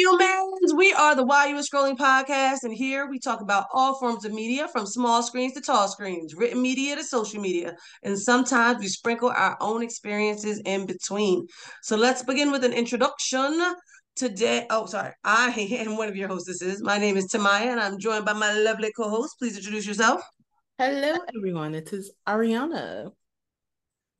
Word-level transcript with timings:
humans. 0.00 0.72
We 0.74 0.94
are 0.94 1.14
the 1.14 1.24
While 1.24 1.48
You 1.48 1.56
Were 1.56 1.60
Scrolling 1.60 1.98
podcast, 1.98 2.62
and 2.62 2.72
here 2.72 3.06
we 3.10 3.18
talk 3.18 3.42
about 3.42 3.66
all 3.74 3.98
forms 3.98 4.24
of 4.24 4.32
media 4.32 4.66
from 4.66 4.86
small 4.86 5.22
screens 5.22 5.52
to 5.54 5.60
tall 5.60 5.88
screens, 5.88 6.34
written 6.34 6.62
media 6.62 6.96
to 6.96 7.04
social 7.04 7.38
media, 7.38 7.76
and 8.02 8.18
sometimes 8.18 8.78
we 8.78 8.88
sprinkle 8.88 9.28
our 9.28 9.58
own 9.60 9.82
experiences 9.82 10.62
in 10.64 10.86
between. 10.86 11.46
So 11.82 11.96
let's 11.96 12.22
begin 12.22 12.50
with 12.50 12.64
an 12.64 12.72
introduction. 12.72 13.60
Today, 14.16 14.66
oh, 14.70 14.86
sorry, 14.86 15.12
I 15.22 15.50
am 15.84 15.98
one 15.98 16.08
of 16.08 16.16
your 16.16 16.28
hostesses. 16.28 16.82
My 16.82 16.96
name 16.96 17.18
is 17.18 17.30
Tamaya, 17.30 17.66
and 17.66 17.78
I'm 17.80 17.98
joined 17.98 18.24
by 18.24 18.32
my 18.32 18.54
lovely 18.54 18.92
co 18.96 19.10
host. 19.10 19.34
Please 19.38 19.58
introduce 19.58 19.86
yourself. 19.86 20.22
Hello, 20.78 21.18
everyone. 21.36 21.74
It 21.74 21.92
is 21.92 22.10
Ariana. 22.26 23.12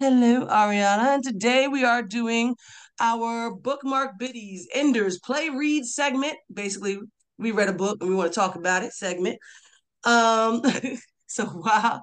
Hello, 0.00 0.46
Ariana. 0.46 1.14
And 1.16 1.22
today 1.22 1.68
we 1.68 1.84
are 1.84 2.02
doing 2.02 2.56
our 3.00 3.54
bookmark 3.54 4.18
biddies, 4.18 4.66
Enders 4.74 5.18
play 5.18 5.50
read 5.50 5.84
segment. 5.84 6.38
Basically, 6.50 6.98
we 7.36 7.52
read 7.52 7.68
a 7.68 7.74
book 7.74 7.98
and 8.00 8.08
we 8.08 8.16
want 8.16 8.32
to 8.32 8.34
talk 8.34 8.55
about 8.56 8.82
it 8.82 8.94
segment. 8.94 9.38
Um, 10.05 10.62
so 11.27 11.50
wow, 11.52 12.00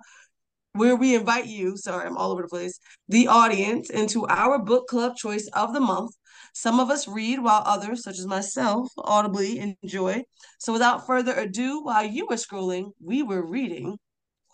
where 0.73 0.95
we 0.95 1.15
invite 1.15 1.47
you, 1.47 1.75
sorry, 1.75 2.05
I'm 2.05 2.17
all 2.17 2.31
over 2.33 2.43
the 2.43 2.49
place, 2.49 2.79
the 3.09 3.29
audience 3.29 3.89
into 3.89 4.27
our 4.27 4.59
book 4.59 4.87
club 4.87 5.15
choice 5.15 5.49
of 5.53 5.73
the 5.73 5.81
month. 5.81 6.11
Some 6.53 6.79
of 6.79 6.91
us 6.91 7.07
read 7.07 7.41
while 7.41 7.63
others, 7.65 8.03
such 8.03 8.19
as 8.19 8.27
myself, 8.27 8.89
audibly 8.99 9.75
enjoy. 9.83 10.21
So 10.59 10.71
without 10.71 11.07
further 11.07 11.33
ado, 11.33 11.83
while 11.83 12.05
you 12.05 12.27
were 12.29 12.35
scrolling, 12.35 12.91
we 13.03 13.23
were 13.23 13.43
reading 13.43 13.97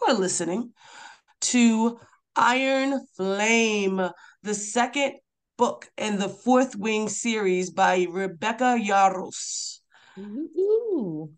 or 0.07 0.13
listening 0.13 0.71
to 1.41 1.99
Iron 2.35 3.05
Flame, 3.15 4.09
the 4.41 4.53
second 4.53 5.13
book 5.57 5.89
in 5.97 6.17
the 6.17 6.29
Fourth 6.29 6.75
Wing 6.75 7.09
series 7.09 7.69
by 7.69 8.07
Rebecca 8.09 8.77
Yarros. 8.79 9.79
Ooh. 10.17 11.31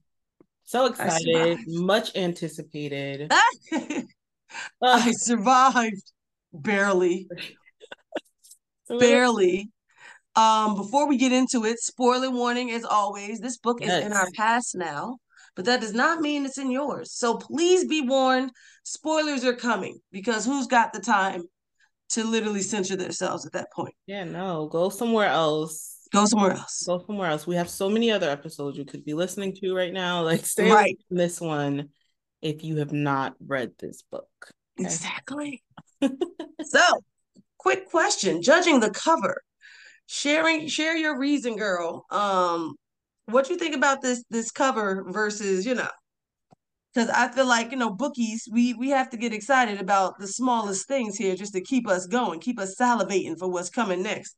So 0.63 0.87
excited, 0.87 1.59
much 1.67 2.15
anticipated. 2.15 3.31
I 4.81 5.11
survived 5.11 6.11
barely. 6.53 7.27
barely. 8.99 9.69
Um, 10.35 10.75
before 10.75 11.07
we 11.07 11.17
get 11.17 11.31
into 11.31 11.65
it, 11.65 11.79
spoiler 11.79 12.29
warning 12.29 12.71
as 12.71 12.83
always. 12.83 13.39
This 13.39 13.57
book 13.57 13.77
yes. 13.79 13.99
is 13.99 14.05
in 14.07 14.13
our 14.13 14.27
past 14.35 14.75
now, 14.75 15.17
but 15.55 15.65
that 15.65 15.81
does 15.81 15.93
not 15.93 16.21
mean 16.21 16.45
it's 16.45 16.57
in 16.57 16.71
yours. 16.71 17.11
So 17.11 17.37
please 17.37 17.85
be 17.85 18.01
warned, 18.01 18.51
spoilers 18.83 19.43
are 19.45 19.55
coming 19.55 19.99
because 20.11 20.45
who's 20.45 20.67
got 20.67 20.93
the 20.93 20.99
time 20.99 21.43
to 22.09 22.23
literally 22.23 22.61
censor 22.61 22.95
themselves 22.95 23.45
at 23.45 23.53
that 23.53 23.71
point. 23.73 23.95
Yeah, 24.05 24.25
no, 24.25 24.67
go 24.67 24.89
somewhere 24.89 25.29
else. 25.29 26.07
Go 26.13 26.25
somewhere 26.25 26.51
else. 26.51 26.83
Go 26.85 27.03
somewhere 27.05 27.29
else. 27.29 27.47
We 27.47 27.55
have 27.55 27.69
so 27.69 27.89
many 27.89 28.11
other 28.11 28.29
episodes 28.29 28.77
you 28.77 28.85
could 28.85 29.03
be 29.03 29.13
listening 29.13 29.55
to 29.55 29.75
right 29.75 29.91
now. 29.91 30.21
Like 30.21 30.45
stay 30.45 30.71
right. 30.71 30.97
this 31.09 31.41
one 31.41 31.89
if 32.41 32.63
you 32.63 32.77
have 32.77 32.93
not 32.93 33.35
read 33.45 33.71
this 33.79 34.03
book. 34.11 34.29
Okay? 34.79 34.85
Exactly. 34.85 35.63
so, 36.63 36.81
quick 37.57 37.89
question. 37.89 38.41
Judging 38.41 38.79
the 38.79 38.91
cover, 38.91 39.41
sharing 40.05 40.67
share 40.67 40.95
your 40.95 41.17
reason, 41.17 41.57
girl. 41.57 42.05
Um, 42.11 42.75
what 43.27 43.45
do 43.45 43.53
you 43.53 43.59
think 43.59 43.75
about 43.75 44.01
this 44.01 44.23
this 44.29 44.51
cover 44.51 45.05
versus, 45.07 45.65
you 45.65 45.75
know, 45.75 45.89
because 46.93 47.09
I 47.09 47.29
feel 47.29 47.47
like 47.47 47.71
you 47.71 47.77
know 47.77 47.89
bookies 47.89 48.47
we 48.51 48.73
we 48.73 48.89
have 48.89 49.09
to 49.11 49.17
get 49.17 49.33
excited 49.33 49.81
about 49.81 50.19
the 50.19 50.27
smallest 50.27 50.87
things 50.87 51.17
here 51.17 51.35
just 51.35 51.53
to 51.53 51.61
keep 51.61 51.87
us 51.87 52.07
going, 52.07 52.39
keep 52.39 52.59
us 52.59 52.75
salivating 52.75 53.37
for 53.37 53.49
what's 53.49 53.69
coming 53.69 54.03
next. 54.03 54.35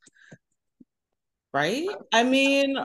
Right? 1.53 1.87
I 2.13 2.23
mean, 2.23 2.77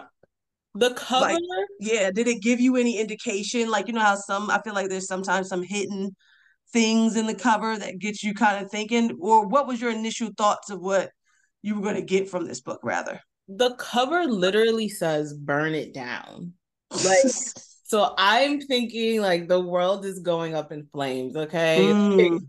the 0.75 0.95
cover. 0.95 1.33
Like, 1.33 1.39
yeah. 1.81 2.11
Did 2.11 2.29
it 2.29 2.43
give 2.43 2.61
you 2.61 2.77
any 2.77 2.99
indication? 2.99 3.71
Like 3.71 3.87
you 3.87 3.95
know 3.95 4.01
how 4.01 4.17
some 4.17 4.51
I 4.51 4.61
feel 4.63 4.75
like 4.75 4.89
there's 4.89 5.07
sometimes 5.07 5.49
some 5.49 5.63
hidden 5.63 6.15
things 6.73 7.17
in 7.17 7.27
the 7.27 7.35
cover 7.35 7.77
that 7.77 7.99
gets 7.99 8.25
you 8.25 8.35
kind 8.35 8.65
of 8.65 8.71
thinking, 8.71 9.17
or 9.21 9.47
what 9.47 9.67
was 9.67 9.81
your 9.81 9.91
initial 9.91 10.31
thoughts 10.37 10.71
of 10.71 10.81
what 10.81 11.11
you 11.63 11.77
were 11.77 11.83
going 11.83 11.97
to 11.97 12.03
get 12.03 12.29
from 12.29 12.47
this 12.47 12.61
book? 12.61 12.81
Rather, 12.83 13.21
the 13.49 13.75
cover 13.77 14.25
literally 14.25 14.89
says 14.89 15.35
"burn 15.35 15.75
it 15.75 15.93
down." 15.93 16.55
Like. 16.91 17.25
So 17.93 18.15
I'm 18.17 18.59
thinking 18.59 19.21
like 19.21 19.49
the 19.49 19.61
world 19.61 20.07
is 20.07 20.21
going 20.21 20.55
up 20.55 20.73
in 20.73 20.89
flames, 20.95 21.37
okay? 21.37 21.79
Mm. 21.83 22.41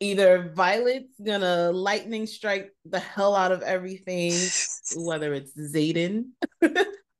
Either 0.00 0.52
Violet's 0.56 1.14
gonna 1.24 1.70
lightning 1.70 2.26
strike 2.26 2.72
the 2.84 2.98
hell 2.98 3.36
out 3.36 3.52
of 3.52 3.62
everything, 3.62 4.32
whether 4.96 5.34
it's 5.34 5.56
Xaden, 5.56 6.30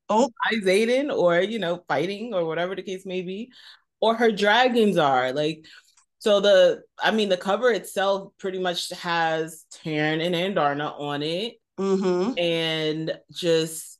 oh, 0.08 0.28
I 0.44 0.54
Xaden, 0.54 1.16
or 1.16 1.40
you 1.40 1.60
know, 1.60 1.84
fighting 1.86 2.34
or 2.34 2.44
whatever 2.46 2.74
the 2.74 2.82
case 2.82 3.06
may 3.06 3.22
be, 3.22 3.52
or 4.00 4.16
her 4.16 4.32
dragons 4.32 4.96
are 4.98 5.32
like. 5.32 5.64
So 6.18 6.40
the, 6.40 6.82
I 7.00 7.12
mean, 7.12 7.28
the 7.28 7.36
cover 7.36 7.70
itself 7.70 8.32
pretty 8.40 8.58
much 8.58 8.90
has 8.90 9.66
Tairn 9.70 10.20
and 10.20 10.34
Andarna 10.34 10.98
on 10.98 11.22
it, 11.22 11.58
mm-hmm. 11.78 12.38
and 12.38 13.18
just 13.32 13.98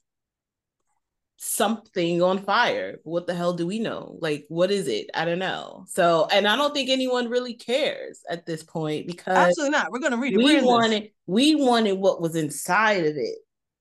something 1.41 2.21
on 2.21 2.41
fire. 2.41 2.99
What 3.05 3.27
the 3.27 3.35
hell 3.35 3.53
do 3.53 3.67
we 3.67 3.79
know? 3.79 4.19
Like, 4.21 4.45
what 4.49 4.71
is 4.71 4.89
it? 4.89 5.09
I 5.15 5.25
don't 5.25 5.39
know. 5.39 5.85
So, 5.89 6.27
and 6.31 6.49
I 6.49 6.57
don't 6.57 6.75
think 6.75 6.91
anyone 6.91 7.29
really 7.29 7.55
cares 7.55 8.21
at 8.29 8.45
this 8.45 8.63
point 8.65 9.07
because 9.07 9.37
absolutely 9.37 9.71
not. 9.71 9.93
We're 9.93 10.01
gonna 10.01 10.17
read 10.17 10.35
it. 10.35 10.39
We 10.39 10.61
wanted, 10.61 11.05
this. 11.05 11.11
we 11.27 11.55
wanted 11.55 11.93
what 11.93 12.21
was 12.21 12.35
inside 12.35 13.07
of 13.07 13.17
it, 13.17 13.39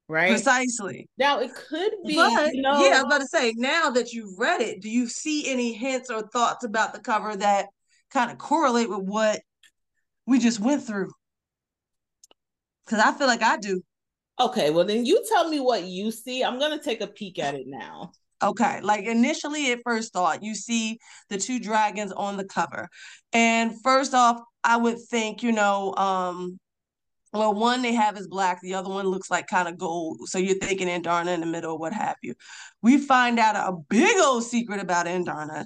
right? 0.08 0.29
Precisely. 0.29 1.09
Now 1.18 1.40
it 1.40 1.52
could 1.53 1.94
be, 2.06 2.16
but, 2.16 2.53
you 2.53 2.62
know, 2.62 2.79
yeah. 2.79 3.00
I 3.00 3.03
was 3.03 3.06
about 3.06 3.22
to 3.22 3.28
say. 3.28 3.53
Now 3.58 3.90
that 3.90 4.14
you've 4.14 4.38
read 4.38 4.62
it, 4.62 4.81
do 4.81 4.90
you 4.90 5.08
see 5.08 5.52
any 5.52 5.74
hints 5.74 6.12
or 6.12 6.22
thoughts 6.28 6.64
about 6.64 6.94
the 6.94 7.00
cover 7.00 7.35
that 7.35 7.68
kind 8.12 8.29
of 8.31 8.38
correlate 8.38 8.90
with 8.90 9.02
what 9.02 9.41
we 10.28 10.38
just 10.38 10.59
went 10.59 10.84
through? 10.84 11.09
Because 12.85 13.00
I 13.00 13.18
feel 13.18 13.28
like 13.28 13.41
I 13.41 13.58
do. 13.58 13.81
Okay, 14.40 14.70
well 14.70 14.86
then 14.86 15.06
you 15.06 15.24
tell 15.28 15.50
me 15.50 15.59
what 15.59 15.84
you 15.84 16.12
see. 16.12 16.44
I'm 16.44 16.59
gonna 16.59 16.81
take 16.81 17.02
a 17.02 17.08
peek 17.08 17.40
at 17.40 17.56
it 17.56 17.66
now. 17.68 18.12
Okay, 18.44 18.81
like 18.81 19.06
initially 19.06 19.72
at 19.72 19.80
first 19.84 20.14
thought, 20.14 20.44
you 20.44 20.53
see 20.53 21.00
the 21.30 21.38
two 21.38 21.59
dragons 21.59 22.12
on 22.12 22.38
the 22.38 22.46
cover. 22.46 22.88
And 23.34 23.81
first 23.81 24.14
off, 24.14 24.40
I 24.64 24.78
would 24.78 25.00
think, 25.09 25.42
you 25.42 25.52
know, 25.52 25.96
um, 25.96 26.59
well, 27.34 27.53
one 27.53 27.81
they 27.81 27.94
have 27.94 28.16
is 28.18 28.28
black, 28.28 28.62
the 28.62 28.76
other 28.76 28.90
one 28.90 29.08
looks 29.08 29.31
like 29.31 29.47
kind 29.47 29.68
of 29.68 29.78
gold. 29.78 30.30
So 30.30 30.38
you're 30.38 30.58
thinking 30.58 30.88
Andarna 30.88 31.34
in 31.34 31.40
the 31.40 31.46
middle, 31.47 31.80
what 31.80 31.94
have 31.94 32.16
you. 32.22 32.36
We 32.84 33.00
find 33.00 33.40
out 33.40 33.56
a 33.56 33.76
big 33.90 34.18
old 34.20 34.44
secret 34.44 34.80
about 34.80 35.08
Andarna. 35.08 35.66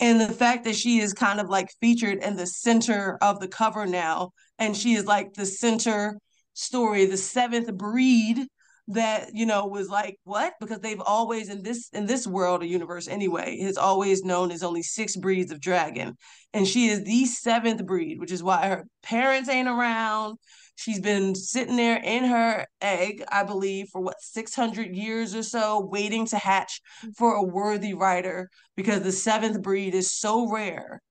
And 0.00 0.20
the 0.20 0.28
fact 0.32 0.64
that 0.64 0.76
she 0.76 0.98
is 0.98 1.12
kind 1.12 1.40
of 1.40 1.48
like 1.48 1.68
featured 1.80 2.22
in 2.24 2.36
the 2.36 2.46
center 2.46 3.18
of 3.20 3.38
the 3.38 3.48
cover 3.48 3.86
now, 3.86 4.32
and 4.58 4.76
she 4.76 4.94
is 4.94 5.04
like 5.04 5.34
the 5.34 5.46
center 5.46 6.18
story, 6.54 7.06
the 7.06 7.16
seventh 7.16 7.72
breed 7.74 8.46
that 8.88 9.30
you 9.34 9.46
know 9.46 9.66
was 9.66 9.88
like 9.88 10.16
what? 10.24 10.54
Because 10.60 10.80
they've 10.80 11.00
always 11.00 11.48
in 11.48 11.62
this 11.62 11.88
in 11.92 12.06
this 12.06 12.26
world 12.26 12.62
or 12.62 12.66
universe 12.66 13.08
anyway 13.08 13.60
has 13.60 13.76
always 13.76 14.24
known 14.24 14.50
as 14.50 14.62
only 14.62 14.82
six 14.82 15.16
breeds 15.16 15.52
of 15.52 15.60
dragon. 15.60 16.16
And 16.52 16.66
she 16.66 16.88
is 16.88 17.04
the 17.04 17.24
seventh 17.26 17.84
breed 17.86 18.18
which 18.18 18.32
is 18.32 18.42
why 18.42 18.68
her 18.68 18.84
parents 19.02 19.48
ain't 19.48 19.68
around. 19.68 20.38
She's 20.74 21.00
been 21.00 21.34
sitting 21.34 21.76
there 21.76 22.00
in 22.02 22.24
her 22.24 22.66
egg 22.80 23.22
i 23.30 23.44
believe 23.44 23.88
for 23.92 24.00
what 24.00 24.20
600 24.20 24.96
years 24.96 25.34
or 25.34 25.42
so 25.42 25.86
waiting 25.90 26.24
to 26.26 26.38
hatch 26.38 26.80
for 27.18 27.34
a 27.34 27.42
worthy 27.42 27.92
rider 27.92 28.48
because 28.76 29.02
the 29.02 29.12
seventh 29.12 29.60
breed 29.60 29.94
is 29.94 30.10
so 30.10 30.50
rare 30.50 31.02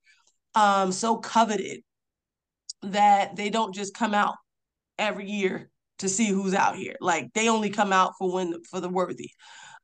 um 0.56 0.92
so 0.92 1.18
coveted 1.18 1.82
that 2.82 3.36
they 3.36 3.52
don't 3.52 3.76
just 3.76 3.94
come 3.94 4.16
out 4.16 4.36
every 5.00 5.30
year 5.30 5.70
to 6.00 6.10
see 6.10 6.28
who's 6.28 6.54
out 6.54 6.76
here. 6.76 6.96
Like 7.02 7.34
they 7.34 7.50
only 7.50 7.70
come 7.70 7.94
out 7.94 8.14
for 8.18 8.32
when 8.32 8.62
for 8.70 8.80
the 8.80 8.90
worthy. 8.90 9.32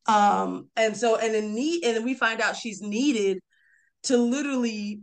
Um, 0.07 0.69
and 0.75 0.95
so 0.95 1.17
and 1.17 1.33
then 1.33 1.55
need 1.55 1.83
and 1.83 1.97
then 1.97 2.03
we 2.03 2.13
find 2.13 2.41
out 2.41 2.55
she's 2.55 2.81
needed 2.81 3.39
to 4.03 4.17
literally 4.17 5.01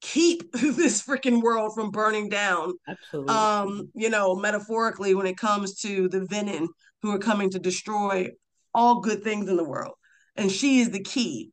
keep 0.00 0.50
this 0.52 1.02
freaking 1.02 1.42
world 1.42 1.74
from 1.74 1.90
burning 1.90 2.28
down. 2.28 2.74
Absolutely. 2.88 3.34
Um, 3.34 3.90
you 3.94 4.10
know, 4.10 4.34
metaphorically 4.34 5.14
when 5.14 5.26
it 5.26 5.36
comes 5.36 5.76
to 5.80 6.08
the 6.08 6.20
Venin 6.20 6.68
who 7.02 7.12
are 7.12 7.18
coming 7.18 7.50
to 7.50 7.58
destroy 7.58 8.28
all 8.74 9.00
good 9.00 9.22
things 9.22 9.48
in 9.48 9.56
the 9.56 9.64
world. 9.64 9.94
And 10.36 10.50
she 10.50 10.80
is 10.80 10.90
the 10.90 11.02
key 11.02 11.50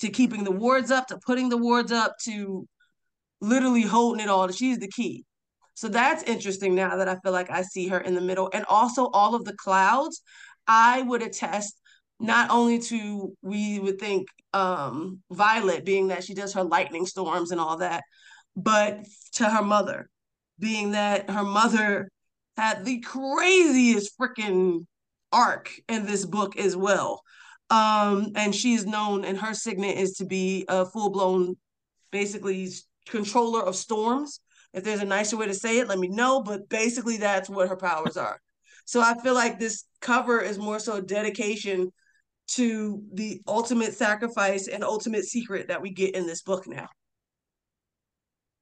to 0.00 0.08
keeping 0.08 0.44
the 0.44 0.50
wards 0.50 0.90
up, 0.90 1.06
to 1.08 1.18
putting 1.24 1.48
the 1.48 1.56
wards 1.56 1.92
up, 1.92 2.14
to 2.24 2.66
literally 3.40 3.82
holding 3.82 4.22
it 4.22 4.28
all. 4.28 4.50
She's 4.50 4.78
the 4.78 4.88
key. 4.88 5.24
So 5.74 5.88
that's 5.88 6.22
interesting 6.22 6.74
now 6.74 6.96
that 6.96 7.08
I 7.08 7.16
feel 7.16 7.32
like 7.32 7.50
I 7.50 7.62
see 7.62 7.88
her 7.88 8.00
in 8.00 8.14
the 8.14 8.20
middle. 8.20 8.48
And 8.52 8.64
also 8.68 9.06
all 9.08 9.34
of 9.34 9.44
the 9.44 9.56
clouds, 9.56 10.22
I 10.66 11.02
would 11.02 11.22
attest 11.22 11.80
not 12.20 12.50
only 12.50 12.78
to 12.78 13.36
we 13.42 13.80
would 13.80 13.98
think 13.98 14.28
um 14.52 15.20
Violet 15.32 15.84
being 15.84 16.08
that 16.08 16.22
she 16.24 16.32
does 16.32 16.54
her 16.54 16.62
lightning 16.62 17.06
storms 17.06 17.50
and 17.50 17.60
all 17.60 17.78
that, 17.78 18.04
but 18.56 19.04
to 19.32 19.48
her 19.48 19.62
mother, 19.62 20.08
being 20.58 20.92
that 20.92 21.28
her 21.28 21.42
mother 21.42 22.08
had 22.56 22.84
the 22.84 23.00
craziest 23.00 24.16
freaking 24.18 24.86
arc 25.32 25.72
in 25.88 26.06
this 26.06 26.24
book 26.24 26.56
as 26.56 26.76
well. 26.76 27.22
Um, 27.70 28.32
and 28.36 28.54
she 28.54 28.74
is 28.74 28.86
known, 28.86 29.24
and 29.24 29.38
her 29.38 29.54
signet 29.54 29.96
is 29.98 30.14
to 30.14 30.24
be 30.24 30.64
a 30.68 30.86
full 30.86 31.10
blown, 31.10 31.56
basically 32.12 32.70
controller 33.06 33.62
of 33.62 33.74
storms. 33.74 34.40
If 34.74 34.84
there's 34.84 35.00
a 35.00 35.06
nicer 35.06 35.36
way 35.36 35.46
to 35.46 35.54
say 35.54 35.78
it, 35.78 35.88
let 35.88 35.98
me 35.98 36.08
know. 36.08 36.42
But 36.42 36.68
basically, 36.68 37.16
that's 37.16 37.48
what 37.48 37.68
her 37.68 37.76
powers 37.76 38.16
are. 38.16 38.40
So 38.84 39.00
I 39.00 39.14
feel 39.22 39.34
like 39.34 39.58
this 39.58 39.84
cover 40.00 40.40
is 40.40 40.58
more 40.58 40.78
so 40.78 40.96
a 40.96 41.02
dedication 41.02 41.92
to 42.46 43.02
the 43.14 43.40
ultimate 43.48 43.94
sacrifice 43.94 44.68
and 44.68 44.84
ultimate 44.84 45.24
secret 45.24 45.68
that 45.68 45.80
we 45.80 45.90
get 45.90 46.14
in 46.14 46.26
this 46.26 46.42
book 46.42 46.66
now. 46.66 46.88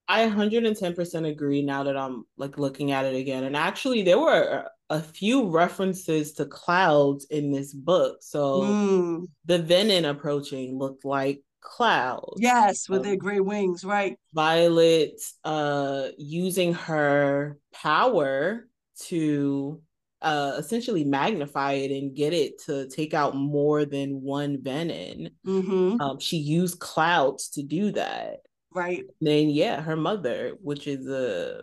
I 0.08 0.28
110% 0.28 1.28
agree 1.28 1.62
now 1.62 1.84
that 1.84 1.96
I'm 1.96 2.24
like 2.36 2.58
looking 2.58 2.92
at 2.92 3.06
it 3.06 3.16
again. 3.16 3.44
And 3.44 3.56
actually, 3.56 4.02
there 4.02 4.18
were 4.18 4.68
a 4.90 5.00
few 5.00 5.48
references 5.48 6.32
to 6.34 6.44
clouds 6.44 7.26
in 7.30 7.50
this 7.50 7.72
book. 7.72 8.18
So 8.20 8.60
mm. 8.60 9.26
the 9.46 9.58
Venin 9.58 10.08
approaching 10.08 10.78
looked 10.78 11.04
like 11.04 11.42
clouds. 11.62 12.36
Yes, 12.36 12.88
with 12.88 13.00
um, 13.00 13.04
their 13.04 13.16
gray 13.16 13.40
wings, 13.40 13.84
right? 13.84 14.16
Violet 14.34 15.20
uh 15.44 16.08
using 16.18 16.74
her 16.74 17.58
power 17.72 18.68
to 19.06 19.80
uh 20.20 20.56
essentially 20.58 21.04
magnify 21.04 21.72
it 21.72 21.90
and 21.90 22.14
get 22.14 22.32
it 22.32 22.62
to 22.64 22.88
take 22.88 23.14
out 23.14 23.34
more 23.34 23.84
than 23.84 24.20
one 24.20 24.58
venin. 24.58 25.30
Mm-hmm. 25.46 26.00
Um, 26.00 26.18
she 26.18 26.36
used 26.36 26.78
clouds 26.80 27.48
to 27.50 27.62
do 27.62 27.92
that. 27.92 28.40
Right. 28.74 29.04
Then 29.20 29.50
yeah, 29.50 29.80
her 29.80 29.96
mother, 29.96 30.54
which 30.60 30.86
is 30.86 31.06
a 31.06 31.62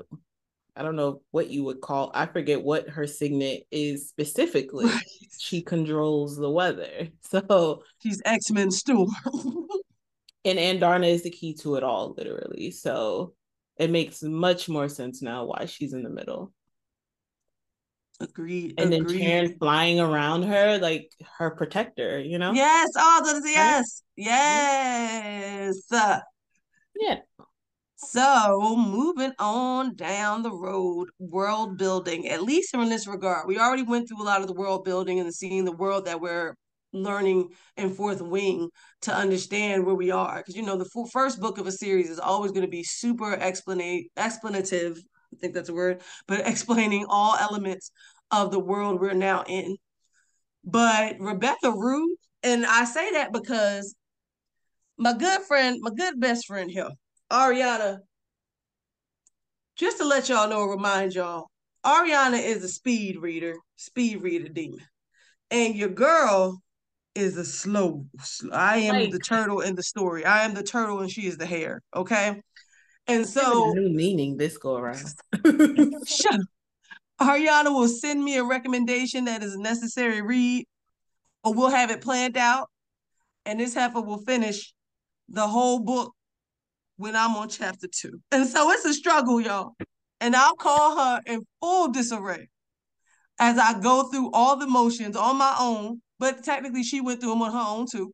I 0.75 0.81
don't 0.81 0.95
know 0.95 1.21
what 1.31 1.49
you 1.49 1.65
would 1.65 1.81
call 1.81 2.09
I 2.13 2.25
forget 2.25 2.63
what 2.63 2.89
her 2.89 3.05
signet 3.05 3.63
is 3.71 4.07
specifically. 4.07 4.85
Right. 4.85 5.03
She 5.37 5.61
controls 5.61 6.37
the 6.37 6.49
weather. 6.49 7.09
So 7.21 7.83
she's 8.01 8.23
X-Men 8.25 8.71
Storm. 8.71 9.09
and 10.45 10.57
Andarna 10.57 11.07
is 11.07 11.23
the 11.23 11.31
key 11.31 11.53
to 11.55 11.75
it 11.75 11.83
all, 11.83 12.13
literally. 12.17 12.71
So 12.71 13.33
it 13.77 13.89
makes 13.89 14.21
much 14.23 14.69
more 14.69 14.89
sense 14.89 15.21
now 15.21 15.45
why 15.45 15.65
she's 15.65 15.93
in 15.93 16.03
the 16.03 16.09
middle. 16.09 16.53
Agreed. 18.21 18.75
And 18.77 18.93
agreed. 18.93 19.21
then 19.21 19.47
Tairn 19.47 19.57
flying 19.57 19.99
around 19.99 20.43
her 20.43 20.77
like 20.77 21.11
her 21.37 21.51
protector, 21.51 22.19
you 22.19 22.37
know? 22.37 22.51
Yes. 22.51 22.89
Oh, 22.97 23.21
that 23.25 23.35
is 23.37 23.43
yes. 23.45 24.03
Yes. 24.17 25.87
Yeah. 26.99 27.19
So 27.95 28.75
moving 28.77 29.33
on 29.39 29.95
down 29.95 30.43
the 30.43 30.53
road, 30.53 31.09
world 31.19 31.77
building, 31.77 32.29
at 32.29 32.43
least 32.43 32.73
in 32.73 32.87
this 32.89 33.07
regard. 33.07 33.47
We 33.47 33.59
already 33.59 33.83
went 33.83 34.07
through 34.07 34.21
a 34.21 34.23
lot 34.23 34.41
of 34.41 34.47
the 34.47 34.53
world 34.53 34.85
building 34.85 35.19
and 35.19 35.33
seeing 35.33 35.65
the 35.65 35.71
world 35.71 36.05
that 36.05 36.21
we're 36.21 36.55
learning 36.93 37.49
in 37.77 37.89
fourth 37.93 38.21
wing 38.21 38.69
to 39.01 39.15
understand 39.15 39.85
where 39.85 39.95
we 39.95 40.11
are. 40.11 40.37
Because 40.37 40.55
you 40.55 40.63
know, 40.63 40.77
the 40.77 41.07
first 41.11 41.39
book 41.39 41.57
of 41.57 41.67
a 41.67 41.71
series 41.71 42.09
is 42.09 42.19
always 42.19 42.51
going 42.51 42.65
to 42.65 42.71
be 42.71 42.83
super 42.83 43.33
explanate 43.33 44.11
explanative. 44.17 44.97
I 45.33 45.37
think 45.39 45.53
that's 45.53 45.69
a 45.69 45.73
word, 45.73 46.01
but 46.27 46.39
explaining 46.47 47.05
all 47.09 47.35
elements 47.35 47.91
of 48.31 48.51
the 48.51 48.59
world 48.59 48.99
we're 48.99 49.13
now 49.13 49.43
in. 49.47 49.77
But 50.63 51.15
Rebecca 51.19 51.71
Rue, 51.71 52.15
and 52.43 52.65
I 52.65 52.83
say 52.85 53.13
that 53.13 53.31
because 53.31 53.95
my 54.97 55.13
good 55.13 55.41
friend, 55.41 55.77
my 55.81 55.91
good 55.95 56.19
best 56.19 56.45
friend 56.45 56.69
here, 56.69 56.89
Ariana, 57.31 57.99
just 59.77 59.97
to 59.99 60.05
let 60.05 60.27
y'all 60.27 60.49
know, 60.49 60.65
remind 60.65 61.13
y'all, 61.13 61.47
Ariana 61.85 62.43
is 62.43 62.63
a 62.63 62.67
speed 62.67 63.17
reader, 63.21 63.55
speed 63.77 64.21
reader 64.21 64.49
demon. 64.49 64.85
And 65.49 65.75
your 65.75 65.89
girl 65.89 66.61
is 67.19 67.37
a 67.37 67.45
slow, 67.45 68.05
I 68.51 68.77
am 68.77 68.95
like, 68.95 69.11
the 69.11 69.19
turtle 69.19 69.61
in 69.61 69.75
the 69.75 69.83
story. 69.83 70.25
I 70.25 70.45
am 70.45 70.53
the 70.53 70.63
turtle 70.63 71.01
and 71.01 71.11
she 71.11 71.27
is 71.27 71.37
the 71.37 71.45
hare. 71.45 71.81
Okay. 71.95 72.41
And 73.07 73.27
so 73.27 73.73
new 73.73 73.89
meaning 73.89 74.37
this 74.37 74.57
go 74.57 74.77
around. 74.77 75.05
shut 76.07 76.33
up. 76.33 76.41
Ariana 77.21 77.65
will 77.65 77.87
send 77.87 78.23
me 78.23 78.37
a 78.37 78.43
recommendation 78.43 79.25
that 79.25 79.43
is 79.43 79.55
a 79.55 79.59
necessary 79.59 80.21
read, 80.21 80.65
or 81.43 81.53
we'll 81.53 81.69
have 81.69 81.91
it 81.91 82.01
planned 82.01 82.37
out. 82.37 82.69
And 83.45 83.59
this 83.59 83.73
heifer 83.73 84.01
will 84.01 84.19
finish 84.19 84.73
the 85.27 85.47
whole 85.47 85.79
book 85.79 86.13
when 86.97 87.15
I'm 87.15 87.35
on 87.35 87.49
chapter 87.49 87.87
two. 87.87 88.21
And 88.31 88.47
so 88.47 88.71
it's 88.71 88.85
a 88.85 88.93
struggle, 88.93 89.41
y'all. 89.41 89.75
And 90.21 90.35
I'll 90.35 90.55
call 90.55 90.97
her 90.97 91.21
in 91.25 91.45
full 91.59 91.91
disarray 91.91 92.47
as 93.39 93.57
I 93.57 93.79
go 93.79 94.03
through 94.03 94.31
all 94.31 94.57
the 94.57 94.67
motions 94.67 95.15
on 95.15 95.37
my 95.37 95.55
own. 95.59 96.01
But 96.19 96.43
technically, 96.43 96.83
she 96.83 97.01
went 97.01 97.21
through 97.21 97.29
them 97.29 97.41
on 97.41 97.53
her 97.53 97.65
own 97.65 97.87
too. 97.89 98.13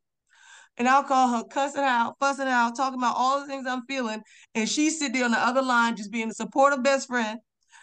And 0.77 0.87
I'll 0.87 1.03
call 1.03 1.29
her 1.29 1.43
cussing 1.45 1.83
out, 1.83 2.15
fussing 2.19 2.47
out, 2.47 2.75
talking 2.75 2.99
about 2.99 3.15
all 3.17 3.39
the 3.39 3.47
things 3.47 3.65
I'm 3.65 3.85
feeling. 3.87 4.21
And 4.53 4.69
she 4.69 4.89
sit 4.89 5.13
there 5.13 5.25
on 5.25 5.31
the 5.31 5.39
other 5.39 5.61
line, 5.61 5.95
just 5.95 6.11
being 6.11 6.29
a 6.29 6.33
supportive 6.33 6.83
best 6.83 7.07
friend. 7.07 7.39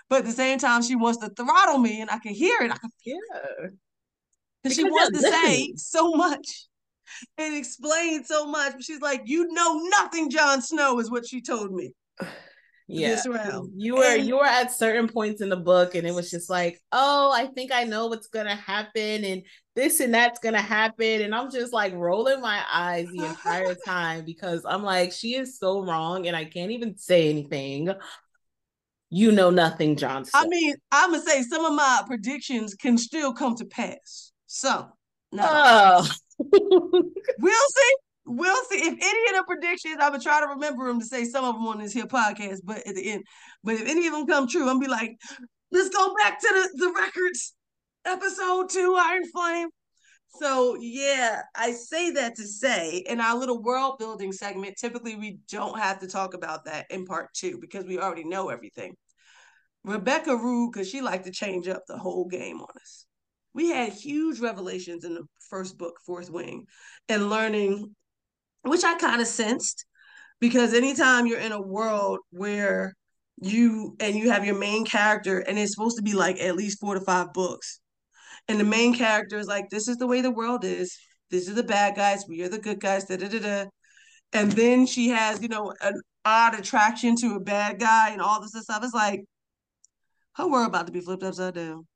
But 0.09 0.21
at 0.21 0.25
the 0.27 0.33
same 0.33 0.59
time, 0.59 0.83
she 0.83 0.95
wants 0.95 1.19
to 1.21 1.31
throttle 1.31 1.79
me, 1.79 2.01
and 2.01 2.11
I 2.11 2.19
can 2.19 2.35
hear 2.35 2.61
it. 2.61 2.71
I 2.71 2.77
can 2.77 2.91
feel 3.03 3.19
it. 3.65 3.73
Because 4.63 4.77
she 4.77 4.85
wants 4.85 5.19
to 5.19 5.29
say 5.29 5.73
so 5.77 6.13
much 6.13 6.67
and 7.39 7.57
explain 7.57 8.25
so 8.25 8.47
much. 8.47 8.75
But 8.75 8.85
she's 8.85 9.01
like, 9.01 9.23
"You 9.25 9.49
know 9.53 9.81
nothing, 9.89 10.31
Jon 10.31 10.61
Snow," 10.61 11.01
is 11.01 11.11
what 11.11 11.27
she 11.27 11.41
told 11.41 11.73
me. 11.73 11.95
Yeah, 12.89 13.23
you 13.77 13.97
were 13.97 14.05
and, 14.05 14.27
you 14.27 14.37
were 14.37 14.45
at 14.45 14.73
certain 14.73 15.09
points 15.09 15.41
in 15.41 15.49
the 15.49 15.57
book, 15.57 15.95
and 15.95 16.07
it 16.07 16.15
was 16.15 16.31
just 16.31 16.51
like, 16.51 16.81
"Oh, 16.93 17.33
I 17.33 17.47
think 17.47 17.73
I 17.73 17.85
know 17.85 18.09
what's 18.09 18.27
gonna 18.27 18.55
happen, 18.55 19.25
and 19.25 19.43
this 19.75 20.01
and 20.01 20.13
that's 20.13 20.39
gonna 20.39 20.61
happen," 20.61 21.23
and 21.23 21.35
I'm 21.35 21.51
just 21.51 21.73
like 21.73 21.95
rolling 21.95 22.41
my 22.41 22.63
eyes 22.71 23.09
the 23.11 23.25
entire 23.25 23.75
time 23.87 24.25
because 24.25 24.65
I'm 24.65 24.83
like, 24.83 25.13
she 25.13 25.35
is 25.37 25.59
so 25.59 25.83
wrong, 25.83 26.27
and 26.27 26.37
I 26.37 26.45
can't 26.45 26.71
even 26.71 26.97
say 26.97 27.31
anything. 27.31 27.91
You 29.11 29.33
know 29.33 29.51
nothing, 29.51 29.97
Jon 29.97 30.25
Snow. 30.25 30.41
I 30.41 30.47
mean, 30.47 30.75
I'm 30.91 31.13
gonna 31.13 31.23
say 31.23 31.43
some 31.43 31.65
of 31.65 31.75
my 31.75 32.03
predictions 32.07 32.75
can 32.75 32.99
still 32.99 33.33
come 33.33 33.57
to 33.57 33.65
pass. 33.65 34.33
So, 34.47 34.89
no. 35.33 35.43
Oh 35.47 36.09
we'll 37.39 37.69
see. 37.75 37.95
We'll 38.25 38.65
see. 38.65 38.77
If 38.77 38.95
any 38.95 39.29
of 39.31 39.37
the 39.37 39.45
predictions, 39.47 39.97
I'm 40.01 40.13
gonna 40.13 40.23
try 40.23 40.41
to 40.41 40.47
remember 40.47 40.87
them 40.87 41.01
to 41.01 41.07
say 41.07 41.25
some 41.25 41.45
of 41.45 41.55
them 41.55 41.67
on 41.67 41.79
this 41.79 41.93
here 41.93 42.07
podcast, 42.07 42.61
but 42.65 42.87
at 42.87 42.95
the 42.95 43.11
end, 43.11 43.25
but 43.65 43.75
if 43.75 43.89
any 43.89 44.07
of 44.07 44.13
them 44.13 44.27
come 44.27 44.47
true, 44.47 44.69
I'm 44.69 44.79
be 44.79 44.87
like, 44.87 45.17
let's 45.73 45.89
go 45.89 46.15
back 46.15 46.41
to 46.41 46.49
the, 46.49 46.87
the 46.87 46.93
records. 46.93 47.55
Episode 48.05 48.71
two, 48.71 48.97
Iron 48.99 49.25
Flame. 49.33 49.69
So 50.41 50.77
yeah, 50.81 51.43
I 51.55 51.73
say 51.73 52.13
that 52.13 52.37
to 52.37 52.47
say 52.47 53.05
in 53.07 53.21
our 53.21 53.37
little 53.37 53.63
world 53.63 53.99
building 53.99 54.33
segment, 54.33 54.77
typically 54.77 55.17
we 55.17 55.39
don't 55.51 55.79
have 55.79 56.01
to 56.01 56.09
talk 56.09 56.35
about 56.35 56.65
that 56.67 56.87
in 56.91 57.05
part 57.05 57.29
two 57.35 57.59
because 57.61 57.85
we 57.85 57.99
already 57.99 58.25
know 58.25 58.49
everything. 58.49 58.95
Rebecca 59.85 60.37
Rue, 60.37 60.71
because 60.71 60.89
she 60.89 61.01
liked 61.01 61.25
to 61.27 61.33
change 61.33 61.69
up 61.69 61.83
the 61.87 61.99
whole 61.99 62.27
game 62.27 62.61
on 62.61 62.69
us 62.81 63.05
we 63.55 63.71
had 63.71 63.93
huge 63.93 64.41
revelations 64.41 65.05
in 65.05 65.15
the 65.15 65.25
first 65.51 65.79
book, 65.79 65.99
Fourth 66.07 66.31
Wing, 66.31 66.67
and 67.09 67.29
learning, 67.29 67.95
which 68.63 68.85
I 68.85 68.97
kind 68.99 69.21
of 69.21 69.27
sensed, 69.27 69.85
because 70.41 70.75
anytime 70.75 71.27
you're 71.27 71.39
in 71.39 71.53
a 71.53 71.61
world 71.61 72.19
where 72.31 72.95
you 73.41 73.97
and 74.01 74.15
you 74.15 74.31
have 74.31 74.45
your 74.45 74.59
main 74.59 74.85
character, 74.85 75.39
and 75.39 75.59
it's 75.59 75.75
supposed 75.75 75.97
to 75.97 76.03
be 76.03 76.13
like 76.15 76.41
at 76.41 76.57
least 76.57 76.81
four 76.81 76.95
to 76.95 77.01
five 77.01 77.33
books, 77.33 77.81
and 78.49 78.59
the 78.59 78.65
main 78.65 78.95
character 78.95 79.39
is 79.39 79.47
like, 79.47 79.69
"This 79.71 79.89
is 79.89 79.97
the 79.97 80.07
way 80.07 80.21
the 80.21 80.31
world 80.31 80.65
is. 80.65 80.97
These 81.31 81.49
are 81.49 81.55
the 81.55 81.63
bad 81.63 81.97
guys. 81.97 82.25
We 82.29 82.43
are 82.43 82.49
the 82.49 82.59
good 82.59 82.81
guys." 82.81 83.05
Da 83.05 83.17
da 83.17 83.29
da 83.29 83.39
da. 83.39 83.65
And 84.33 84.53
then 84.53 84.87
she 84.87 85.09
has, 85.09 85.43
you 85.43 85.49
know, 85.49 85.75
an 85.81 86.01
odd 86.25 86.59
attraction 86.59 87.17
to 87.17 87.35
a 87.35 87.41
bad 87.41 87.79
guy 87.79 88.11
and 88.11 88.21
all 88.21 88.41
this 88.41 88.53
stuff. 88.63 88.83
It's 88.83 88.95
like 88.95 89.21
her 90.37 90.49
world 90.49 90.69
about 90.69 90.87
to 90.87 90.93
be 90.93 91.01
flipped 91.01 91.23
upside 91.23 91.55
down. 91.55 91.87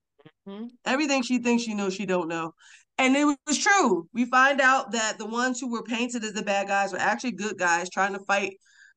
Mm-hmm. 0.47 0.67
Everything 0.85 1.23
she 1.23 1.39
thinks 1.39 1.63
she 1.63 1.75
knows, 1.75 1.95
she 1.95 2.07
don't 2.07 2.29
know. 2.29 2.53
And 2.99 3.15
it 3.15 3.25
was 3.47 3.59
true. 3.59 4.09
We 4.15 4.25
find 4.25 4.61
out 4.61 4.93
that 4.93 5.19
the 5.19 5.27
ones 5.27 5.61
who 5.61 5.71
were 5.71 5.83
painted 5.83 6.25
as 6.25 6.33
the 6.33 6.43
bad 6.43 6.69
guys 6.69 6.93
were 6.93 6.99
actually 6.99 7.33
good 7.33 7.59
guys 7.59 7.91
trying 7.91 8.15
to 8.15 8.21
fight 8.21 8.55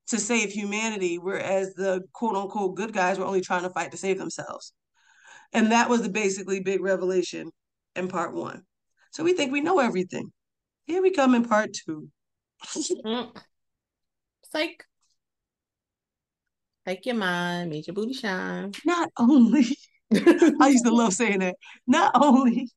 to 0.07 0.19
save 0.19 0.51
humanity, 0.51 1.17
whereas 1.17 1.73
the 1.73 2.01
quote 2.13 2.35
unquote 2.35 2.75
good 2.75 2.93
guys 2.93 3.19
were 3.19 3.25
only 3.25 3.41
trying 3.41 3.63
to 3.63 3.69
fight 3.69 3.91
to 3.91 3.97
save 3.97 4.17
themselves. 4.17 4.73
And 5.53 5.71
that 5.71 5.89
was 5.89 6.01
the 6.01 6.09
basically 6.09 6.61
big 6.61 6.81
revelation 6.81 7.51
in 7.95 8.07
part 8.07 8.33
one. 8.33 8.63
So 9.11 9.23
we 9.23 9.33
think 9.33 9.51
we 9.51 9.61
know 9.61 9.79
everything. 9.79 10.31
Here 10.85 11.01
we 11.01 11.11
come 11.11 11.35
in 11.35 11.45
part 11.45 11.73
two. 11.73 12.09
Psych. 14.51 14.85
Take 16.85 17.05
your 17.05 17.15
mind, 17.15 17.69
make 17.69 17.85
your 17.85 17.93
booty 17.93 18.13
shine. 18.13 18.71
Not 18.85 19.09
only 19.19 19.65
I 20.13 20.69
used 20.69 20.85
to 20.85 20.91
love 20.91 21.13
saying 21.13 21.39
that. 21.39 21.55
Not 21.85 22.11
only, 22.15 22.67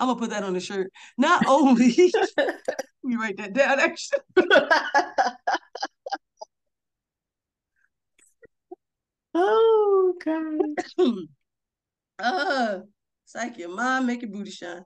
I'm 0.00 0.08
gonna 0.08 0.18
put 0.18 0.30
that 0.30 0.44
on 0.44 0.52
the 0.52 0.60
shirt. 0.60 0.92
Not 1.16 1.44
only, 1.46 1.94
we 3.02 3.16
write 3.16 3.36
that 3.38 3.52
down 3.52 3.80
actually. 3.80 4.20
oh 9.34 10.14
god. 10.24 10.58
uh, 12.18 12.78
it's 13.24 13.34
like 13.34 13.58
your 13.58 13.70
mom 13.70 14.06
make 14.06 14.22
your 14.22 14.30
booty 14.30 14.50
shine. 14.50 14.84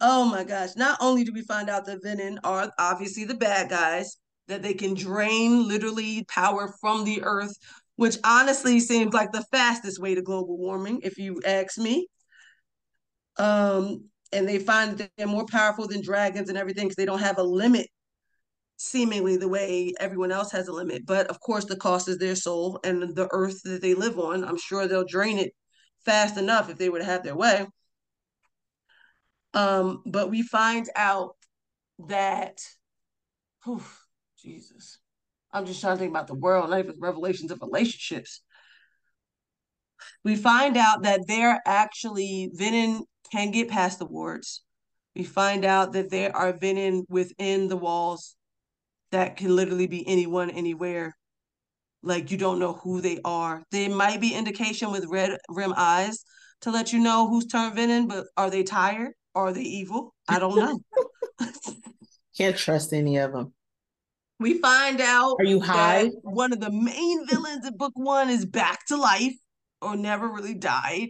Oh 0.00 0.24
my 0.24 0.44
gosh. 0.44 0.70
Not 0.76 0.98
only 1.00 1.24
do 1.24 1.32
we 1.32 1.42
find 1.42 1.68
out 1.68 1.84
that 1.86 2.02
Venin 2.02 2.38
are 2.44 2.72
obviously 2.78 3.24
the 3.24 3.34
bad 3.34 3.68
guys, 3.68 4.16
that 4.46 4.62
they 4.62 4.74
can 4.74 4.94
drain 4.94 5.68
literally 5.68 6.24
power 6.24 6.72
from 6.80 7.04
the 7.04 7.22
earth, 7.22 7.54
which 7.96 8.16
honestly 8.24 8.80
seems 8.80 9.12
like 9.12 9.32
the 9.32 9.44
fastest 9.52 10.00
way 10.00 10.14
to 10.14 10.22
global 10.22 10.56
warming, 10.56 11.00
if 11.02 11.18
you 11.18 11.40
ask 11.44 11.78
me. 11.78 12.08
Um, 13.38 14.08
and 14.32 14.48
they 14.48 14.58
find 14.58 14.98
that 14.98 15.10
they're 15.16 15.26
more 15.26 15.46
powerful 15.46 15.86
than 15.86 16.02
dragons 16.02 16.48
and 16.48 16.58
everything 16.58 16.84
because 16.84 16.96
they 16.96 17.06
don't 17.06 17.20
have 17.20 17.38
a 17.38 17.42
limit, 17.42 17.88
seemingly 18.76 19.36
the 19.36 19.48
way 19.48 19.94
everyone 19.98 20.32
else 20.32 20.52
has 20.52 20.68
a 20.68 20.72
limit. 20.72 21.06
But 21.06 21.28
of 21.28 21.40
course, 21.40 21.64
the 21.64 21.76
cost 21.76 22.08
is 22.08 22.18
their 22.18 22.34
soul 22.34 22.80
and 22.84 23.14
the 23.14 23.28
earth 23.30 23.62
that 23.62 23.80
they 23.80 23.94
live 23.94 24.18
on. 24.18 24.44
I'm 24.44 24.58
sure 24.58 24.86
they'll 24.86 25.04
drain 25.04 25.38
it 25.38 25.54
fast 26.04 26.36
enough 26.36 26.68
if 26.68 26.78
they 26.78 26.88
were 26.88 26.98
to 26.98 27.04
have 27.04 27.22
their 27.22 27.36
way. 27.36 27.66
Um, 29.54 30.02
but 30.04 30.30
we 30.30 30.42
find 30.42 30.88
out 30.94 31.36
that, 32.06 32.60
whew, 33.64 33.82
Jesus, 34.42 34.98
I'm 35.52 35.64
just 35.64 35.80
trying 35.80 35.96
to 35.96 35.98
think 35.98 36.10
about 36.10 36.26
the 36.26 36.34
world, 36.34 36.70
not 36.70 36.80
even 36.80 36.96
revelations 36.98 37.50
of 37.50 37.60
relationships. 37.62 38.42
We 40.22 40.36
find 40.36 40.76
out 40.76 41.02
that 41.04 41.22
they're 41.26 41.60
actually 41.66 42.50
Venin 42.56 43.00
can 43.30 43.50
get 43.50 43.68
past 43.68 43.98
the 43.98 44.06
wards. 44.06 44.62
We 45.14 45.24
find 45.24 45.64
out 45.64 45.92
that 45.94 46.10
there 46.10 46.34
are 46.34 46.52
Venin 46.52 47.04
within 47.08 47.68
the 47.68 47.76
walls 47.76 48.36
that 49.10 49.36
can 49.36 49.54
literally 49.54 49.86
be 49.86 50.06
anyone, 50.06 50.50
anywhere. 50.50 51.16
Like 52.02 52.30
you 52.30 52.36
don't 52.38 52.58
know 52.58 52.74
who 52.74 53.00
they 53.00 53.18
are. 53.24 53.62
There 53.72 53.90
might 53.90 54.20
be 54.20 54.34
indication 54.34 54.92
with 54.92 55.06
red 55.06 55.36
rim 55.48 55.74
eyes 55.76 56.24
to 56.60 56.70
let 56.70 56.92
you 56.92 57.00
know 57.00 57.28
who's 57.28 57.46
turned 57.46 57.76
Venin, 57.76 58.08
but 58.08 58.26
are 58.36 58.50
they 58.50 58.62
tired? 58.62 59.12
Are 59.34 59.52
they 59.52 59.62
evil? 59.62 60.14
I 60.28 60.38
don't 60.38 60.56
know. 60.56 60.80
Can't 62.36 62.56
trust 62.56 62.92
any 62.92 63.16
of 63.18 63.32
them. 63.32 63.52
We 64.40 64.58
find 64.58 65.00
out. 65.00 65.36
Are 65.40 65.44
you 65.44 65.60
high? 65.60 66.10
One 66.22 66.52
of 66.52 66.60
the 66.60 66.70
main 66.70 67.26
villains 67.26 67.66
in 67.66 67.76
book 67.76 67.92
one 67.94 68.30
is 68.30 68.46
back 68.46 68.86
to 68.86 68.96
life 68.96 69.34
or 69.82 69.96
never 69.96 70.28
really 70.28 70.54
died. 70.54 71.08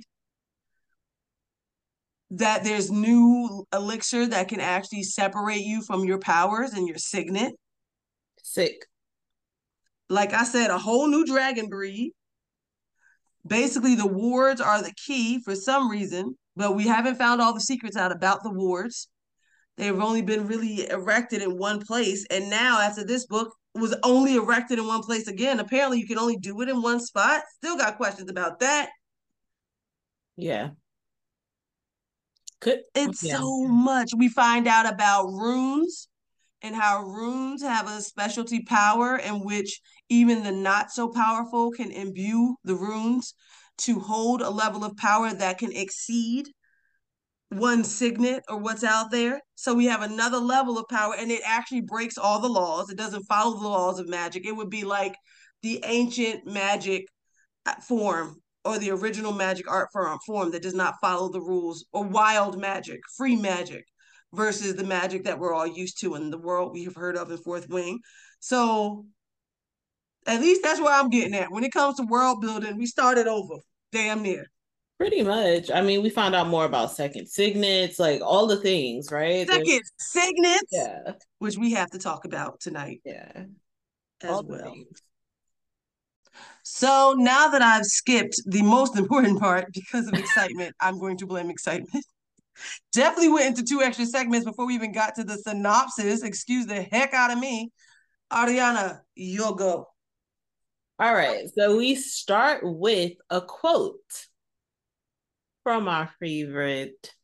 That 2.30 2.62
there's 2.62 2.90
new 2.90 3.66
elixir 3.72 4.26
that 4.26 4.48
can 4.48 4.60
actually 4.60 5.02
separate 5.02 5.62
you 5.62 5.82
from 5.82 6.04
your 6.04 6.18
powers 6.18 6.72
and 6.72 6.86
your 6.86 6.98
signet. 6.98 7.54
Sick. 8.42 8.84
Like 10.10 10.32
I 10.32 10.44
said, 10.44 10.70
a 10.70 10.78
whole 10.78 11.08
new 11.08 11.24
dragon 11.24 11.68
breed. 11.68 12.12
Basically, 13.46 13.94
the 13.94 14.06
wards 14.06 14.60
are 14.60 14.82
the 14.82 14.92
key 15.06 15.40
for 15.42 15.54
some 15.54 15.90
reason, 15.90 16.36
but 16.54 16.74
we 16.74 16.86
haven't 16.86 17.16
found 17.16 17.40
all 17.40 17.54
the 17.54 17.60
secrets 17.60 17.96
out 17.96 18.12
about 18.12 18.42
the 18.42 18.52
wards. 18.52 19.08
They've 19.78 19.98
only 19.98 20.22
been 20.22 20.46
really 20.46 20.88
erected 20.90 21.40
in 21.40 21.56
one 21.56 21.80
place. 21.80 22.26
And 22.30 22.50
now, 22.50 22.80
after 22.80 23.04
this 23.04 23.26
book, 23.26 23.54
was 23.74 23.94
only 24.02 24.34
erected 24.34 24.78
in 24.78 24.86
one 24.86 25.02
place 25.02 25.28
again. 25.28 25.60
Apparently, 25.60 25.98
you 26.00 26.06
can 26.06 26.18
only 26.18 26.36
do 26.36 26.60
it 26.60 26.68
in 26.68 26.82
one 26.82 27.00
spot. 27.00 27.42
Still 27.56 27.76
got 27.76 27.96
questions 27.96 28.30
about 28.30 28.58
that. 28.60 28.90
Yeah. 30.36 30.70
Could 32.60 32.80
it's 32.94 33.22
yeah. 33.22 33.36
so 33.36 33.64
much. 33.64 34.10
We 34.16 34.28
find 34.28 34.66
out 34.66 34.92
about 34.92 35.26
runes 35.28 36.08
and 36.62 36.74
how 36.74 37.04
runes 37.04 37.62
have 37.62 37.88
a 37.88 38.02
specialty 38.02 38.64
power 38.64 39.16
in 39.16 39.44
which 39.44 39.80
even 40.08 40.42
the 40.42 40.52
not 40.52 40.90
so 40.90 41.08
powerful 41.08 41.70
can 41.70 41.90
imbue 41.90 42.56
the 42.64 42.74
runes 42.74 43.34
to 43.78 44.00
hold 44.00 44.42
a 44.42 44.50
level 44.50 44.84
of 44.84 44.96
power 44.96 45.32
that 45.32 45.58
can 45.58 45.72
exceed 45.72 46.48
one 47.50 47.84
signet 47.84 48.42
or 48.48 48.58
what's 48.58 48.84
out 48.84 49.10
there. 49.10 49.40
So 49.54 49.74
we 49.74 49.86
have 49.86 50.02
another 50.02 50.38
level 50.38 50.78
of 50.78 50.88
power 50.88 51.14
and 51.16 51.30
it 51.30 51.42
actually 51.44 51.82
breaks 51.82 52.18
all 52.18 52.40
the 52.40 52.48
laws. 52.48 52.90
It 52.90 52.98
doesn't 52.98 53.24
follow 53.24 53.58
the 53.58 53.68
laws 53.68 53.98
of 53.98 54.08
magic. 54.08 54.44
It 54.44 54.56
would 54.56 54.70
be 54.70 54.84
like 54.84 55.14
the 55.62 55.80
ancient 55.84 56.46
magic 56.46 57.06
uh, 57.66 57.74
form 57.76 58.40
or 58.68 58.78
the 58.78 58.90
original 58.90 59.32
magic 59.32 59.70
art 59.70 59.88
form, 59.92 60.50
that 60.50 60.60
does 60.62 60.74
not 60.74 60.96
follow 61.00 61.30
the 61.30 61.40
rules 61.40 61.86
or 61.90 62.04
wild 62.04 62.60
magic, 62.60 63.00
free 63.16 63.34
magic 63.34 63.86
versus 64.34 64.74
the 64.76 64.84
magic 64.84 65.24
that 65.24 65.38
we're 65.38 65.54
all 65.54 65.66
used 65.66 65.98
to 66.00 66.16
in 66.16 66.30
the 66.30 66.36
world 66.36 66.74
we 66.74 66.84
have 66.84 66.94
heard 66.94 67.16
of 67.16 67.30
in 67.30 67.38
Fourth 67.38 67.66
Wing. 67.70 67.98
So 68.40 69.06
at 70.26 70.42
least 70.42 70.62
that's 70.62 70.80
where 70.80 70.92
I'm 70.92 71.08
getting 71.08 71.34
at. 71.34 71.50
When 71.50 71.64
it 71.64 71.72
comes 71.72 71.96
to 71.96 72.02
world 72.02 72.42
building, 72.42 72.76
we 72.76 72.84
started 72.84 73.26
over, 73.26 73.54
damn 73.90 74.22
near. 74.22 74.50
Pretty 74.98 75.22
much. 75.22 75.70
I 75.70 75.80
mean, 75.80 76.02
we 76.02 76.10
found 76.10 76.34
out 76.34 76.48
more 76.48 76.66
about 76.66 76.92
second 76.92 77.26
signets, 77.28 77.98
like 77.98 78.20
all 78.20 78.46
the 78.46 78.58
things, 78.58 79.10
right? 79.10 79.46
Second 79.46 79.64
There's, 79.66 79.92
signets, 79.96 80.70
yeah, 80.70 81.12
which 81.38 81.56
we 81.56 81.72
have 81.72 81.90
to 81.92 81.98
talk 81.98 82.26
about 82.26 82.60
tonight. 82.60 83.00
Yeah, 83.04 83.44
as 84.22 84.30
all 84.30 84.42
well. 84.44 84.74
So 86.70 87.14
now 87.16 87.48
that 87.48 87.62
I've 87.62 87.86
skipped 87.86 88.42
the 88.46 88.60
most 88.62 88.94
important 89.02 89.40
part 89.40 89.72
because 89.72 90.06
of 90.06 90.14
excitement, 90.14 90.76
I'm 90.80 90.98
going 90.98 91.16
to 91.16 91.26
blame 91.26 91.48
excitement. 91.48 92.04
Definitely 92.92 93.30
went 93.30 93.46
into 93.46 93.64
two 93.64 93.82
extra 93.82 94.04
segments 94.04 94.44
before 94.44 94.66
we 94.66 94.74
even 94.74 94.92
got 94.92 95.14
to 95.14 95.24
the 95.24 95.38
synopsis. 95.38 96.22
Excuse 96.22 96.66
the 96.66 96.82
heck 96.82 97.14
out 97.14 97.30
of 97.30 97.38
me. 97.38 97.72
Ariana, 98.30 99.00
you'll 99.14 99.54
go. 99.54 99.88
All 100.98 101.14
right. 101.14 101.48
So 101.56 101.78
we 101.78 101.94
start 101.94 102.60
with 102.62 103.12
a 103.30 103.40
quote 103.40 104.26
from 105.62 105.88
our 105.88 106.10
favorite 106.20 107.14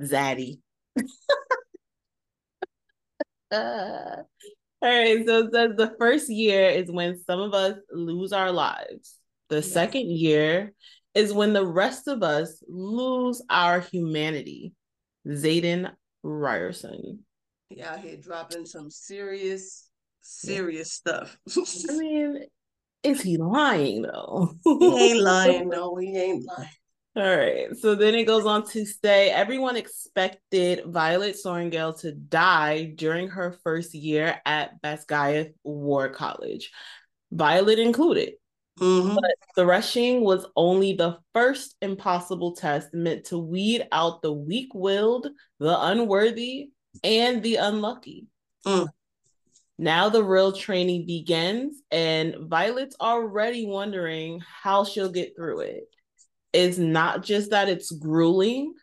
Zaddy. 0.00 0.60
uh, 3.50 4.22
all 4.80 4.88
right, 4.88 5.26
so 5.26 5.38
it 5.38 5.52
says 5.52 5.70
the 5.76 5.94
first 5.98 6.28
year 6.28 6.68
is 6.70 6.90
when 6.90 7.18
some 7.24 7.40
of 7.40 7.54
us 7.54 7.76
lose 7.92 8.32
our 8.32 8.52
lives. 8.52 9.16
The 9.48 9.56
yes. 9.56 9.72
second 9.72 10.10
year 10.10 10.72
is 11.14 11.32
when 11.32 11.52
the 11.52 11.66
rest 11.66 12.06
of 12.06 12.22
us 12.22 12.62
lose 12.68 13.42
our 13.50 13.80
humanity. 13.80 14.72
Xaden 15.26 15.90
Riorson. 16.24 17.18
Yeah, 17.70 17.92
out 17.92 18.00
here 18.00 18.16
dropping 18.16 18.66
some 18.66 18.90
serious, 18.90 19.88
serious 20.20 21.00
yeah. 21.04 21.24
stuff. 21.24 21.38
I 21.90 21.96
mean, 21.96 22.44
is 23.02 23.20
he 23.22 23.36
lying 23.36 24.02
though? 24.02 24.54
he 24.64 25.10
ain't 25.10 25.20
lying, 25.22 25.68
no, 25.68 25.96
he 25.96 26.16
ain't 26.16 26.46
lying. 26.46 26.70
All 27.18 27.36
right. 27.36 27.76
So 27.76 27.96
then 27.96 28.14
it 28.14 28.28
goes 28.28 28.46
on 28.46 28.64
to 28.68 28.86
say 28.86 29.30
everyone 29.30 29.74
expected 29.74 30.84
Violet 30.86 31.34
Sorrengail 31.34 31.98
to 32.02 32.12
die 32.12 32.92
during 32.94 33.26
her 33.30 33.58
first 33.64 33.92
year 33.92 34.40
at 34.46 34.80
Basgiath 34.80 35.52
War 35.64 36.10
College, 36.10 36.70
Violet 37.32 37.80
included. 37.80 38.34
Mm-hmm. 38.78 39.16
But 39.16 39.34
threshing 39.56 40.20
was 40.20 40.46
only 40.54 40.92
the 40.92 41.18
first 41.34 41.74
impossible 41.82 42.54
test 42.54 42.94
meant 42.94 43.24
to 43.26 43.38
weed 43.38 43.88
out 43.90 44.22
the 44.22 44.32
weak 44.32 44.68
willed, 44.72 45.26
the 45.58 45.76
unworthy, 45.76 46.70
and 47.02 47.42
the 47.42 47.56
unlucky. 47.56 48.28
Mm. 48.64 48.86
Now 49.76 50.08
the 50.08 50.22
real 50.22 50.52
training 50.52 51.04
begins, 51.04 51.82
and 51.90 52.36
Violet's 52.42 52.94
already 53.00 53.66
wondering 53.66 54.40
how 54.62 54.84
she'll 54.84 55.10
get 55.10 55.34
through 55.34 55.60
it 55.60 55.88
is 56.52 56.78
not 56.78 57.22
just 57.22 57.50
that 57.50 57.68
it's 57.68 57.90
grueling 57.90 58.74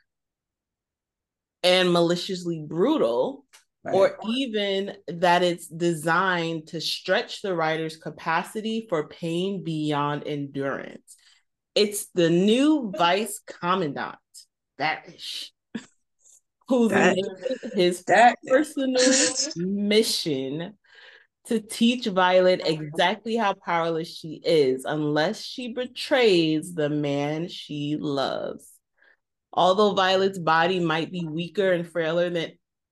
and 1.63 1.91
maliciously 1.91 2.63
brutal, 2.67 3.45
right. 3.84 3.95
or 3.95 4.17
even 4.27 4.95
that 5.07 5.43
it's 5.43 5.67
designed 5.67 6.67
to 6.67 6.79
stretch 6.79 7.41
the 7.41 7.55
writer's 7.55 7.98
capacity 7.98 8.86
for 8.88 9.07
pain 9.07 9.63
beyond 9.63 10.27
endurance. 10.27 11.15
It's 11.74 12.07
the 12.13 12.29
new 12.29 12.93
vice 12.95 13.41
commandant, 13.45 14.17
Varrish, 14.79 15.50
who's 16.67 16.91
that, 16.91 17.17
his 17.74 18.03
that. 18.03 18.38
personal 18.48 19.01
mission 19.55 20.75
to 21.47 21.59
teach 21.59 22.05
Violet 22.07 22.61
exactly 22.65 23.35
how 23.35 23.53
powerless 23.53 24.07
she 24.07 24.41
is 24.43 24.85
unless 24.85 25.43
she 25.43 25.73
betrays 25.73 26.73
the 26.73 26.89
man 26.89 27.47
she 27.47 27.97
loves. 27.99 28.71
Although 29.53 29.93
Violet's 29.93 30.39
body 30.39 30.79
might 30.79 31.11
be 31.11 31.25
weaker 31.25 31.71
and 31.71 31.87
frailer 31.87 32.29
than 32.29 32.51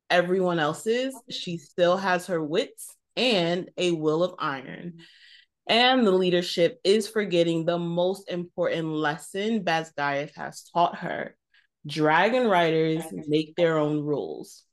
everyone 0.09 0.59
else's, 0.59 1.15
she 1.29 1.57
still 1.57 1.97
has 1.97 2.27
her 2.27 2.43
wits 2.43 2.95
and 3.15 3.69
a 3.77 3.91
will 3.91 4.23
of 4.23 4.35
iron. 4.39 4.99
And 5.67 6.05
the 6.05 6.11
leadership 6.11 6.79
is 6.83 7.07
forgetting 7.07 7.65
the 7.65 7.79
most 7.79 8.29
important 8.29 8.87
lesson 8.87 9.63
Basgiath 9.63 10.35
has 10.35 10.63
taught 10.73 10.97
her. 10.97 11.35
Dragon 11.85 12.47
riders 12.47 13.03
make 13.27 13.55
their 13.55 13.77
own 13.77 14.01
rules 14.01 14.63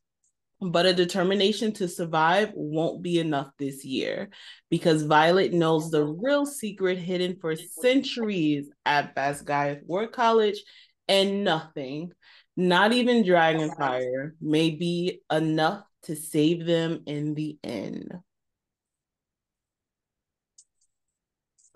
but 0.60 0.86
a 0.86 0.92
determination 0.92 1.72
to 1.72 1.88
survive 1.88 2.50
won't 2.54 3.02
be 3.02 3.18
enough 3.18 3.50
this 3.58 3.84
year 3.84 4.28
because 4.68 5.02
Violet 5.02 5.52
knows 5.52 5.90
the 5.90 6.04
real 6.04 6.44
secret 6.44 6.98
hidden 6.98 7.36
for 7.40 7.56
centuries 7.56 8.68
at 8.84 9.14
Basgiath 9.14 9.82
War 9.86 10.06
College, 10.06 10.62
and 11.08 11.44
nothing, 11.44 12.12
Not 12.56 12.92
even 12.92 13.24
dragon 13.24 13.72
fire 13.72 14.34
may 14.40 14.70
be 14.70 15.22
enough 15.32 15.84
to 16.04 16.14
save 16.14 16.66
them 16.66 17.02
in 17.06 17.34
the 17.34 17.58
end. 17.64 18.12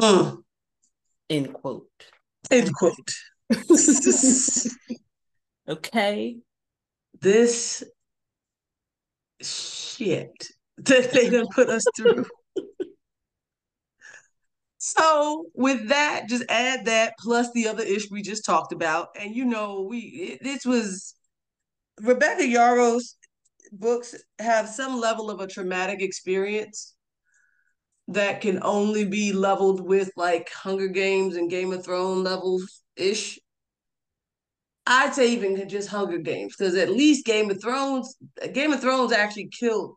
Mm. 0.01 0.43
End 1.31 1.53
quote. 1.53 1.89
End 2.51 2.73
quote. 2.75 3.15
okay. 5.69 6.37
This 7.21 7.85
shit 9.41 10.49
that 10.79 11.11
they 11.13 11.31
done 11.31 11.47
put 11.55 11.69
us 11.69 11.85
through. 11.97 12.25
so 14.79 15.47
with 15.55 15.89
that, 15.89 16.29
just 16.29 16.45
add 16.49 16.87
that 16.87 17.15
plus 17.19 17.51
the 17.53 17.69
other 17.69 17.83
ish 17.83 18.11
we 18.11 18.23
just 18.23 18.45
talked 18.45 18.73
about, 18.73 19.09
and 19.19 19.35
you 19.35 19.45
know, 19.45 19.87
we 19.89 19.99
it, 19.99 20.43
this 20.43 20.65
was 20.65 21.15
Rebecca 22.01 22.43
Yarros 22.43 23.15
books 23.73 24.15
have 24.39 24.69
some 24.69 25.01
level 25.01 25.31
of 25.31 25.41
a 25.41 25.47
traumatic 25.47 26.01
experience 26.01 26.95
that 28.09 28.41
can 28.41 28.61
only 28.63 29.05
be 29.05 29.33
leveled 29.33 29.81
with 29.81 30.11
like 30.17 30.51
Hunger 30.51 30.89
Games 30.89 31.37
and 31.37 31.51
Game 31.51 31.73
of 31.73 31.85
Thrones 31.85 32.25
levels 32.25 32.83
ish. 32.97 33.39
I'd 34.87 35.15
say 35.15 35.33
even 35.33 35.69
just 35.69 35.89
Hunger 35.89 36.19
Games 36.19 36.55
because 36.57 36.75
at 36.75 36.91
least 36.91 37.25
Game 37.25 37.51
of 37.51 37.61
Thrones, 37.61 38.17
Game 38.53 38.73
of 38.73 38.81
Thrones 38.81 39.13
actually 39.13 39.49
killed 39.49 39.97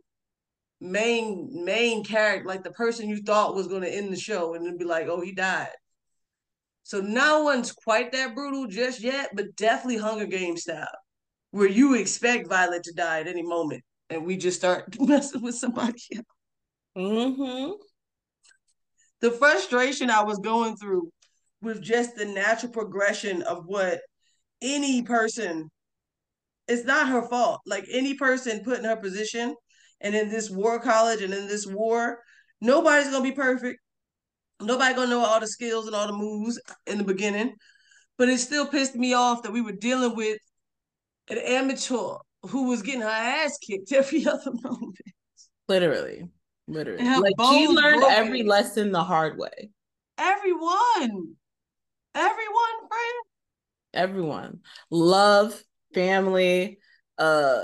main 0.79 1.49
main 1.65 2.03
character, 2.03 2.47
like 2.47 2.63
the 2.63 2.71
person 2.71 3.09
you 3.09 3.21
thought 3.21 3.55
was 3.55 3.67
going 3.67 3.81
to 3.81 3.93
end 3.93 4.13
the 4.13 4.19
show, 4.19 4.53
and 4.53 4.65
then 4.65 4.77
be 4.77 4.85
like, 4.85 5.07
oh, 5.07 5.21
he 5.21 5.33
died. 5.33 5.69
So 6.83 7.01
no 7.01 7.43
one's 7.43 7.73
quite 7.73 8.13
that 8.13 8.33
brutal 8.33 8.67
just 8.67 9.01
yet, 9.01 9.31
but 9.33 9.55
definitely 9.57 9.97
Hunger 9.97 10.25
Games 10.25 10.61
style, 10.61 10.87
where 11.51 11.67
you 11.67 11.95
expect 11.95 12.47
Violet 12.47 12.83
to 12.83 12.93
die 12.93 13.19
at 13.19 13.27
any 13.27 13.43
moment, 13.43 13.83
and 14.09 14.25
we 14.25 14.37
just 14.37 14.57
start 14.57 14.95
messing 14.99 15.41
with 15.41 15.55
somebody 15.55 16.01
else. 16.15 16.25
Mm-hmm. 16.97 17.71
The 19.19 19.31
frustration 19.31 20.09
I 20.09 20.23
was 20.23 20.39
going 20.39 20.77
through 20.77 21.11
with 21.61 21.81
just 21.81 22.15
the 22.15 22.25
natural 22.25 22.71
progression 22.71 23.41
of 23.41 23.65
what 23.65 23.99
any 24.61 25.01
person, 25.01 25.69
it's 26.67 26.85
not 26.85 27.09
her 27.09 27.27
fault. 27.27 27.61
Like 27.65 27.85
any 27.91 28.13
person 28.15 28.63
put 28.63 28.79
in 28.79 28.85
her 28.85 28.97
position 28.97 29.55
and 30.01 30.15
in 30.15 30.29
this 30.29 30.49
war 30.49 30.79
college 30.79 31.21
and 31.21 31.33
in 31.33 31.47
this 31.47 31.65
war, 31.65 32.19
nobody's 32.61 33.09
gonna 33.09 33.23
be 33.23 33.31
perfect. 33.31 33.79
Nobody 34.61 34.95
gonna 34.95 35.09
know 35.09 35.25
all 35.25 35.39
the 35.39 35.47
skills 35.47 35.87
and 35.87 35.95
all 35.95 36.07
the 36.07 36.13
moves 36.13 36.59
in 36.85 36.97
the 36.97 37.03
beginning. 37.03 37.53
But 38.17 38.29
it 38.29 38.39
still 38.39 38.65
pissed 38.65 38.95
me 38.95 39.13
off 39.13 39.43
that 39.43 39.51
we 39.51 39.61
were 39.61 39.73
dealing 39.73 40.15
with 40.15 40.39
an 41.29 41.37
amateur 41.37 42.17
who 42.43 42.69
was 42.69 42.81
getting 42.81 43.01
her 43.01 43.07
ass 43.07 43.57
kicked 43.59 43.91
every 43.91 44.25
other 44.25 44.51
moment. 44.63 44.97
Literally. 45.67 46.27
Literally. 46.67 47.03
Like 47.03 47.33
she 47.49 47.67
learned 47.67 48.01
broken. 48.01 48.17
every 48.17 48.43
lesson 48.43 48.91
the 48.91 49.03
hard 49.03 49.37
way. 49.37 49.69
Everyone. 50.17 51.35
Everyone, 52.15 52.77
friend. 52.89 53.26
Everyone. 53.93 54.59
Love, 54.91 55.61
family, 55.93 56.79
uh 57.17 57.63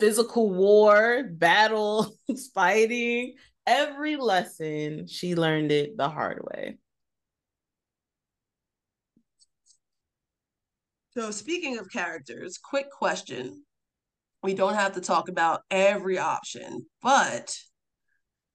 physical 0.00 0.50
war, 0.50 1.24
battle, 1.30 2.16
fighting, 2.54 3.34
every 3.66 4.16
lesson 4.16 5.06
she 5.06 5.34
learned 5.34 5.70
it 5.70 5.96
the 5.96 6.08
hard 6.08 6.42
way. 6.42 6.78
So, 11.16 11.30
speaking 11.30 11.78
of 11.78 11.90
characters, 11.90 12.58
quick 12.58 12.90
question. 12.90 13.64
We 14.42 14.54
don't 14.54 14.74
have 14.74 14.94
to 14.94 15.02
talk 15.02 15.28
about 15.28 15.62
every 15.70 16.18
option, 16.18 16.86
but 17.02 17.54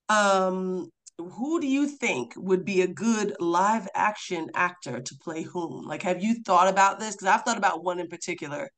um, 0.09 0.89
who 1.17 1.61
do 1.61 1.67
you 1.67 1.87
think 1.87 2.33
would 2.35 2.65
be 2.65 2.81
a 2.81 2.87
good 2.87 3.35
live 3.39 3.87
action 3.95 4.49
actor 4.53 5.01
to 5.01 5.15
play 5.23 5.43
whom? 5.43 5.85
Like, 5.85 6.01
have 6.03 6.21
you 6.21 6.43
thought 6.43 6.67
about 6.67 6.99
this? 6.99 7.15
Because 7.15 7.27
I've 7.27 7.43
thought 7.43 7.57
about 7.57 7.83
one 7.83 7.99
in 7.99 8.07
particular 8.07 8.69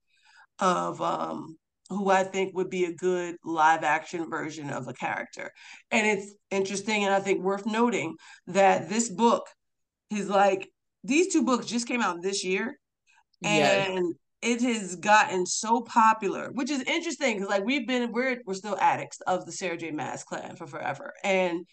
of 0.59 1.01
um, 1.01 1.57
who 1.89 2.09
I 2.09 2.23
think 2.23 2.55
would 2.55 2.69
be 2.69 2.85
a 2.85 2.93
good 2.93 3.35
live 3.43 3.83
action 3.83 4.29
version 4.29 4.69
of 4.69 4.87
a 4.87 4.93
character. 4.93 5.51
And 5.91 6.05
it's 6.05 6.33
interesting 6.51 7.05
and 7.05 7.13
I 7.13 7.19
think 7.19 7.41
worth 7.41 7.65
noting 7.65 8.15
that 8.47 8.89
this 8.89 9.09
book 9.09 9.47
is 10.11 10.29
like 10.29 10.69
these 11.03 11.31
two 11.31 11.43
books 11.43 11.65
just 11.65 11.87
came 11.87 12.01
out 12.01 12.21
this 12.21 12.43
year. 12.43 12.77
Yes. 13.41 13.89
And 13.89 14.15
it 14.41 14.61
has 14.61 14.95
gotten 14.95 15.45
so 15.45 15.81
popular, 15.81 16.49
which 16.51 16.69
is 16.69 16.81
interesting 16.81 17.35
because 17.35 17.49
like 17.49 17.65
we've 17.65 17.87
been 17.87 18.11
we're 18.11 18.37
we're 18.45 18.53
still 18.53 18.77
addicts 18.79 19.19
of 19.21 19.45
the 19.45 19.51
Sarah 19.51 19.77
J. 19.77 19.91
Maas 19.91 20.23
clan 20.23 20.55
for 20.55 20.67
forever. 20.67 21.13
And 21.23 21.65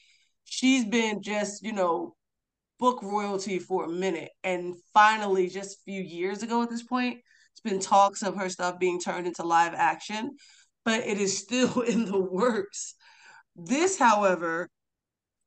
she's 0.45 0.85
been 0.85 1.23
just, 1.23 1.63
you 1.63 1.73
know, 1.73 2.15
book 2.79 3.03
royalty 3.03 3.59
for 3.59 3.85
a 3.85 3.89
minute. 3.89 4.31
And 4.43 4.75
finally, 4.93 5.49
just 5.49 5.79
a 5.79 5.83
few 5.85 6.03
years 6.03 6.43
ago 6.43 6.63
at 6.63 6.71
this 6.71 6.83
point, 6.83 7.19
it's 7.53 7.61
been 7.61 7.81
talks 7.81 8.23
of 8.23 8.37
her 8.37 8.49
stuff 8.49 8.79
being 8.79 9.01
turned 9.01 9.27
into 9.27 9.43
live 9.43 9.75
action, 9.75 10.37
but 10.85 11.01
it 11.07 11.19
is 11.19 11.39
still 11.39 11.81
in 11.93 12.05
the 12.05 12.21
works. 12.21 12.95
This, 13.57 13.99
however, 13.99 14.69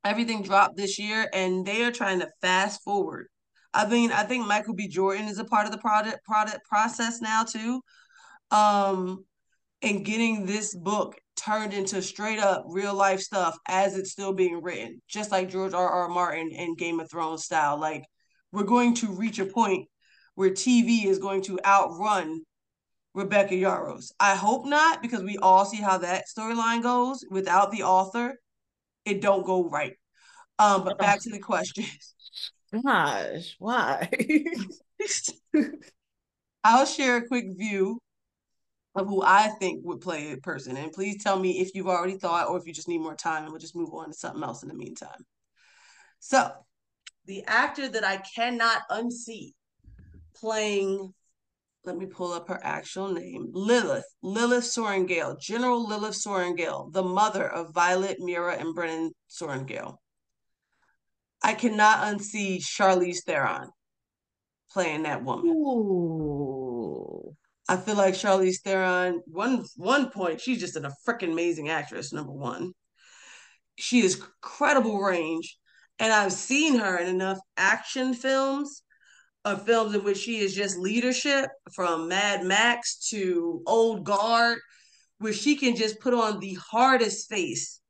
everything 0.04 0.42
dropped 0.42 0.76
this 0.76 0.98
year 0.98 1.28
and 1.32 1.66
they 1.66 1.84
are 1.84 1.92
trying 1.92 2.20
to 2.20 2.30
fast 2.40 2.82
forward. 2.82 3.28
I 3.74 3.86
mean, 3.86 4.10
I 4.10 4.22
think 4.22 4.46
Michael 4.46 4.74
B. 4.74 4.88
Jordan 4.88 5.26
is 5.26 5.38
a 5.38 5.44
part 5.44 5.66
of 5.66 5.72
the 5.72 5.78
product 5.78 6.24
product 6.24 6.64
process 6.66 7.20
now 7.20 7.44
too. 7.44 7.82
Um, 8.50 9.24
and 9.82 10.04
getting 10.04 10.46
this 10.46 10.74
book 10.74 11.16
turned 11.38 11.72
into 11.72 12.02
straight 12.02 12.38
up 12.38 12.64
real 12.68 12.94
life 12.94 13.20
stuff 13.20 13.56
as 13.66 13.96
it's 13.96 14.10
still 14.10 14.32
being 14.32 14.62
written, 14.62 15.00
just 15.08 15.30
like 15.30 15.50
George 15.50 15.72
R. 15.72 15.88
R. 15.88 16.08
Martin 16.08 16.50
in 16.50 16.74
Game 16.74 17.00
of 17.00 17.10
Thrones 17.10 17.44
style. 17.44 17.78
Like 17.78 18.04
we're 18.52 18.64
going 18.64 18.94
to 18.96 19.12
reach 19.12 19.38
a 19.38 19.46
point 19.46 19.88
where 20.34 20.50
TV 20.50 21.04
is 21.06 21.18
going 21.18 21.42
to 21.42 21.58
outrun 21.64 22.40
Rebecca 23.14 23.54
Yarros. 23.54 24.12
I 24.20 24.34
hope 24.34 24.66
not, 24.66 25.02
because 25.02 25.22
we 25.22 25.36
all 25.38 25.64
see 25.64 25.82
how 25.82 25.98
that 25.98 26.24
storyline 26.26 26.82
goes. 26.82 27.24
Without 27.30 27.72
the 27.72 27.82
author, 27.82 28.34
it 29.04 29.20
don't 29.20 29.44
go 29.44 29.68
right. 29.68 29.94
Um, 30.58 30.84
but 30.84 30.98
back 30.98 31.20
to 31.22 31.30
the 31.30 31.38
question. 31.38 31.84
Gosh, 32.84 33.56
why? 33.58 34.08
I'll 36.64 36.86
share 36.86 37.16
a 37.16 37.26
quick 37.26 37.46
view 37.56 37.98
of 38.98 39.06
who 39.06 39.22
I 39.22 39.48
think 39.58 39.84
would 39.84 40.00
play 40.00 40.32
a 40.32 40.36
person. 40.36 40.76
And 40.76 40.92
please 40.92 41.22
tell 41.22 41.38
me 41.38 41.60
if 41.60 41.74
you've 41.74 41.88
already 41.88 42.18
thought 42.18 42.48
or 42.48 42.58
if 42.58 42.66
you 42.66 42.72
just 42.72 42.88
need 42.88 42.98
more 43.00 43.14
time 43.14 43.44
and 43.44 43.52
we'll 43.52 43.60
just 43.60 43.76
move 43.76 43.92
on 43.92 44.08
to 44.08 44.14
something 44.14 44.42
else 44.42 44.62
in 44.62 44.68
the 44.68 44.74
meantime. 44.74 45.24
So, 46.20 46.50
the 47.26 47.44
actor 47.46 47.88
that 47.88 48.04
I 48.04 48.22
cannot 48.34 48.82
unsee 48.90 49.52
playing, 50.34 51.12
let 51.84 51.96
me 51.96 52.06
pull 52.06 52.32
up 52.32 52.48
her 52.48 52.60
actual 52.62 53.12
name, 53.12 53.48
Lilith, 53.52 54.06
Lilith 54.22 54.64
Sorrengail, 54.64 55.38
General 55.40 55.86
Lilith 55.86 56.14
Sorrengail, 56.14 56.92
the 56.92 57.02
mother 57.02 57.46
of 57.46 57.74
Violet, 57.74 58.18
Mira, 58.20 58.54
and 58.54 58.74
Brennan 58.74 59.12
Sorrengail. 59.28 59.98
I 61.42 61.54
cannot 61.54 62.00
unsee 62.00 62.58
Charlize 62.58 63.22
Theron 63.24 63.70
playing 64.70 65.04
that 65.04 65.22
woman. 65.22 65.50
Ooh. 65.50 66.47
I 67.68 67.76
feel 67.76 67.96
like 67.96 68.14
Charlize 68.14 68.60
Theron, 68.62 69.22
one 69.26 69.64
one 69.76 70.10
point, 70.10 70.40
she's 70.40 70.60
just 70.60 70.76
a 70.76 70.90
freaking 71.06 71.32
amazing 71.32 71.68
actress, 71.68 72.12
number 72.12 72.32
one. 72.32 72.72
She 73.76 74.00
has 74.00 74.20
credible 74.40 75.00
range. 75.00 75.58
And 75.98 76.12
I've 76.12 76.32
seen 76.32 76.78
her 76.78 76.96
in 76.98 77.08
enough 77.08 77.38
action 77.56 78.14
films 78.14 78.82
of 79.44 79.66
films 79.66 79.94
in 79.94 80.04
which 80.04 80.18
she 80.18 80.38
is 80.38 80.54
just 80.54 80.78
leadership 80.78 81.50
from 81.74 82.08
Mad 82.08 82.44
Max 82.44 83.08
to 83.10 83.62
Old 83.66 84.04
Guard, 84.04 84.58
where 85.18 85.32
she 85.32 85.56
can 85.56 85.74
just 85.74 86.00
put 86.00 86.14
on 86.14 86.38
the 86.38 86.54
hardest 86.54 87.28
face, 87.28 87.80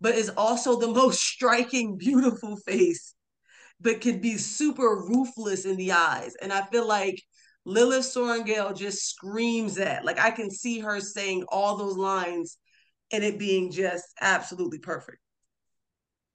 but 0.00 0.14
is 0.14 0.30
also 0.36 0.78
the 0.78 0.88
most 0.92 1.20
striking, 1.20 1.96
beautiful 1.96 2.56
face, 2.56 3.14
but 3.80 4.00
can 4.00 4.20
be 4.20 4.36
super 4.36 5.04
ruthless 5.08 5.64
in 5.64 5.76
the 5.76 5.92
eyes. 5.92 6.34
And 6.42 6.52
I 6.52 6.62
feel 6.66 6.86
like 6.86 7.22
Lilith 7.64 8.06
Sorrengail 8.06 8.76
just 8.76 9.08
screams 9.08 9.76
that. 9.76 10.04
Like 10.04 10.18
I 10.18 10.30
can 10.30 10.50
see 10.50 10.80
her 10.80 11.00
saying 11.00 11.44
all 11.48 11.76
those 11.76 11.96
lines 11.96 12.58
and 13.12 13.24
it 13.24 13.38
being 13.38 13.70
just 13.70 14.06
absolutely 14.20 14.78
perfect. 14.78 15.18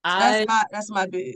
I, 0.03 0.19
that's 0.19 0.47
my 0.47 0.63
that's 0.71 0.91
my 0.91 1.05
big. 1.07 1.35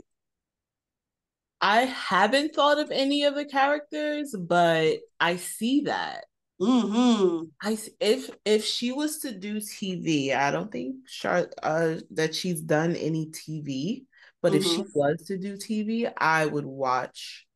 I 1.60 1.82
haven't 1.82 2.54
thought 2.54 2.78
of 2.78 2.90
any 2.90 3.24
of 3.24 3.34
the 3.34 3.44
characters, 3.44 4.34
but 4.38 4.98
I 5.18 5.36
see 5.36 5.82
that. 5.82 6.24
Mm-hmm. 6.60 7.44
I 7.62 7.78
if 8.00 8.30
if 8.44 8.64
she 8.64 8.92
was 8.92 9.18
to 9.20 9.32
do 9.32 9.56
TV, 9.56 10.34
I 10.34 10.50
don't 10.50 10.70
think 10.70 11.08
Char- 11.08 11.50
uh, 11.62 11.96
that 12.12 12.34
she's 12.34 12.60
done 12.60 12.94
any 12.96 13.26
TV. 13.26 14.04
But 14.42 14.52
mm-hmm. 14.52 14.60
if 14.60 14.64
she 14.64 14.82
mm-hmm. 14.82 14.98
was 14.98 15.22
to 15.26 15.38
do 15.38 15.56
TV, 15.56 16.10
I 16.16 16.46
would 16.46 16.66
watch 16.66 17.46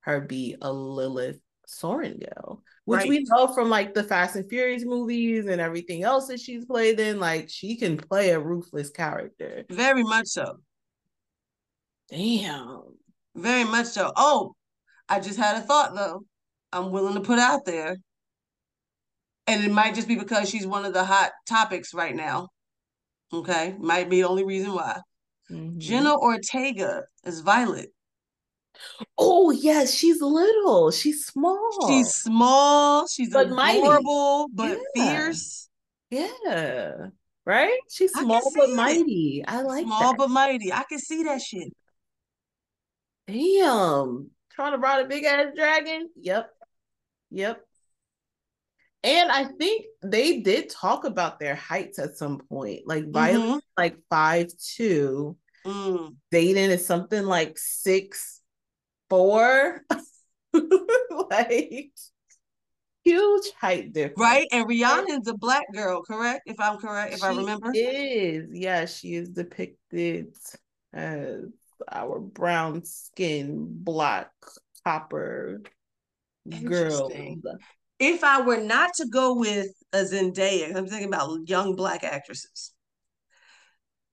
her 0.00 0.20
be 0.20 0.56
a 0.60 0.72
Lilith 0.72 1.40
Sorrengail 1.68 2.60
which 2.84 3.00
right. 3.00 3.08
we 3.08 3.26
know 3.28 3.48
from 3.48 3.70
like 3.70 3.94
the 3.94 4.02
Fast 4.02 4.36
and 4.36 4.48
Furious 4.48 4.84
movies 4.84 5.46
and 5.46 5.60
everything 5.60 6.02
else 6.02 6.26
that 6.28 6.40
she's 6.40 6.64
played 6.66 7.00
in. 7.00 7.18
Like 7.18 7.48
she 7.48 7.76
can 7.76 7.96
play 7.96 8.30
a 8.30 8.40
ruthless 8.40 8.90
character. 8.90 9.64
Very 9.70 10.02
much 10.02 10.26
so. 10.26 10.58
Damn. 12.10 12.82
Very 13.34 13.64
much 13.64 13.86
so. 13.86 14.12
Oh, 14.16 14.54
I 15.08 15.20
just 15.20 15.38
had 15.38 15.56
a 15.56 15.60
thought 15.60 15.94
though. 15.94 16.24
I'm 16.72 16.90
willing 16.90 17.14
to 17.14 17.20
put 17.20 17.38
out 17.38 17.64
there. 17.64 17.96
And 19.46 19.64
it 19.64 19.70
might 19.70 19.94
just 19.94 20.08
be 20.08 20.16
because 20.16 20.48
she's 20.48 20.66
one 20.66 20.84
of 20.84 20.92
the 20.92 21.04
hot 21.04 21.32
topics 21.46 21.94
right 21.94 22.14
now. 22.14 22.48
Okay. 23.32 23.74
Might 23.78 24.10
be 24.10 24.20
the 24.20 24.28
only 24.28 24.44
reason 24.44 24.74
why. 24.74 25.00
Mm-hmm. 25.50 25.78
Jenna 25.78 26.16
Ortega 26.16 27.04
is 27.24 27.40
Violet. 27.40 27.90
Oh 29.16 29.50
yes, 29.50 29.94
she's 29.94 30.20
little. 30.20 30.90
She's 30.90 31.26
small. 31.26 31.88
She's 31.88 32.14
small. 32.14 33.06
She's 33.06 33.30
but 33.30 33.46
adorable, 33.46 34.48
mighty. 34.48 34.74
but 34.74 34.78
yeah. 34.94 35.12
fierce. 35.12 35.68
Yeah. 36.10 36.92
Right? 37.46 37.78
She's 37.90 38.12
small 38.12 38.50
but 38.54 38.70
it. 38.70 38.76
mighty. 38.76 39.44
I 39.46 39.62
like 39.62 39.84
small 39.84 40.12
that. 40.12 40.18
but 40.18 40.30
mighty. 40.30 40.72
I 40.72 40.84
can 40.84 40.98
see 40.98 41.24
that 41.24 41.42
shit. 41.42 41.72
Damn. 43.26 44.30
Trying 44.52 44.72
to 44.72 44.78
ride 44.78 45.04
a 45.04 45.08
big 45.08 45.24
ass 45.24 45.48
dragon? 45.54 46.08
Yep. 46.16 46.50
Yep. 47.30 47.60
And 49.02 49.30
I 49.30 49.44
think 49.44 49.84
they 50.02 50.40
did 50.40 50.70
talk 50.70 51.04
about 51.04 51.38
their 51.38 51.54
heights 51.54 51.98
at 51.98 52.16
some 52.16 52.38
point. 52.38 52.82
Like 52.86 53.10
Violet, 53.10 53.46
mm-hmm. 53.46 53.58
like 53.76 53.96
five 54.08 54.48
two. 54.76 55.36
Mm. 55.66 56.16
Xaden 56.32 56.68
is 56.68 56.86
something 56.86 57.24
like 57.24 57.58
six 57.58 58.40
four. 59.08 59.82
like 61.30 61.90
huge 63.04 63.50
height 63.60 63.92
difference. 63.92 64.18
Right. 64.18 64.48
And 64.50 64.66
Rhiannon's 64.66 65.28
a 65.28 65.34
black 65.34 65.64
girl, 65.72 66.02
correct? 66.02 66.42
If 66.46 66.58
I'm 66.58 66.78
correct, 66.78 67.14
if 67.14 67.20
she 67.20 67.26
I 67.26 67.34
remember. 67.34 67.72
Is 67.74 68.48
yeah, 68.52 68.86
she 68.86 69.14
is 69.14 69.28
depicted 69.28 70.34
as 70.92 71.44
our 71.90 72.18
brown 72.18 72.84
skin, 72.84 73.66
black 73.68 74.30
copper 74.84 75.62
girl. 76.64 77.10
If 78.00 78.24
I 78.24 78.40
were 78.40 78.60
not 78.60 78.90
to 78.94 79.06
go 79.06 79.34
with 79.34 79.68
a 79.92 79.98
Zendaya, 79.98 80.74
I'm 80.74 80.86
thinking 80.86 81.08
about 81.08 81.48
young 81.48 81.76
black 81.76 82.02
actresses. 82.02 82.72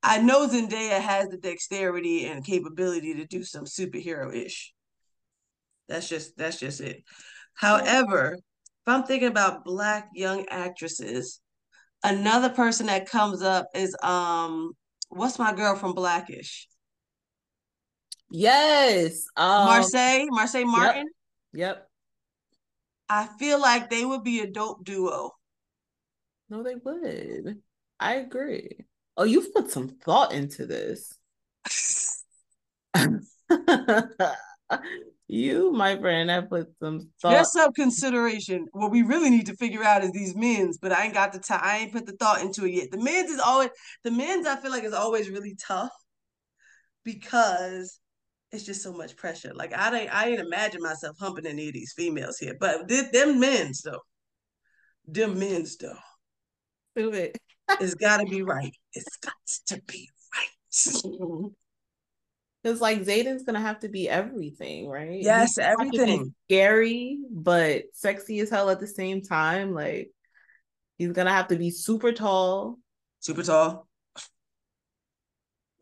I 0.03 0.19
know 0.19 0.47
Zendaya 0.47 0.99
has 0.99 1.29
the 1.29 1.37
dexterity 1.37 2.25
and 2.25 2.43
capability 2.43 3.15
to 3.15 3.25
do 3.25 3.43
some 3.43 3.65
superhero 3.65 4.33
ish. 4.35 4.73
That's 5.91 6.07
just 6.07 6.37
that's 6.37 6.57
just 6.57 6.79
it. 6.79 7.03
However, 7.53 8.37
if 8.37 8.87
I'm 8.87 9.03
thinking 9.03 9.27
about 9.27 9.65
black 9.65 10.07
young 10.15 10.45
actresses, 10.49 11.41
another 12.01 12.49
person 12.49 12.85
that 12.85 13.09
comes 13.09 13.41
up 13.41 13.67
is 13.75 13.93
um 14.01 14.71
what's 15.09 15.37
my 15.37 15.53
girl 15.53 15.75
from 15.75 15.93
Blackish? 15.93 16.69
Yes. 18.31 19.25
Um, 19.35 19.67
Marsai, 19.67 20.27
Marsai 20.29 20.65
Martin. 20.65 21.09
Yep. 21.53 21.77
yep. 21.77 21.87
I 23.09 23.27
feel 23.37 23.59
like 23.59 23.89
they 23.89 24.05
would 24.05 24.23
be 24.23 24.39
a 24.39 24.47
dope 24.47 24.85
duo. 24.85 25.31
No, 26.49 26.63
they 26.63 26.75
would. 26.75 27.59
I 27.99 28.15
agree. 28.15 28.85
Oh, 29.17 29.25
you've 29.25 29.53
put 29.53 29.69
some 29.69 29.89
thought 29.89 30.31
into 30.31 30.65
this. 30.65 31.11
you, 35.31 35.71
my 35.71 35.97
friend, 35.97 36.29
have 36.29 36.49
put 36.49 36.67
some 36.81 37.09
thought. 37.21 37.31
There's 37.31 37.53
some 37.53 37.71
consideration. 37.71 38.67
What 38.73 38.91
we 38.91 39.01
really 39.01 39.29
need 39.29 39.45
to 39.45 39.55
figure 39.55 39.81
out 39.81 40.03
is 40.03 40.11
these 40.11 40.35
men's, 40.35 40.77
but 40.77 40.91
I 40.91 41.05
ain't 41.05 41.13
got 41.13 41.31
the 41.31 41.39
time. 41.39 41.61
I 41.63 41.77
ain't 41.77 41.93
put 41.93 42.05
the 42.05 42.17
thought 42.17 42.41
into 42.41 42.65
it 42.65 42.73
yet. 42.73 42.91
The 42.91 42.97
men's 42.97 43.31
is 43.31 43.39
always 43.39 43.69
the 44.03 44.11
men's. 44.11 44.45
I 44.45 44.57
feel 44.57 44.71
like 44.71 44.83
is 44.83 44.91
always 44.91 45.29
really 45.29 45.55
tough 45.55 45.93
because 47.05 47.97
it's 48.51 48.65
just 48.65 48.83
so 48.83 48.91
much 48.91 49.15
pressure. 49.15 49.53
Like 49.55 49.73
I 49.73 49.89
didn't, 49.89 50.13
I 50.13 50.25
didn't 50.25 50.47
imagine 50.47 50.81
myself 50.81 51.15
humping 51.17 51.45
any 51.45 51.69
of 51.69 51.73
these 51.73 51.93
females 51.95 52.37
here, 52.37 52.57
but 52.59 52.89
them 52.89 53.39
men's 53.39 53.83
though, 53.83 54.01
them 55.07 55.39
men's 55.39 55.77
though, 55.77 55.95
do 56.97 57.13
it. 57.13 57.37
it's 57.79 57.95
got 57.95 58.17
to 58.17 58.25
be 58.25 58.41
right. 58.41 58.75
It's 58.91 59.15
got 59.15 59.33
to 59.67 59.81
be 59.87 60.09
right. 60.35 61.51
Because 62.63 62.79
like 62.79 63.01
Xaden's 63.03 63.43
gonna 63.43 63.59
have 63.59 63.79
to 63.79 63.89
be 63.89 64.07
everything, 64.07 64.87
right? 64.87 65.21
Yes, 65.21 65.57
everything. 65.57 66.33
Scary, 66.47 67.17
but 67.31 67.83
sexy 67.93 68.39
as 68.39 68.49
hell 68.49 68.69
at 68.69 68.79
the 68.79 68.87
same 68.87 69.21
time. 69.21 69.73
Like 69.73 70.11
he's 70.97 71.11
gonna 71.11 71.31
have 71.31 71.47
to 71.47 71.55
be 71.55 71.71
super 71.71 72.11
tall. 72.11 72.77
Super 73.19 73.43
tall. 73.43 73.87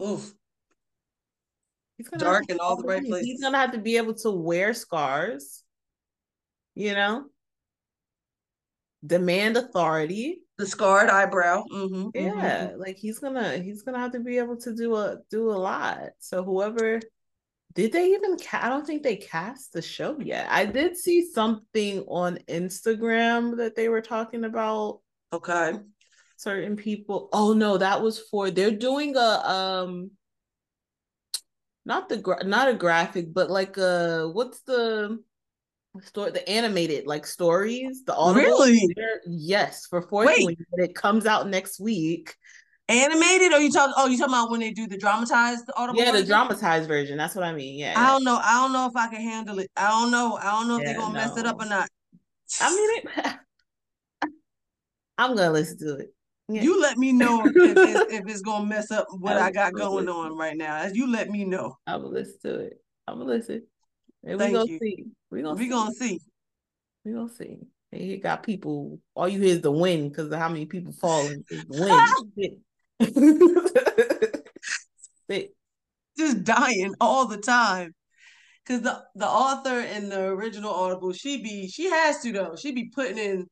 Oof. 0.02 0.34
He's 1.98 2.08
gonna 2.08 2.24
dark 2.24 2.46
in 2.50 2.60
all 2.62 2.78
the 2.78 2.88
right 2.88 3.06
places. 3.06 3.28
He's 3.28 3.42
gonna 3.42 3.58
have 3.58 3.74
to 3.74 3.80
be 3.80 3.98
able 3.98 4.14
to 4.16 4.32
wear 4.32 4.74
scars. 4.74 5.64
You 6.76 6.94
know, 6.94 7.26
demand 9.06 9.58
authority. 9.58 10.44
The 10.60 10.66
scarred 10.66 11.10
eyebrow. 11.10 11.64
Mm-hmm, 11.72 12.10
yeah, 12.14 12.68
mm-hmm. 12.68 12.82
like 12.82 12.98
he's 12.98 13.18
gonna 13.20 13.60
he's 13.60 13.82
gonna 13.82 13.98
have 13.98 14.12
to 14.12 14.20
be 14.20 14.38
able 14.40 14.58
to 14.58 14.76
do 14.76 14.94
a 14.98 15.20
do 15.32 15.50
a 15.52 15.56
lot. 15.56 16.10
So 16.20 16.44
whoever 16.44 17.00
did 17.74 17.94
they 17.94 18.08
even 18.08 18.38
ca- 18.38 18.60
I 18.64 18.68
don't 18.68 18.86
think 18.86 19.02
they 19.02 19.16
cast 19.16 19.72
the 19.72 19.82
show 19.82 20.20
yet. 20.20 20.48
I 20.50 20.66
did 20.66 20.98
see 20.98 21.32
something 21.32 22.02
on 22.10 22.40
Instagram 22.50 23.56
that 23.56 23.78
they 23.78 23.88
were 23.88 24.02
talking 24.02 24.44
about. 24.44 25.00
Okay. 25.32 25.80
Certain 26.36 26.76
people. 26.76 27.30
Oh 27.32 27.54
no, 27.54 27.78
that 27.78 28.02
was 28.02 28.20
for 28.20 28.52
they're 28.52 28.70
doing 28.70 29.16
a 29.16 29.50
um 29.50 30.12
not 31.86 32.10
the 32.10 32.18
gra- 32.18 32.44
not 32.44 32.68
a 32.68 32.74
graphic, 32.74 33.34
but 33.34 33.50
like 33.50 33.78
uh 33.78 34.26
what's 34.26 34.60
the 34.64 35.24
story 36.02 36.32
the 36.32 36.48
animated 36.48 37.08
like 37.08 37.26
stories 37.26 38.04
the 38.06 38.16
audible 38.16 38.42
really 38.42 38.96
yes 39.26 39.88
for 39.88 40.02
fourth 40.04 40.30
it 40.74 40.96
comes 40.96 41.26
out 41.26 41.50
next 41.50 41.80
week 41.80 42.36
animated 42.88 43.54
or 43.54 43.60
you 43.60 43.72
talk 43.72 43.92
oh 43.98 44.08
you 44.08 44.18
talking 44.18 44.34
about 44.34 44.52
when 44.52 44.60
they 44.60 44.72
do 44.72 44.88
the 44.88 44.98
dramatized 44.98 45.66
audible 45.76 46.00
yeah 46.00 46.12
the 46.12 46.24
dramatized 46.24 46.88
version 46.88 47.18
that's 47.18 47.36
what 47.36 47.44
i 47.44 47.52
mean 47.52 47.78
yeah 47.78 47.94
i 47.98 48.08
don't 48.08 48.24
know 48.24 48.40
i 48.44 48.54
don't 48.54 48.72
know 48.72 48.86
if 48.88 48.96
i 48.96 49.08
can 49.08 49.22
handle 49.22 49.60
it 49.60 49.70
i 49.76 49.90
don't 49.90 50.12
know 50.12 50.38
i 50.42 50.52
don't 50.52 50.68
know 50.68 50.76
if 50.78 50.82
yeah, 50.82 50.94
they're 50.94 51.02
gonna 51.02 51.14
no. 51.14 51.26
mess 51.26 51.38
it 51.38 51.46
up 51.46 51.60
or 51.60 51.66
not 51.66 51.90
i 52.62 52.70
mean 52.70 52.98
it, 52.98 53.36
i'm 55.18 55.36
gonna 55.36 55.52
listen 55.52 55.78
to 55.78 55.96
it 55.96 56.14
yeah. 56.52 56.64
You 56.64 56.82
let 56.82 56.98
me 56.98 57.12
know 57.12 57.46
if, 57.46 57.56
if, 57.56 58.12
if, 58.12 58.28
it's 58.28 58.42
gonna 58.42 58.66
mess 58.66 58.90
up 58.90 59.06
what 59.20 59.38
I, 59.38 59.48
I 59.48 59.52
got 59.52 59.74
going 59.74 60.08
listen. 60.08 60.10
on 60.10 60.36
right 60.36 60.58
now. 60.58 60.78
As 60.78 60.96
you 60.96 61.10
let 61.10 61.30
me 61.30 61.46
know. 61.46 61.78
I 61.86 61.96
will 61.98 62.12
listen 62.12 62.40
to 62.42 62.60
it. 62.62 62.82
I'm 63.08 63.20
gonna 63.20 63.30
listen. 63.30 63.68
And 64.24 64.40
we 64.40 64.52
gonna 64.52 64.66
you. 64.66 64.80
see. 64.80 65.06
We 65.32 65.42
gonna 65.42 65.56
we 65.56 65.64
see. 65.64 65.70
gonna 65.70 65.94
see. 65.94 66.20
We 67.06 67.14
gonna 67.14 67.30
see. 67.30 67.58
And 67.92 68.02
he 68.02 68.18
got 68.18 68.44
people. 68.44 69.00
All 69.16 69.28
you 69.28 69.40
hear 69.40 69.56
is 69.56 69.62
the 69.62 69.72
wind 69.72 70.12
because 70.12 70.32
of 70.32 70.40
how 70.40 70.50
many 70.50 70.66
people 70.66 70.92
falling. 70.92 71.44
Is 71.50 71.64
the 71.66 71.82
wind. 72.40 72.58
Just 76.18 76.44
dying 76.44 76.94
all 77.00 77.28
the 77.28 77.38
time. 77.38 77.94
Cause 78.68 78.82
the 78.82 79.02
the 79.16 79.28
author 79.28 79.80
in 79.80 80.10
the 80.10 80.22
original 80.26 80.72
article, 80.72 81.12
she 81.14 81.42
be 81.42 81.68
she 81.68 81.90
has 81.90 82.22
to 82.22 82.32
though. 82.32 82.56
She 82.56 82.72
be 82.72 82.92
putting 82.94 83.18
in 83.18 83.48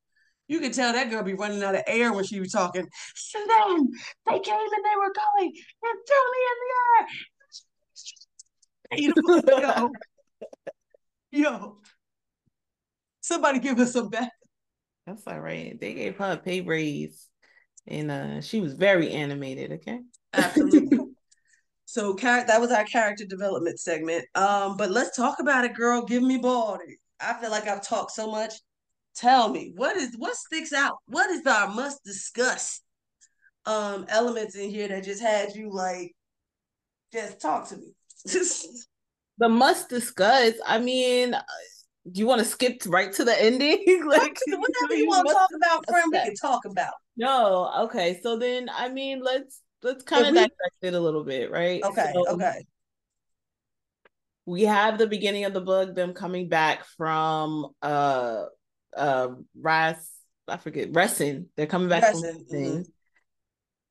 you 0.47 0.59
can 0.59 0.71
tell 0.71 0.93
that 0.93 1.09
girl 1.09 1.23
be 1.23 1.33
running 1.33 1.63
out 1.63 1.75
of 1.75 1.83
air 1.87 2.13
when 2.13 2.23
she 2.23 2.39
was 2.39 2.51
talking. 2.51 2.81
And 2.81 3.49
then 3.49 3.89
they 4.27 4.39
came 4.39 4.55
and 4.55 4.85
they 4.85 4.95
were 4.97 5.13
going 5.13 5.53
and 5.83 5.99
threw 6.07 6.25
me 6.31 6.41
in 6.51 6.57
the 6.61 6.73
air. 8.99 9.77
Yo. 9.79 9.91
Yo. 11.31 11.77
Somebody 13.21 13.59
give 13.59 13.79
us 13.79 13.93
some 13.93 14.09
back. 14.09 14.31
That's 15.05 15.25
all 15.27 15.39
right. 15.39 15.79
They 15.79 15.93
gave 15.93 16.17
her 16.17 16.33
a 16.33 16.37
pay 16.37 16.61
raise 16.61 17.27
and 17.87 18.11
uh 18.11 18.41
she 18.41 18.59
was 18.59 18.73
very 18.73 19.11
animated, 19.11 19.71
okay? 19.73 19.99
Absolutely. 20.33 20.99
so 21.85 22.13
that 22.13 22.61
was 22.61 22.71
our 22.71 22.83
character 22.85 23.25
development 23.25 23.79
segment. 23.79 24.25
Um, 24.35 24.77
but 24.77 24.91
let's 24.91 25.15
talk 25.15 25.39
about 25.39 25.65
it, 25.65 25.73
girl. 25.73 26.03
Give 26.03 26.23
me 26.23 26.37
body. 26.37 26.99
I 27.19 27.33
feel 27.39 27.51
like 27.51 27.67
I've 27.67 27.87
talked 27.87 28.11
so 28.11 28.29
much 28.29 28.53
tell 29.17 29.49
me 29.49 29.73
what 29.75 29.97
is 29.97 30.15
what 30.17 30.35
sticks 30.35 30.71
out 30.71 30.97
what 31.07 31.29
is 31.31 31.45
our 31.47 31.67
must 31.69 32.03
discuss 32.03 32.81
um 33.65 34.05
elements 34.09 34.55
in 34.55 34.69
here 34.69 34.87
that 34.87 35.03
just 35.03 35.21
had 35.21 35.55
you 35.55 35.73
like 35.73 36.11
just 37.11 37.41
talk 37.41 37.67
to 37.67 37.77
me 37.77 37.93
the 39.37 39.49
must 39.49 39.89
discuss 39.89 40.53
i 40.65 40.77
mean 40.77 41.35
do 42.11 42.19
you 42.19 42.27
want 42.27 42.39
to 42.39 42.45
skip 42.45 42.81
right 42.87 43.13
to 43.13 43.23
the 43.23 43.41
ending 43.41 43.83
like 44.05 44.37
whatever 44.47 44.95
you 44.95 45.07
want 45.07 45.27
to 45.27 45.33
talk 45.33 45.49
about 45.55 45.85
friend 45.89 46.09
we 46.11 46.19
can 46.19 46.35
talk 46.35 46.65
about 46.65 46.93
no 47.15 47.71
okay 47.79 48.19
so 48.21 48.37
then 48.37 48.69
i 48.75 48.89
mean 48.89 49.21
let's 49.21 49.61
let's 49.83 50.03
kind 50.03 50.25
of 50.25 50.33
we... 50.33 50.39
dissect 50.39 50.75
it 50.81 50.93
a 50.93 50.99
little 50.99 51.23
bit 51.23 51.51
right 51.51 51.83
okay 51.83 52.11
so, 52.13 52.29
okay 52.29 52.65
we 54.45 54.63
have 54.63 54.97
the 54.97 55.07
beginning 55.07 55.43
of 55.43 55.53
the 55.53 55.61
book 55.61 55.93
them 55.93 56.13
coming 56.13 56.47
back 56.47 56.85
from 56.97 57.67
uh 57.81 58.43
uh 58.95 59.27
Ras 59.59 60.17
I 60.47 60.57
forget 60.57 60.91
Resson. 60.93 61.47
They're 61.55 61.65
coming 61.65 61.89
back 61.89 62.03
from 62.11 62.21
mm-hmm. 62.21 62.81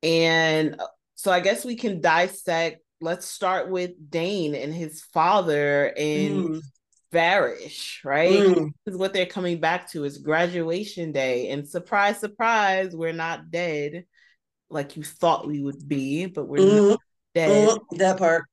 And 0.03 0.81
uh, 0.81 0.87
so 1.15 1.31
I 1.31 1.41
guess 1.41 1.65
we 1.65 1.77
can 1.77 2.01
dissect. 2.01 2.83
Let's 3.01 3.27
start 3.27 3.71
with 3.71 4.11
Dain 4.11 4.55
and 4.55 4.75
his 4.75 5.03
father 5.03 5.93
and 5.97 6.35
mm. 6.49 6.61
Right? 8.05 8.31
Mm. 8.31 8.73
This 8.85 8.95
is 8.95 8.97
what 8.97 9.13
they're 9.13 9.27
coming 9.27 9.61
back 9.61 9.91
to 9.91 10.05
is 10.05 10.19
graduation 10.19 11.13
day. 11.13 11.51
And 11.51 11.69
surprise, 11.69 12.19
surprise, 12.19 12.95
we're 12.95 13.13
not 13.13 13.51
dead 13.51 14.05
like 14.69 14.97
you 14.97 15.03
thought 15.03 15.47
we 15.47 15.63
would 15.63 15.87
be, 15.87 16.27
but 16.27 16.49
we're 16.49 16.59
mm. 16.59 16.91
not 16.91 17.01
dead. 17.35 17.69
Mm, 17.69 17.99
that 17.99 18.19
part. 18.19 18.45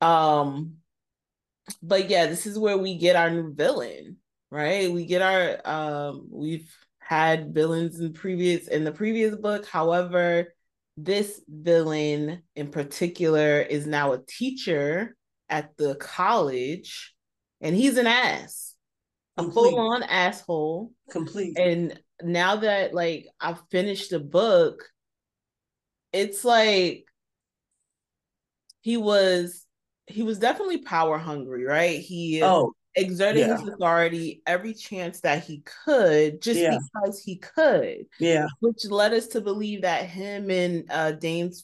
Um, 0.00 0.74
but 1.82 2.10
yeah, 2.10 2.26
this 2.26 2.46
is 2.46 2.58
where 2.58 2.78
we 2.78 2.96
get 2.98 3.16
our 3.16 3.30
new 3.30 3.54
villain, 3.54 4.18
right? 4.50 4.90
We 4.90 5.06
get 5.06 5.22
our 5.22 5.60
um 5.64 6.28
we've 6.30 6.72
had 6.98 7.54
villains 7.54 8.00
in 8.00 8.12
previous 8.12 8.68
in 8.68 8.84
the 8.84 8.92
previous 8.92 9.34
book. 9.34 9.66
However, 9.66 10.54
this 10.96 11.40
villain 11.48 12.42
in 12.54 12.68
particular 12.68 13.60
is 13.60 13.86
now 13.86 14.12
a 14.12 14.22
teacher 14.26 15.14
at 15.48 15.76
the 15.76 15.94
college 15.96 17.14
and 17.60 17.76
he's 17.76 17.98
an 17.98 18.06
ass 18.06 18.74
a 19.38 19.50
full-on 19.50 20.02
asshole. 20.02 20.92
Complete. 21.10 21.58
And 21.58 22.00
now 22.22 22.56
that 22.56 22.94
like 22.94 23.28
i've 23.38 23.60
finished 23.70 24.08
the 24.08 24.18
book 24.18 24.82
it's 26.14 26.46
like 26.46 27.04
he 28.80 28.96
was 28.96 29.66
he 30.06 30.22
was 30.22 30.38
definitely 30.38 30.78
power 30.78 31.18
hungry 31.18 31.64
right? 31.64 32.00
He 32.00 32.42
oh 32.42 32.72
exerting 32.96 33.46
yeah. 33.46 33.58
his 33.58 33.68
authority 33.68 34.42
every 34.46 34.72
chance 34.72 35.20
that 35.20 35.44
he 35.44 35.62
could 35.84 36.40
just 36.40 36.58
yeah. 36.58 36.78
because 36.94 37.22
he 37.22 37.36
could. 37.36 38.06
Yeah. 38.18 38.46
Which 38.60 38.86
led 38.86 39.12
us 39.12 39.26
to 39.28 39.40
believe 39.40 39.82
that 39.82 40.06
him 40.06 40.50
and 40.50 40.84
uh, 40.90 41.12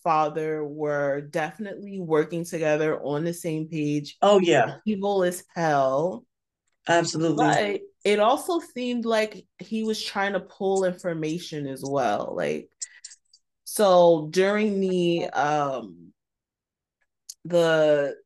father 0.03 0.65
were 0.65 1.23
definitely 1.23 2.01
working 2.01 2.45
together 2.45 3.01
on 3.03 3.25
the 3.25 3.33
same 3.33 3.67
page. 3.67 4.19
Oh, 4.21 4.39
yeah. 4.41 4.77
Evil 4.85 5.25
as 5.25 5.43
hell. 5.55 6.25
Absolutely. 6.87 7.45
But 7.45 7.81
it 8.05 8.21
also 8.21 8.61
seemed 8.61 9.07
like 9.07 9.47
he 9.59 9.85
was 9.85 10.03
trying 10.03 10.35
to 10.35 10.41
pull 10.41 10.85
information 10.85 11.67
as 11.67 11.83
well. 11.85 12.35
Like, 12.37 12.69
so 13.65 14.29
during 14.31 14.81
the, 14.81 15.31
um, 15.31 16.13
the 17.45 18.17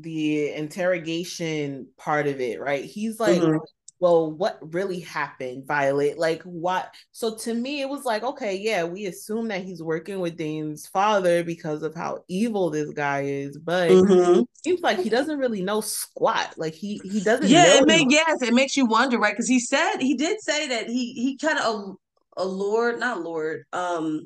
the 0.00 0.52
interrogation 0.52 1.88
part 1.96 2.26
of 2.26 2.40
it, 2.40 2.60
right? 2.60 2.84
He's 2.84 3.20
like, 3.20 3.40
mm-hmm. 3.40 3.58
well, 3.98 4.32
what 4.32 4.58
really 4.74 5.00
happened, 5.00 5.66
Violet? 5.66 6.18
Like, 6.18 6.42
what? 6.42 6.92
So 7.12 7.36
to 7.36 7.54
me, 7.54 7.80
it 7.80 7.88
was 7.88 8.04
like, 8.04 8.22
okay, 8.22 8.56
yeah, 8.56 8.84
we 8.84 9.06
assume 9.06 9.48
that 9.48 9.62
he's 9.62 9.82
working 9.82 10.20
with 10.20 10.36
Dain's 10.36 10.86
father 10.86 11.44
because 11.44 11.82
of 11.82 11.94
how 11.94 12.24
evil 12.28 12.70
this 12.70 12.90
guy 12.90 13.22
is, 13.22 13.58
but 13.58 13.90
mm-hmm. 13.90 14.42
seems 14.64 14.80
like 14.80 14.98
he 14.98 15.10
doesn't 15.10 15.38
really 15.38 15.62
know 15.62 15.80
squat. 15.80 16.54
Like 16.56 16.74
he 16.74 17.00
he 17.04 17.20
doesn't. 17.20 17.48
Yeah, 17.48 17.78
it 17.78 17.86
may, 17.86 18.06
yes, 18.08 18.42
it 18.42 18.54
makes 18.54 18.76
you 18.76 18.86
wonder, 18.86 19.18
right? 19.18 19.34
Because 19.34 19.48
he 19.48 19.60
said 19.60 19.98
he 19.98 20.14
did 20.14 20.40
say 20.40 20.68
that 20.68 20.88
he 20.88 21.12
he 21.12 21.36
kind 21.36 21.58
of 21.58 21.96
a, 22.36 22.42
a 22.42 22.44
lord, 22.44 22.98
not 22.98 23.20
lord, 23.20 23.64
um, 23.72 24.22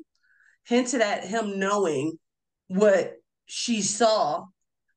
hinted 0.63 1.01
at 1.01 1.25
him 1.25 1.59
knowing 1.59 2.17
what 2.67 3.13
she 3.45 3.81
saw 3.81 4.45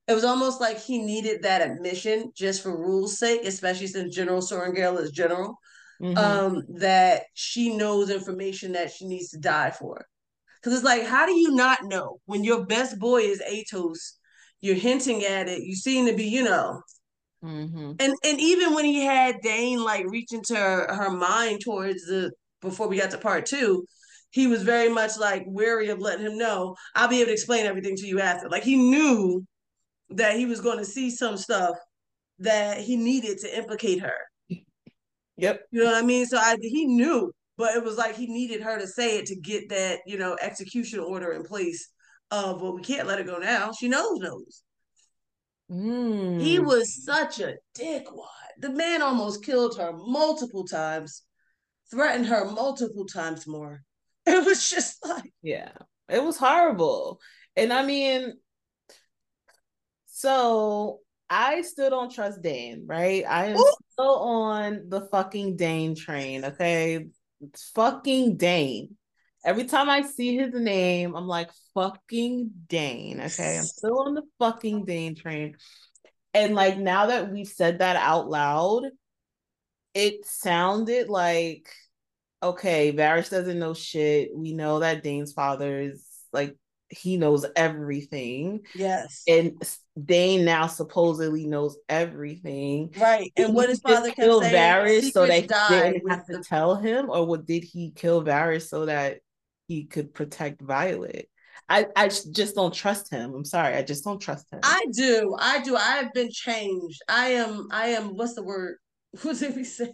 it 0.08 0.14
was 0.14 0.24
almost 0.24 0.60
like 0.60 0.80
he 0.80 0.98
needed 0.98 1.42
that 1.42 1.60
admission 1.60 2.32
just 2.34 2.62
for 2.62 2.76
rules' 2.76 3.18
sake, 3.18 3.42
especially 3.44 3.86
since 3.86 4.14
General 4.14 4.40
Sorrengail 4.40 4.98
is 4.98 5.10
general. 5.10 5.58
Mm-hmm. 6.00 6.16
Um, 6.16 6.62
that 6.78 7.24
she 7.34 7.76
knows 7.76 8.08
information 8.08 8.70
that 8.72 8.92
she 8.92 9.04
needs 9.04 9.30
to 9.30 9.38
die 9.38 9.72
for. 9.72 10.06
Because 10.60 10.76
it's 10.76 10.84
like, 10.84 11.04
how 11.04 11.26
do 11.26 11.32
you 11.32 11.56
not 11.56 11.80
know 11.82 12.20
when 12.26 12.44
your 12.44 12.64
best 12.66 13.00
boy 13.00 13.22
is 13.22 13.42
Aetos? 13.42 13.98
You're 14.60 14.76
hinting 14.76 15.24
at 15.24 15.48
it. 15.48 15.62
You 15.62 15.74
seem 15.74 16.06
to 16.06 16.14
be, 16.14 16.26
you 16.26 16.44
know. 16.44 16.82
Mm-hmm. 17.44 17.92
And 17.98 18.14
and 18.24 18.40
even 18.40 18.74
when 18.74 18.84
he 18.84 19.04
had 19.04 19.40
Dain 19.42 19.82
like 19.82 20.06
reach 20.08 20.32
into 20.32 20.54
her, 20.54 20.92
her 20.92 21.10
mind 21.10 21.62
towards 21.64 22.04
the 22.06 22.30
before 22.60 22.86
we 22.86 22.98
got 22.98 23.10
to 23.10 23.18
part 23.18 23.46
two, 23.46 23.84
he 24.30 24.46
was 24.46 24.62
very 24.62 24.88
much 24.88 25.18
like 25.18 25.44
wary 25.46 25.88
of 25.88 25.98
letting 25.98 26.26
him 26.26 26.38
know 26.38 26.76
I'll 26.94 27.08
be 27.08 27.18
able 27.18 27.26
to 27.26 27.32
explain 27.32 27.66
everything 27.66 27.96
to 27.96 28.06
you 28.06 28.20
after. 28.20 28.48
Like 28.48 28.64
he 28.64 28.76
knew 28.76 29.44
that 30.10 30.36
he 30.36 30.46
was 30.46 30.60
going 30.60 30.78
to 30.78 30.84
see 30.84 31.10
some 31.10 31.36
stuff 31.36 31.76
that 32.38 32.80
he 32.80 32.96
needed 32.96 33.38
to 33.38 33.56
implicate 33.56 34.00
her. 34.00 34.16
Yep. 35.36 35.60
You 35.70 35.84
know 35.84 35.92
what 35.92 36.02
I 36.02 36.06
mean? 36.06 36.26
So 36.26 36.36
I 36.36 36.56
he 36.60 36.86
knew, 36.86 37.32
but 37.56 37.76
it 37.76 37.84
was 37.84 37.96
like 37.96 38.16
he 38.16 38.26
needed 38.26 38.60
her 38.62 38.78
to 38.78 38.86
say 38.86 39.18
it 39.18 39.26
to 39.26 39.36
get 39.36 39.68
that, 39.68 40.00
you 40.06 40.18
know, 40.18 40.36
execution 40.40 41.00
order 41.00 41.32
in 41.32 41.44
place 41.44 41.90
of 42.30 42.60
well, 42.60 42.74
we 42.74 42.82
can't 42.82 43.06
let 43.06 43.18
her 43.18 43.24
go 43.24 43.38
now. 43.38 43.70
She 43.78 43.88
knows 43.88 44.18
knows. 44.18 44.62
Mm. 45.70 46.40
He 46.40 46.58
was 46.58 47.04
such 47.04 47.40
a 47.40 47.54
dickwad. 47.78 48.24
The 48.58 48.70
man 48.70 49.02
almost 49.02 49.44
killed 49.44 49.76
her 49.78 49.92
multiple 49.92 50.64
times, 50.64 51.22
threatened 51.90 52.26
her 52.26 52.50
multiple 52.50 53.06
times 53.06 53.46
more. 53.46 53.82
It 54.26 54.44
was 54.44 54.68
just 54.68 54.98
like 55.06 55.32
Yeah. 55.42 55.72
It 56.08 56.22
was 56.22 56.36
horrible. 56.36 57.18
And 57.56 57.72
I 57.72 57.84
mean, 57.84 58.34
so 60.18 60.98
I 61.30 61.62
still 61.62 61.90
don't 61.90 62.12
trust 62.12 62.42
Dain, 62.42 62.86
right? 62.86 63.24
I 63.24 63.46
am 63.46 63.56
Ooh. 63.58 63.72
still 63.92 64.16
on 64.16 64.88
the 64.88 65.02
fucking 65.02 65.56
Dain 65.56 65.94
train, 65.94 66.44
okay? 66.44 67.06
It's 67.40 67.70
fucking 67.70 68.36
Dain. 68.36 68.96
Every 69.44 69.66
time 69.66 69.88
I 69.88 70.02
see 70.02 70.36
his 70.36 70.52
name, 70.52 71.14
I'm 71.14 71.28
like, 71.28 71.50
fucking 71.72 72.50
Dain, 72.66 73.20
okay? 73.20 73.58
I'm 73.58 73.64
still 73.64 74.00
on 74.00 74.14
the 74.14 74.24
fucking 74.40 74.86
Dain 74.86 75.14
train. 75.14 75.54
And 76.34 76.56
like 76.56 76.78
now 76.78 77.06
that 77.06 77.30
we've 77.30 77.46
said 77.46 77.78
that 77.78 77.94
out 77.94 78.28
loud, 78.28 78.86
it 79.94 80.26
sounded 80.26 81.08
like, 81.08 81.68
okay, 82.42 82.92
Varrish 82.92 83.30
doesn't 83.30 83.58
know 83.60 83.72
shit. 83.72 84.30
We 84.34 84.52
know 84.52 84.80
that 84.80 85.04
Dain's 85.04 85.32
father 85.32 85.80
is 85.80 86.04
like 86.32 86.56
he 86.90 87.16
knows 87.16 87.44
everything. 87.56 88.62
Yes. 88.74 89.22
And 89.28 89.62
Dain 90.02 90.44
now 90.44 90.66
supposedly 90.66 91.46
knows 91.46 91.76
everything. 91.88 92.94
Right. 92.98 93.32
And 93.36 93.54
what 93.54 93.68
his 93.68 93.80
father 93.80 94.10
kill 94.10 94.40
Varrish 94.40 95.12
so 95.12 95.26
that 95.26 95.42
he 95.42 95.74
didn't 95.74 96.08
have 96.08 96.26
to 96.26 96.42
tell 96.42 96.76
him, 96.76 97.10
or 97.10 97.26
what 97.26 97.46
did 97.46 97.64
he 97.64 97.90
kill 97.90 98.22
Varrish 98.22 98.68
so 98.68 98.86
that 98.86 99.18
he 99.66 99.84
could 99.84 100.14
protect 100.14 100.62
Violet? 100.62 101.28
I, 101.68 101.86
I 101.94 102.08
just 102.08 102.54
don't 102.54 102.72
trust 102.72 103.10
him. 103.10 103.34
I'm 103.34 103.44
sorry. 103.44 103.74
I 103.74 103.82
just 103.82 104.04
don't 104.04 104.20
trust 104.20 104.50
him. 104.50 104.60
I 104.62 104.86
do. 104.92 105.36
I 105.38 105.60
do. 105.60 105.76
I 105.76 105.96
have 105.96 106.14
been 106.14 106.30
changed. 106.30 107.02
I 107.08 107.30
am 107.30 107.68
I 107.70 107.88
am 107.88 108.16
what's 108.16 108.34
the 108.34 108.42
word? 108.42 108.76
What 109.22 109.38
did 109.38 109.56
we 109.56 109.64
say? 109.64 109.92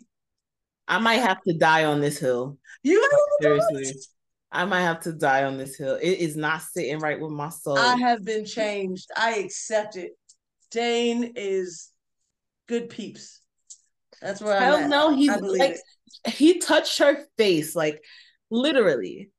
I 0.86 0.98
might 0.98 1.20
have 1.20 1.40
to 1.48 1.54
die 1.54 1.84
on 1.84 2.00
this 2.00 2.18
hill. 2.18 2.58
You 2.82 3.08
seriously. 3.40 3.94
I 4.54 4.64
might 4.64 4.82
have 4.82 5.00
to 5.00 5.12
die 5.12 5.44
on 5.44 5.58
this 5.58 5.76
hill. 5.76 5.98
It 6.00 6.18
is 6.18 6.36
not 6.36 6.62
sitting 6.62 7.00
right 7.00 7.20
with 7.20 7.32
my 7.32 7.48
soul. 7.48 7.76
I 7.76 7.96
have 7.96 8.24
been 8.24 8.44
changed. 8.44 9.10
I 9.16 9.34
accept 9.34 9.96
it. 9.96 10.12
Dain 10.70 11.32
is 11.36 11.90
good 12.68 12.88
peeps. 12.88 13.40
That's 14.22 14.40
where 14.40 14.56
I 14.56 14.70
don't 14.70 14.90
know. 14.90 15.14
He's 15.14 15.36
like 15.40 15.76
it. 16.24 16.32
he 16.32 16.58
touched 16.58 16.98
her 16.98 17.24
face, 17.36 17.74
like 17.74 18.02
literally 18.50 19.30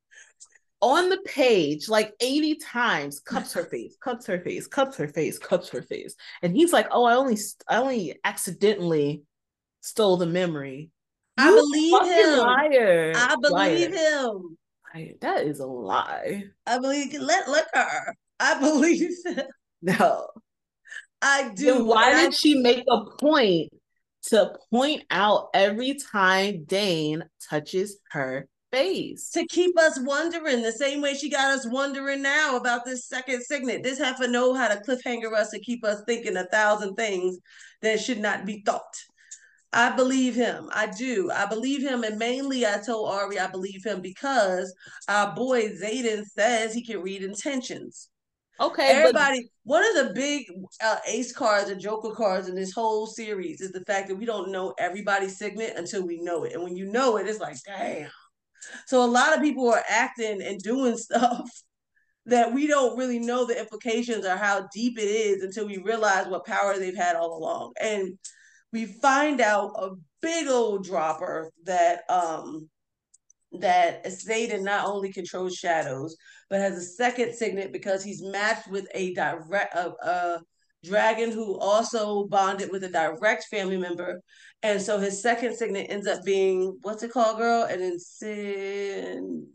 on 0.82 1.10
the 1.10 1.17
page, 1.25 1.88
like 1.88 2.13
80 2.19 2.56
times, 2.56 3.19
cups 3.21 3.54
her 3.54 3.63
face, 3.63 3.97
cups 4.04 4.25
her 4.28 4.39
face, 4.39 4.67
cups 4.67 4.97
her 4.97 5.08
face, 5.08 5.39
cups 5.39 5.69
her 5.69 5.82
face. 5.82 6.15
And 6.41 6.56
he's 6.56 6.73
like, 6.73 6.88
Oh, 6.91 7.06
I 7.06 7.15
only 7.15 7.38
I 7.67 7.78
only 7.78 8.19
accidentally 8.23 9.23
stole 9.82 10.17
the 10.17 10.25
memory. 10.25 10.91
I 11.38 11.49
believe 11.49 12.01
him. 12.04 12.38
Liar. 12.38 13.13
I 13.15 13.36
believe 13.41 13.91
liar. 13.93 14.32
That 15.21 15.45
is 15.45 15.60
a 15.60 15.65
lie. 15.65 16.45
I 16.65 16.79
believe 16.79 17.13
let 17.19 17.49
look 17.49 17.67
her. 17.73 18.15
I 18.39 18.60
believe. 18.60 19.12
No. 19.81 20.27
I 21.21 21.51
do. 21.55 21.65
Then 21.65 21.86
why 21.86 22.21
did 22.21 22.27
I, 22.27 22.29
she 22.31 22.55
make 22.55 22.84
a 22.89 23.05
point 23.19 23.71
to 24.27 24.55
point 24.71 25.03
out 25.10 25.49
every 25.53 25.95
time 26.12 26.63
Dain 26.65 27.23
touches 27.49 27.97
her 28.12 28.47
face? 28.71 29.31
To 29.31 29.45
keep 29.47 29.77
us 29.77 29.99
wondering 30.01 30.62
the 30.62 30.71
same 30.71 31.01
way 31.01 31.13
she 31.13 31.29
got 31.29 31.58
us 31.58 31.67
wondering 31.67 32.21
now 32.21 32.58
about 32.58 32.86
this 32.86 33.08
second 33.08 33.43
signet. 33.43 33.84
This 33.84 33.99
have 33.99 34.19
to 34.19 34.27
know 34.27 34.53
how 34.53 34.67
to 34.67 34.81
cliffhanger 34.81 35.34
us 35.34 35.49
to 35.51 35.60
keep 35.60 35.84
us 35.84 36.01
thinking 36.05 36.38
a 36.38 36.45
thousand 36.45 36.95
things 36.95 37.38
that 37.81 37.99
should 37.99 38.19
not 38.19 38.45
be 38.45 38.62
thought. 38.65 38.81
I 39.73 39.95
believe 39.95 40.36
him. 40.36 40.69
I 40.73 40.88
do. 40.88 41.30
I 41.32 41.45
believe 41.45 41.82
him. 41.82 42.04
And 42.04 42.17
mainly 42.17 42.65
I 42.65 42.80
told 42.86 43.10
Ari 43.10 43.39
I 43.39 43.47
believe 43.47 43.86
him 43.86 44.01
because 44.01 44.73
our 45.08 45.36
boy 45.36 45.69
Xaden 45.69 46.23
says 46.23 46.73
he 46.73 46.84
can 46.84 47.01
read 47.01 47.23
intentions. 47.23 48.10
Okay, 48.60 48.88
everybody. 48.88 49.41
But... 49.65 49.71
One 49.71 49.86
of 49.86 50.08
the 50.08 50.13
big 50.13 50.45
uh, 50.82 50.97
ace 51.08 51.34
cards 51.34 51.69
or 51.69 51.75
joker 51.75 52.12
cards 52.15 52.47
in 52.47 52.56
this 52.56 52.71
whole 52.71 53.08
series 53.08 53.62
is 53.62 53.71
the 53.71 53.84
fact 53.86 54.08
that 54.08 54.15
we 54.15 54.25
don't 54.25 54.51
know 54.51 54.73
everybody's 54.80 55.38
signet 55.38 55.73
until 55.75 56.06
we 56.06 56.21
know 56.21 56.43
it, 56.43 56.54
and 56.54 56.63
when 56.63 56.75
you 56.75 56.86
know 56.86 57.17
it, 57.17 57.28
it's 57.28 57.39
like 57.39 57.58
damn. 57.65 58.10
So 58.86 59.04
a 59.04 59.08
lot 59.08 59.36
of 59.36 59.41
people 59.41 59.69
are 59.69 59.84
acting 59.89 60.41
and 60.41 60.60
doing 60.60 60.97
stuff 60.97 61.49
that 62.28 62.54
we 62.54 62.67
don't 62.67 62.97
really 62.97 63.19
know 63.19 63.45
the 63.45 63.60
implications 63.60 64.25
or 64.25 64.36
how 64.36 64.67
deep 64.73 64.97
it 64.97 65.04
is 65.04 65.43
until 65.43 65.67
we 65.67 65.78
realize 65.78 66.28
what 66.28 66.45
power 66.45 66.78
they've 66.78 66.95
had 66.95 67.15
all 67.15 67.38
along. 67.38 67.73
And 67.80 68.17
we 68.75 68.85
find 68.85 69.39
out 69.39 69.71
a 69.77 69.91
big 70.21 70.49
old 70.49 70.83
dropper 70.83 71.49
that 71.63 72.01
um 72.09 72.69
that 73.61 74.03
Xaden 74.03 74.63
not 74.63 74.85
only 74.85 75.13
controls 75.13 75.55
shadows, 75.55 76.17
but 76.49 76.59
has 76.59 76.77
a 76.77 76.81
second 76.81 77.33
signet 77.33 77.71
because 77.71 78.03
he's 78.03 78.21
matched 78.21 78.67
with 78.67 78.85
a 78.93 79.13
direct 79.13 79.73
a, 79.73 79.93
a 80.05 80.41
dragon 80.83 81.31
who 81.31 81.57
also 81.57 82.27
bonded 82.27 82.69
with 82.69 82.83
a 82.83 82.89
direct 82.89 83.45
family 83.45 83.77
member. 83.77 84.19
And 84.61 84.81
so 84.81 84.99
his 84.99 85.21
second 85.21 85.55
signet 85.55 85.88
ends 85.89 86.05
up 86.05 86.25
being 86.25 86.77
what's 86.81 87.01
it 87.01 87.13
called, 87.13 87.38
girl? 87.38 87.63
An 87.63 87.79
insin 87.79 89.45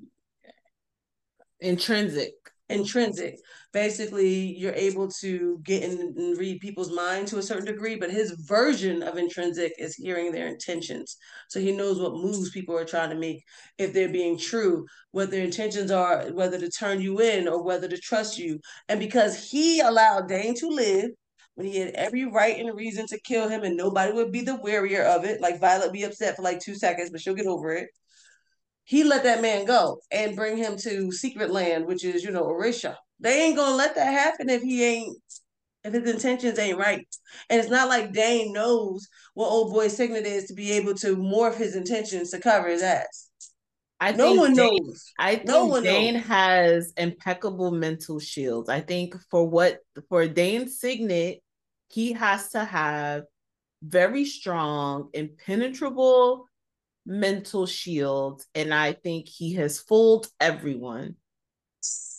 intrinsic 1.61 2.33
intrinsic. 2.71 3.37
Basically, 3.73 4.57
you're 4.57 4.73
able 4.75 5.09
to 5.21 5.61
get 5.65 5.83
in 5.83 6.01
and 6.01 6.39
read 6.39 6.61
people's 6.61 6.93
mind 6.93 7.29
to 7.29 7.39
a 7.39 7.43
certain 7.43 7.67
degree, 7.67 7.97
but 7.97 8.11
his 8.11 8.33
version 8.47 9.03
of 9.03 9.17
intrinsic 9.17 9.73
is 9.79 9.95
hearing 9.95 10.33
their 10.33 10.49
intentions. 10.49 11.17
So 11.49 11.61
he 11.61 11.73
knows 11.73 12.01
what 12.01 12.15
moves 12.15 12.51
people 12.51 12.77
are 12.77 12.85
trying 12.85 13.11
to 13.11 13.17
make, 13.17 13.43
if 13.79 13.93
they're 13.93 14.09
being 14.09 14.39
true, 14.39 14.87
what 15.13 15.31
their 15.31 15.45
intentions 15.45 15.91
are, 15.91 16.25
whether 16.33 16.59
to 16.59 16.71
turn 16.71 17.01
you 17.01 17.21
in 17.21 17.49
or 17.49 17.63
whether 17.63 17.89
to 17.89 17.99
trust 17.99 18.39
you. 18.39 18.59
And 18.89 18.99
because 18.99 19.51
he 19.51 19.81
allowed 19.81 20.29
Dain 20.29 20.55
to 20.57 20.69
live, 20.69 21.11
when 21.55 21.67
he 21.67 21.79
had 21.79 21.95
every 21.95 22.25
right 22.25 22.59
and 22.59 22.75
reason 22.75 23.07
to 23.09 23.21
kill 23.21 23.49
him 23.49 23.65
and 23.65 23.77
nobody 23.77 24.13
would 24.13 24.33
be 24.33 24.41
the 24.41 24.59
wearier 24.59 25.05
of 25.05 25.25
it, 25.25 25.41
like 25.41 25.61
Violet 25.61 25.93
be 25.93 26.05
upset 26.05 26.37
for 26.37 26.43
like 26.43 26.61
two 26.61 26.75
seconds, 26.75 27.11
but 27.11 27.21
she'll 27.21 27.35
get 27.35 27.47
over 27.47 27.73
it 27.73 27.89
he 28.91 29.05
let 29.05 29.23
that 29.23 29.41
man 29.41 29.67
go 29.67 30.01
and 30.11 30.35
bring 30.35 30.57
him 30.57 30.77
to 30.77 31.13
secret 31.13 31.53
land, 31.53 31.87
which 31.87 32.05
is, 32.05 32.25
you 32.25 32.33
know, 32.33 32.43
Aretia. 32.43 32.97
They 33.21 33.45
ain't 33.45 33.57
gonna 33.57 33.77
let 33.77 33.95
that 33.95 34.13
happen 34.13 34.51
if 34.51 34.63
he 34.63 34.83
ain't 34.83 35.17
if 35.85 35.93
his 35.93 36.13
intentions 36.13 36.59
ain't 36.59 36.77
right. 36.77 37.07
And 37.49 37.61
it's 37.61 37.71
not 37.71 37.89
like 37.89 38.13
Dain 38.13 38.53
knows 38.53 39.07
what 39.35 39.47
old 39.47 39.73
boy 39.73 39.87
signet 39.87 40.27
is 40.27 40.47
to 40.47 40.55
be 40.55 40.73
able 40.73 40.95
to 40.95 41.17
morph 41.17 41.55
his 41.55 41.77
intentions 41.77 42.31
to 42.31 42.41
cover 42.41 42.67
his 42.69 42.83
ass. 42.83 43.31
I 44.01 44.11
no 44.11 44.35
one 44.35 44.55
Dain, 44.55 44.77
knows. 44.77 45.13
I 45.21 45.37
think 45.37 45.47
no 45.47 45.67
one 45.67 45.85
Dain 45.85 46.15
knows. 46.15 46.25
has 46.25 46.93
impeccable 46.97 47.71
mental 47.71 48.19
shields. 48.19 48.69
I 48.69 48.81
think 48.81 49.15
for 49.31 49.49
what 49.49 49.79
for 50.09 50.27
Dain's 50.27 50.81
signet, 50.81 51.39
he 51.87 52.15
has 52.15 52.49
to 52.51 52.65
have 52.65 53.23
very 53.85 54.25
strong, 54.25 55.11
impenetrable 55.13 56.50
mental 57.11 57.67
shield, 57.67 58.45
and 58.55 58.73
I 58.73 58.93
think 58.93 59.29
he 59.29 59.55
has 59.55 59.81
fooled 59.81 60.29
everyone. 60.39 61.17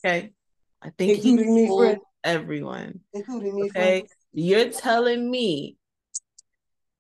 Okay, 0.06 0.34
I 0.82 0.90
think 0.98 1.18
including 1.18 1.58
he 1.58 1.68
fooled 1.68 1.98
everyone, 2.24 3.00
including 3.14 3.56
me. 3.56 3.64
Okay, 3.64 4.00
friend. 4.00 4.08
you're 4.34 4.70
telling 4.70 5.32
me 5.32 5.78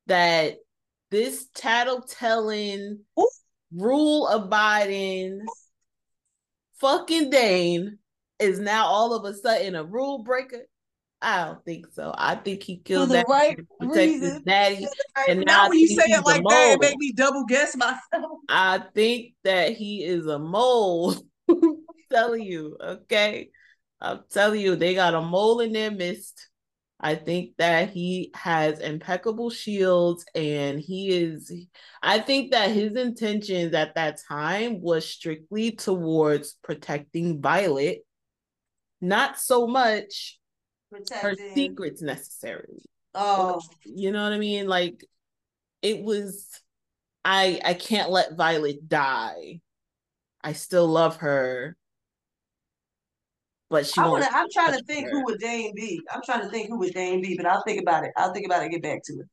that 0.08 0.56
this 1.12 1.48
tattletelling, 1.54 3.00
rule 3.76 4.28
abiding, 4.28 5.46
fucking 6.80 7.30
Dain 7.30 8.00
is 8.40 8.58
now 8.60 8.86
all 8.86 9.14
of 9.14 9.26
a 9.26 9.34
sudden 9.34 9.76
a 9.76 9.84
rule 9.84 10.24
breaker. 10.24 10.66
I 11.22 11.46
don't 11.46 11.64
think 11.64 11.88
so. 11.94 12.14
I 12.18 12.36
think 12.36 12.64
he 12.64 12.78
killed 12.78 13.12
that 13.12 13.28
right 13.28 13.58
protect 13.80 14.12
his 14.12 14.42
daddy. 14.42 14.88
And 15.28 15.42
now, 15.42 15.64
now 15.64 15.70
when 15.70 15.78
you 15.78 15.88
say 15.88 16.06
it 16.08 16.26
like 16.26 16.42
that, 16.50 16.74
it 16.74 16.80
make 16.82 16.98
me 16.98 17.12
double 17.12 17.46
guess 17.46 17.76
myself. 17.76 18.00
I 18.50 18.82
think 18.96 19.36
that 19.44 19.74
he 19.74 20.04
is 20.04 20.26
a 20.26 20.40
mole. 20.40 21.14
I'm 21.50 21.78
telling 22.10 22.42
you, 22.42 22.76
okay. 22.82 23.50
I'm 24.00 24.22
telling 24.32 24.62
you, 24.62 24.76
they 24.76 24.96
got 24.96 25.14
a 25.14 25.22
mole 25.22 25.60
in 25.60 25.74
their 25.74 25.92
midst. 25.92 26.50
I 27.00 27.16
think 27.16 27.58
that 27.58 27.90
he 27.90 28.32
has 28.36 28.80
impeccable 28.80 29.50
shields 29.50 30.24
and 30.36 30.80
he 30.80 31.10
is 31.10 31.52
I 32.02 32.20
think 32.20 32.52
that 32.52 32.72
his 32.72 32.96
intentions 32.96 33.74
at 33.74 33.96
that 33.96 34.20
time 34.28 34.82
was 34.82 35.08
strictly 35.08 35.72
towards 35.72 36.54
protecting 36.64 37.42
Violet, 37.42 38.06
not 39.02 39.40
so 39.40 39.68
much. 39.68 40.40
Her 41.22 41.36
secrets 41.54 42.02
necessarily. 42.02 42.84
Oh, 43.14 43.62
you 43.86 44.12
know 44.12 44.24
what 44.24 44.34
I 44.34 44.38
mean? 44.38 44.68
Like 44.68 45.06
it 45.82 46.02
was 46.02 46.48
I 47.24 47.60
I 47.64 47.74
can't 47.74 48.10
let 48.10 48.36
Violet 48.36 48.88
die. 48.88 49.62
I 50.44 50.54
still 50.54 50.88
love 50.88 51.18
her. 51.18 51.76
But 53.70 53.86
she 53.86 54.02
I 54.02 54.08
wanna, 54.08 54.28
I'm 54.34 54.48
trying 54.52 54.78
to 54.78 54.84
think 54.84 55.06
her. 55.06 55.12
who 55.12 55.26
would 55.26 55.40
Dain 55.40 55.74
be. 55.76 56.02
I'm 56.12 56.22
trying 56.26 56.42
to 56.42 56.50
think 56.50 56.68
who 56.70 56.78
would 56.80 56.94
Dain 56.94 57.22
be, 57.22 57.38
but 57.38 57.46
I'll 57.46 57.64
think 57.64 57.82
about 57.82 58.04
it. 58.04 58.12
I'll 58.18 58.34
think 58.34 58.46
about 58.46 58.64
it 58.64 58.70
get 58.70 58.84
back 58.84 59.02
to 59.06 59.14
it. 59.14 59.28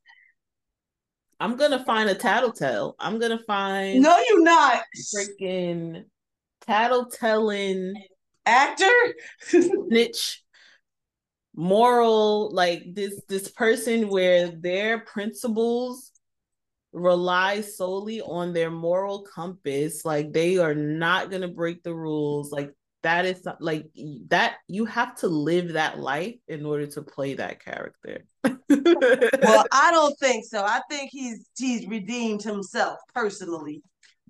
I'm 1.40 1.56
gonna 1.56 1.84
find 1.84 2.08
a 2.08 2.14
tattletale. 2.14 2.94
I'm 2.98 3.18
gonna 3.18 3.38
find 3.38 4.00
No, 4.02 4.16
you're 4.28 4.42
not 4.42 4.82
freaking 5.14 6.04
tattletelling 6.66 7.94
actor 8.46 9.14
snitch 9.48 10.42
moral 11.58 12.54
like 12.54 12.84
this 12.94 13.20
this 13.28 13.48
person 13.48 14.08
where 14.08 14.48
their 14.48 15.00
principles 15.00 16.12
rely 16.92 17.60
solely 17.60 18.20
on 18.20 18.52
their 18.52 18.70
moral 18.70 19.22
compass 19.22 20.04
like 20.04 20.32
they 20.32 20.58
are 20.58 20.76
not 20.76 21.30
going 21.30 21.42
to 21.42 21.48
break 21.48 21.82
the 21.82 21.92
rules 21.92 22.52
like 22.52 22.72
that 23.02 23.26
is 23.26 23.44
like 23.58 23.86
that 24.28 24.54
you 24.68 24.84
have 24.84 25.16
to 25.16 25.26
live 25.26 25.72
that 25.72 25.98
life 25.98 26.36
in 26.46 26.64
order 26.64 26.86
to 26.86 27.02
play 27.02 27.34
that 27.34 27.62
character. 27.64 28.24
Well 28.44 28.56
i 29.72 29.90
don't 29.92 30.18
think 30.18 30.44
so. 30.44 30.62
I 30.62 30.80
think 30.88 31.10
he's 31.12 31.48
he's 31.56 31.86
redeemed 31.88 32.42
himself 32.42 32.98
personally. 33.14 33.82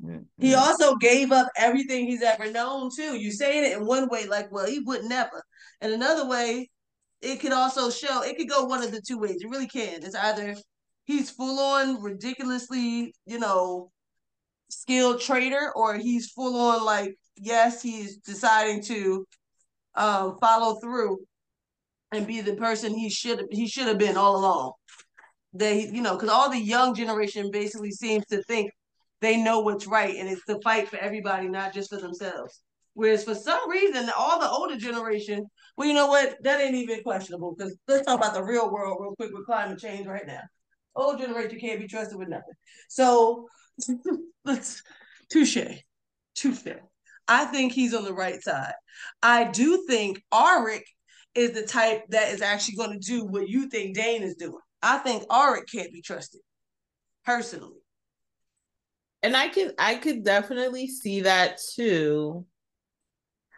Mm-hmm. 0.02 0.20
he 0.38 0.54
also 0.54 0.94
gave 0.94 1.32
up 1.32 1.48
everything 1.56 2.06
he's 2.06 2.22
ever 2.22 2.50
known 2.50 2.88
too. 2.94 3.16
You 3.16 3.32
saying 3.32 3.64
it 3.64 3.76
in 3.76 3.84
one 3.86 4.08
way 4.08 4.26
like 4.26 4.50
well 4.50 4.66
he 4.66 4.80
would 4.80 5.04
never. 5.04 5.42
And 5.80 5.92
another 5.92 6.26
way 6.28 6.70
it 7.20 7.40
could 7.40 7.52
also 7.52 7.90
show 7.90 8.22
it 8.22 8.36
could 8.36 8.48
go 8.48 8.64
one 8.64 8.82
of 8.82 8.92
the 8.92 9.00
two 9.00 9.18
ways. 9.18 9.38
It 9.40 9.50
really 9.50 9.66
can. 9.66 10.02
It's 10.02 10.14
either 10.14 10.54
he's 11.04 11.30
full 11.30 11.58
on 11.58 12.02
ridiculously, 12.02 13.14
you 13.26 13.38
know, 13.38 13.90
skilled 14.70 15.20
trader, 15.20 15.72
or 15.74 15.96
he's 15.96 16.30
full 16.30 16.60
on 16.60 16.84
like, 16.84 17.16
yes, 17.36 17.82
he's 17.82 18.18
deciding 18.18 18.82
to 18.84 19.26
um, 19.94 20.36
follow 20.40 20.78
through 20.80 21.18
and 22.12 22.26
be 22.26 22.40
the 22.40 22.54
person 22.54 22.94
he 22.94 23.10
should 23.10 23.46
he 23.50 23.66
should 23.66 23.86
have 23.86 23.98
been 23.98 24.16
all 24.16 24.36
along. 24.36 24.72
They, 25.52 25.88
you 25.88 26.02
know, 26.02 26.14
because 26.14 26.28
all 26.28 26.50
the 26.50 26.58
young 26.58 26.94
generation 26.94 27.50
basically 27.50 27.90
seems 27.90 28.24
to 28.26 28.42
think 28.44 28.70
they 29.20 29.36
know 29.36 29.60
what's 29.60 29.86
right, 29.86 30.14
and 30.14 30.28
it's 30.28 30.44
to 30.44 30.60
fight 30.62 30.88
for 30.88 30.98
everybody, 30.98 31.48
not 31.48 31.74
just 31.74 31.90
for 31.90 31.98
themselves. 31.98 32.60
Whereas 32.98 33.22
for 33.22 33.36
some 33.36 33.70
reason, 33.70 34.10
all 34.18 34.40
the 34.40 34.50
older 34.50 34.76
generation 34.76 35.46
well, 35.76 35.86
you 35.86 35.94
know 35.94 36.08
what? 36.08 36.42
That 36.42 36.60
ain't 36.60 36.74
even 36.74 37.04
questionable 37.04 37.54
because 37.56 37.76
let's 37.86 38.04
talk 38.04 38.18
about 38.18 38.34
the 38.34 38.42
real 38.42 38.68
world 38.68 38.98
real 39.00 39.14
quick 39.14 39.30
with 39.32 39.46
climate 39.46 39.78
change 39.78 40.08
right 40.08 40.26
now. 40.26 40.40
Old 40.96 41.20
generation 41.20 41.60
can't 41.60 41.78
be 41.78 41.86
trusted 41.86 42.18
with 42.18 42.26
nothing. 42.26 42.54
So 42.88 43.46
let's 44.44 44.82
touche, 45.30 45.56
touche. 46.34 46.66
I 47.28 47.44
think 47.44 47.72
he's 47.72 47.94
on 47.94 48.02
the 48.02 48.12
right 48.12 48.42
side. 48.42 48.72
I 49.22 49.44
do 49.44 49.84
think 49.86 50.20
Aaric 50.34 50.82
is 51.36 51.52
the 51.52 51.62
type 51.62 52.02
that 52.08 52.32
is 52.32 52.42
actually 52.42 52.74
going 52.74 52.98
to 53.00 53.06
do 53.06 53.24
what 53.24 53.48
you 53.48 53.68
think 53.68 53.94
Dain 53.94 54.24
is 54.24 54.34
doing. 54.34 54.58
I 54.82 54.98
think 54.98 55.28
Aaric 55.28 55.70
can't 55.72 55.92
be 55.92 56.02
trusted, 56.02 56.40
personally. 57.24 57.78
And 59.22 59.36
I 59.36 59.46
could 59.46 59.74
I 59.78 59.94
could 59.94 60.24
definitely 60.24 60.88
see 60.88 61.20
that 61.20 61.60
too. 61.76 62.44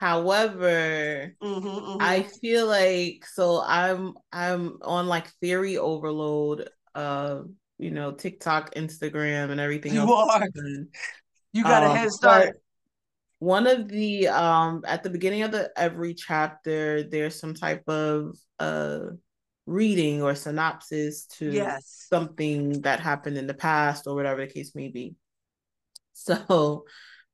However, 0.00 1.36
mm-hmm, 1.42 1.68
mm-hmm. 1.68 1.98
I 2.00 2.22
feel 2.22 2.66
like 2.66 3.26
so 3.30 3.62
I'm 3.62 4.14
I'm 4.32 4.78
on 4.80 5.06
like 5.08 5.28
theory 5.42 5.76
overload 5.76 6.70
uh 6.94 7.42
you 7.76 7.90
know 7.90 8.12
TikTok, 8.12 8.74
Instagram 8.76 9.50
and 9.50 9.60
everything 9.60 9.92
you 9.92 10.00
else. 10.00 10.34
are. 10.34 10.48
you 11.52 11.62
got 11.62 11.82
um, 11.82 11.90
a 11.90 11.98
head 11.98 12.10
start. 12.10 12.56
One 13.40 13.66
of 13.66 13.88
the 13.88 14.28
um 14.28 14.84
at 14.86 15.02
the 15.02 15.10
beginning 15.10 15.42
of 15.42 15.52
the 15.52 15.70
every 15.76 16.14
chapter 16.14 17.02
there's 17.02 17.38
some 17.38 17.52
type 17.52 17.86
of 17.86 18.38
uh 18.58 19.00
reading 19.66 20.22
or 20.22 20.34
synopsis 20.34 21.26
to 21.26 21.52
yes. 21.52 22.06
something 22.08 22.80
that 22.80 23.00
happened 23.00 23.36
in 23.36 23.46
the 23.46 23.52
past 23.52 24.06
or 24.06 24.14
whatever 24.14 24.46
the 24.46 24.50
case 24.50 24.74
may 24.74 24.88
be. 24.88 25.14
So 26.14 26.86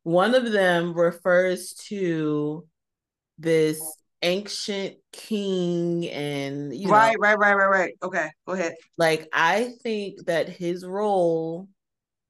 one 0.06 0.36
of 0.36 0.52
them 0.52 0.94
refers 0.94 1.72
to 1.72 2.64
this 3.40 3.80
ancient 4.22 4.94
king 5.12 6.08
and 6.10 6.72
you 6.72 6.88
right, 6.88 7.12
know, 7.12 7.18
right, 7.18 7.36
right, 7.36 7.54
right, 7.54 7.66
right. 7.66 7.94
Okay, 8.00 8.28
go 8.46 8.52
ahead. 8.52 8.76
Like 8.96 9.28
I 9.32 9.72
think 9.82 10.26
that 10.26 10.48
his 10.48 10.86
role, 10.86 11.68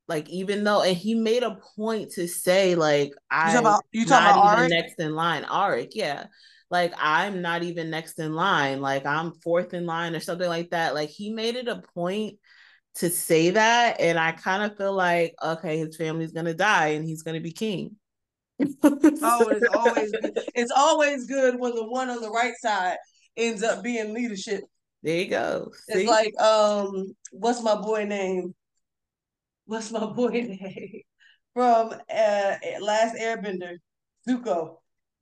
like 0.09 0.27
even 0.31 0.65
though, 0.65 0.81
and 0.81 0.97
he 0.97 1.15
made 1.15 1.43
a 1.43 1.59
point 1.77 2.13
to 2.13 2.27
say, 2.27 2.77
like 2.77 3.13
I, 3.31 3.49
you 3.49 3.53
talk 3.53 3.61
about, 3.61 3.85
you 3.93 4.07
talk 4.07 4.23
not 4.23 4.39
about 4.39 4.59
even 4.59 4.71
next 4.71 4.99
in 4.99 5.15
line, 5.15 5.45
Aaric, 5.45 5.91
yeah. 5.93 6.29
Like 6.71 6.95
I'm 6.97 7.43
not 7.43 7.63
even 7.63 7.91
next 7.91 8.19
in 8.19 8.33
line. 8.33 8.81
Like 8.81 9.05
I'm 9.05 9.33
fourth 9.33 9.75
in 9.75 9.85
line 9.85 10.17
or 10.17 10.21
something 10.21 10.49
like 10.49 10.71
that. 10.71 10.95
Like 10.95 11.11
he 11.11 11.31
made 11.31 11.57
it 11.57 11.69
a 11.69 11.83
point 11.95 12.39
to 12.97 13.11
say 13.11 13.51
that, 13.51 14.01
and 14.01 14.19
I 14.19 14.33
kind 14.33 14.63
of 14.63 14.77
feel 14.77 14.95
like 14.95 15.35
okay, 15.43 15.79
his 15.79 15.97
family's 15.97 16.33
gonna 16.33 16.55
die 16.55 16.89
and 16.89 17.05
he's 17.05 17.23
gonna 17.23 17.41
be 17.41 17.53
king 17.53 17.97
oh, 18.61 18.69
it's 19.03 19.23
always 19.75 20.13
good. 20.23 20.39
it's 20.55 20.73
always 20.75 21.27
good 21.27 21.59
when 21.59 21.75
the 21.75 21.85
one 21.85 22.09
on 22.09 22.21
the 22.21 22.31
right 22.31 22.55
side 22.61 22.97
ends 23.37 23.63
up 23.63 23.83
being 23.83 24.15
leadership. 24.15 24.63
There 25.03 25.17
you 25.17 25.29
go. 25.29 25.71
See? 25.91 26.01
It's 26.01 26.11
like 26.11 26.39
um, 26.41 27.15
what's 27.33 27.63
my 27.63 27.77
boy 27.77 28.05
name? 28.05 28.55
What's 29.67 29.91
my 29.91 30.07
boy 30.13 30.31
name 30.31 31.03
from 31.55 31.93
uh 31.93 32.55
Last 32.81 33.17
Airbender? 33.17 33.77
Zuko. 34.29 34.79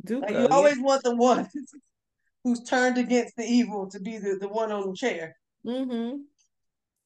Zuko. 0.06 0.22
Like 0.22 0.34
you 0.34 0.48
always 0.48 0.76
yeah. 0.76 0.82
want 0.82 1.02
the 1.02 1.16
one 1.16 1.48
who's 2.44 2.62
turned 2.62 2.98
against 2.98 3.36
the 3.36 3.44
evil 3.44 3.90
to 3.90 4.00
be 4.00 4.18
the, 4.18 4.38
the 4.40 4.48
one 4.48 4.70
on 4.70 4.90
the 4.90 4.96
chair. 4.96 5.36
Mm-hmm. 5.66 6.18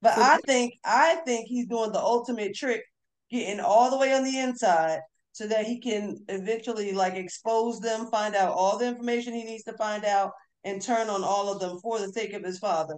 But 0.01 0.15
so, 0.15 0.23
I 0.23 0.39
think 0.47 0.75
I 0.85 1.17
think 1.27 1.49
he's 1.49 1.67
doing 1.67 1.93
the 1.93 2.01
ultimate 2.01 2.55
trick, 2.55 2.83
getting 3.31 3.61
all 3.61 3.91
the 3.91 3.99
way 3.99 4.15
on 4.15 4.25
the 4.25 4.39
inside 4.39 5.01
so 5.33 5.47
that 5.47 5.67
he 5.67 5.81
can 5.81 6.19
eventually 6.29 6.93
like 6.93 7.15
expose 7.15 7.81
them, 7.81 8.11
find 8.11 8.35
out 8.35 8.53
all 8.53 8.79
the 8.79 8.89
information 8.89 9.35
he 9.35 9.45
needs 9.45 9.65
to 9.65 9.73
find 9.75 10.05
out, 10.05 10.33
and 10.65 10.83
turn 10.83 11.09
on 11.09 11.25
all 11.25 11.53
of 11.53 11.61
them 11.61 11.79
for 11.81 11.99
the 11.99 12.13
sake 12.13 12.33
of 12.33 12.45
his 12.45 12.59
father. 12.59 12.95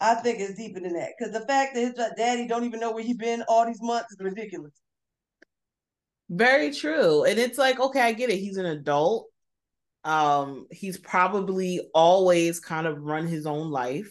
I 0.00 0.14
think 0.14 0.40
it's 0.40 0.54
deeper 0.54 0.80
than 0.80 0.94
that 0.94 1.10
because 1.18 1.32
the 1.32 1.46
fact 1.46 1.74
that 1.74 1.80
his 1.80 1.94
daddy 2.16 2.46
don't 2.46 2.64
even 2.64 2.80
know 2.80 2.92
where 2.92 3.04
he's 3.04 3.16
been 3.16 3.44
all 3.48 3.66
these 3.66 3.82
months 3.82 4.12
is 4.12 4.18
ridiculous. 4.20 4.72
Very 6.28 6.72
true, 6.72 7.24
and 7.24 7.38
it's 7.38 7.58
like 7.58 7.80
okay, 7.80 8.00
I 8.00 8.12
get 8.12 8.30
it. 8.30 8.38
He's 8.38 8.56
an 8.56 8.66
adult. 8.66 9.26
Um, 10.04 10.66
he's 10.70 10.96
probably 10.96 11.90
always 11.92 12.60
kind 12.60 12.86
of 12.86 13.02
run 13.02 13.26
his 13.26 13.46
own 13.46 13.70
life, 13.70 14.10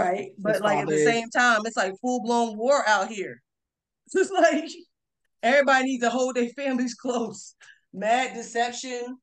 right? 0.00 0.30
But 0.38 0.54
his 0.54 0.60
like 0.62 0.78
at 0.78 0.88
the 0.88 1.04
same 1.04 1.28
time, 1.30 1.60
it's 1.64 1.76
like 1.76 1.94
full 2.00 2.22
blown 2.22 2.56
war 2.56 2.86
out 2.86 3.08
here. 3.08 3.42
It's 4.12 4.30
like 4.30 4.68
Everybody 5.42 5.84
needs 5.84 6.02
to 6.02 6.10
hold 6.10 6.36
their 6.36 6.48
families 6.50 6.94
close. 6.94 7.54
Mad 7.92 8.34
deception. 8.34 9.16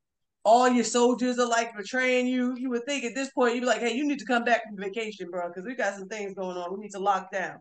All 0.44 0.68
your 0.68 0.84
soldiers 0.84 1.40
are 1.40 1.48
like 1.48 1.76
betraying 1.76 2.26
you. 2.28 2.56
You 2.58 2.70
would 2.70 2.86
think 2.86 3.04
at 3.04 3.14
this 3.14 3.30
point 3.32 3.54
you'd 3.54 3.62
be 3.62 3.68
like, 3.68 3.82
"Hey, 3.82 3.94
you 3.94 4.08
need 4.08 4.20
to 4.20 4.26
come 4.26 4.44
back 4.44 4.64
from 4.64 4.78
vacation, 4.78 5.30
bro, 5.30 5.50
because 5.50 5.66
we 5.66 5.76
got 5.76 5.96
some 5.96 6.08
things 6.08 6.34
going 6.34 6.58
on. 6.58 6.74
We 6.74 6.80
need 6.80 6.92
to 6.92 7.00
lock 7.00 7.32
down." 7.32 7.60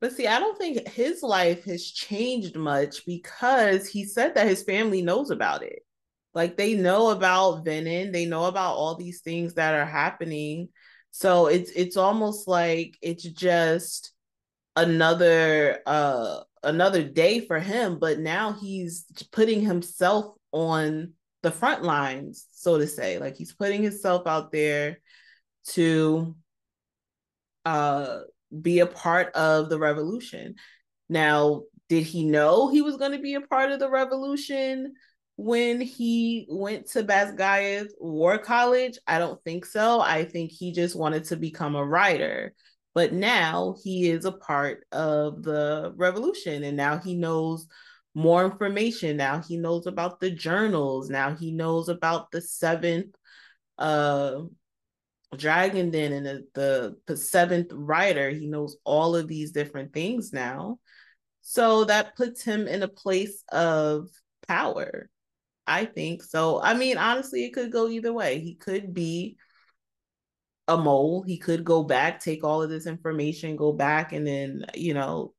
But 0.00 0.12
see, 0.12 0.28
I 0.28 0.38
don't 0.38 0.56
think 0.56 0.86
his 0.88 1.22
life 1.22 1.64
has 1.64 1.90
changed 1.90 2.56
much 2.56 3.04
because 3.04 3.88
he 3.88 4.04
said 4.04 4.34
that 4.34 4.46
his 4.46 4.62
family 4.62 5.02
knows 5.02 5.30
about 5.30 5.64
it. 5.64 5.80
Like 6.34 6.56
they 6.56 6.74
know 6.74 7.10
about 7.10 7.64
Venin, 7.64 8.12
they 8.12 8.26
know 8.26 8.44
about 8.44 8.76
all 8.76 8.94
these 8.94 9.20
things 9.20 9.54
that 9.54 9.74
are 9.74 9.86
happening. 9.86 10.68
So 11.10 11.46
it's 11.46 11.70
it's 11.70 11.96
almost 11.96 12.46
like 12.48 12.96
it's 13.02 13.24
just 13.24 14.12
another 14.76 15.80
uh 15.86 16.40
another 16.62 17.02
day 17.02 17.40
for 17.40 17.58
him, 17.58 17.98
but 17.98 18.18
now 18.18 18.52
he's 18.52 19.04
putting 19.32 19.60
himself 19.60 20.34
on 20.52 21.12
the 21.42 21.50
front 21.50 21.82
lines, 21.82 22.46
so 22.52 22.78
to 22.78 22.86
say. 22.86 23.18
Like 23.18 23.36
he's 23.36 23.52
putting 23.52 23.82
himself 23.82 24.26
out 24.26 24.52
there 24.52 24.98
to 25.68 26.36
uh 27.64 28.20
be 28.62 28.78
a 28.80 28.86
part 28.86 29.34
of 29.34 29.68
the 29.68 29.78
revolution. 29.78 30.54
Now, 31.08 31.62
did 31.88 32.04
he 32.04 32.24
know 32.24 32.68
he 32.68 32.82
was 32.82 32.96
going 32.96 33.12
to 33.12 33.18
be 33.18 33.34
a 33.34 33.40
part 33.40 33.70
of 33.72 33.78
the 33.78 33.90
revolution 33.90 34.94
when 35.38 35.80
he 35.80 36.46
went 36.50 36.88
to 36.88 37.04
Basgiath 37.04 37.90
War 38.00 38.38
College? 38.38 38.98
I 39.06 39.20
don't 39.20 39.42
think 39.44 39.64
so. 39.66 40.00
I 40.00 40.24
think 40.24 40.50
he 40.50 40.72
just 40.72 40.96
wanted 40.96 41.24
to 41.26 41.36
become 41.36 41.76
a 41.76 41.84
rider. 41.84 42.54
But 42.92 43.12
now 43.12 43.76
he 43.84 44.10
is 44.10 44.24
a 44.24 44.32
part 44.32 44.84
of 44.90 45.44
the 45.44 45.92
revolution 45.94 46.64
and 46.64 46.76
now 46.76 46.98
he 46.98 47.14
knows 47.14 47.68
more 48.16 48.44
information. 48.44 49.16
Now 49.16 49.40
he 49.40 49.56
knows 49.56 49.86
about 49.86 50.18
the 50.18 50.32
journals. 50.32 51.08
Now 51.08 51.36
he 51.36 51.52
knows 51.52 51.88
about 51.88 52.32
the 52.32 52.42
seventh 52.42 53.14
uh 53.78 54.40
dragon 55.36 55.92
den 55.92 56.12
and 56.12 56.26
the, 56.54 56.96
the, 57.06 57.16
seventh 57.16 57.70
rider 57.72 58.30
he 58.30 58.48
knows 58.48 58.76
all 58.82 59.14
of 59.14 59.28
these 59.28 59.52
different 59.52 59.92
things 59.92 60.32
now. 60.32 60.80
So 61.42 61.84
that 61.84 62.16
puts 62.16 62.42
him 62.42 62.66
in 62.66 62.82
a 62.82 62.88
place 62.88 63.44
of 63.52 64.08
power 64.48 65.08
i 65.68 65.84
think 65.84 66.22
so 66.22 66.60
i 66.62 66.74
mean 66.74 66.98
honestly 66.98 67.44
it 67.44 67.52
could 67.52 67.70
go 67.70 67.88
either 67.88 68.12
way 68.12 68.40
he 68.40 68.54
could 68.54 68.92
be 68.92 69.36
a 70.68 70.76
mole. 70.76 71.22
He 71.22 71.38
could 71.38 71.64
go 71.64 71.82
back, 71.82 72.20
take 72.20 72.44
all 72.44 72.62
of 72.62 72.70
this 72.70 72.86
information, 72.86 73.56
go 73.56 73.72
back, 73.72 74.12
and 74.12 74.26
then, 74.26 74.66
you 74.74 74.94
know, 74.94 75.32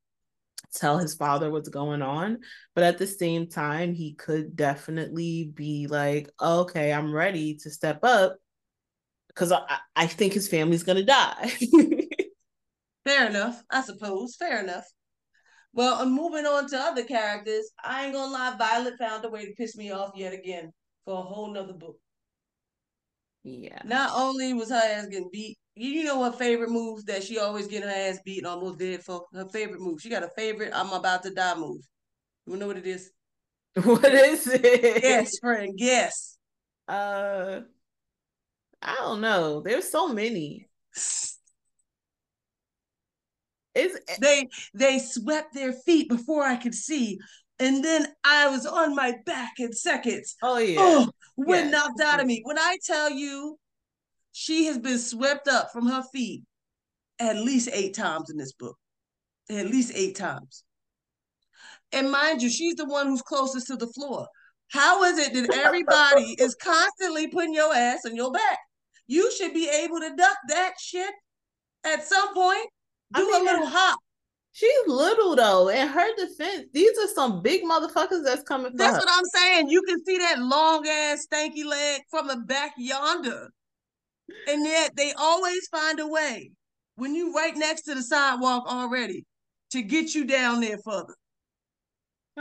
tell 0.73 0.97
his 0.97 1.15
father 1.15 1.51
what's 1.51 1.69
going 1.69 2.01
on. 2.01 2.39
But 2.75 2.83
at 2.83 2.97
the 2.97 3.07
same 3.07 3.47
time, 3.47 3.93
he 3.93 4.15
could 4.15 4.55
definitely 4.55 5.51
be 5.53 5.87
like, 5.87 6.29
okay, 6.41 6.91
I'm 6.91 7.13
ready 7.13 7.55
to 7.61 7.69
step 7.69 7.99
up 8.03 8.37
because 9.27 9.51
I, 9.51 9.63
I 9.95 10.07
think 10.07 10.33
his 10.33 10.49
family's 10.49 10.83
going 10.83 10.97
to 10.97 11.05
die. 11.05 11.53
Fair 13.05 13.27
enough, 13.27 13.63
I 13.69 13.81
suppose. 13.81 14.35
Fair 14.35 14.63
enough. 14.63 14.85
Well, 15.73 16.01
I'm 16.01 16.13
moving 16.13 16.45
on 16.45 16.67
to 16.69 16.77
other 16.77 17.03
characters. 17.03 17.71
I 17.83 18.05
ain't 18.05 18.13
gonna 18.13 18.31
lie, 18.31 18.55
Violet 18.57 18.97
found 18.97 19.23
a 19.25 19.29
way 19.29 19.45
to 19.45 19.53
piss 19.53 19.75
me 19.77 19.91
off 19.91 20.11
yet 20.15 20.33
again 20.33 20.73
for 21.05 21.19
a 21.19 21.21
whole 21.21 21.51
nother 21.53 21.73
book. 21.73 21.97
Yeah. 23.43 23.81
Not 23.85 24.11
only 24.15 24.53
was 24.53 24.69
her 24.69 24.75
ass 24.75 25.07
getting 25.07 25.29
beat, 25.31 25.57
you 25.75 26.03
know 26.03 26.23
her 26.23 26.31
favorite 26.31 26.71
move 26.71 27.05
that 27.05 27.23
she 27.23 27.37
always 27.37 27.67
get 27.67 27.83
her 27.83 27.89
ass 27.89 28.19
beat 28.25 28.39
and 28.39 28.47
almost 28.47 28.79
dead 28.79 29.03
for? 29.03 29.25
Her 29.33 29.47
favorite 29.47 29.79
move. 29.79 30.01
She 30.01 30.09
got 30.09 30.23
a 30.23 30.29
favorite 30.29 30.71
I'm 30.73 30.91
about 30.91 31.23
to 31.23 31.33
die 31.33 31.55
move. 31.55 31.81
You 32.45 32.57
know 32.57 32.67
what 32.67 32.77
it 32.77 32.87
is? 32.87 33.11
What 33.83 34.03
is 34.13 34.47
it? 34.47 35.03
Yes, 35.03 35.37
friend. 35.39 35.73
Yes. 35.77 36.37
Uh 36.87 37.61
I 38.81 38.95
don't 38.95 39.21
know. 39.21 39.61
There's 39.61 39.89
so 39.89 40.09
many. 40.09 40.67
It's, 43.75 43.95
eh, 44.07 44.15
they 44.19 44.47
they 44.73 44.99
swept 44.99 45.53
their 45.53 45.73
feet 45.73 46.09
before 46.09 46.43
I 46.43 46.55
could 46.55 46.75
see 46.75 47.19
and 47.59 47.83
then 47.83 48.07
I 48.23 48.47
was 48.47 48.65
on 48.65 48.95
my 48.95 49.15
back 49.25 49.53
in 49.59 49.73
seconds. 49.73 50.35
Oh 50.41 50.57
yeah. 50.57 50.77
Oh, 50.79 51.09
when 51.35 51.65
yeah. 51.65 51.71
knocked 51.71 52.01
out 52.01 52.21
of 52.21 52.25
me. 52.25 52.41
When 52.43 52.57
I 52.57 52.77
tell 52.83 53.09
you, 53.09 53.59
she 54.31 54.65
has 54.65 54.77
been 54.77 54.97
swept 54.97 55.47
up 55.47 55.71
from 55.71 55.87
her 55.87 56.03
feet 56.13 56.43
at 57.19 57.35
least 57.35 57.69
eight 57.73 57.93
times 57.93 58.29
in 58.29 58.37
this 58.37 58.53
book. 58.53 58.77
At 59.49 59.67
least 59.67 59.91
eight 59.93 60.15
times. 60.15 60.63
And 61.91 62.11
mind 62.11 62.41
you, 62.41 62.49
she's 62.49 62.75
the 62.75 62.85
one 62.85 63.07
who's 63.07 63.21
closest 63.21 63.67
to 63.67 63.75
the 63.75 63.87
floor. 63.87 64.27
How 64.69 65.03
is 65.03 65.17
it 65.17 65.33
that 65.33 65.53
everybody 65.53 66.35
is 66.39 66.55
constantly 66.55 67.27
putting 67.27 67.53
your 67.53 67.73
ass 67.73 68.05
on 68.05 68.15
your 68.15 68.31
back? 68.31 68.59
You 69.07 69.31
should 69.31 69.53
be 69.53 69.67
able 69.67 69.99
to 69.99 70.15
duck 70.15 70.37
that 70.49 70.73
shit 70.79 71.11
at 71.83 72.07
some 72.07 72.33
point. 72.33 72.69
Do 73.13 73.21
I 73.21 73.39
mean, 73.39 73.47
a 73.47 73.51
little 73.51 73.67
hop. 73.67 73.99
She's 74.51 74.87
little 74.87 75.35
though. 75.35 75.69
In 75.69 75.87
her 75.87 76.15
defense, 76.17 76.67
these 76.73 76.97
are 76.97 77.07
some 77.07 77.41
big 77.41 77.63
motherfuckers 77.63 78.23
that's 78.25 78.43
coming. 78.43 78.73
That's 78.75 78.95
her. 78.95 78.99
what 78.99 79.09
I'm 79.09 79.25
saying. 79.25 79.69
You 79.69 79.81
can 79.83 80.03
see 80.05 80.17
that 80.17 80.39
long 80.39 80.87
ass 80.87 81.27
stanky 81.31 81.65
leg 81.65 82.01
from 82.09 82.27
the 82.27 82.37
back 82.37 82.73
yonder, 82.77 83.49
and 84.47 84.65
yet 84.65 84.91
they 84.95 85.13
always 85.17 85.67
find 85.67 85.99
a 85.99 86.07
way 86.07 86.51
when 86.95 87.15
you 87.15 87.33
right 87.33 87.55
next 87.55 87.83
to 87.83 87.95
the 87.95 88.03
sidewalk 88.03 88.65
already 88.67 89.25
to 89.71 89.81
get 89.81 90.13
you 90.13 90.25
down 90.25 90.61
there 90.61 90.79
further. 90.83 91.15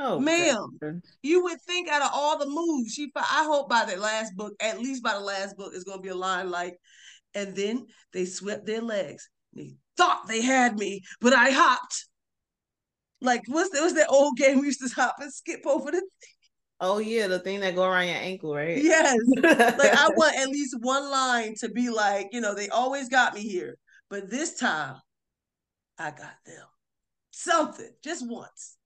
Oh, 0.01 0.21
ma'am, 0.21 0.79
God. 0.81 1.01
you 1.23 1.43
would 1.43 1.61
think 1.63 1.89
out 1.89 2.03
of 2.03 2.11
all 2.13 2.39
the 2.39 2.47
moves 2.47 2.95
she. 2.95 3.11
I 3.17 3.45
hope 3.45 3.69
by 3.69 3.85
the 3.85 3.97
last 3.97 4.35
book, 4.37 4.55
at 4.61 4.79
least 4.79 5.03
by 5.03 5.15
the 5.15 5.21
last 5.21 5.57
book, 5.57 5.75
is 5.75 5.85
going 5.85 5.99
to 5.99 6.03
be 6.03 6.09
a 6.09 6.15
line 6.15 6.51
like, 6.51 6.77
and 7.35 7.55
then 7.55 7.87
they 8.13 8.25
swept 8.25 8.65
their 8.65 8.81
legs. 8.81 9.29
They 9.55 9.75
thought 9.99 10.29
they 10.29 10.41
had 10.41 10.79
me, 10.79 11.03
but 11.21 11.35
I 11.35 11.51
hopped. 11.51 12.07
Like 13.21 13.43
what's 13.49 13.71
that? 13.71 13.83
What's 13.83 13.95
that 13.95 14.09
old 14.09 14.39
game 14.39 14.61
we 14.61 14.67
used 14.67 14.81
to 14.81 14.95
hop 14.95 15.17
and 15.21 15.33
skip 15.33 15.67
over 15.67 15.91
the? 15.91 16.03
Oh 16.81 16.99
yeah, 16.99 17.27
the 17.27 17.41
thing 17.41 17.61
that 17.61 17.75
go 17.75 17.85
around 17.85 18.07
your 18.07 18.17
ankle, 18.17 18.55
right? 18.55 18.81
Yes. 18.81 19.17
like 19.43 19.93
I 19.93 20.09
want 20.17 20.39
at 20.39 20.49
least 20.49 20.77
one 20.81 21.11
line 21.11 21.55
to 21.59 21.69
be 21.69 21.91
like, 21.91 22.29
you 22.33 22.41
know, 22.41 22.55
they 22.55 22.69
always 22.69 23.09
got 23.09 23.35
me 23.35 23.43
here, 23.43 23.77
but 24.09 24.31
this 24.31 24.55
time 24.59 24.97
I 25.99 26.11
got 26.11 26.37
them. 26.47 26.65
Something, 27.33 27.91
just 28.03 28.29
once. 28.29 28.77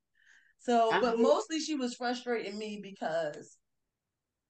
So, 0.60 0.90
but 1.00 1.18
mostly 1.18 1.58
she 1.58 1.74
was 1.74 1.94
frustrating 1.94 2.56
me 2.56 2.80
because 2.82 3.56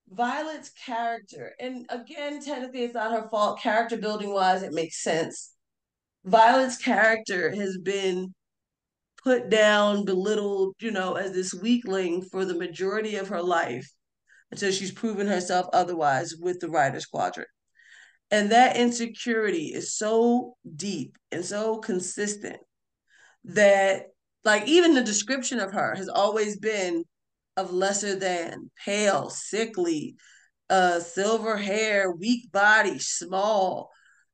Violet's 0.08 0.70
character, 0.70 1.54
and 1.58 1.86
again, 1.88 2.44
technically 2.44 2.84
it's 2.84 2.94
not 2.94 3.12
her 3.12 3.28
fault. 3.30 3.60
Character 3.60 3.96
building 3.96 4.32
wise, 4.32 4.62
it 4.62 4.72
makes 4.72 5.02
sense. 5.02 5.54
Violet's 6.24 6.76
character 6.76 7.50
has 7.50 7.78
been 7.78 8.34
put 9.22 9.48
down, 9.48 10.04
belittled, 10.04 10.74
you 10.80 10.90
know, 10.90 11.14
as 11.14 11.32
this 11.32 11.54
weakling 11.54 12.22
for 12.22 12.44
the 12.44 12.58
majority 12.58 13.16
of 13.16 13.28
her 13.28 13.42
life 13.42 13.88
until 14.50 14.70
she's 14.70 14.92
proven 14.92 15.26
herself 15.26 15.66
otherwise 15.72 16.34
with 16.38 16.60
the 16.60 16.68
Rider's 16.68 17.06
Quadrant. 17.06 17.48
And 18.30 18.50
that 18.50 18.76
insecurity 18.76 19.66
is 19.66 19.96
so 19.96 20.56
deep 20.74 21.16
and 21.30 21.44
so 21.44 21.78
consistent 21.78 22.58
that, 23.44 24.06
like, 24.44 24.66
even 24.66 24.94
the 24.94 25.04
description 25.04 25.60
of 25.60 25.72
her 25.72 25.94
has 25.94 26.08
always 26.08 26.58
been 26.58 27.04
of 27.56 27.72
lesser 27.72 28.14
than, 28.16 28.70
pale, 28.84 29.28
sickly, 29.30 30.16
uh, 30.70 31.00
silver 31.00 31.56
hair, 31.56 32.10
weak 32.10 32.50
body, 32.50 32.98
small. 32.98 33.90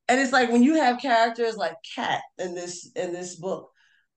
And 0.08 0.20
it's 0.20 0.32
like 0.32 0.50
when 0.50 0.62
you 0.62 0.74
have 0.76 1.00
characters 1.00 1.56
like 1.56 1.74
Cat 1.94 2.22
in 2.38 2.54
this 2.54 2.90
in 2.96 3.12
this 3.12 3.36
book 3.36 3.70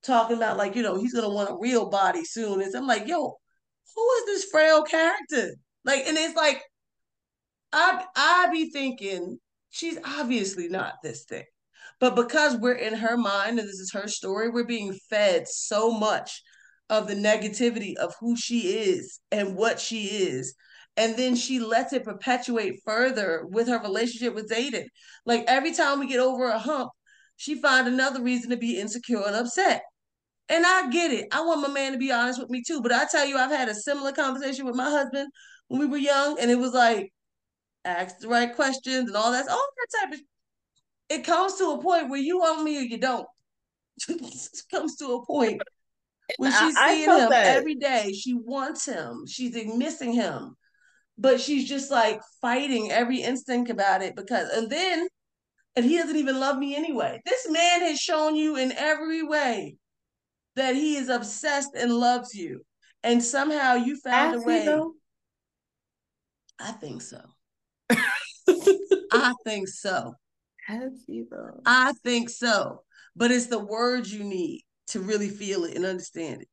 talking 0.03 0.37
about 0.37 0.57
like, 0.57 0.75
you 0.75 0.81
know, 0.81 0.97
he's 0.99 1.13
gonna 1.13 1.29
want 1.29 1.51
a 1.51 1.57
real 1.59 1.89
body 1.89 2.23
soon. 2.23 2.61
And 2.61 2.75
I'm 2.75 2.87
like, 2.87 3.07
yo, 3.07 3.37
who 3.95 4.11
is 4.19 4.25
this 4.25 4.45
frail 4.51 4.83
character? 4.83 5.51
Like, 5.83 6.05
and 6.07 6.17
it's 6.17 6.35
like 6.35 6.63
I 7.73 8.03
I 8.15 8.49
be 8.51 8.69
thinking 8.71 9.39
she's 9.69 9.97
obviously 10.03 10.69
not 10.69 10.95
this 11.03 11.25
thing. 11.25 11.43
But 11.99 12.15
because 12.15 12.57
we're 12.57 12.73
in 12.73 12.95
her 12.95 13.17
mind 13.17 13.59
and 13.59 13.67
this 13.67 13.79
is 13.79 13.91
her 13.93 14.07
story, 14.07 14.49
we're 14.49 14.65
being 14.65 14.93
fed 15.09 15.47
so 15.47 15.91
much 15.91 16.41
of 16.89 17.07
the 17.07 17.15
negativity 17.15 17.95
of 17.95 18.13
who 18.19 18.35
she 18.35 18.79
is 18.79 19.19
and 19.31 19.55
what 19.55 19.79
she 19.79 20.05
is. 20.05 20.55
And 20.97 21.15
then 21.15 21.35
she 21.35 21.59
lets 21.59 21.93
it 21.93 22.03
perpetuate 22.03 22.81
further 22.85 23.45
with 23.49 23.67
her 23.67 23.79
relationship 23.79 24.35
with 24.35 24.49
Xaden. 24.49 24.85
Like 25.25 25.45
every 25.47 25.73
time 25.73 25.99
we 25.99 26.07
get 26.07 26.19
over 26.19 26.49
a 26.49 26.59
hump, 26.59 26.91
she 27.37 27.55
find 27.55 27.87
another 27.87 28.21
reason 28.21 28.49
to 28.51 28.57
be 28.57 28.79
insecure 28.79 29.23
and 29.25 29.35
upset. 29.35 29.83
And 30.49 30.65
I 30.65 30.89
get 30.89 31.11
it. 31.11 31.27
I 31.31 31.41
want 31.41 31.61
my 31.61 31.69
man 31.69 31.93
to 31.93 31.97
be 31.97 32.11
honest 32.11 32.39
with 32.39 32.49
me 32.49 32.61
too. 32.65 32.81
But 32.81 32.91
I 32.91 33.05
tell 33.09 33.25
you, 33.25 33.37
I've 33.37 33.51
had 33.51 33.69
a 33.69 33.73
similar 33.73 34.11
conversation 34.11 34.65
with 34.65 34.75
my 34.75 34.89
husband 34.89 35.31
when 35.69 35.79
we 35.79 35.87
were 35.87 35.97
young, 35.97 36.37
and 36.39 36.51
it 36.51 36.59
was 36.59 36.73
like, 36.73 37.13
ask 37.85 38.19
the 38.19 38.27
right 38.27 38.53
questions 38.53 39.07
and 39.07 39.15
all 39.15 39.31
that, 39.31 39.47
all 39.47 39.67
that 39.77 39.99
type 40.01 40.13
of. 40.13 40.21
It 41.09 41.23
comes 41.25 41.55
to 41.55 41.71
a 41.71 41.81
point 41.81 42.09
where 42.09 42.19
you 42.19 42.39
want 42.39 42.63
me 42.63 42.77
or 42.77 42.81
you 42.81 42.97
don't. 42.97 43.25
it 44.09 44.61
comes 44.69 44.97
to 44.97 45.13
a 45.13 45.25
point 45.25 45.61
when 46.37 46.51
she's 46.51 46.75
I, 46.77 46.95
seeing 46.95 47.09
I 47.09 47.19
him 47.23 47.29
that. 47.29 47.57
every 47.57 47.75
day. 47.75 48.13
She 48.13 48.33
wants 48.33 48.85
him. 48.85 49.25
She's 49.27 49.55
missing 49.65 50.13
him, 50.13 50.55
but 51.21 51.39
she's 51.39 51.69
just 51.69 51.91
like 51.91 52.19
fighting 52.41 52.91
every 52.91 53.21
instinct 53.21 53.69
about 53.69 54.01
it 54.01 54.15
because, 54.15 54.49
and 54.49 54.69
then, 54.69 55.07
and 55.75 55.85
he 55.85 55.97
doesn't 55.97 56.17
even 56.17 56.39
love 56.39 56.57
me 56.57 56.75
anyway. 56.75 57.21
This 57.25 57.49
man 57.49 57.81
has 57.81 57.99
shown 57.99 58.35
you 58.35 58.57
in 58.57 58.71
every 58.71 59.21
way 59.21 59.75
that 60.55 60.75
he 60.75 60.95
is 60.95 61.09
obsessed 61.09 61.75
and 61.75 61.93
loves 61.93 62.33
you, 62.33 62.61
and 63.03 63.23
somehow 63.23 63.75
you 63.75 63.97
found 63.97 64.35
a 64.35 64.41
way. 64.41 64.65
Though? 64.65 64.93
I 66.59 66.71
think 66.71 67.01
so. 67.01 67.21
I 69.11 69.33
think 69.45 69.67
so. 69.67 70.15
He 71.05 71.23
though? 71.29 71.61
I 71.65 71.93
think 72.03 72.29
so. 72.29 72.81
But 73.15 73.31
it's 73.31 73.47
the 73.47 73.59
words 73.59 74.13
you 74.13 74.23
need 74.23 74.63
to 74.87 75.01
really 75.01 75.29
feel 75.29 75.65
it 75.65 75.75
and 75.75 75.85
understand 75.85 76.41
it. 76.41 76.47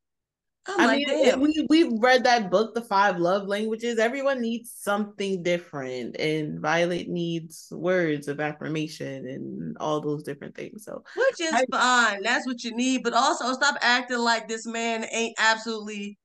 I'm 0.68 0.80
i 0.80 0.86
like, 0.86 1.06
mean, 1.06 1.24
damn. 1.24 1.40
we 1.40 1.66
we 1.70 1.98
read 1.98 2.24
that 2.24 2.50
book, 2.50 2.74
The 2.74 2.82
Five 2.82 3.18
Love 3.18 3.46
Languages. 3.46 3.98
Everyone 3.98 4.40
needs 4.40 4.70
something 4.70 5.42
different, 5.42 6.16
and 6.20 6.60
Violet 6.60 7.08
needs 7.08 7.68
words 7.72 8.28
of 8.28 8.38
affirmation 8.38 9.26
and 9.26 9.76
all 9.78 10.00
those 10.00 10.22
different 10.22 10.54
things. 10.54 10.84
So, 10.84 11.02
which 11.16 11.40
is 11.40 11.54
I, 11.54 11.64
fine. 11.70 12.22
That's 12.22 12.46
what 12.46 12.62
you 12.64 12.76
need, 12.76 13.02
but 13.02 13.14
also 13.14 13.52
stop 13.54 13.76
acting 13.80 14.18
like 14.18 14.46
this 14.46 14.66
man 14.66 15.06
ain't 15.10 15.36
absolutely. 15.38 16.18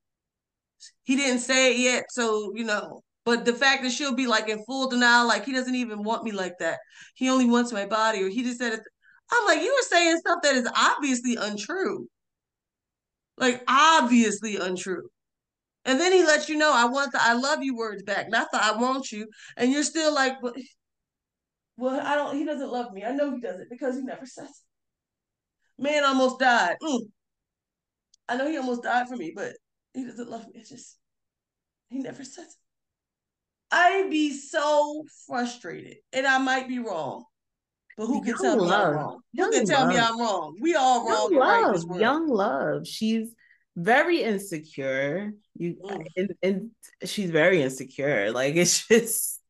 He 1.03 1.15
didn't 1.15 1.39
say 1.39 1.73
it 1.73 1.79
yet, 1.79 2.03
so 2.09 2.51
you 2.53 2.65
know. 2.65 3.01
But 3.25 3.45
the 3.45 3.53
fact 3.53 3.83
that 3.83 3.91
she'll 3.93 4.15
be 4.15 4.27
like 4.27 4.49
in 4.49 4.61
full 4.65 4.89
denial, 4.89 5.25
like 5.25 5.45
he 5.45 5.53
doesn't 5.53 5.75
even 5.75 6.03
want 6.03 6.25
me 6.25 6.33
like 6.33 6.57
that. 6.59 6.79
He 7.15 7.29
only 7.29 7.45
wants 7.45 7.71
my 7.71 7.85
body, 7.85 8.21
or 8.21 8.27
he 8.27 8.43
just 8.43 8.59
said 8.59 8.73
it. 8.73 8.81
I'm 9.31 9.47
like, 9.47 9.61
you 9.61 9.73
were 9.73 9.87
saying 9.87 10.17
stuff 10.17 10.39
that 10.43 10.55
is 10.55 10.67
obviously 10.75 11.37
untrue 11.37 12.07
like 13.37 13.63
obviously 13.67 14.57
untrue. 14.57 15.09
And 15.85 15.99
then 15.99 16.13
he 16.13 16.23
lets 16.23 16.47
you 16.47 16.57
know, 16.57 16.71
I 16.73 16.85
want 16.85 17.11
the 17.11 17.19
I 17.21 17.33
love 17.33 17.61
you 17.61 17.75
words 17.75 18.03
back, 18.03 18.29
not 18.29 18.47
the 18.51 18.63
I 18.63 18.77
want 18.77 19.11
you. 19.11 19.27
And 19.57 19.71
you're 19.71 19.83
still 19.83 20.13
like, 20.13 20.41
but 20.41 20.55
well, 21.77 21.99
I 21.99 22.15
don't, 22.15 22.37
he 22.37 22.45
doesn't 22.45 22.71
love 22.71 22.93
me. 22.93 23.03
I 23.03 23.11
know 23.11 23.33
he 23.33 23.41
doesn't 23.41 23.69
because 23.69 23.95
he 23.95 24.01
never 24.03 24.25
says. 24.25 24.61
Man 25.77 26.03
almost 26.03 26.39
died. 26.39 26.75
Mm. 26.81 27.07
I 28.29 28.37
know 28.37 28.47
he 28.47 28.57
almost 28.57 28.83
died 28.83 29.07
for 29.07 29.17
me, 29.17 29.33
but 29.35 29.53
he 29.93 30.05
doesn't 30.05 30.29
love 30.29 30.45
me. 30.45 30.53
It's 30.55 30.69
just, 30.69 30.97
he 31.89 31.99
never 31.99 32.23
says. 32.23 32.55
I'd 33.71 34.09
be 34.11 34.31
so 34.37 35.03
frustrated, 35.25 35.97
and 36.13 36.27
I 36.27 36.37
might 36.37 36.67
be 36.67 36.77
wrong. 36.77 37.25
But 37.97 38.07
who 38.07 38.21
can 38.21 38.29
young 38.29 38.37
tell 38.41 38.57
love. 38.57 38.69
me 38.69 38.75
I'm 38.75 38.95
wrong? 38.95 39.19
Who 39.35 39.51
can 39.51 39.65
tell 39.65 39.79
love. 39.81 39.89
me 39.89 39.97
I'm 39.99 40.19
wrong? 40.19 40.57
We 40.59 40.75
all 40.75 41.07
wrong. 41.07 41.31
Young 41.31 41.39
love, 41.39 41.83
right 41.87 41.99
young 41.99 42.27
love. 42.27 42.87
She's 42.87 43.33
very 43.75 44.21
insecure. 44.23 45.33
You 45.55 45.75
mm. 45.83 46.05
and, 46.15 46.33
and 46.41 46.71
she's 47.05 47.31
very 47.31 47.61
insecure. 47.61 48.31
Like 48.33 48.55
it's 48.55 48.87
just 48.87 49.41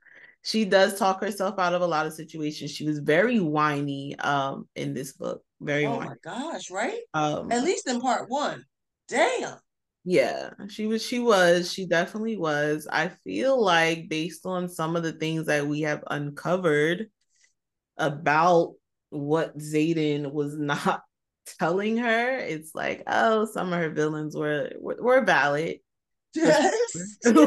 she 0.42 0.66
does 0.66 1.00
talk 1.00 1.22
herself 1.22 1.58
out 1.58 1.74
of 1.74 1.82
a 1.82 1.88
lot 1.88 2.06
of 2.06 2.14
situations. 2.14 2.72
She 2.72 2.86
was 2.86 3.00
very 3.00 3.40
whiny 3.40 4.18
um 4.20 4.68
in 4.76 4.94
this 4.94 5.14
book. 5.14 5.44
Very 5.62 5.86
oh 5.86 5.98
whiny. 5.98 6.10
my 6.10 6.16
gosh, 6.24 6.70
right? 6.70 7.00
Um 7.14 7.52
at 7.52 7.64
least 7.64 7.88
in 7.88 8.02
part 8.02 8.30
one. 8.30 8.66
Damn. 9.08 9.58
Yeah, 10.06 10.50
she 10.68 10.86
was 10.86 11.02
she 11.02 11.20
was, 11.20 11.72
she 11.72 11.86
definitely 11.86 12.36
was. 12.36 12.88
I 12.92 13.08
feel 13.24 13.62
like 13.62 14.10
based 14.10 14.46
on 14.46 14.68
some 14.68 14.98
of 14.98 15.04
the 15.04 15.14
things 15.14 15.46
that 15.46 15.66
we 15.66 15.82
have 15.82 16.04
uncovered 16.08 17.08
about 18.08 18.74
what 19.10 19.58
Xaden 19.58 20.32
was 20.32 20.58
not 20.58 21.02
telling 21.60 21.98
her, 21.98 22.38
it's 22.38 22.74
like, 22.74 23.04
oh, 23.08 23.46
some 23.46 23.74
of 23.74 23.80
her 23.80 23.90
villains 23.90 24.36
were 24.36 24.72
were, 24.80 24.98
were 25.00 25.26
valid. 25.26 25.78
Yes. 26.36 26.74
some 27.24 27.38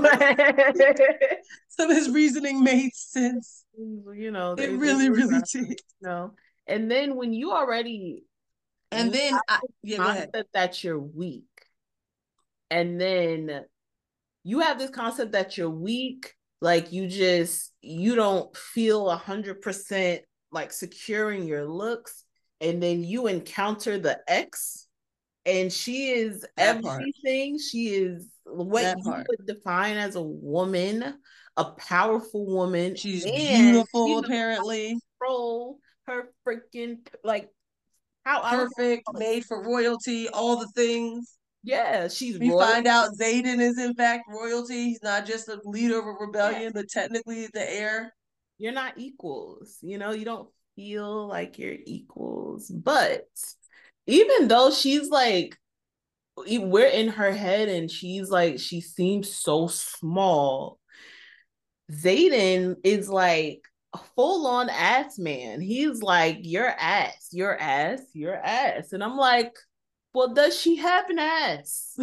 of 1.90 1.96
his 1.96 2.09
reasoning 2.11 2.62
made 2.62 2.94
sense. 2.94 3.64
You 3.76 4.30
know, 4.30 4.52
it 4.52 4.78
really, 4.78 5.11
really 5.11 5.40
did. 5.52 5.80
no. 6.00 6.32
And 6.68 6.90
then 6.90 7.16
when 7.16 7.32
you 7.32 7.52
already 7.52 8.24
and 8.92 9.12
then 9.12 9.38
I, 9.48 9.59
yeah, 9.82 9.96
concept 9.96 10.52
that 10.54 10.84
you're 10.84 11.00
weak, 11.00 11.44
and 12.70 13.00
then 13.00 13.64
you 14.44 14.61
have 14.61 14.78
this 14.78 14.90
concept 14.90 15.32
that 15.32 15.59
you're 15.59 15.70
weak, 15.70 16.32
like 16.61 16.92
you 16.92 17.09
just 17.09 17.72
you 17.82 18.14
don't 18.14 18.57
feel 18.57 19.11
a 19.11 19.16
hundred 19.16 19.61
percent 19.61 20.22
like 20.53 20.72
securing 20.72 21.44
your 21.44 21.64
looks 21.64 22.24
and 22.61 22.82
then 22.82 23.05
you 23.05 23.26
encounter 23.26 23.99
the 23.99 24.18
ex 24.28 24.86
and 25.44 25.72
she 25.72 26.11
is 26.11 26.42
that 26.57 26.76
everything 26.76 27.53
part. 27.53 27.61
she 27.61 27.88
is 27.88 28.28
what 28.44 28.82
that 28.82 28.97
you 28.99 29.05
part. 29.05 29.26
would 29.28 29.47
define 29.47 29.97
as 29.97 30.16
a 30.16 30.22
woman 30.22 31.14
a 31.57 31.64
powerful 31.64 32.47
woman 32.47 32.94
she's 32.94 33.24
beautiful 33.24 34.07
she 34.07 34.26
apparently 34.26 34.99
control 35.20 35.78
her 36.07 36.28
freaking 36.47 36.99
like 37.24 37.49
how 38.24 38.40
perfect 38.40 39.05
made 39.14 39.44
for 39.44 39.62
royalty 39.62 40.28
all 40.28 40.57
the 40.59 40.68
things 40.68 41.36
yeah, 41.66 42.07
she's. 42.07 42.38
We 42.38 42.51
royalty. 42.51 42.72
find 42.72 42.86
out 42.86 43.11
Xaden 43.20 43.59
is 43.59 43.76
in 43.76 43.92
fact 43.94 44.28
royalty. 44.28 44.84
He's 44.84 45.03
not 45.03 45.26
just 45.26 45.49
a 45.49 45.61
leader 45.64 45.99
of 45.99 46.07
a 46.07 46.11
rebellion, 46.12 46.62
yeah. 46.62 46.70
but 46.72 46.88
technically 46.88 47.49
the 47.53 47.68
heir 47.68 48.14
you're 48.59 48.72
not 48.72 48.94
equals. 48.96 49.78
You 49.82 49.98
know, 49.98 50.12
you 50.12 50.24
don't 50.24 50.48
feel 50.76 51.26
like 51.26 51.59
you're 51.59 51.76
equals. 51.84 52.68
But 52.70 53.26
even 54.07 54.48
though 54.48 54.70
she's 54.70 55.09
like, 55.09 55.57
we're 56.36 56.86
in 56.86 57.09
her 57.09 57.32
head 57.32 57.68
and 57.68 57.90
she's 57.90 58.30
like, 58.30 58.61
she 58.61 58.80
seems 58.80 59.34
so 59.34 59.66
small. 59.68 60.78
Xaden 61.90 62.76
is 62.84 63.09
like 63.09 63.62
a 63.94 63.98
full 64.14 64.46
on 64.46 64.68
ass 64.68 65.18
man. 65.18 65.61
He's 65.61 66.02
like, 66.02 66.38
your 66.42 66.68
ass, 66.68 67.28
your 67.32 67.57
ass, 67.59 68.00
your 68.12 68.34
ass. 68.34 68.92
And 68.92 69.02
I'm 69.02 69.16
like, 69.16 69.54
well, 70.12 70.34
does 70.34 70.59
she 70.61 70.76
have 70.76 71.09
an 71.11 71.18
ass? 71.18 71.94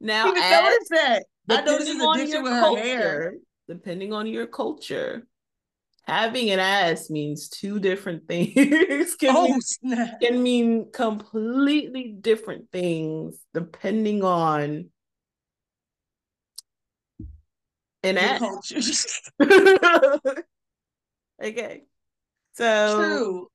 now, 0.00 0.34
ass, 0.34 0.78
that. 0.90 1.24
I 1.48 1.60
noticed 1.62 1.92
his 1.92 2.02
addiction 2.02 2.42
with 2.42 2.52
her 2.52 2.76
hair 2.76 3.34
depending 3.68 4.12
on 4.12 4.26
your 4.26 4.46
culture, 4.46 5.26
having 6.04 6.50
an 6.50 6.58
ass 6.58 7.10
means 7.10 7.48
two 7.48 7.78
different 7.78 8.28
things. 8.28 9.16
can, 9.16 9.36
oh, 9.36 9.58
mean, 9.82 10.10
can 10.20 10.42
mean 10.42 10.92
completely 10.92 12.12
different 12.20 12.70
things 12.70 13.38
depending 13.54 14.22
on 14.22 14.90
in 18.02 18.14
that 18.14 18.38
culture. 18.38 18.80
okay. 21.42 21.84
So 22.54 22.96
true 22.96 23.48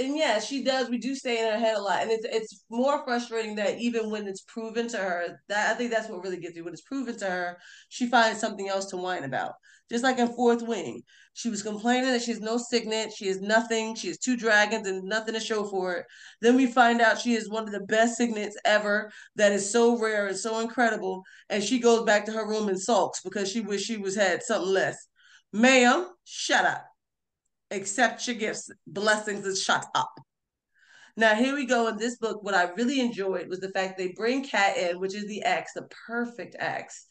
and 0.00 0.16
yeah, 0.16 0.40
she 0.40 0.64
does. 0.64 0.88
We 0.88 0.98
do 0.98 1.14
stay 1.14 1.38
in 1.38 1.52
her 1.52 1.58
head 1.58 1.76
a 1.76 1.82
lot, 1.82 2.02
and 2.02 2.10
it's 2.10 2.24
it's 2.24 2.64
more 2.70 3.04
frustrating 3.04 3.56
that 3.56 3.78
even 3.78 4.10
when 4.10 4.26
it's 4.26 4.42
proven 4.42 4.88
to 4.88 4.96
her, 4.96 5.38
that 5.48 5.70
I 5.70 5.74
think 5.74 5.90
that's 5.90 6.08
what 6.08 6.22
really 6.24 6.38
gets 6.38 6.56
you. 6.56 6.64
When 6.64 6.72
it's 6.72 6.82
proven 6.82 7.16
to 7.18 7.26
her, 7.26 7.58
she 7.90 8.06
finds 8.08 8.40
something 8.40 8.68
else 8.68 8.86
to 8.86 8.96
whine 8.96 9.24
about. 9.24 9.52
Just 9.90 10.04
like 10.04 10.18
in 10.18 10.28
Fourth 10.28 10.62
Wing, 10.62 11.02
she 11.34 11.50
was 11.50 11.62
complaining 11.62 12.12
that 12.12 12.22
she 12.22 12.30
has 12.30 12.40
no 12.40 12.56
signet, 12.56 13.12
she 13.12 13.26
has 13.26 13.40
nothing, 13.40 13.94
she 13.94 14.08
has 14.08 14.18
two 14.18 14.36
dragons 14.36 14.86
and 14.86 15.02
nothing 15.04 15.34
to 15.34 15.40
show 15.40 15.64
for 15.64 15.94
it. 15.96 16.06
Then 16.40 16.56
we 16.56 16.66
find 16.66 17.00
out 17.00 17.20
she 17.20 17.34
is 17.34 17.50
one 17.50 17.64
of 17.64 17.72
the 17.72 17.80
best 17.80 18.16
signets 18.16 18.56
ever. 18.64 19.10
That 19.36 19.52
is 19.52 19.70
so 19.70 19.98
rare 19.98 20.28
and 20.28 20.36
so 20.36 20.60
incredible, 20.60 21.24
and 21.50 21.62
she 21.62 21.78
goes 21.78 22.04
back 22.04 22.24
to 22.26 22.32
her 22.32 22.48
room 22.48 22.68
and 22.68 22.80
sulks 22.80 23.20
because 23.20 23.50
she 23.50 23.60
wish 23.60 23.82
she 23.82 23.96
was 23.98 24.16
had 24.16 24.42
something 24.42 24.72
less. 24.72 25.08
Ma'am, 25.52 26.08
shut 26.24 26.64
up 26.64 26.89
accept 27.70 28.26
your 28.26 28.36
gifts, 28.36 28.70
blessings, 28.86 29.46
and 29.46 29.56
shut 29.56 29.86
up. 29.94 30.12
Now, 31.16 31.34
here 31.34 31.54
we 31.54 31.66
go 31.66 31.88
in 31.88 31.96
this 31.96 32.16
book. 32.16 32.42
What 32.42 32.54
I 32.54 32.70
really 32.76 33.00
enjoyed 33.00 33.48
was 33.48 33.60
the 33.60 33.70
fact 33.70 33.98
they 33.98 34.12
bring 34.16 34.44
Cat 34.44 34.76
in, 34.76 35.00
which 35.00 35.14
is 35.14 35.26
the 35.26 35.42
ex, 35.42 35.72
the 35.74 35.88
perfect 36.06 36.56
ex, 36.58 37.06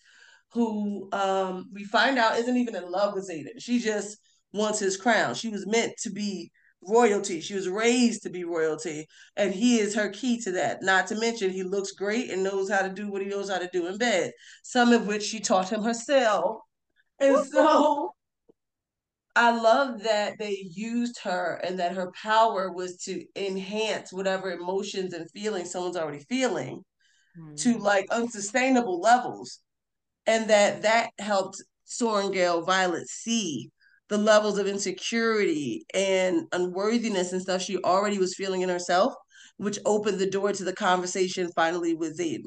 who 0.53 1.10
um, 1.12 1.70
we 1.74 1.84
find 1.84 2.18
out 2.18 2.38
isn't 2.38 2.57
even 2.57 2.76
in 2.76 2.89
love 2.89 3.14
with 3.14 3.30
Xaden. 3.30 3.60
She 3.60 3.80
just 3.80 4.18
wants 4.53 4.80
his 4.80 4.97
crown. 4.97 5.36
She 5.36 5.49
was 5.49 5.68
meant 5.68 5.93
to 6.03 6.10
be 6.10 6.51
royalty. 6.82 7.41
She 7.41 7.53
was 7.53 7.70
raised 7.70 8.24
to 8.24 8.30
be 8.30 8.45
royalty, 8.45 9.05
and 9.36 9.53
he 9.53 9.80
is 9.80 9.93
her 9.95 10.10
key 10.10 10.39
to 10.41 10.51
that. 10.53 10.82
Not 10.82 11.07
to 11.07 11.20
mention, 11.20 11.51
he 11.51 11.64
looks 11.64 11.91
great 11.91 12.32
and 12.32 12.43
knows 12.43 12.70
how 12.70 12.82
to 12.82 12.89
do 12.89 13.12
what 13.12 13.22
he 13.22 13.28
knows 13.28 13.49
how 13.49 13.60
to 13.60 13.70
do 13.72 13.88
in 13.88 13.97
bed, 13.97 14.32
some 14.64 14.93
of 14.93 15.07
which 15.07 15.24
she 15.24 15.39
taught 15.39 15.72
him 15.72 15.84
herself. 15.84 16.62
And 17.20 17.45
so 17.45 18.14
I 19.39 19.51
love 19.51 20.03
that 20.03 20.37
they 20.37 20.67
used 20.69 21.17
her 21.23 21.61
and 21.63 21.79
that 21.79 21.95
her 21.95 22.11
power 22.11 22.73
was 22.73 22.97
to 23.03 23.23
enhance 23.37 24.11
whatever 24.11 24.51
emotions 24.51 25.13
and 25.13 25.31
feelings 25.31 25.71
someone's 25.71 25.95
already 25.95 26.25
feeling 26.27 26.83
mm-hmm. 27.39 27.55
to 27.55 27.77
like 27.77 28.05
unsustainable 28.11 28.99
levels. 28.99 29.59
And 30.27 30.49
that 30.49 30.81
that 30.81 31.11
helped 31.19 31.63
Sorrengail 31.87 32.65
Violet 32.65 33.07
see 33.07 33.71
the 34.09 34.17
levels 34.17 34.57
of 34.57 34.67
insecurity 34.67 35.85
and 35.93 36.41
unworthiness 36.51 37.31
and 37.31 37.41
stuff 37.41 37.61
she 37.61 37.77
already 37.77 38.17
was 38.17 38.35
feeling 38.35 38.59
in 38.59 38.67
herself, 38.67 39.13
which 39.55 39.79
opened 39.85 40.19
the 40.19 40.29
door 40.29 40.51
to 40.51 40.65
the 40.65 40.75
conversation 40.75 41.49
finally 41.55 41.95
with 41.95 42.19
Zayn. 42.19 42.41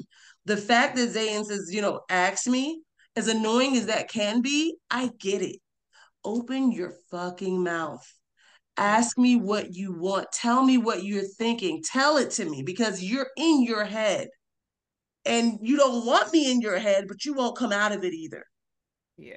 The 0.45 0.57
fact 0.57 0.95
that 0.97 1.09
Zayn 1.09 1.43
says, 1.43 1.71
you 1.71 1.81
know, 1.81 2.01
ask 2.11 2.45
me, 2.45 2.83
as 3.15 3.27
annoying 3.27 3.77
as 3.77 3.87
that 3.87 4.11
can 4.11 4.43
be, 4.43 4.75
I 4.91 5.09
get 5.19 5.41
it 5.41 5.55
open 6.23 6.71
your 6.71 6.93
fucking 7.11 7.63
mouth. 7.63 8.05
Ask 8.77 9.17
me 9.17 9.35
what 9.35 9.73
you 9.75 9.93
want. 9.93 10.31
Tell 10.31 10.63
me 10.63 10.77
what 10.77 11.03
you're 11.03 11.27
thinking. 11.37 11.83
Tell 11.83 12.17
it 12.17 12.31
to 12.31 12.45
me 12.45 12.63
because 12.63 13.03
you're 13.03 13.29
in 13.37 13.63
your 13.63 13.85
head. 13.85 14.29
And 15.25 15.59
you 15.61 15.77
don't 15.77 16.05
want 16.05 16.33
me 16.33 16.51
in 16.51 16.59
your 16.59 16.79
head, 16.79 17.05
but 17.07 17.23
you 17.23 17.33
won't 17.33 17.57
come 17.57 17.71
out 17.71 17.91
of 17.91 18.03
it 18.03 18.13
either. 18.13 18.43
Yeah. 19.17 19.35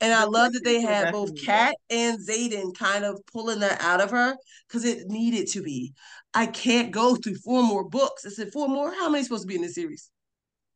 And 0.00 0.12
I 0.12 0.24
love 0.24 0.52
that 0.52 0.64
they 0.64 0.80
had 0.80 1.12
both 1.12 1.30
Cat 1.44 1.74
and 1.90 2.18
Xaden 2.18 2.76
kind 2.76 3.04
of 3.04 3.20
pulling 3.32 3.60
that 3.60 3.80
out 3.80 4.00
of 4.00 4.10
her 4.10 4.36
because 4.66 4.84
it 4.84 5.08
needed 5.08 5.48
to 5.48 5.62
be. 5.62 5.92
I 6.34 6.46
can't 6.46 6.90
go 6.90 7.14
through 7.16 7.36
four 7.36 7.62
more 7.62 7.88
books. 7.88 8.24
I 8.24 8.30
said, 8.30 8.52
four 8.52 8.68
more? 8.68 8.92
How 8.92 9.08
many 9.08 9.24
supposed 9.24 9.42
to 9.42 9.48
be 9.48 9.56
in 9.56 9.62
this 9.62 9.74
series? 9.74 10.10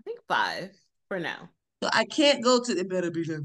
I 0.01 0.03
think 0.05 0.21
five 0.29 0.71
for 1.09 1.19
now. 1.19 1.49
So 1.83 1.91
I 1.93 2.05
can't 2.05 2.43
go 2.43 2.63
to 2.63 2.79
it 2.79 2.89
better 2.89 3.11
be 3.11 3.25
them. 3.25 3.45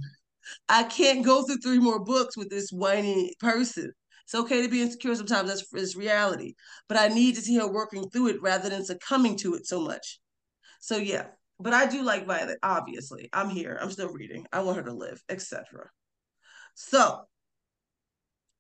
I 0.70 0.84
can't 0.84 1.26
go 1.26 1.44
through 1.44 1.58
three 1.58 1.80
more 1.80 2.04
books 2.04 2.38
with 2.38 2.50
this 2.50 2.72
whiny 2.72 3.34
person. 3.40 3.92
It's 4.26 4.36
okay 4.36 4.62
to 4.62 4.68
be 4.68 4.82
insecure 4.82 5.16
sometimes. 5.16 5.64
That's, 5.72 5.96
reality. 5.96 6.56
But 6.90 6.98
I 6.98 7.08
need 7.08 7.36
to 7.36 7.42
see 7.42 7.56
her 7.58 7.72
working 7.72 8.10
through 8.10 8.28
it 8.28 8.42
rather 8.42 8.70
than 8.70 8.84
succumbing 8.84 9.38
to 9.38 9.56
it 9.56 9.66
so 9.66 9.80
much. 9.80 10.20
So 10.82 10.98
yeah, 10.98 11.28
but 11.60 11.74
I 11.74 11.86
do 11.88 12.04
like 12.04 12.28
Violet. 12.28 12.60
Obviously, 12.62 13.30
I'm 13.32 13.50
here. 13.50 13.80
I'm 13.82 13.92
still 13.92 14.10
reading. 14.10 14.46
I 14.52 14.62
want 14.62 14.78
her 14.78 14.84
to 14.84 14.94
live, 14.94 15.22
etc. 15.30 15.90
So 16.76 17.22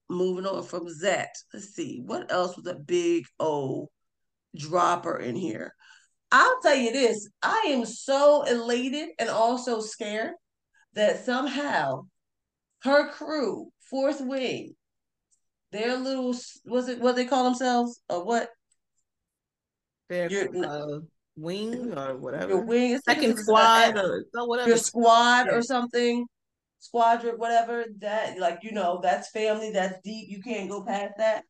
moving 0.09 0.45
on 0.45 0.63
from 0.63 0.87
that, 1.01 1.29
let's 1.53 1.75
see 1.75 2.01
what 2.03 2.31
else 2.31 2.55
was 2.55 2.65
a 2.67 2.75
big 2.75 3.25
O 3.39 3.89
dropper 4.55 5.17
in 5.17 5.35
here. 5.35 5.73
I'll 6.31 6.61
tell 6.61 6.75
you 6.75 6.91
this: 6.91 7.29
I 7.43 7.65
am 7.67 7.85
so 7.85 8.43
elated 8.43 9.09
and 9.19 9.29
also 9.29 9.81
scared 9.81 10.31
that 10.93 11.25
somehow 11.25 12.07
her 12.83 13.09
crew, 13.09 13.71
Fourth 13.89 14.21
Wing, 14.21 14.75
their 15.71 15.97
little 15.97 16.35
was 16.65 16.87
it 16.87 16.99
what 16.99 17.15
they 17.15 17.25
call 17.25 17.43
themselves 17.43 17.99
or 18.09 18.23
what? 18.23 18.49
Their 20.09 20.29
uh, 20.63 20.99
wing 21.35 21.97
or 21.97 22.17
whatever. 22.17 22.49
Your 22.49 22.65
wing, 22.65 22.97
second 23.05 23.37
squad 23.37 23.97
or 23.97 24.23
whatever. 24.47 24.69
Your 24.69 24.77
squad 24.77 25.49
or 25.49 25.61
something, 25.61 26.25
squadron, 26.79 27.35
whatever. 27.35 27.85
That 27.99 28.39
like 28.39 28.59
you 28.63 28.71
know 28.71 28.99
that's 29.03 29.29
family. 29.31 29.71
That's 29.71 29.99
deep. 30.03 30.29
You 30.29 30.41
can't 30.41 30.69
go 30.69 30.83
past 30.83 31.13
that. 31.17 31.43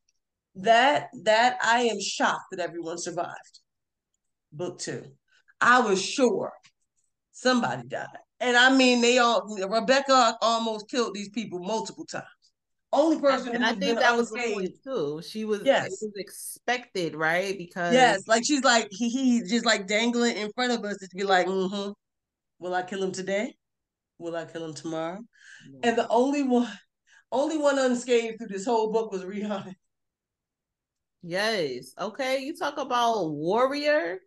That 0.55 1.09
that 1.23 1.57
I 1.63 1.81
am 1.81 2.01
shocked 2.01 2.47
that 2.51 2.59
everyone 2.59 2.97
survived. 2.97 3.59
Book 4.51 4.79
two, 4.79 5.03
I 5.61 5.81
was 5.81 6.03
sure 6.03 6.53
somebody 7.31 7.87
died. 7.87 8.07
And 8.39 8.55
I 8.55 8.75
mean, 8.75 9.01
they 9.01 9.17
all 9.17 9.47
Rebecca 9.67 10.37
almost 10.41 10.89
killed 10.89 11.15
these 11.15 11.29
people 11.29 11.59
multiple 11.59 12.05
times. 12.05 12.25
Only 12.93 13.19
person, 13.19 13.53
and 13.53 13.65
I 13.65 13.73
think 13.73 13.99
that 13.99 14.15
was 14.15 14.29
the 14.29 14.53
point 14.53 14.71
too. 14.83 15.21
She 15.21 15.43
was, 15.43 15.61
yes, 15.65 15.89
was 16.01 16.13
expected, 16.15 17.15
right? 17.15 17.57
Because 17.57 17.93
yes, 17.93 18.27
like 18.27 18.45
she's 18.45 18.63
like 18.63 18.87
he, 18.91 19.09
he 19.09 19.41
just 19.41 19.65
like 19.65 19.87
dangling 19.87 20.37
in 20.37 20.51
front 20.53 20.71
of 20.71 20.85
us 20.85 20.97
to 20.97 21.09
be 21.13 21.23
like, 21.23 21.47
mm-hmm. 21.47 21.91
Will 22.59 22.73
I 22.73 22.83
kill 22.83 23.03
him 23.03 23.11
today? 23.11 23.55
Will 24.17 24.35
I 24.35 24.45
kill 24.45 24.65
him 24.65 24.73
tomorrow? 24.73 25.19
No. 25.69 25.79
And 25.83 25.97
the 25.97 26.07
only 26.07 26.43
one, 26.43 26.71
only 27.31 27.57
one 27.57 27.77
unscathed 27.77 28.39
through 28.39 28.47
this 28.47 28.65
whole 28.65 28.91
book 28.91 29.11
was 29.11 29.23
Rhiannon. 29.23 29.75
Yes. 31.21 31.93
Okay. 31.99 32.39
You 32.39 32.55
talk 32.55 32.77
about 32.77 33.29
warrior. 33.29 34.19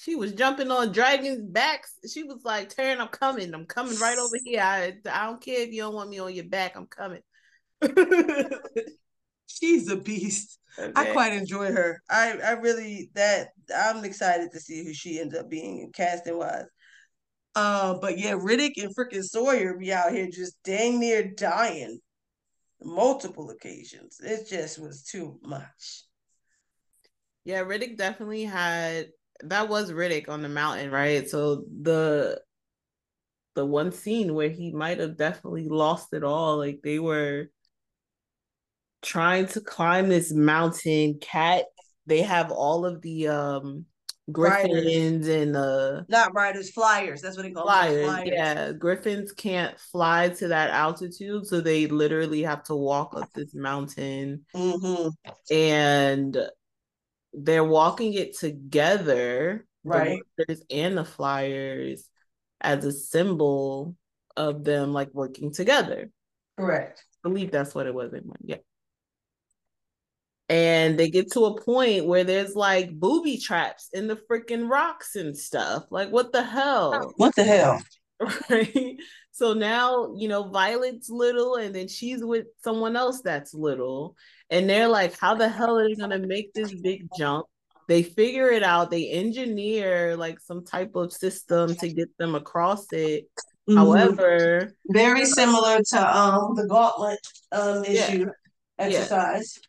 She 0.00 0.14
was 0.14 0.32
jumping 0.32 0.70
on 0.70 0.92
dragons' 0.92 1.42
backs. 1.42 1.98
She 2.10 2.22
was 2.22 2.40
like, 2.42 2.70
"Tairn, 2.70 3.02
I'm 3.02 3.08
coming. 3.08 3.52
I'm 3.52 3.66
coming 3.66 3.98
right 3.98 4.16
over 4.16 4.36
here. 4.44 4.62
I, 4.62 4.94
I 5.10 5.26
don't 5.26 5.42
care 5.42 5.60
if 5.60 5.72
you 5.72 5.82
don't 5.82 5.94
want 5.94 6.08
me 6.08 6.18
on 6.20 6.34
your 6.34 6.46
back. 6.46 6.74
I'm 6.74 6.86
coming." 6.86 7.20
She's 9.46 9.90
a 9.90 9.96
beast. 9.96 10.58
Okay. 10.78 10.92
I 10.96 11.12
quite 11.12 11.34
enjoy 11.34 11.72
her. 11.72 12.00
I 12.08 12.38
I 12.42 12.52
really 12.52 13.10
that 13.14 13.48
I'm 13.76 14.02
excited 14.04 14.52
to 14.52 14.60
see 14.60 14.84
who 14.84 14.94
she 14.94 15.20
ends 15.20 15.34
up 15.34 15.50
being 15.50 15.90
casting 15.92 16.38
wise. 16.38 16.64
Uh, 17.54 17.98
but 18.00 18.18
yeah, 18.18 18.32
Ridoc 18.32 18.82
and 18.82 18.96
freaking 18.96 19.24
Sawyer 19.24 19.76
be 19.76 19.92
out 19.92 20.12
here 20.12 20.28
just 20.32 20.56
dang 20.62 20.98
near 20.98 21.30
dying 21.30 21.98
multiple 22.82 23.50
occasions. 23.50 24.18
It 24.22 24.48
just 24.48 24.78
was 24.78 25.02
too 25.02 25.38
much. 25.42 26.04
Yeah, 27.44 27.64
Ridoc 27.64 27.98
definitely 27.98 28.44
had 28.44 29.08
that 29.44 29.68
was 29.68 29.92
Ridoc 29.92 30.28
on 30.28 30.42
the 30.42 30.48
mountain, 30.48 30.90
right? 30.90 31.28
So 31.28 31.64
the 31.82 32.40
the 33.54 33.66
one 33.66 33.92
scene 33.92 34.34
where 34.34 34.48
he 34.48 34.72
might 34.72 34.98
have 35.00 35.16
definitely 35.16 35.68
lost 35.68 36.12
it 36.12 36.24
all, 36.24 36.58
like 36.58 36.80
they 36.82 36.98
were 36.98 37.50
trying 39.02 39.46
to 39.48 39.60
climb 39.60 40.08
this 40.08 40.32
mountain. 40.32 41.18
Cat, 41.20 41.64
they 42.06 42.22
have 42.22 42.50
all 42.50 42.84
of 42.84 43.02
the 43.02 43.28
um 43.28 43.86
griffins 44.30 45.26
riders. 45.26 45.28
and 45.28 45.56
uh 45.56 46.02
not 46.08 46.34
riders, 46.34 46.70
flyers. 46.70 47.20
That's 47.20 47.36
what 47.36 47.42
they 47.42 47.50
call 47.50 47.64
flyers. 47.64 48.04
flyers. 48.04 48.28
Yeah, 48.32 48.72
griffins 48.72 49.32
can't 49.32 49.78
fly 49.78 50.28
to 50.30 50.48
that 50.48 50.70
altitude, 50.70 51.46
so 51.46 51.60
they 51.60 51.86
literally 51.86 52.42
have 52.42 52.62
to 52.64 52.76
walk 52.76 53.16
up 53.16 53.28
this 53.34 53.54
mountain. 53.54 54.44
Mm-hmm. 54.54 55.08
And 55.54 56.38
they're 57.32 57.64
walking 57.64 58.14
it 58.14 58.36
together, 58.36 59.66
right? 59.84 60.20
The 60.36 60.60
and 60.70 60.96
the 60.96 61.04
flyers 61.04 62.08
as 62.60 62.84
a 62.84 62.92
symbol 62.92 63.96
of 64.36 64.64
them 64.64 64.92
like 64.92 65.10
working 65.12 65.52
together. 65.52 66.10
Correct. 66.58 67.04
I 67.24 67.28
believe 67.28 67.50
that's 67.50 67.74
what 67.74 67.86
it 67.86 67.94
was 67.94 68.12
in 68.12 68.26
mind. 68.26 68.44
Yeah. 68.44 68.56
And 70.48 70.98
they 70.98 71.10
get 71.10 71.30
to 71.32 71.44
a 71.44 71.60
point 71.60 72.06
where 72.06 72.24
there's 72.24 72.56
like 72.56 72.90
booby 72.90 73.38
traps 73.38 73.88
in 73.92 74.08
the 74.08 74.16
freaking 74.16 74.68
rocks 74.68 75.14
and 75.14 75.36
stuff. 75.36 75.84
Like, 75.90 76.10
what 76.10 76.32
the 76.32 76.42
hell? 76.42 77.12
What 77.16 77.34
the 77.36 77.44
hell? 77.44 77.80
Right. 78.50 78.98
So 79.30 79.54
now, 79.54 80.12
you 80.14 80.28
know, 80.28 80.50
Violet's 80.50 81.08
little 81.08 81.54
and 81.54 81.74
then 81.74 81.88
she's 81.88 82.22
with 82.22 82.48
someone 82.62 82.94
else 82.94 83.22
that's 83.22 83.54
little. 83.54 84.14
And 84.50 84.68
they're 84.68 84.88
like, 84.88 85.18
how 85.18 85.34
the 85.34 85.48
hell 85.48 85.78
are 85.78 85.88
they 85.88 85.94
going 85.94 86.10
to 86.10 86.18
make 86.18 86.52
this 86.52 86.74
big 86.74 87.06
jump? 87.16 87.46
They 87.90 88.02
figure 88.02 88.50
it 88.50 88.62
out. 88.62 88.90
They 88.90 89.10
engineer 89.10 90.16
like 90.16 90.38
some 90.38 90.64
type 90.64 90.94
of 90.94 91.12
system 91.12 91.74
to 91.76 91.88
get 91.88 92.16
them 92.18 92.36
across 92.36 92.86
it. 92.92 93.24
Mm-hmm. 93.68 93.76
However, 93.76 94.74
very 94.86 95.24
similar 95.24 95.80
to 95.80 96.16
um 96.16 96.54
the 96.54 96.66
gauntlet 96.68 97.18
um 97.52 97.84
issue 97.84 98.26
yeah. 98.26 98.84
exercise. 98.84 99.58
Yeah. 99.58 99.66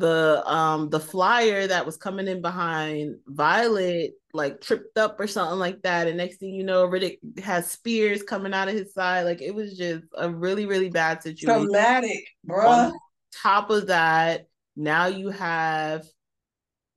The 0.00 0.42
um 0.46 0.88
the 0.90 1.00
flyer 1.00 1.66
that 1.66 1.84
was 1.84 1.96
coming 1.96 2.28
in 2.28 2.42
behind 2.42 3.16
Violet 3.26 4.12
like 4.34 4.60
tripped 4.60 4.96
up 4.98 5.20
or 5.20 5.26
something 5.26 5.58
like 5.58 5.82
that, 5.82 6.06
and 6.06 6.16
next 6.16 6.38
thing 6.38 6.54
you 6.54 6.64
know, 6.64 6.86
Ridoc 6.86 7.18
has 7.40 7.70
spears 7.70 8.22
coming 8.22 8.54
out 8.54 8.68
of 8.68 8.74
his 8.74 8.92
side. 8.92 9.24
Like 9.24 9.42
it 9.42 9.54
was 9.54 9.76
just 9.76 10.04
a 10.16 10.30
really 10.30 10.64
really 10.64 10.88
bad 10.88 11.22
situation. 11.22 11.64
Traumatic, 11.66 12.24
bruh. 12.46 12.92
Top 13.32 13.70
of 13.70 13.88
that, 13.88 14.46
now 14.76 15.06
you 15.06 15.30
have 15.30 16.06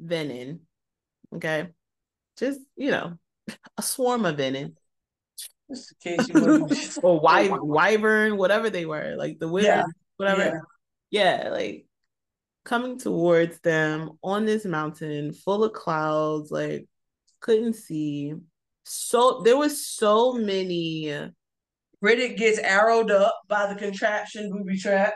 Venin. 0.03 0.59
Okay, 1.35 1.69
just 2.37 2.59
you 2.75 2.91
know, 2.91 3.17
a 3.77 3.81
swarm 3.81 4.25
of 4.25 4.37
Venin 4.37 4.73
just 5.71 5.93
in 6.05 6.17
case 6.17 6.29
you 6.29 6.67
or 7.03 7.19
wy- 7.19 7.49
wyvern, 7.49 8.37
whatever 8.37 8.69
they 8.69 8.85
were, 8.85 9.15
like 9.17 9.39
the 9.39 9.47
wizard, 9.47 9.69
yeah. 9.69 9.83
whatever. 10.17 10.61
Yeah. 11.09 11.41
yeah, 11.43 11.49
like 11.49 11.85
coming 12.63 12.99
towards 12.99 13.59
them 13.59 14.11
on 14.23 14.45
this 14.45 14.65
mountain 14.65 15.33
full 15.33 15.63
of 15.63 15.73
clouds, 15.73 16.51
like 16.51 16.87
couldn't 17.39 17.73
see. 17.73 18.33
So 18.83 19.41
there 19.43 19.57
was 19.57 19.85
so 19.85 20.33
many. 20.33 21.29
Ridoc 22.03 22.35
gets 22.35 22.59
arrowed 22.59 23.11
up 23.11 23.39
by 23.47 23.71
the 23.71 23.79
contraption 23.79 24.51
booby 24.51 24.77
trap 24.77 25.13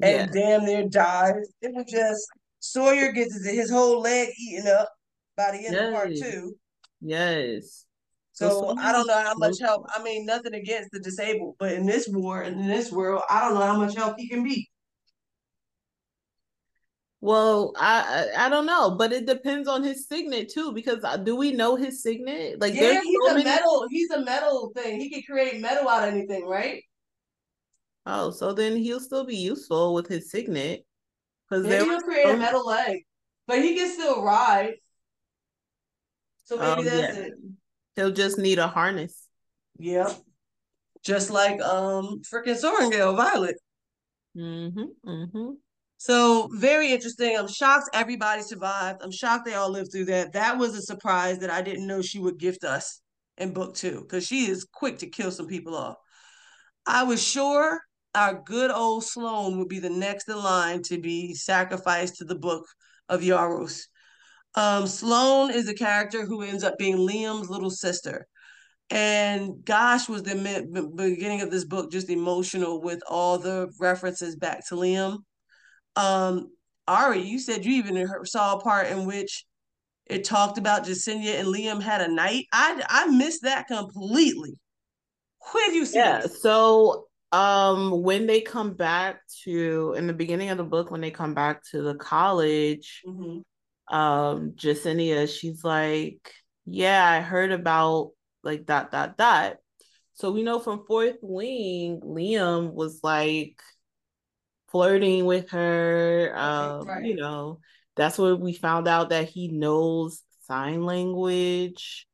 and 0.00 0.34
yeah. 0.34 0.40
damn 0.40 0.64
near 0.64 0.88
dies. 0.88 1.52
It 1.62 1.74
was 1.74 1.86
just 1.90 2.26
Sawyer 2.60 3.12
gets 3.12 3.46
his 3.46 3.70
whole 3.70 4.00
leg 4.00 4.28
eaten 4.38 4.66
up 4.68 4.90
by 5.36 5.52
the 5.52 5.58
end 5.58 5.74
yes. 5.74 5.88
of 5.88 5.94
part 5.94 6.10
two. 6.16 6.56
Yes. 7.00 7.84
So 8.32 8.76
I 8.76 8.92
don't 8.92 9.06
know 9.06 9.22
how 9.22 9.34
much 9.36 9.58
help. 9.60 9.86
I 9.94 10.02
mean, 10.02 10.26
nothing 10.26 10.54
against 10.54 10.90
the 10.92 11.00
disabled, 11.00 11.56
but 11.58 11.72
in 11.72 11.86
this 11.86 12.06
war 12.06 12.42
and 12.42 12.60
in 12.60 12.66
this 12.66 12.92
world, 12.92 13.22
I 13.30 13.40
don't 13.40 13.54
know 13.54 13.66
how 13.66 13.78
much 13.78 13.96
help 13.96 14.16
he 14.18 14.28
can 14.28 14.42
be. 14.42 14.68
Well, 17.22 17.72
I 17.78 18.28
I 18.36 18.48
don't 18.50 18.66
know, 18.66 18.90
but 18.90 19.12
it 19.12 19.26
depends 19.26 19.68
on 19.68 19.82
his 19.82 20.06
signet 20.06 20.50
too. 20.50 20.72
Because 20.72 21.02
uh, 21.02 21.16
do 21.16 21.34
we 21.34 21.52
know 21.52 21.76
his 21.76 22.02
signet? 22.02 22.60
Like, 22.60 22.74
yeah, 22.74 23.00
he's 23.00 23.18
so 23.24 23.30
a 23.30 23.34
many... 23.34 23.44
metal. 23.44 23.86
He's 23.88 24.10
a 24.10 24.20
metal 24.20 24.70
thing. 24.76 25.00
He 25.00 25.08
can 25.08 25.22
create 25.22 25.60
metal 25.60 25.88
out 25.88 26.06
of 26.06 26.14
anything, 26.14 26.46
right? 26.46 26.82
Oh, 28.06 28.30
so 28.30 28.52
then 28.52 28.76
he'll 28.76 29.00
still 29.00 29.26
be 29.26 29.36
useful 29.36 29.92
with 29.92 30.06
his 30.06 30.30
signet. 30.30 30.86
Because 31.48 31.66
he'll 31.66 32.00
create 32.00 32.28
a 32.28 32.36
metal 32.36 32.66
leg, 32.66 33.04
but 33.46 33.60
he 33.62 33.76
can 33.76 33.88
still 33.88 34.22
ride. 34.22 34.74
So 36.44 36.56
maybe 36.56 36.80
um, 36.80 36.84
that's 36.84 37.16
yeah. 37.16 37.24
it. 37.24 37.32
He'll 37.96 38.12
just 38.12 38.38
need 38.38 38.58
a 38.58 38.68
harness. 38.68 39.26
Yep. 39.78 40.12
Just 41.04 41.30
like 41.30 41.60
um 41.60 42.20
freaking 42.22 42.60
Sorrengail 42.60 43.16
Violet. 43.16 43.56
Mm-hmm. 44.36 45.08
Mm-hmm. 45.08 45.50
So 45.98 46.48
very 46.52 46.92
interesting. 46.92 47.36
I'm 47.36 47.48
shocked 47.48 47.90
everybody 47.94 48.42
survived. 48.42 49.02
I'm 49.02 49.12
shocked 49.12 49.44
they 49.44 49.54
all 49.54 49.70
lived 49.70 49.92
through 49.92 50.06
that. 50.06 50.32
That 50.32 50.58
was 50.58 50.76
a 50.76 50.82
surprise 50.82 51.38
that 51.38 51.50
I 51.50 51.62
didn't 51.62 51.86
know 51.86 52.02
she 52.02 52.18
would 52.18 52.38
gift 52.38 52.64
us 52.64 53.00
in 53.38 53.52
book 53.52 53.74
two, 53.74 54.00
because 54.00 54.26
she 54.26 54.46
is 54.46 54.66
quick 54.72 54.98
to 54.98 55.08
kill 55.08 55.30
some 55.30 55.46
people 55.46 55.76
off. 55.76 55.96
I 56.86 57.04
was 57.04 57.22
sure 57.22 57.80
our 58.16 58.42
good 58.44 58.70
old 58.70 59.04
Sloane 59.04 59.58
would 59.58 59.68
be 59.68 59.78
the 59.78 59.90
next 59.90 60.28
in 60.28 60.42
line 60.42 60.82
to 60.84 60.98
be 60.98 61.34
sacrificed 61.34 62.16
to 62.16 62.24
the 62.24 62.34
book 62.34 62.66
of 63.08 63.20
Yarros. 63.20 63.82
Um, 64.54 64.86
Sloane 64.86 65.50
is 65.50 65.68
a 65.68 65.74
character 65.74 66.24
who 66.24 66.42
ends 66.42 66.64
up 66.64 66.78
being 66.78 66.96
Liam's 66.96 67.50
little 67.50 67.70
sister. 67.70 68.26
And 68.88 69.64
gosh, 69.64 70.08
was 70.08 70.22
the 70.22 70.90
beginning 70.94 71.42
of 71.42 71.50
this 71.50 71.64
book 71.64 71.92
just 71.92 72.08
emotional 72.08 72.80
with 72.80 73.02
all 73.08 73.38
the 73.38 73.70
references 73.78 74.36
back 74.36 74.66
to 74.68 74.76
Liam. 74.76 75.18
Um, 75.96 76.48
Ari, 76.88 77.22
you 77.22 77.38
said 77.38 77.64
you 77.64 77.74
even 77.74 78.08
saw 78.24 78.54
a 78.56 78.60
part 78.60 78.86
in 78.88 79.06
which 79.06 79.44
it 80.06 80.24
talked 80.24 80.56
about 80.56 80.84
Jesinia 80.84 81.40
and 81.40 81.48
Liam 81.48 81.82
had 81.82 82.00
a 82.00 82.08
night. 82.08 82.46
I 82.52 82.82
I 82.88 83.06
missed 83.08 83.42
that 83.42 83.66
completely. 83.66 84.54
Where 85.52 85.70
do 85.70 85.76
you 85.76 85.84
see? 85.84 85.98
Yeah, 85.98 86.20
this? 86.20 86.40
so 86.40 87.05
um 87.32 88.02
when 88.02 88.26
they 88.26 88.40
come 88.40 88.74
back 88.74 89.20
to 89.42 89.94
in 89.96 90.06
the 90.06 90.12
beginning 90.12 90.50
of 90.50 90.58
the 90.58 90.64
book 90.64 90.90
when 90.90 91.00
they 91.00 91.10
come 91.10 91.34
back 91.34 91.62
to 91.64 91.82
the 91.82 91.94
college 91.94 93.02
mm-hmm 93.06 93.40
um 93.88 94.52
Jesinia, 94.52 95.28
she's 95.28 95.62
like, 95.64 96.32
Yeah, 96.64 97.08
I 97.08 97.20
heard 97.20 97.52
about 97.52 98.12
like 98.42 98.66
that, 98.66 98.92
that, 98.92 99.18
that. 99.18 99.58
So 100.14 100.30
we 100.32 100.42
know 100.42 100.60
from 100.60 100.84
Fourth 100.86 101.18
Wing, 101.20 102.00
Liam 102.00 102.72
was 102.72 103.00
like 103.02 103.60
flirting 104.70 105.24
with 105.24 105.50
her. 105.50 106.32
Um, 106.34 106.86
right. 106.86 107.04
you 107.04 107.16
know, 107.16 107.60
that's 107.96 108.18
where 108.18 108.34
we 108.34 108.52
found 108.52 108.88
out 108.88 109.10
that 109.10 109.28
he 109.28 109.48
knows 109.48 110.22
sign 110.42 110.84
language. 110.84 112.06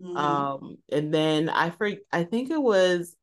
Mm-hmm. 0.00 0.16
Um, 0.16 0.76
and 0.92 1.12
then 1.12 1.48
I 1.48 1.70
for 1.70 1.90
I 2.12 2.24
think 2.24 2.50
it 2.50 2.62
was 2.62 3.14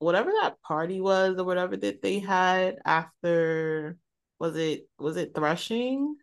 whatever 0.00 0.32
that 0.42 0.60
party 0.62 1.00
was 1.00 1.38
or 1.38 1.44
whatever 1.44 1.76
that 1.76 2.02
they 2.02 2.18
had 2.18 2.76
after 2.84 3.96
was 4.40 4.56
it 4.56 4.88
was 4.98 5.16
it 5.16 5.32
threshing? 5.34 6.16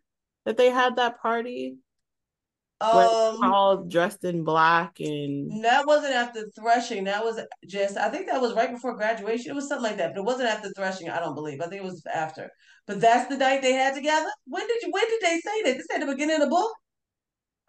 that 0.48 0.56
they 0.56 0.70
had 0.70 0.96
that 0.96 1.20
party? 1.20 1.76
Um, 2.80 3.42
all 3.42 3.84
dressed 3.88 4.22
in 4.22 4.44
black 4.44 5.00
and 5.00 5.64
that 5.64 5.84
wasn't 5.84 6.14
after 6.14 6.44
threshing. 6.58 7.04
That 7.04 7.24
was 7.24 7.38
just 7.66 7.98
I 7.98 8.08
think 8.08 8.28
that 8.28 8.40
was 8.40 8.54
right 8.54 8.70
before 8.70 8.96
graduation. 8.96 9.50
It 9.50 9.54
was 9.54 9.68
something 9.68 9.82
like 9.82 9.98
that, 9.98 10.14
but 10.14 10.20
it 10.20 10.24
wasn't 10.24 10.48
after 10.48 10.70
threshing. 10.74 11.10
I 11.10 11.18
don't 11.18 11.34
believe. 11.34 11.60
I 11.60 11.66
think 11.66 11.82
it 11.82 11.84
was 11.84 12.02
after. 12.06 12.48
But 12.86 13.00
that's 13.00 13.28
the 13.28 13.36
night 13.36 13.60
they 13.62 13.72
had 13.72 13.94
together. 13.94 14.30
When 14.46 14.66
did 14.66 14.80
you? 14.82 14.90
When 14.90 15.04
did 15.06 15.20
they 15.20 15.40
say 15.40 15.62
that? 15.64 15.76
This 15.76 15.86
at 15.92 16.00
the 16.00 16.06
beginning 16.06 16.36
of 16.36 16.42
the 16.42 16.48
book. 16.48 16.72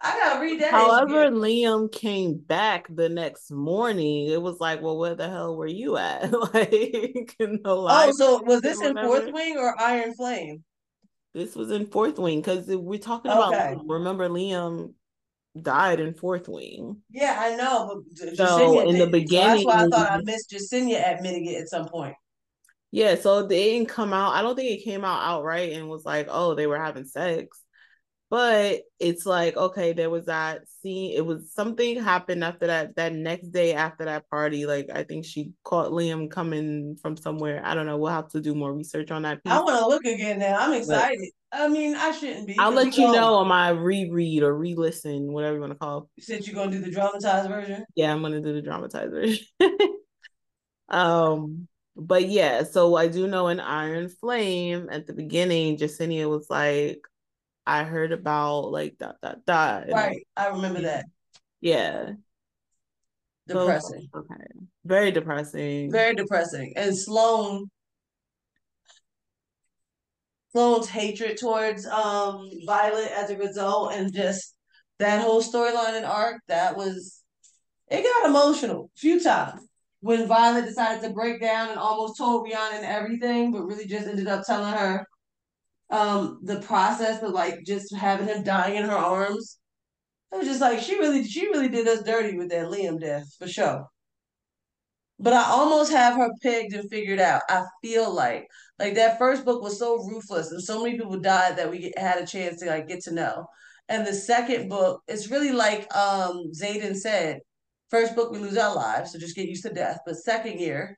I 0.02 0.18
gotta 0.18 0.40
read 0.40 0.60
that. 0.60 0.70
However, 0.70 1.30
Liam 1.30 1.92
came 1.92 2.38
back 2.38 2.86
the 2.88 3.08
next 3.08 3.50
morning. 3.50 4.28
It 4.28 4.40
was 4.40 4.58
like, 4.58 4.80
well, 4.80 4.98
where 4.98 5.14
the 5.14 5.28
hell 5.28 5.56
were 5.56 5.66
you 5.66 5.98
at? 5.98 6.32
like 6.54 6.72
in 7.38 7.60
the 7.62 7.62
Oh, 7.64 8.12
so 8.12 8.42
was 8.42 8.62
this 8.62 8.80
in 8.80 8.94
Fourth 8.96 9.32
Wing 9.32 9.58
or 9.58 9.78
Iron 9.80 10.14
Flame? 10.14 10.64
This 11.32 11.54
was 11.54 11.70
in 11.70 11.86
fourth 11.86 12.18
wing 12.18 12.40
because 12.40 12.66
we're 12.66 12.98
talking 12.98 13.30
okay. 13.30 13.72
about. 13.72 13.86
Remember, 13.86 14.28
Liam 14.28 14.94
died 15.60 16.00
in 16.00 16.14
fourth 16.14 16.48
wing. 16.48 17.02
Yeah, 17.08 17.36
I 17.38 17.54
know. 17.54 18.02
But 18.18 18.36
so 18.36 18.88
in 18.88 18.98
the 18.98 19.06
beginning, 19.06 19.62
so 19.62 19.64
that's 19.64 19.64
why 19.64 19.84
I 19.84 19.88
thought 19.88 20.10
I 20.10 20.22
missed 20.22 20.50
Jesinia 20.50 21.14
admitting 21.14 21.46
it 21.46 21.60
at 21.60 21.68
some 21.68 21.86
point. 21.86 22.14
Yeah, 22.90 23.14
so 23.14 23.46
they 23.46 23.74
didn't 23.74 23.88
come 23.88 24.12
out. 24.12 24.34
I 24.34 24.42
don't 24.42 24.56
think 24.56 24.72
it 24.72 24.84
came 24.84 25.04
out 25.04 25.22
outright 25.22 25.72
and 25.72 25.88
was 25.88 26.04
like, 26.04 26.26
"Oh, 26.28 26.54
they 26.54 26.66
were 26.66 26.78
having 26.78 27.04
sex." 27.04 27.62
But 28.30 28.82
it's 29.00 29.26
like, 29.26 29.56
okay, 29.56 29.92
there 29.92 30.08
was 30.08 30.26
that 30.26 30.60
scene. 30.68 31.12
It 31.16 31.26
was 31.26 31.52
something 31.52 32.00
happened 32.00 32.44
after 32.44 32.68
that. 32.68 32.94
That 32.94 33.12
next 33.12 33.48
day 33.48 33.74
after 33.74 34.04
that 34.04 34.30
party, 34.30 34.66
like 34.66 34.88
I 34.94 35.02
think 35.02 35.24
she 35.24 35.50
caught 35.64 35.90
Liam 35.90 36.30
coming 36.30 36.96
from 37.02 37.16
somewhere. 37.16 37.60
I 37.64 37.74
don't 37.74 37.86
know. 37.86 37.96
We'll 37.96 38.12
have 38.12 38.28
to 38.28 38.40
do 38.40 38.54
more 38.54 38.72
research 38.72 39.10
on 39.10 39.22
that. 39.22 39.42
Piece. 39.42 39.52
I 39.52 39.58
want 39.58 39.80
to 39.80 39.88
look 39.88 40.04
again 40.04 40.38
now. 40.38 40.58
I'm 40.60 40.72
excited. 40.74 41.18
But, 41.50 41.60
I 41.60 41.68
mean, 41.68 41.96
I 41.96 42.12
shouldn't 42.12 42.46
be. 42.46 42.56
I'll 42.56 42.70
let 42.70 42.96
you 42.96 43.10
know 43.10 43.34
on 43.34 43.48
my 43.48 43.70
reread 43.70 44.44
or 44.44 44.56
re-listen, 44.56 45.32
whatever 45.32 45.56
you 45.56 45.60
want 45.60 45.72
to 45.72 45.78
call. 45.78 45.98
it. 45.98 46.04
You 46.14 46.22
said 46.22 46.46
you're 46.46 46.54
gonna 46.54 46.70
do 46.70 46.80
the 46.80 46.92
dramatized 46.92 47.48
version. 47.48 47.84
Yeah, 47.96 48.12
I'm 48.12 48.22
gonna 48.22 48.40
do 48.40 48.54
the 48.54 48.62
dramatized 48.62 49.10
version. 49.10 49.44
um, 50.88 51.66
but 51.96 52.28
yeah, 52.28 52.62
so 52.62 52.94
I 52.94 53.08
do 53.08 53.26
know 53.26 53.48
in 53.48 53.58
Iron 53.58 54.08
Flame 54.08 54.88
at 54.92 55.08
the 55.08 55.14
beginning, 55.14 55.78
Jesinia 55.78 56.30
was 56.30 56.46
like, 56.48 57.00
I 57.70 57.84
heard 57.84 58.10
about 58.10 58.72
like 58.72 58.96
that 58.98 59.16
that 59.22 59.46
that. 59.46 59.92
Right, 59.92 60.26
I 60.36 60.48
remember 60.48 60.82
that. 60.82 61.04
Yeah. 61.60 62.14
Depressing. 63.46 64.08
So, 64.12 64.20
okay. 64.20 64.44
Very 64.84 65.12
depressing. 65.12 65.92
Very 65.92 66.16
depressing. 66.16 66.72
And 66.74 66.98
Sloane 66.98 67.70
Sloane's 70.50 70.88
hatred 70.88 71.38
towards 71.38 71.86
um 71.86 72.50
Violet 72.66 73.12
as 73.16 73.30
a 73.30 73.38
result 73.38 73.92
and 73.92 74.12
just 74.12 74.56
that 74.98 75.22
whole 75.22 75.40
storyline 75.40 75.96
and 75.96 76.04
arc, 76.04 76.40
that 76.48 76.76
was 76.76 77.22
it 77.88 78.02
got 78.02 78.30
emotional 78.30 78.90
a 78.96 78.98
few 78.98 79.22
times 79.22 79.60
when 80.00 80.26
Violet 80.26 80.64
decided 80.64 81.02
to 81.02 81.14
break 81.14 81.40
down 81.40 81.68
and 81.68 81.78
almost 81.78 82.18
told 82.18 82.44
Rhiannon 82.44 82.84
everything, 82.84 83.52
but 83.52 83.62
really 83.62 83.86
just 83.86 84.08
ended 84.08 84.26
up 84.26 84.44
telling 84.44 84.72
her 84.72 85.06
um 85.90 86.40
the 86.42 86.60
process 86.60 87.22
of 87.22 87.32
like 87.32 87.64
just 87.66 87.94
having 87.94 88.28
him 88.28 88.42
dying 88.44 88.76
in 88.76 88.84
her 88.84 88.96
arms. 88.96 89.58
It 90.32 90.38
was 90.38 90.46
just 90.48 90.60
like 90.60 90.80
she 90.80 90.98
really 90.98 91.24
she 91.26 91.46
really 91.48 91.68
did 91.68 91.88
us 91.88 92.02
dirty 92.02 92.36
with 92.36 92.50
that 92.50 92.68
Liam 92.68 93.00
death 93.00 93.26
for 93.38 93.48
sure. 93.48 93.86
But 95.18 95.34
I 95.34 95.44
almost 95.44 95.92
have 95.92 96.16
her 96.16 96.30
pegged 96.42 96.72
and 96.74 96.88
figured 96.90 97.20
out. 97.20 97.42
I 97.48 97.64
feel 97.82 98.12
like 98.12 98.46
like 98.78 98.94
that 98.94 99.18
first 99.18 99.44
book 99.44 99.62
was 99.62 99.78
so 99.78 99.96
ruthless 100.04 100.50
and 100.50 100.62
so 100.62 100.82
many 100.82 100.96
people 100.98 101.20
died 101.20 101.56
that 101.58 101.70
we 101.70 101.92
had 101.96 102.18
a 102.22 102.26
chance 102.26 102.60
to 102.60 102.66
like 102.66 102.88
get 102.88 103.02
to 103.04 103.12
know. 103.14 103.46
And 103.88 104.06
the 104.06 104.14
second 104.14 104.68
book, 104.68 105.02
it's 105.08 105.30
really 105.30 105.52
like 105.52 105.94
um 105.94 106.50
Xaden 106.52 106.96
said, 106.96 107.40
First 107.90 108.14
book, 108.14 108.30
we 108.32 108.38
lose 108.38 108.56
our 108.56 108.74
lives, 108.74 109.12
so 109.12 109.18
just 109.18 109.36
get 109.36 109.48
used 109.48 109.64
to 109.64 109.74
death. 109.74 109.98
But 110.06 110.16
second 110.16 110.60
year, 110.60 110.96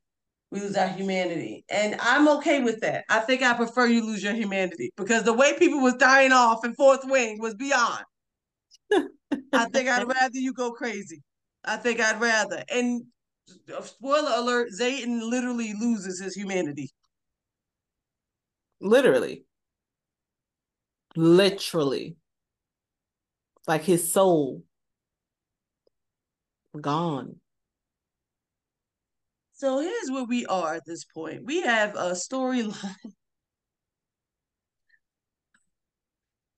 we 0.53 0.61
lose 0.61 0.77
our 0.77 0.89
humanity. 0.89 1.65
And 1.71 1.97
I'm 1.99 2.29
okay 2.29 2.63
with 2.63 2.81
that. 2.83 3.05
I 3.09 3.21
think 3.21 3.43
I 3.43 3.55
prefer 3.55 3.87
you 3.87 4.05
lose 4.05 4.23
your 4.23 4.35
humanity 4.35 4.93
because 4.99 5.23
the 5.23 5.33
way 5.33 5.59
people 5.59 5.81
was 5.81 5.95
dying 5.95 6.31
off 6.31 6.63
in 6.63 6.75
Fourth 6.75 7.01
Wing 7.05 7.41
was 7.41 7.55
beyond. 7.55 8.05
I 8.93 9.65
think 9.73 9.89
I'd 9.89 10.07
rather 10.07 10.37
you 10.37 10.53
go 10.53 10.71
crazy. 10.73 11.23
I 11.65 11.79
think 11.79 12.01
I'd 12.01 12.21
rather. 12.21 12.63
And 12.71 13.05
spoiler 13.83 14.33
alert, 14.37 14.69
Xaden 14.79 15.23
literally 15.23 15.73
loses 15.73 16.21
his 16.21 16.35
humanity. 16.35 16.91
Literally. 18.79 19.47
Literally. 21.17 22.17
Like 23.67 23.85
his 23.85 24.13
soul 24.13 24.65
gone. 26.79 27.37
So 29.63 29.79
here's 29.79 30.11
where 30.11 30.25
we 30.25 30.45
are 30.47 30.75
at 30.75 30.87
this 30.87 31.05
point. 31.05 31.45
We 31.45 31.63
have 31.63 31.95
a 31.95 32.15
storyline. 32.15 32.97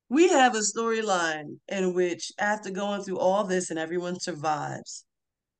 we 0.08 0.30
have 0.30 0.54
a 0.54 0.60
storyline 0.60 1.58
in 1.68 1.92
which, 1.92 2.32
after 2.38 2.70
going 2.70 3.02
through 3.02 3.18
all 3.18 3.44
this 3.44 3.68
and 3.68 3.78
everyone 3.78 4.18
survives 4.18 5.04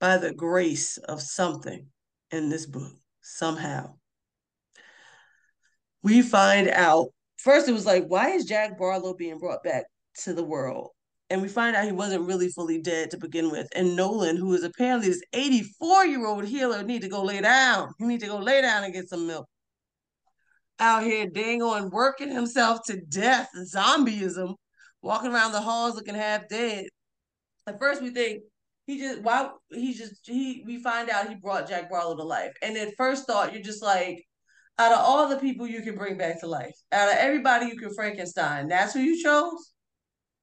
by 0.01 0.16
the 0.16 0.32
grace 0.32 0.97
of 0.97 1.20
something 1.20 1.88
in 2.30 2.49
this 2.49 2.64
book, 2.64 2.95
somehow, 3.20 3.97
we 6.03 6.22
find 6.22 6.70
out. 6.70 7.09
First, 7.36 7.68
it 7.68 7.72
was 7.72 7.84
like, 7.84 8.07
why 8.07 8.30
is 8.30 8.47
Jack 8.47 8.78
Barlowe 8.78 9.18
being 9.18 9.38
brought 9.38 9.62
back 9.62 9.84
to 10.22 10.32
the 10.32 10.45
world? 10.45 10.92
And 11.31 11.41
we 11.41 11.49
find 11.49 11.75
out 11.75 11.87
he 11.87 11.93
wasn't 11.93 12.27
really 12.27 12.49
fully 12.49 12.81
dead 12.81 13.11
to 13.11 13.18
begin 13.18 13.51
with. 13.51 13.66
And 13.75 13.99
Nolon, 13.99 14.37
who 14.37 14.53
is 14.55 14.62
apparently 14.62 15.09
this 15.09 15.22
84 15.33 16.07
year 16.07 16.27
old 16.27 16.45
healer, 16.45 16.83
need 16.83 17.03
to 17.03 17.09
go 17.09 17.22
lay 17.22 17.41
down. 17.41 17.93
He 17.99 18.05
need 18.05 18.20
to 18.20 18.27
go 18.27 18.39
lay 18.39 18.61
down 18.61 18.85
and 18.85 18.93
get 18.93 19.09
some 19.09 19.27
milk. 19.27 19.47
Out 20.81 21.05
here, 21.05 21.29
dang 21.29 21.61
working 21.91 22.31
himself 22.31 22.81
to 22.87 23.01
death, 23.01 23.49
zombieism, 23.72 24.55
walking 25.03 25.33
around 25.33 25.53
the 25.53 25.61
halls 25.61 25.95
looking 25.95 26.14
half 26.14 26.49
dead. 26.49 26.87
At 27.66 27.79
first, 27.79 28.03
we 28.03 28.11
think 28.11 28.43
he 28.87 28.99
just 28.99 29.22
why 29.22 29.51
he 29.70 29.95
just 29.95 30.27
he 30.27 30.62
we 30.66 30.83
find 30.83 31.09
out 31.09 31.29
he 31.29 31.37
brought 31.37 31.68
Jack 31.68 31.91
Barlowe 31.91 32.16
to 32.16 32.25
life. 32.25 32.53
And 32.61 32.77
at 32.77 32.97
first 32.97 33.27
thought, 33.27 33.53
you're 33.53 33.62
just 33.62 33.83
like, 33.83 34.22
out 34.79 34.93
of 34.93 34.99
all 34.99 35.29
the 35.29 35.39
people 35.39 35.66
you 35.66 35.83
can 35.83 35.97
bring 35.97 36.18
back 36.18 36.41
to 36.41 36.47
life, 36.47 36.75
out 36.93 37.09
of 37.09 37.16
everybody 37.18 37.66
you 37.66 37.77
can 37.77 37.95
Frankenstein, 37.95 38.68
that's 38.68 38.93
who 38.93 39.01
you 39.01 39.22
chose. 39.22 39.72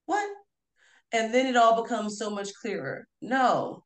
What? 0.06 0.28
And 1.12 1.32
then 1.32 1.46
it 1.46 1.56
all 1.56 1.82
becomes 1.82 2.18
so 2.18 2.30
much 2.30 2.54
clearer. 2.54 3.06
No, 3.20 3.84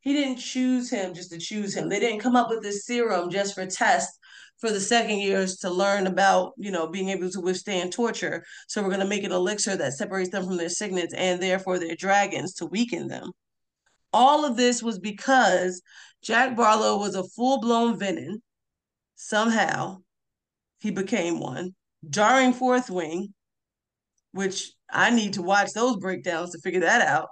he 0.00 0.12
didn't 0.12 0.38
choose 0.38 0.90
him 0.90 1.14
just 1.14 1.30
to 1.30 1.38
choose 1.38 1.74
him. 1.76 1.88
They 1.88 2.00
didn't 2.00 2.20
come 2.20 2.36
up 2.36 2.48
with 2.48 2.62
this 2.62 2.86
serum 2.86 3.30
just 3.30 3.54
for 3.54 3.66
test 3.66 4.18
for 4.58 4.70
the 4.70 4.80
second 4.80 5.18
years 5.18 5.56
to 5.56 5.70
learn 5.70 6.06
about, 6.06 6.52
you 6.56 6.70
know, 6.70 6.86
being 6.86 7.08
able 7.08 7.30
to 7.30 7.40
withstand 7.40 7.92
torture. 7.92 8.44
So 8.68 8.82
we're 8.82 8.88
going 8.88 9.00
to 9.00 9.06
make 9.06 9.24
an 9.24 9.32
elixir 9.32 9.76
that 9.76 9.94
separates 9.94 10.30
them 10.30 10.44
from 10.44 10.56
their 10.56 10.68
signets 10.68 11.14
and 11.14 11.42
therefore 11.42 11.78
their 11.78 11.96
dragons 11.96 12.54
to 12.54 12.66
weaken 12.66 13.08
them. 13.08 13.30
All 14.12 14.44
of 14.44 14.56
this 14.56 14.82
was 14.82 14.98
because 14.98 15.82
Jack 16.22 16.56
Barlowe 16.56 16.98
was 16.98 17.14
a 17.14 17.24
full-blown 17.24 17.98
venin. 17.98 18.40
Somehow 19.16 19.98
he 20.78 20.90
became 20.90 21.40
one. 21.40 21.74
During 22.08 22.52
Fourth 22.52 22.90
Wing, 22.90 23.34
which 24.32 24.72
I 24.92 25.10
need 25.10 25.34
to 25.34 25.42
watch 25.42 25.72
those 25.74 25.96
breakdowns 25.96 26.50
to 26.52 26.58
figure 26.60 26.80
that 26.80 27.06
out. 27.06 27.28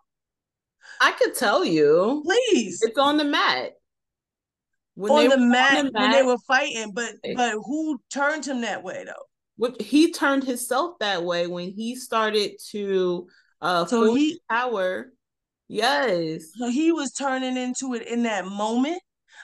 I 1.00 1.12
could 1.12 1.34
tell 1.34 1.64
you. 1.64 2.22
Please. 2.24 2.80
It's 2.82 2.98
on 2.98 3.16
the 3.16 3.24
mat. 3.24 3.72
When 4.94 5.12
on, 5.12 5.28
the 5.28 5.46
mat, 5.46 5.78
on 5.78 5.86
the 5.86 5.92
mat 5.92 6.02
when 6.02 6.10
they 6.10 6.22
were 6.24 6.38
fighting, 6.48 6.90
but 6.92 7.12
but 7.36 7.52
who 7.52 8.00
turned 8.12 8.44
him 8.44 8.62
that 8.62 8.82
way 8.82 9.04
though? 9.06 9.26
What 9.56 9.80
he 9.80 10.12
turned 10.12 10.42
himself 10.42 10.98
that 10.98 11.22
way 11.22 11.46
when 11.46 11.70
he 11.70 11.94
started 11.94 12.52
to 12.70 13.28
uh 13.60 13.86
so 13.86 14.12
he 14.14 14.40
power. 14.50 15.12
Yes. 15.68 16.46
So 16.56 16.68
he 16.68 16.90
was 16.90 17.12
turning 17.12 17.56
into 17.56 17.94
it 17.94 18.08
in 18.08 18.24
that 18.24 18.46
moment. 18.46 19.00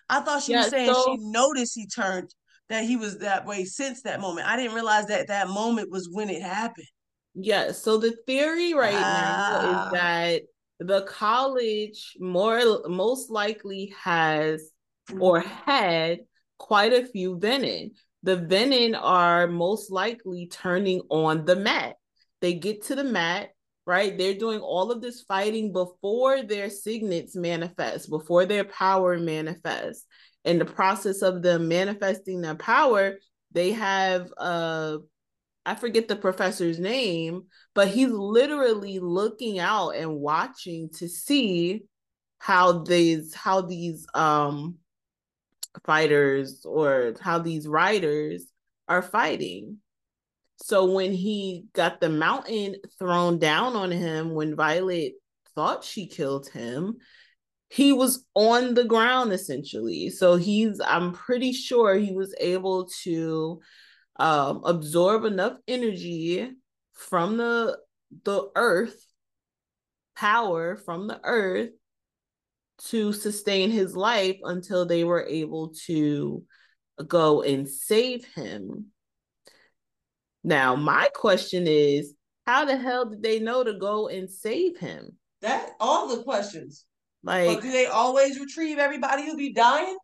I 0.09 0.21
thought 0.21 0.43
she 0.43 0.57
was 0.57 0.71
saying 0.71 0.93
so, 0.93 1.05
she 1.05 1.17
noticed 1.19 1.75
he 1.75 1.87
turned 1.87 2.35
that 2.69 2.85
he 2.85 2.97
was 2.97 3.19
that 3.19 3.47
way 3.47 3.65
since 3.65 4.03
that 4.03 4.21
moment. 4.21 4.49
I 4.49 4.57
didn't 4.57 4.75
realize 4.75 5.07
that 5.07 5.29
that 5.29 5.49
moment 5.49 5.91
was 5.91 6.09
when 6.11 6.31
it 6.31 6.43
happened. 6.43 6.87
Yeah. 7.35 7.72
So 7.72 7.99
the 7.99 8.16
theory 8.26 8.74
right 8.74 8.93
now 8.93 9.87
is 9.87 9.93
that 9.93 10.43
the 10.80 11.03
college 11.03 12.16
more 12.20 12.82
most 12.89 13.30
likely 13.30 13.95
has 14.03 14.70
or 15.18 15.41
mm-hmm. 15.41 15.70
had 15.70 16.18
quite 16.59 16.93
a 16.93 17.07
few 17.07 17.37
venin. 17.39 17.93
The 18.22 18.37
venin 18.37 18.99
are 19.01 19.47
most 19.47 19.91
likely 19.91 20.47
turning 20.47 21.03
on 21.11 21.45
the 21.45 21.57
mat. 21.57 21.97
They 22.41 22.55
get 22.55 22.85
to 22.85 22.95
the 22.95 23.05
mat, 23.05 23.51
right? 23.87 24.16
They're 24.16 24.35
doing 24.35 24.61
all 24.61 24.91
of 24.91 25.03
this 25.03 25.22
fighting 25.22 25.72
before 25.72 26.43
their 26.43 26.70
signets 26.70 27.37
manifest, 27.37 28.09
before 28.09 28.47
their 28.47 28.64
power 28.64 29.18
manifests. 29.18 30.07
In 30.45 30.59
the 30.59 30.64
process 30.64 31.22
of 31.22 31.43
them 31.43 31.68
manifesting 31.68 32.41
their 32.41 32.55
power, 32.55 33.14
they 33.53 33.72
have 33.72 34.30
uh 34.37 34.99
I 35.67 35.75
forget 35.75 36.09
the 36.09 36.17
professor's 36.17 36.79
name, 36.79 37.45
but 37.75 37.89
he's 37.89 38.11
literally 38.11 38.99
looking 38.99 39.59
out 39.59 39.91
and 39.91 40.17
watching 40.17 40.91
to 40.99 41.09
see 41.09 41.85
how 42.39 42.83
these 42.83 43.35
how 43.35 43.62
these 43.62 44.07
um 44.15 44.77
fighters 45.87 46.65
or 46.65 47.15
how 47.21 47.39
these 47.39 47.67
riders 47.67 48.45
are 48.89 49.03
fighting. 49.03 49.79
So 50.62 50.93
when 50.93 51.12
he 51.12 51.67
got 51.73 52.01
the 52.01 52.11
mountain 52.11 52.77
thrown 52.99 53.39
down 53.39 53.77
on 53.77 53.91
him 53.91 54.35
when 54.35 54.57
Violet 54.57 55.15
thought 55.55 55.85
she 55.85 56.07
killed 56.07 56.49
him, 56.49 56.97
he 57.69 57.93
was 57.93 58.25
on 58.35 58.75
the 58.75 58.85
ground 58.85 59.33
essentially. 59.33 60.11
So 60.11 60.37
he's 60.37 60.81
I'm 60.81 61.12
pretty 61.12 61.53
sure 61.53 61.97
he 61.97 62.12
was 62.12 62.35
able 62.39 62.89
to 63.03 63.61
um, 64.17 64.62
absorb 64.65 65.25
enough 65.25 65.57
energy 65.67 66.51
from 66.93 67.37
the 67.37 67.79
the 68.25 68.49
earth 68.55 69.05
power 70.15 70.77
from 70.77 71.07
the 71.07 71.21
earth 71.25 71.71
to 72.79 73.12
sustain 73.12 73.71
his 73.71 73.97
life 73.97 74.37
until 74.43 74.85
they 74.85 75.05
were 75.05 75.25
able 75.25 75.75
to 75.87 76.45
go 77.07 77.43
and 77.43 77.69
save 77.69 78.25
him. 78.35 78.87
Now, 80.43 80.77
my 80.77 81.09
question 81.15 81.67
is, 81.67 82.15
how 82.47 82.65
the 82.65 82.77
hell 82.77 83.07
did 83.07 83.23
they 83.23 83.39
know 83.39 83.65
to 83.65 83.75
go 83.75 84.09
and 84.09 84.31
save 84.31 84.79
him? 84.79 85.17
That 85.41 85.71
all 85.81 86.09
the 86.15 86.23
questions. 86.23 86.85
Like, 87.23 87.57
but 87.57 87.62
do 87.62 87.73
they 87.73 87.87
always 87.87 88.39
retrieve 88.39 88.79
everybody 88.79 89.25
who 89.25 89.37
be 89.37 89.55
dying? 89.55 89.97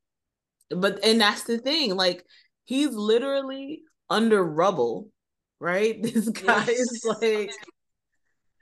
But 0.70 1.04
and 1.04 1.20
that's 1.20 1.44
the 1.44 1.58
thing. 1.58 1.94
Like, 1.94 2.24
he's 2.64 2.90
literally 2.94 3.82
under 4.10 4.42
rubble, 4.44 5.08
right? 5.60 6.02
This 6.02 6.28
guy 6.28 6.66
yes. 6.66 6.78
is 6.78 7.04
like, 7.20 7.52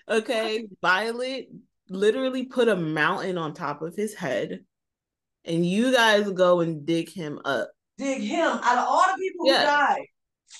okay, 0.09 0.67
Violet 0.81 1.49
literally 1.89 2.45
put 2.45 2.69
a 2.69 2.77
mountain 2.77 3.39
on 3.39 3.55
top 3.55 3.83
of 3.83 3.97
his 3.97 4.15
head, 4.15 4.61
and 5.45 5.65
you 5.65 5.93
guys 5.93 6.31
go 6.31 6.61
and 6.61 6.85
dig 6.87 7.11
him 7.11 7.41
up. 7.45 7.71
Dig 7.97 8.23
him 8.23 8.47
out 8.63 8.79
of 8.79 8.85
all 8.87 9.05
the 9.17 9.19
people 9.21 9.47
yeah. 9.47 9.61
who 9.61 9.67
died. 9.67 10.07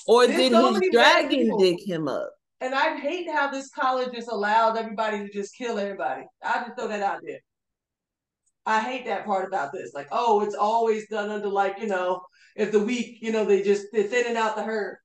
Or 0.07 0.27
There's 0.27 0.39
did 0.39 0.53
so 0.53 0.75
his 0.75 0.91
dragon 0.91 1.57
dig 1.59 1.79
him 1.87 2.09
up? 2.09 2.31
And 2.61 2.75
I 2.75 2.97
hate 2.97 3.31
how 3.31 3.51
this 3.51 3.71
college 3.71 4.13
just 4.13 4.29
allowed 4.29 4.77
everybody 4.77 5.19
to 5.19 5.33
just 5.33 5.55
kill 5.55 5.79
everybody. 5.79 6.25
I 6.43 6.65
just 6.65 6.77
throw 6.77 6.89
that 6.89 7.03
out 7.03 7.21
there. 7.25 7.39
I 8.67 8.81
hate 8.81 9.07
that 9.07 9.25
part 9.25 9.47
about 9.47 9.73
this. 9.73 9.93
Like, 9.95 10.09
oh, 10.11 10.43
it's 10.43 10.57
always 10.57 11.09
done 11.09 11.31
under 11.31 11.49
like, 11.49 11.79
you 11.81 11.87
know, 11.87 12.21
if 12.59 12.73
the 12.73 12.81
weak, 12.81 13.19
you 13.23 13.33
know, 13.33 13.45
they 13.45 13.63
just 13.63 13.87
they're 13.93 14.03
thinning 14.03 14.37
out 14.37 14.57
the 14.57 14.65
herd. 14.65 14.99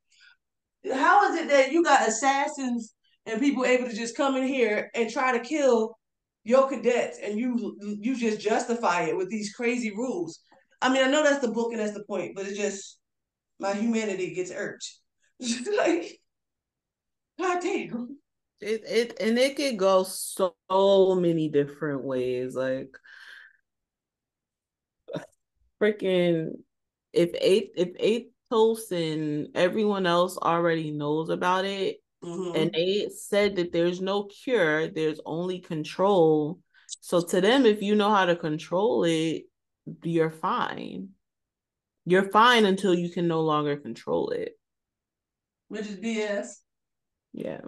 How 0.92 1.32
is 1.32 1.40
it 1.40 1.48
that 1.50 1.72
you 1.72 1.84
got 1.84 2.08
assassins 2.08 2.94
and 3.26 3.40
people 3.40 3.64
able 3.64 3.88
to 3.88 3.96
just 3.96 4.18
come 4.18 4.36
in 4.36 4.46
here 4.46 4.90
and 4.96 5.10
try 5.10 5.38
to 5.38 5.40
kill 5.40 5.96
your 6.44 6.68
cadets 6.68 7.20
and 7.24 7.40
you 7.40 7.78
you 8.02 8.18
just 8.18 8.42
justify 8.42 9.04
it 9.04 9.16
with 9.16 9.30
these 9.30 9.54
crazy 9.54 9.92
rules? 9.92 10.42
I 10.82 10.92
mean, 10.92 11.04
I 11.04 11.10
know 11.10 11.24
that's 11.24 11.46
the 11.46 11.52
book 11.52 11.72
and 11.72 11.80
that's 11.80 11.94
the 11.94 12.04
point, 12.04 12.34
but 12.36 12.48
it's 12.48 12.58
just 12.58 12.98
my 13.60 13.74
humanity 13.74 14.34
gets 14.34 14.52
irked. 14.52 14.92
like, 15.78 16.20
God 17.40 17.62
damn. 17.62 18.18
It 18.62 18.84
it 18.88 19.18
and 19.22 19.38
it 19.38 19.56
could 19.56 19.78
go 19.78 20.04
so 20.04 20.56
many 21.16 21.50
different 21.50 22.04
ways. 22.04 22.56
Like 22.56 22.98
freaking 25.82 26.54
if 27.14 27.32
eight 27.40 27.72
if 27.76 27.90
eight 28.00 28.30
and 28.92 29.48
everyone 29.56 30.06
else 30.06 30.38
already 30.38 30.92
knows 30.92 31.30
about 31.30 31.66
it, 31.66 31.98
mm-hmm. 32.24 32.56
and 32.56 32.72
they 32.72 33.10
said 33.10 33.56
that 33.56 33.72
there's 33.72 34.00
no 34.00 34.26
cure, 34.26 34.90
there's 34.90 35.20
only 35.26 35.60
control. 35.60 36.60
So 37.02 37.20
to 37.22 37.42
them, 37.42 37.66
if 37.66 37.82
you 37.82 37.96
know 37.96 38.12
how 38.12 38.26
to 38.26 38.36
control 38.36 39.06
it, 39.06 39.46
you're 40.04 40.30
fine. 40.30 41.10
You're 42.06 42.30
fine 42.30 42.66
until 42.66 42.94
you 42.94 43.10
can 43.10 43.28
no 43.28 43.42
longer 43.42 43.76
control 43.76 44.30
it. 44.30 44.52
Which 45.70 45.88
is 45.88 45.96
BS. 45.96 46.48
Yeah. 47.34 47.62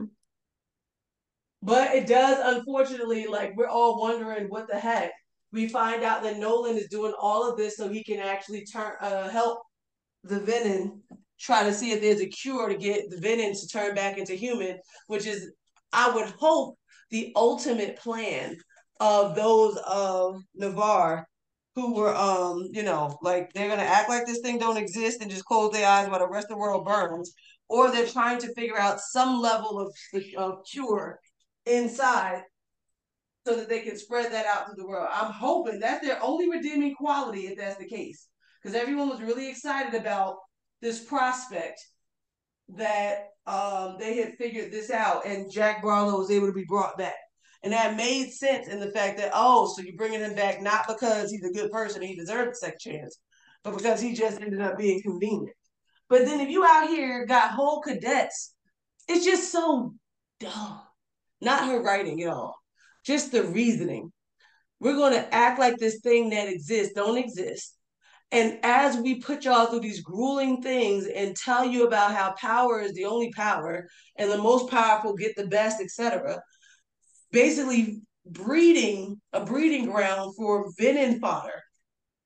But 1.64 1.96
it 1.96 2.06
does, 2.06 2.58
unfortunately, 2.58 3.26
like 3.26 3.54
we're 3.58 3.68
all 3.68 4.00
wondering 4.00 4.50
what 4.50 4.68
the 4.68 4.78
heck. 4.78 5.14
We 5.56 5.70
find 5.70 6.04
out 6.04 6.22
that 6.24 6.36
Nolon 6.36 6.76
is 6.76 6.90
doing 6.90 7.14
all 7.18 7.50
of 7.50 7.58
this 7.58 7.78
so 7.78 7.88
he 7.88 8.04
can 8.04 8.20
actually 8.20 8.66
turn 8.66 8.92
uh 9.00 9.30
help 9.30 9.60
the 10.26 10.42
Venin 10.42 11.00
try 11.40 11.64
to 11.64 11.74
see 11.74 11.92
if 11.92 12.02
there's 12.02 12.20
a 12.20 12.28
cure 12.28 12.68
to 12.68 12.76
get 12.76 13.10
the 13.10 13.16
Venin 13.18 13.54
to 13.54 13.68
turn 13.68 13.96
back 13.96 14.18
into 14.18 14.34
human, 14.36 14.78
which 15.08 15.26
is 15.26 15.50
I 15.94 16.14
would 16.14 16.30
hope 16.40 16.78
the 17.10 17.32
ultimate 17.38 17.98
plan 17.98 18.58
of 19.00 19.36
those 19.36 19.78
of 19.88 20.42
Navarre 20.56 21.26
who 21.76 21.94
were 21.96 22.14
um, 22.14 22.68
you 22.72 22.84
know, 22.84 23.18
like 23.22 23.54
they're 23.54 23.70
gonna 23.70 23.82
act 23.82 24.10
like 24.10 24.26
this 24.26 24.40
thing 24.40 24.58
don't 24.58 24.78
exist 24.78 25.22
and 25.22 25.32
just 25.32 25.46
close 25.46 25.72
their 25.72 25.88
eyes 25.88 26.10
while 26.10 26.20
the 26.20 26.28
rest 26.28 26.46
of 26.46 26.58
the 26.58 26.58
world 26.58 26.86
burns, 26.86 27.34
or 27.70 27.92
they're 27.92 28.06
trying 28.08 28.40
to 28.40 28.54
figure 28.56 28.78
out 28.78 29.00
some 29.00 29.42
level 29.42 29.80
of, 29.80 29.94
of 30.38 30.66
cure 30.70 31.20
inside 31.66 32.42
so 33.46 33.56
that 33.56 33.70
they 33.70 33.82
can 33.82 33.98
spread 33.98 34.32
that 34.32 34.46
out 34.46 34.68
to 34.68 34.74
the 34.76 34.88
world. 34.88 35.08
I'm 35.12 35.32
hoping 35.32 35.80
that's 35.80 36.06
their 36.06 36.22
only 36.24 36.50
redeeming 36.50 36.96
quality 36.96 37.48
if 37.48 37.58
that's 37.58 37.78
the 37.78 37.88
case. 37.88 38.28
Because 38.62 38.76
everyone 38.76 39.10
was 39.10 39.22
really 39.22 39.50
excited 39.50 40.00
about 40.00 40.38
this 40.82 41.04
prospect 41.04 41.80
that 42.70 43.28
um, 43.46 43.98
they 44.00 44.18
had 44.18 44.34
figured 44.40 44.72
this 44.72 44.90
out 44.90 45.28
and 45.28 45.52
Jack 45.52 45.84
Barlowe 45.84 46.18
was 46.18 46.32
able 46.32 46.48
to 46.48 46.54
be 46.54 46.66
brought 46.68 46.98
back. 46.98 47.16
And 47.62 47.74
that 47.74 47.98
made 47.98 48.32
sense 48.32 48.68
in 48.68 48.80
the 48.80 48.92
fact 48.92 49.18
that, 49.18 49.32
oh, 49.34 49.68
so 49.68 49.82
you're 49.84 49.96
bringing 49.96 50.20
him 50.20 50.36
back 50.36 50.62
not 50.62 50.88
because 50.88 51.32
he's 51.32 51.44
a 51.44 51.54
good 51.54 51.72
person, 51.72 52.02
he 52.02 52.16
deserved 52.16 52.52
a 52.52 52.56
second 52.56 52.80
chance, 52.80 53.20
but 53.64 53.76
because 53.76 54.02
he 54.02 54.14
just 54.14 54.42
ended 54.42 54.62
up 54.62 54.78
being 54.78 55.02
convenient. 55.02 55.56
But 56.10 56.26
then 56.26 56.40
if 56.40 56.50
you 56.50 56.64
out 56.64 56.88
here 56.90 57.26
got 57.26 57.52
whole 57.52 57.82
cadets, 57.82 58.54
it's 59.08 59.26
just 59.26 59.52
so 59.52 59.94
dumb. 60.40 60.82
Not 61.42 61.68
her 61.68 61.82
writing 61.82 62.22
at 62.22 62.30
all, 62.30 62.56
just 63.06 63.32
the 63.32 63.44
reasoning. 63.44 64.12
We're 64.80 64.96
going 64.96 65.14
to 65.14 65.34
act 65.34 65.60
like 65.60 65.78
this 65.78 66.00
thing 66.02 66.32
that 66.32 66.50
exists 66.50 66.94
don't 66.94 67.18
exist. 67.18 67.76
And 68.32 68.60
as 68.64 68.98
we 68.98 69.22
put 69.22 69.46
y'all 69.46 69.68
through 69.68 69.82
these 69.82 70.02
grueling 70.02 70.62
things 70.62 71.06
and 71.06 71.36
tell 71.36 71.64
you 71.64 71.86
about 71.86 72.14
how 72.14 72.34
power 72.34 72.82
is 72.82 72.94
the 72.94 73.06
only 73.06 73.32
power 73.34 73.88
and 74.18 74.30
the 74.30 74.38
most 74.38 74.70
powerful 74.70 75.16
get 75.16 75.36
the 75.36 75.48
best, 75.48 75.82
etc., 75.82 76.42
basically 77.32 78.02
breeding 78.26 79.22
a 79.32 79.46
breeding 79.46 79.86
ground 79.86 80.36
for 80.36 80.72
venin 80.80 81.20
fodder 81.20 81.62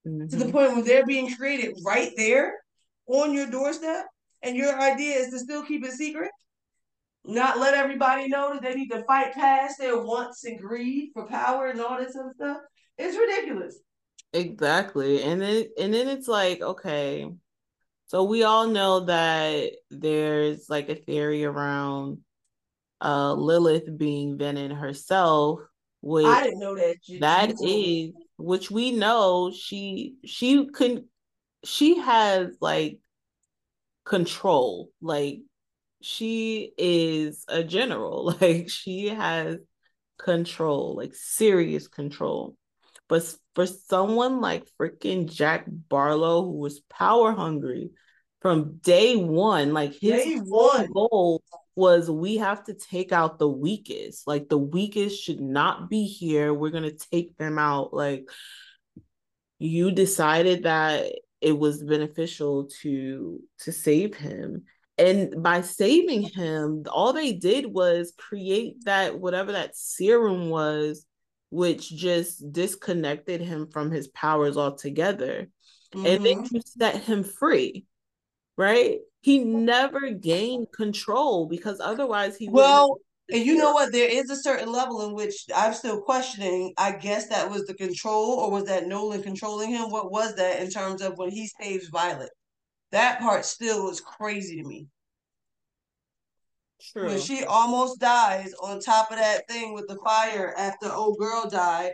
mm-hmm. 0.07 0.27
to 0.27 0.35
the 0.35 0.45
mm-hmm. 0.45 0.51
point 0.51 0.73
where 0.73 0.83
they're 0.83 1.05
being 1.05 1.35
created 1.35 1.75
right 1.85 2.11
there 2.15 2.55
on 3.07 3.33
your 3.33 3.47
doorstep. 3.47 4.05
And 4.41 4.55
your 4.55 4.79
idea 4.79 5.17
is 5.17 5.31
to 5.31 5.39
still 5.39 5.65
keep 5.65 5.85
it 5.85 5.91
secret, 5.91 6.31
not 7.25 7.59
let 7.59 7.73
everybody 7.73 8.27
know 8.27 8.53
that 8.53 8.61
they 8.61 8.75
need 8.75 8.89
to 8.89 9.03
fight 9.03 9.33
past 9.33 9.77
their 9.77 10.01
wants 10.01 10.43
and 10.45 10.59
greed 10.59 11.11
for 11.13 11.27
power 11.27 11.67
and 11.67 11.81
all 11.81 11.97
this 11.97 12.15
other 12.15 12.33
stuff. 12.35 12.57
It's 12.97 13.17
ridiculous. 13.17 13.79
Exactly. 14.33 15.23
And 15.23 15.41
then 15.41 15.65
and 15.79 15.93
then 15.93 16.07
it's 16.07 16.27
like, 16.27 16.61
okay, 16.61 17.29
so 18.07 18.23
we 18.23 18.43
all 18.43 18.67
know 18.67 19.01
that 19.01 19.71
there's 19.89 20.69
like 20.69 20.89
a 20.89 20.95
theory 20.95 21.45
around 21.45 22.19
uh 23.01 23.33
Lilith 23.33 23.97
being 23.97 24.37
Venin 24.37 24.75
herself, 24.75 25.59
which 26.01 26.25
I 26.25 26.43
didn't 26.43 26.59
know 26.59 26.75
that. 26.75 26.97
You, 27.05 27.19
that 27.19 27.59
you 27.59 27.67
is 27.67 28.11
which 28.37 28.71
we 28.71 28.91
know 28.91 29.51
she 29.51 30.15
she 30.25 30.67
can 30.67 31.05
she 31.63 31.99
has 31.99 32.57
like 32.61 32.99
control. 34.05 34.89
Like 35.01 35.41
she 36.01 36.71
is 36.77 37.45
a 37.47 37.63
general. 37.63 38.35
Like 38.41 38.69
she 38.69 39.09
has 39.09 39.57
control, 40.17 40.95
like 40.95 41.13
serious 41.15 41.87
control. 41.87 42.55
But 43.07 43.35
for 43.55 43.65
someone 43.65 44.39
like 44.39 44.69
freaking 44.79 45.31
Jack 45.31 45.65
Barlowe, 45.67 46.43
who 46.43 46.57
was 46.59 46.81
power 46.81 47.31
hungry 47.31 47.89
from 48.41 48.77
day 48.77 49.15
one, 49.15 49.73
like 49.73 49.93
his 49.93 50.23
day 50.23 50.37
one. 50.37 50.91
goal 50.91 51.41
was 51.75 52.09
we 52.09 52.37
have 52.37 52.63
to 52.65 52.73
take 52.73 53.11
out 53.11 53.39
the 53.39 53.49
weakest. 53.49 54.27
Like 54.27 54.47
the 54.47 54.57
weakest 54.57 55.21
should 55.21 55.41
not 55.41 55.89
be 55.89 56.05
here. 56.05 56.53
We're 56.53 56.69
gonna 56.69 56.91
take 56.91 57.35
them 57.37 57.57
out. 57.57 57.93
Like 57.93 58.25
you 59.57 59.91
decided 59.91 60.63
that 60.63 61.11
it 61.41 61.57
was 61.57 61.83
beneficial 61.83 62.69
to 62.81 63.39
to 63.59 63.71
save 63.71 64.15
him 64.15 64.65
and 64.99 65.41
by 65.41 65.61
saving 65.61 66.23
him 66.23 66.83
all 66.91 67.13
they 67.13 67.33
did 67.33 67.65
was 67.65 68.13
create 68.17 68.83
that 68.85 69.17
whatever 69.17 69.53
that 69.53 69.75
serum 69.75 70.49
was 70.49 71.05
which 71.49 71.89
just 71.89 72.51
disconnected 72.51 73.41
him 73.41 73.67
from 73.71 73.89
his 73.89 74.07
powers 74.09 74.55
altogether. 74.57 75.49
Mm-hmm. 75.93 76.05
and 76.05 76.25
then 76.25 76.47
you 76.51 76.61
set 76.63 76.97
him 76.97 77.23
free 77.23 77.87
right? 78.59 78.99
He 79.21 79.39
never 79.39 80.11
gained 80.11 80.67
control 80.73 81.47
because 81.47 81.79
otherwise 81.79 82.37
he 82.37 82.49
well 82.49 82.99
and 83.31 83.45
you 83.45 83.55
know 83.55 83.71
what? 83.71 83.91
There 83.91 84.09
is 84.09 84.29
a 84.29 84.35
certain 84.35 84.71
level 84.71 85.07
in 85.07 85.13
which 85.13 85.45
i'm 85.55 85.73
still 85.73 86.01
questioning 86.01 86.73
i 86.79 86.91
guess 86.91 87.27
that 87.29 87.49
was 87.49 87.65
the 87.67 87.75
control 87.75 88.31
or 88.39 88.51
was 88.51 88.65
that 88.65 88.85
Nolon 88.85 89.23
controlling 89.23 89.69
him? 89.69 89.89
What 89.89 90.11
was 90.11 90.35
that 90.35 90.61
in 90.61 90.69
terms 90.69 91.01
of 91.01 91.17
when 91.17 91.31
he 91.31 91.47
saves 91.47 91.87
violet 91.87 92.31
that 92.91 93.19
part 93.19 93.45
still 93.45 93.89
is 93.89 94.01
crazy 94.01 94.61
to 94.61 94.67
me 94.67 94.87
True. 96.81 97.07
When 97.07 97.19
she 97.19 97.43
almost 97.43 97.99
dies 97.99 98.53
on 98.61 98.79
top 98.79 99.11
of 99.11 99.17
that 99.17 99.47
thing 99.47 99.73
with 99.73 99.87
the 99.87 99.97
fire 99.97 100.53
after 100.57 100.91
old 100.91 101.17
girl 101.19 101.49
died, 101.49 101.91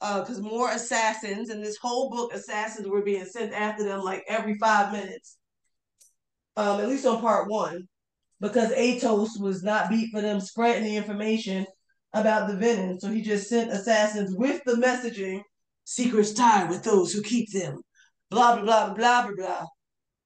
because 0.00 0.40
uh, 0.40 0.42
more 0.42 0.70
assassins 0.70 1.48
and 1.48 1.62
this 1.62 1.76
whole 1.76 2.10
book, 2.10 2.34
assassins 2.34 2.88
were 2.88 3.02
being 3.02 3.24
sent 3.24 3.52
after 3.52 3.84
them 3.84 4.00
like 4.00 4.24
every 4.26 4.58
five 4.58 4.92
minutes. 4.92 5.38
Um, 6.56 6.80
at 6.80 6.88
least 6.88 7.06
on 7.06 7.20
part 7.20 7.48
one, 7.48 7.88
because 8.40 8.72
Aetos 8.72 9.40
was 9.40 9.62
not 9.62 9.88
beat 9.88 10.10
for 10.10 10.20
them 10.20 10.40
spreading 10.40 10.84
the 10.84 10.96
information 10.96 11.64
about 12.12 12.48
the 12.48 12.54
venin, 12.54 13.00
so 13.00 13.08
he 13.08 13.22
just 13.22 13.48
sent 13.48 13.72
assassins 13.72 14.34
with 14.36 14.60
the 14.64 14.74
messaging: 14.74 15.40
"Secrets 15.84 16.32
die 16.32 16.68
with 16.68 16.82
those 16.82 17.12
who 17.12 17.22
keep 17.22 17.50
them." 17.52 17.80
Blah 18.32 18.56
blah 18.56 18.64
blah 18.64 18.94
blah 18.94 19.26
blah 19.26 19.34
blah. 19.36 19.66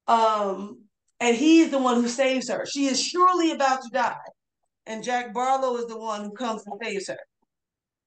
Um, 0.08 0.84
and 1.18 1.36
he's 1.36 1.70
the 1.70 1.78
one 1.78 2.00
who 2.00 2.08
saves 2.08 2.48
her. 2.48 2.64
She 2.66 2.86
is 2.86 3.02
surely 3.02 3.50
about 3.50 3.82
to 3.82 3.88
die, 3.92 4.14
and 4.86 5.02
Jack 5.02 5.34
Barlowe 5.34 5.78
is 5.78 5.86
the 5.86 5.98
one 5.98 6.24
who 6.24 6.30
comes 6.30 6.62
and 6.66 6.78
saves 6.82 7.08
her. 7.08 7.18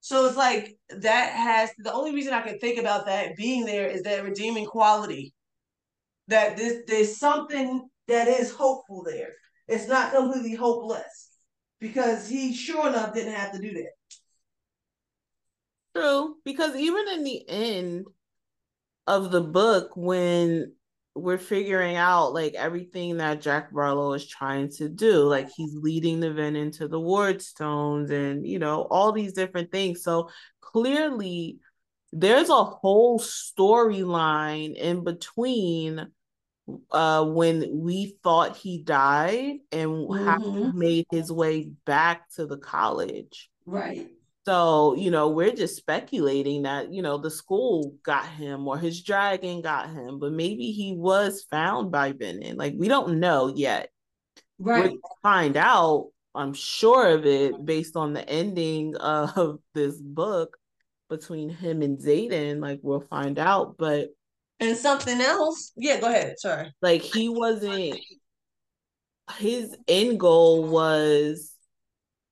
So 0.00 0.26
it's 0.26 0.36
like 0.36 0.76
that 0.88 1.32
has 1.34 1.70
the 1.78 1.92
only 1.92 2.14
reason 2.14 2.32
I 2.32 2.40
can 2.40 2.58
think 2.58 2.78
about 2.78 3.04
that 3.06 3.36
being 3.36 3.66
there 3.66 3.88
is 3.88 4.02
that 4.02 4.24
redeeming 4.24 4.64
quality. 4.64 5.34
That 6.28 6.56
this 6.56 6.82
there's 6.86 7.18
something 7.18 7.86
that 8.08 8.28
is 8.28 8.50
hopeful 8.52 9.04
there. 9.04 9.34
It's 9.68 9.86
not 9.86 10.12
completely 10.12 10.54
hopeless 10.54 11.28
because 11.78 12.28
he 12.28 12.54
sure 12.54 12.88
enough 12.88 13.12
didn't 13.12 13.34
have 13.34 13.52
to 13.52 13.58
do 13.58 13.72
that. 13.74 13.92
True, 15.94 16.36
because 16.44 16.74
even 16.76 17.08
in 17.08 17.24
the 17.24 17.48
end 17.48 18.06
of 19.10 19.30
the 19.30 19.40
book, 19.42 19.90
when 19.96 20.72
we're 21.14 21.38
figuring 21.38 21.96
out 21.96 22.32
like 22.32 22.54
everything 22.54 23.16
that 23.16 23.40
Jack 23.40 23.72
Barlowe 23.72 24.14
is 24.14 24.26
trying 24.26 24.70
to 24.72 24.88
do. 24.88 25.18
Like 25.24 25.50
he's 25.50 25.74
leading 25.74 26.20
the 26.20 26.32
Ven 26.32 26.56
into 26.56 26.88
the 26.88 27.00
Wardstones 27.00 28.10
and 28.10 28.46
you 28.46 28.58
know 28.58 28.82
all 28.82 29.12
these 29.12 29.32
different 29.32 29.72
things. 29.72 30.02
So 30.02 30.30
clearly 30.60 31.58
there's 32.12 32.48
a 32.48 32.64
whole 32.64 33.20
storyline 33.20 34.74
in 34.74 35.04
between 35.04 36.08
uh 36.92 37.24
when 37.24 37.68
we 37.72 38.16
thought 38.22 38.56
he 38.56 38.82
died 38.82 39.58
and 39.72 39.90
mm-hmm. 39.90 40.24
how 40.24 40.38
he 40.38 40.72
made 40.72 41.06
his 41.10 41.32
way 41.32 41.70
back 41.84 42.30
to 42.30 42.46
the 42.46 42.58
college. 42.58 43.50
Right. 43.66 44.08
So, 44.46 44.94
you 44.94 45.10
know, 45.10 45.28
we're 45.28 45.54
just 45.54 45.76
speculating 45.76 46.62
that, 46.62 46.92
you 46.92 47.02
know, 47.02 47.18
the 47.18 47.30
school 47.30 47.94
got 48.02 48.26
him 48.26 48.66
or 48.66 48.78
his 48.78 49.02
dragon 49.02 49.60
got 49.60 49.90
him, 49.90 50.18
but 50.18 50.32
maybe 50.32 50.72
he 50.72 50.94
was 50.96 51.44
found 51.50 51.92
by 51.92 52.12
Venin. 52.12 52.56
Like, 52.56 52.74
we 52.76 52.88
don't 52.88 53.20
know 53.20 53.52
yet. 53.54 53.90
Right. 54.58 54.90
We'll 54.90 55.00
find 55.22 55.56
out, 55.56 56.08
I'm 56.34 56.54
sure 56.54 57.08
of 57.08 57.26
it, 57.26 57.64
based 57.64 57.96
on 57.96 58.14
the 58.14 58.26
ending 58.28 58.96
of 58.96 59.58
this 59.74 60.00
book 60.00 60.56
between 61.10 61.50
him 61.50 61.82
and 61.82 61.98
Xaden. 61.98 62.60
Like, 62.60 62.80
we'll 62.82 63.06
find 63.10 63.38
out. 63.38 63.76
But. 63.76 64.08
And 64.58 64.76
something 64.76 65.20
else. 65.20 65.72
Yeah, 65.76 66.00
go 66.00 66.08
ahead. 66.08 66.38
Sorry. 66.38 66.72
Like, 66.80 67.02
he 67.02 67.28
wasn't. 67.28 67.98
His 69.36 69.76
end 69.86 70.18
goal 70.18 70.64
was 70.64 71.54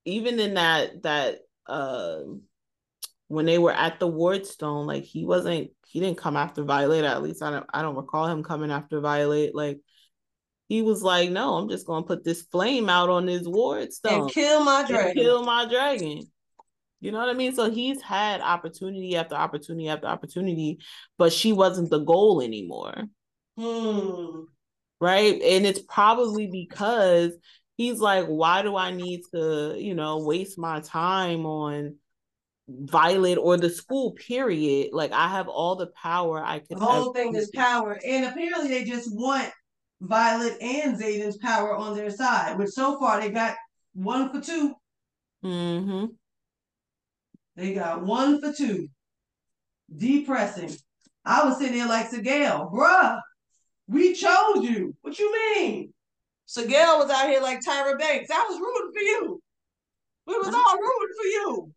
even 0.04 0.40
in 0.40 0.54
that 0.54 1.02
that 1.02 1.40
um 1.68 2.42
when 3.28 3.44
they 3.44 3.58
were 3.58 3.72
at 3.72 4.00
the 4.00 4.08
Wardstone, 4.08 4.86
like 4.86 5.04
he 5.04 5.24
wasn't 5.24 5.70
he 5.86 6.00
didn't 6.00 6.18
come 6.18 6.36
after 6.36 6.64
Violet. 6.64 7.04
At 7.04 7.22
least 7.22 7.42
I 7.42 7.50
don't 7.50 7.66
I 7.72 7.82
don't 7.82 7.96
recall 7.96 8.26
him 8.26 8.42
coming 8.42 8.70
after 8.70 9.00
Violet. 9.00 9.54
Like 9.54 9.80
he 10.68 10.82
was 10.82 11.02
like, 11.02 11.30
no, 11.30 11.54
I'm 11.54 11.68
just 11.68 11.86
gonna 11.86 12.06
put 12.06 12.24
this 12.24 12.42
flame 12.42 12.88
out 12.88 13.10
on 13.10 13.26
this 13.26 13.46
Wardstone 13.46 14.22
and 14.22 14.30
kill 14.30 14.64
my 14.64 14.84
dragon. 14.86 15.14
Kill 15.14 15.42
my 15.42 15.66
dragon. 15.66 16.22
You 17.00 17.12
know 17.12 17.18
what 17.18 17.28
I 17.28 17.34
mean? 17.34 17.54
So 17.54 17.70
he's 17.70 18.02
had 18.02 18.40
opportunity 18.40 19.16
after 19.16 19.36
opportunity 19.36 19.88
after 19.88 20.06
opportunity, 20.06 20.80
but 21.16 21.32
she 21.32 21.52
wasn't 21.52 21.90
the 21.90 22.00
goal 22.00 22.42
anymore. 22.42 23.04
Hmm. 23.56 24.42
Right. 25.00 25.40
And 25.40 25.64
it's 25.64 25.80
probably 25.80 26.48
because 26.48 27.32
he's 27.78 27.98
like, 27.98 28.26
why 28.26 28.60
do 28.60 28.76
I 28.76 28.90
need 28.90 29.22
to, 29.32 29.74
you 29.78 29.94
know, 29.94 30.18
waste 30.18 30.58
my 30.58 30.80
time 30.80 31.46
on 31.46 31.96
Violet 32.68 33.38
or 33.38 33.56
the 33.56 33.70
school, 33.70 34.12
period? 34.12 34.90
Like, 34.92 35.12
I 35.12 35.28
have 35.28 35.48
all 35.48 35.76
the 35.76 35.86
power 35.86 36.44
I 36.44 36.58
can. 36.58 36.78
The 36.78 36.84
whole 36.84 37.14
thing 37.14 37.34
is 37.34 37.50
power. 37.54 37.98
And 38.06 38.26
apparently, 38.26 38.68
they 38.68 38.84
just 38.84 39.08
want 39.10 39.50
Violet 40.02 40.58
and 40.60 41.00
Xaden's 41.00 41.38
power 41.38 41.74
on 41.74 41.96
their 41.96 42.10
side, 42.10 42.58
which 42.58 42.68
so 42.68 42.98
far 42.98 43.20
they 43.20 43.30
got 43.30 43.56
one 43.94 44.30
for 44.30 44.42
2 44.42 44.74
Mm-hmm. 45.44 46.06
They 47.56 47.74
got 47.74 48.04
one 48.04 48.40
for 48.40 48.52
two. 48.52 48.88
Depressing. 49.94 50.76
I 51.24 51.44
was 51.44 51.58
sitting 51.58 51.78
there 51.78 51.88
like 51.88 52.10
Sgaeyl, 52.10 52.72
bruh, 52.72 53.20
we 53.86 54.14
chose 54.14 54.62
you. 54.62 54.96
What 55.02 55.18
you 55.18 55.32
mean? 55.32 55.92
Sgaeyl 56.48 56.98
was 56.98 57.10
out 57.10 57.28
here 57.28 57.42
like 57.42 57.60
Tyra 57.60 57.98
Banks. 57.98 58.30
I 58.30 58.46
was 58.48 58.58
rooting 58.58 58.92
for 58.94 59.02
you. 59.02 59.42
We 60.26 60.34
was 60.38 60.54
all 60.54 60.78
rooting 60.78 61.16
for 61.20 61.26
you. 61.26 61.72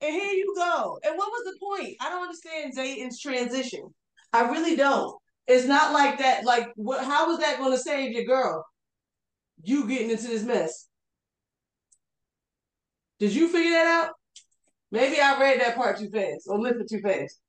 And 0.00 0.12
here 0.12 0.32
you 0.32 0.52
go. 0.56 0.98
And 1.04 1.16
what 1.16 1.28
was 1.28 1.44
the 1.44 1.58
point? 1.58 1.96
I 2.00 2.08
don't 2.10 2.22
understand 2.22 2.76
Xaden's 2.76 3.20
transition. 3.20 3.92
I 4.32 4.50
really 4.50 4.76
don't. 4.76 5.16
It's 5.46 5.66
not 5.66 5.92
like 5.92 6.18
that. 6.18 6.44
Like, 6.44 6.68
what? 6.76 7.02
How 7.04 7.28
was 7.28 7.38
that 7.38 7.58
going 7.58 7.72
to 7.72 7.78
save 7.78 8.12
your 8.12 8.24
girl? 8.24 8.64
You 9.62 9.88
getting 9.88 10.10
into 10.10 10.28
this 10.28 10.44
mess? 10.44 10.86
Did 13.18 13.34
you 13.34 13.48
figure 13.48 13.72
that 13.72 14.04
out? 14.04 14.14
Maybe 14.92 15.20
I 15.20 15.40
read 15.40 15.60
that 15.60 15.76
part 15.76 15.98
too 15.98 16.10
fast 16.10 16.46
or 16.46 16.58
listened 16.60 16.88
too 16.88 17.00
fast. 17.00 17.40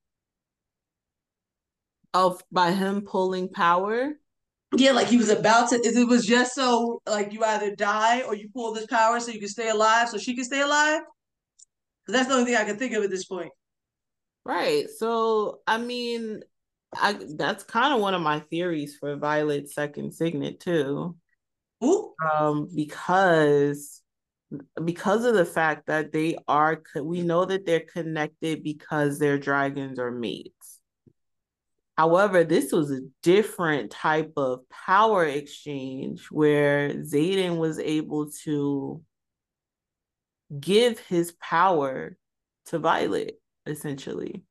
Of 2.12 2.42
by 2.50 2.72
him 2.72 3.02
pulling 3.02 3.48
power. 3.50 4.14
Yeah, 4.76 4.92
like 4.92 5.08
he 5.08 5.16
was 5.16 5.30
about 5.30 5.70
to. 5.70 5.76
It 5.76 6.06
was 6.06 6.24
just 6.24 6.54
so 6.54 7.02
like 7.06 7.32
you 7.32 7.42
either 7.42 7.74
die 7.74 8.22
or 8.22 8.36
you 8.36 8.48
pull 8.54 8.72
this 8.72 8.86
power 8.86 9.18
so 9.18 9.32
you 9.32 9.40
can 9.40 9.48
stay 9.48 9.68
alive, 9.68 10.08
so 10.08 10.18
she 10.18 10.34
can 10.34 10.44
stay 10.44 10.60
alive. 10.60 11.02
Because 12.06 12.20
that's 12.20 12.28
the 12.28 12.34
only 12.34 12.46
thing 12.46 12.60
I 12.60 12.64
can 12.64 12.76
think 12.76 12.94
of 12.94 13.02
at 13.02 13.10
this 13.10 13.24
point. 13.24 13.50
Right. 14.44 14.88
So 14.88 15.60
I 15.66 15.78
mean, 15.78 16.42
I 16.94 17.18
that's 17.36 17.64
kind 17.64 17.94
of 17.94 18.00
one 18.00 18.14
of 18.14 18.22
my 18.22 18.40
theories 18.40 18.96
for 18.96 19.16
Violet's 19.16 19.74
second 19.74 20.12
signet 20.12 20.60
too. 20.60 21.16
Ooh. 21.82 22.14
Um, 22.32 22.68
because 22.74 24.02
because 24.84 25.24
of 25.24 25.34
the 25.34 25.44
fact 25.44 25.86
that 25.86 26.12
they 26.12 26.36
are 26.48 26.82
we 27.00 27.22
know 27.22 27.44
that 27.44 27.66
they're 27.66 27.80
connected 27.80 28.62
because 28.62 29.18
their 29.18 29.38
dragons 29.38 29.98
are 29.98 30.10
mates 30.10 30.79
however 32.00 32.44
this 32.44 32.72
was 32.72 32.90
a 32.90 33.02
different 33.22 33.90
type 33.90 34.32
of 34.38 34.60
power 34.70 35.26
exchange 35.26 36.28
where 36.30 36.88
Xaden 36.94 37.58
was 37.58 37.78
able 37.78 38.30
to 38.44 39.02
give 40.58 40.98
his 40.98 41.32
power 41.32 42.16
to 42.64 42.78
Violet 42.78 43.38
essentially 43.66 44.42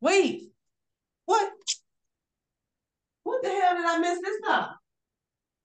wait 0.00 0.50
what 1.26 1.52
what 3.24 3.42
the 3.42 3.50
hell 3.50 3.76
did 3.76 3.84
I 3.84 3.98
miss 3.98 4.18
this 4.22 4.40
time 4.46 4.70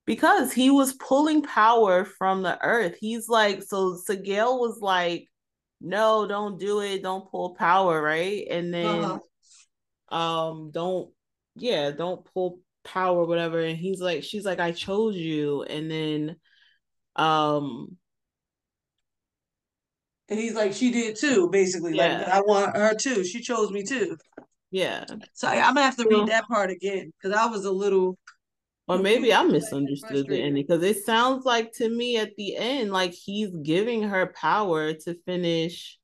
because 0.05 0.51
he 0.51 0.69
was 0.71 0.91
pulling 0.95 1.41
power 1.41 2.05
from 2.05 2.43
the 2.43 2.63
earth. 2.63 2.95
He's 2.99 3.27
like, 3.27 3.63
so 3.63 3.97
Sgaeyl 4.07 4.59
was 4.59 4.79
like, 4.79 5.27
no, 5.81 6.27
don't 6.27 6.59
do 6.59 6.81
it, 6.81 7.01
don't 7.01 7.27
pull 7.31 7.55
power, 7.55 7.99
right? 7.99 8.45
And 8.51 8.71
then 8.71 9.03
uh-huh. 9.03 9.19
Um 10.09 10.71
don't 10.71 11.11
yeah, 11.55 11.91
don't 11.91 12.25
pull 12.33 12.59
power, 12.83 13.25
whatever. 13.25 13.59
And 13.59 13.77
he's 13.77 14.01
like, 14.01 14.23
she's 14.23 14.45
like, 14.45 14.59
I 14.59 14.71
chose 14.71 15.15
you. 15.15 15.63
And 15.63 15.89
then 15.89 16.35
um 17.15 17.97
and 20.27 20.39
he's 20.39 20.55
like, 20.55 20.73
she 20.73 20.91
did 20.91 21.17
too, 21.17 21.49
basically. 21.51 21.95
Yeah. 21.95 22.19
Like 22.19 22.27
I 22.27 22.41
want 22.41 22.75
her 22.75 22.95
too. 22.95 23.23
She 23.23 23.41
chose 23.41 23.71
me 23.71 23.83
too. 23.83 24.17
Yeah. 24.71 25.05
So 25.33 25.47
I'm 25.47 25.75
gonna 25.75 25.83
have 25.83 25.97
to 25.97 26.07
read 26.09 26.27
that 26.27 26.47
part 26.47 26.71
again 26.71 27.11
because 27.17 27.37
I 27.37 27.45
was 27.45 27.65
a 27.65 27.71
little 27.71 28.17
or 28.87 28.99
maybe 28.99 29.33
I 29.33 29.43
misunderstood 29.43 30.27
the 30.27 30.41
ending 30.41 30.65
because 30.67 30.83
it 30.83 31.03
sounds 31.05 31.43
like 31.45 31.71
to 31.73 31.89
me 31.89 32.17
at 32.17 32.35
the 32.37 32.55
end, 32.55 32.91
like 32.91 33.13
he's 33.13 33.55
giving 33.57 34.03
her 34.03 34.33
power 34.39 34.93
to 34.93 35.15
finish 35.25 35.97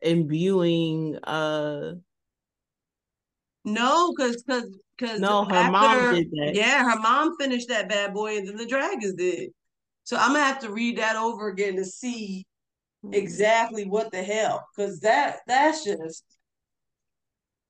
imbuing 0.00 1.16
uh 1.24 1.92
no, 3.64 4.12
because 4.16 4.42
because 4.42 4.78
because 4.98 5.20
no, 5.20 5.44
her 5.44 5.54
after, 5.54 5.72
mom 5.72 6.14
did 6.14 6.30
that. 6.30 6.52
Yeah, 6.54 6.84
her 6.84 6.98
mom 7.00 7.36
finished 7.38 7.68
that 7.68 7.88
bad 7.88 8.14
boy, 8.14 8.36
and 8.36 8.46
then 8.46 8.56
the 8.56 8.66
dragons 8.66 9.14
did. 9.14 9.50
So 10.04 10.16
I'm 10.16 10.32
gonna 10.32 10.44
have 10.44 10.60
to 10.60 10.72
read 10.72 10.98
that 10.98 11.16
over 11.16 11.48
again 11.48 11.76
to 11.76 11.84
see 11.84 12.46
mm-hmm. 13.04 13.14
exactly 13.14 13.84
what 13.84 14.12
the 14.12 14.22
hell, 14.22 14.66
because 14.76 15.00
that 15.00 15.40
that's 15.46 15.84
just 15.84 16.24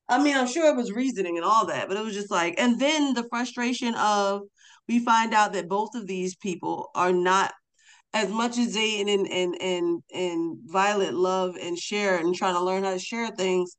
I 0.08 0.22
mean, 0.22 0.36
I'm 0.36 0.46
sure 0.46 0.68
it 0.68 0.76
was 0.76 0.92
reasoning 0.92 1.36
and 1.38 1.46
all 1.46 1.66
that, 1.66 1.88
but 1.88 1.96
it 1.96 2.04
was 2.04 2.14
just 2.14 2.30
like, 2.30 2.56
and 2.58 2.78
then 2.78 3.14
the 3.14 3.26
frustration 3.30 3.94
of 3.94 4.42
we 4.86 4.98
find 4.98 5.32
out 5.32 5.54
that 5.54 5.68
both 5.68 5.94
of 5.94 6.06
these 6.06 6.36
people 6.36 6.90
are 6.94 7.12
not 7.12 7.52
as 8.12 8.30
much 8.30 8.58
as 8.58 8.76
Xaden 8.76 9.12
and 9.12 9.26
and 9.26 9.56
and 9.60 10.02
and 10.12 10.58
Violet 10.66 11.14
love 11.14 11.56
and 11.60 11.78
share 11.78 12.18
and 12.18 12.34
trying 12.34 12.54
to 12.54 12.60
learn 12.60 12.84
how 12.84 12.92
to 12.92 12.98
share 12.98 13.30
things, 13.30 13.76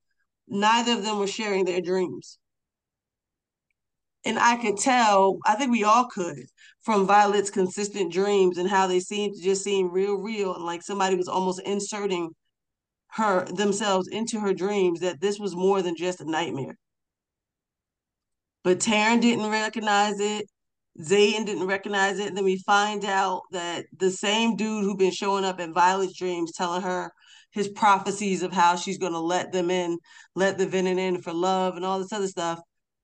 neither 0.48 0.94
of 0.94 1.04
them 1.04 1.20
were 1.20 1.28
sharing 1.28 1.66
their 1.66 1.82
dreams. 1.82 2.38
And 4.26 4.40
I 4.40 4.56
could 4.58 4.78
tell, 4.78 5.38
I 5.46 5.56
think 5.56 5.72
we 5.72 5.84
all 5.84 6.06
could, 6.08 6.46
from 6.82 7.06
Violet's 7.06 7.52
consistent 7.52 8.12
dreams 8.12 8.58
and 8.58 8.68
how 8.68 8.88
they 8.88 9.00
seemed 9.00 9.36
to 9.36 9.42
just 9.42 9.64
seem 9.64 9.92
real, 9.92 10.16
real, 10.16 10.56
and 10.56 10.66
like 10.66 10.82
somebody 10.82 11.16
was 11.16 11.28
almost 11.28 11.62
inserting 11.62 12.32
her 13.10 13.46
themselves 13.46 14.08
into 14.08 14.40
her 14.40 14.54
dreams 14.54 15.00
that 15.00 15.22
this 15.22 15.40
was 15.40 15.56
more 15.56 15.82
than 15.82 15.96
just 15.96 16.22
a 16.22 16.30
nightmare. 16.30 16.76
But 18.64 18.80
Tairn 18.80 19.20
didn't 19.20 19.50
recognize 19.50 20.20
it. 20.20 20.48
Xaden 21.00 21.46
didn't 21.46 21.68
recognize 21.68 22.20
it. 22.20 22.28
And 22.28 22.36
then 22.38 22.46
we 22.46 22.58
find 22.66 23.06
out 23.06 23.44
that 23.52 23.86
the 23.96 24.10
same 24.10 24.56
dude 24.56 24.84
who 24.84 24.98
been 24.98 25.12
showing 25.12 25.46
up 25.46 25.60
in 25.60 25.74
Violet's 25.74 26.18
dreams 26.18 26.52
telling 26.52 26.82
her 26.82 27.12
his 27.56 27.70
prophecies 27.70 28.44
of 28.44 28.52
how 28.52 28.76
she's 28.76 28.98
going 28.98 29.14
to 29.14 29.20
let 29.20 29.54
them 29.54 29.72
in, 29.72 29.98
let 30.36 30.58
the 30.58 30.68
venin 30.68 31.00
in 31.00 31.22
for 31.22 31.32
love 31.32 31.78
and 31.78 31.86
all 31.86 31.98
this 31.98 32.12
other 32.12 32.28
stuff. 32.28 32.60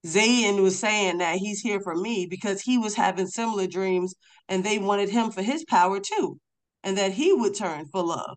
Xaden 0.05 0.61
was 0.61 0.77
saying 0.77 1.19
that 1.19 1.37
he's 1.37 1.61
here 1.61 1.79
for 1.79 1.95
me 1.95 2.27
because 2.29 2.61
he 2.61 2.77
was 2.77 2.93
having 2.93 3.27
similar 3.27 3.65
dreams 3.65 4.13
and 4.49 4.61
they 4.61 4.77
wanted 4.77 5.09
him 5.09 5.31
for 5.31 5.41
his 5.41 5.63
power 5.63 6.01
too, 6.01 6.37
and 6.83 6.97
that 6.97 7.13
he 7.13 7.31
would 7.31 7.55
turn 7.55 7.85
for 7.85 8.03
love. 8.03 8.35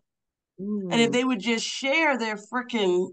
Mm. 0.59 0.87
And 0.91 1.01
if 1.01 1.09
mm. 1.09 1.13
they 1.13 1.25
would 1.25 1.41
just 1.41 1.65
share 1.65 2.17
their 2.17 2.37
freaking, 2.37 3.09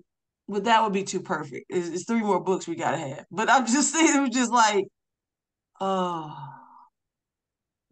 but 0.48 0.64
that 0.64 0.84
would 0.84 0.92
be 0.92 1.02
too 1.02 1.22
perfect. 1.22 1.66
It's, 1.70 1.88
it's, 1.88 2.04
three 2.04 2.20
more 2.20 2.40
books 2.40 2.68
we 2.68 2.76
gotta 2.76 2.98
have. 2.98 3.24
But 3.32 3.50
I'm 3.50 3.66
just 3.66 3.92
saying, 3.92 4.16
it 4.16 4.20
was 4.20 4.30
just 4.30 4.52
like, 4.52 4.84
oh, 5.80 6.36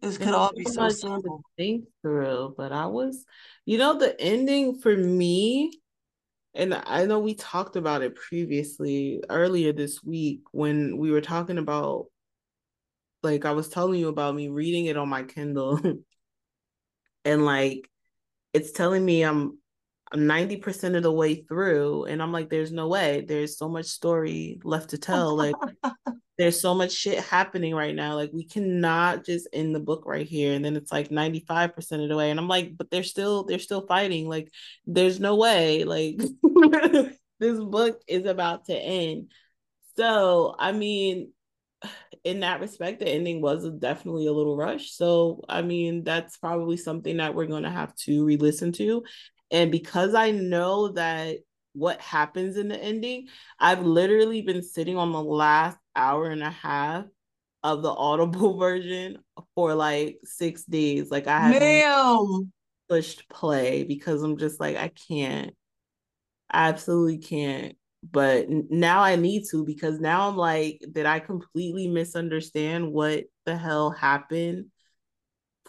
this 0.01 0.17
could 0.17 0.33
all 0.33 0.53
be 0.53 0.65
so 0.65 0.89
simple. 0.89 1.43
think 1.57 1.85
through, 2.01 2.55
but 2.57 2.71
I 2.71 2.87
was, 2.87 3.25
you 3.65 3.77
know, 3.77 3.97
the 3.97 4.19
ending 4.19 4.79
for 4.79 4.95
me, 4.95 5.71
and 6.53 6.73
I 6.73 7.05
know 7.05 7.19
we 7.19 7.35
talked 7.35 7.75
about 7.75 8.01
it 8.01 8.15
previously 8.15 9.23
earlier 9.29 9.73
this 9.73 10.03
week 10.03 10.41
when 10.51 10.97
we 10.97 11.11
were 11.11 11.21
talking 11.21 11.57
about, 11.57 12.07
like, 13.23 13.45
I 13.45 13.51
was 13.51 13.69
telling 13.69 13.99
you 13.99 14.09
about 14.09 14.35
me 14.35 14.49
reading 14.49 14.85
it 14.85 14.97
on 14.97 15.09
my 15.09 15.23
Kindle. 15.23 15.79
and 17.25 17.45
like 17.45 17.89
it's 18.53 18.71
telling 18.71 19.03
me 19.05 19.23
I'm 19.23 19.37
I'm 19.41 19.57
90% 20.13 20.95
of 20.95 21.03
the 21.03 21.11
way 21.11 21.35
through 21.35 22.05
and 22.05 22.21
I'm 22.21 22.31
like 22.31 22.49
there's 22.49 22.71
no 22.71 22.87
way. 22.87 23.23
There's 23.27 23.57
so 23.57 23.69
much 23.69 23.85
story 23.85 24.59
left 24.63 24.89
to 24.89 24.97
tell. 24.97 25.35
Like 25.35 25.55
there's 26.37 26.59
so 26.59 26.73
much 26.73 26.91
shit 26.91 27.19
happening 27.19 27.73
right 27.73 27.95
now. 27.95 28.15
Like 28.15 28.31
we 28.33 28.45
cannot 28.45 29.25
just 29.25 29.47
end 29.53 29.73
the 29.73 29.79
book 29.79 30.03
right 30.05 30.27
here. 30.27 30.53
And 30.53 30.65
then 30.65 30.75
it's 30.75 30.91
like 30.91 31.09
95% 31.09 32.03
of 32.03 32.09
the 32.09 32.17
way 32.17 32.29
and 32.29 32.39
I'm 32.39 32.47
like 32.47 32.77
but 32.77 32.91
they're 32.91 33.03
still 33.03 33.43
they're 33.45 33.59
still 33.59 33.85
fighting. 33.87 34.27
Like 34.27 34.51
there's 34.85 35.19
no 35.19 35.35
way. 35.35 35.83
Like 35.85 36.17
this 37.39 37.59
book 37.59 38.01
is 38.07 38.25
about 38.25 38.65
to 38.65 38.75
end. 38.75 39.31
So 39.95 40.55
I 40.59 40.71
mean 40.71 41.31
in 42.23 42.41
that 42.41 42.59
respect, 42.59 42.99
the 42.99 43.07
ending 43.07 43.41
was 43.41 43.67
definitely 43.79 44.27
a 44.27 44.33
little 44.33 44.55
rushed. 44.55 44.95
So, 44.95 45.43
I 45.49 45.63
mean, 45.63 46.03
that's 46.03 46.37
probably 46.37 46.77
something 46.77 47.17
that 47.17 47.33
we're 47.33 47.47
going 47.47 47.63
to 47.63 47.71
have 47.71 47.95
to 47.95 48.23
re 48.23 48.37
listen 48.37 48.71
to. 48.73 49.03
And 49.51 49.71
because 49.71 50.15
I 50.15 50.31
know 50.31 50.89
that 50.89 51.37
what 51.73 52.01
happens 52.01 52.57
in 52.57 52.67
the 52.69 52.81
ending, 52.81 53.27
I've 53.59 53.85
literally 53.85 54.41
been 54.41 54.63
sitting 54.63 54.97
on 54.97 55.11
the 55.11 55.23
last 55.23 55.77
hour 55.95 56.27
and 56.29 56.43
a 56.43 56.49
half 56.49 57.05
of 57.63 57.81
the 57.81 57.89
audible 57.91 58.57
version 58.59 59.19
for 59.55 59.73
like 59.75 60.19
six 60.23 60.63
days. 60.63 61.11
Like 61.11 61.27
I 61.27 61.39
have 61.39 61.83
pushed 62.89 63.29
play 63.29 63.83
because 63.83 64.21
I'm 64.21 64.37
just 64.37 64.59
like, 64.59 64.77
I 64.77 64.89
can't. 64.89 65.53
I 66.49 66.69
absolutely 66.69 67.19
can't. 67.19 67.75
But 68.03 68.47
now 68.49 69.01
I 69.01 69.15
need 69.15 69.45
to 69.51 69.63
because 69.63 69.99
now 69.99 70.27
I'm 70.27 70.35
like, 70.37 70.83
did 70.91 71.05
I 71.05 71.19
completely 71.19 71.87
misunderstand 71.87 72.91
what 72.91 73.25
the 73.45 73.55
hell 73.55 73.91
happened 73.91 74.65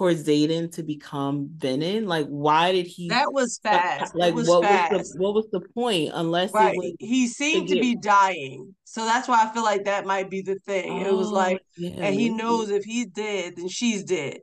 for 0.03 0.13
Xaden 0.13 0.73
to 0.73 0.83
become 0.83 1.49
Venin? 1.57 2.09
Like, 2.09 2.27
why 2.27 2.73
did 2.73 2.89
he? 2.89 3.07
That 3.09 3.33
was 3.33 3.61
fast. 3.63 4.17
Like, 4.17 4.35
was 4.35 4.49
what 4.49 4.65
fast. 4.65 4.93
was 4.93 5.13
the 5.13 5.23
what 5.23 5.35
was 5.35 5.47
the 5.53 5.61
point? 5.61 6.11
Unless 6.13 6.53
right, 6.53 6.77
was 6.77 6.93
he 6.99 7.29
seemed 7.29 7.69
to, 7.69 7.75
get... 7.75 7.81
be 7.81 7.95
dying, 7.95 8.75
so 8.83 9.05
that's 9.05 9.29
why 9.29 9.45
I 9.45 9.55
feel 9.55 9.63
like 9.63 9.85
that 9.85 10.05
might 10.05 10.29
be 10.29 10.43
the 10.43 10.57
thing. 10.67 11.05
Oh, 11.05 11.09
it 11.09 11.15
was 11.15 11.29
oh, 11.29 11.35
like, 11.35 11.61
yeah, 11.77 11.91
and 12.05 12.17
he 12.17 12.31
knows 12.31 12.71
if 12.71 12.83
he's 12.83 13.07
dead, 13.07 13.55
then 13.57 13.69
she's 13.69 14.03
dead, 14.03 14.39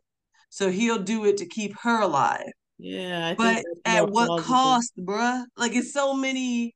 so 0.50 0.72
he'll 0.72 1.04
do 1.04 1.26
it 1.26 1.36
to 1.38 1.46
keep 1.46 1.76
her 1.82 2.04
alive. 2.04 2.48
Yeah, 2.78 3.34
but 3.34 3.66
at 3.84 4.10
what 4.10 4.28
plausible. 4.28 4.44
cost, 4.46 4.94
bruh? 4.98 5.44
Like, 5.58 5.76
it's 5.76 5.92
so 5.92 6.14
many, 6.14 6.74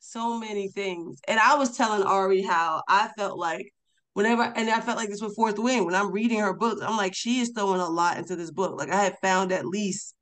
so 0.00 0.40
many 0.40 0.66
things. 0.66 1.20
And 1.28 1.38
I 1.38 1.54
was 1.54 1.76
telling 1.76 2.02
Ari 2.02 2.42
how 2.42 2.82
I 2.88 3.08
felt 3.16 3.38
like 3.38 3.72
whenever 4.14 4.42
and 4.42 4.70
I 4.70 4.80
felt 4.80 4.96
like 4.96 5.10
this 5.10 5.20
with 5.20 5.36
Fourth 5.36 5.58
Wing 5.58 5.84
when 5.84 5.94
I'm 5.94 6.10
reading 6.10 6.38
her 6.40 6.54
books, 6.54 6.80
I'm 6.80 6.96
like 6.96 7.14
she 7.14 7.40
is 7.40 7.52
throwing 7.54 7.80
a 7.80 7.88
lot 7.88 8.16
into 8.16 8.36
this 8.36 8.50
book. 8.50 8.78
Like 8.78 8.90
I 8.90 9.02
had 9.02 9.16
found 9.20 9.52
at 9.52 9.66
least 9.66 10.14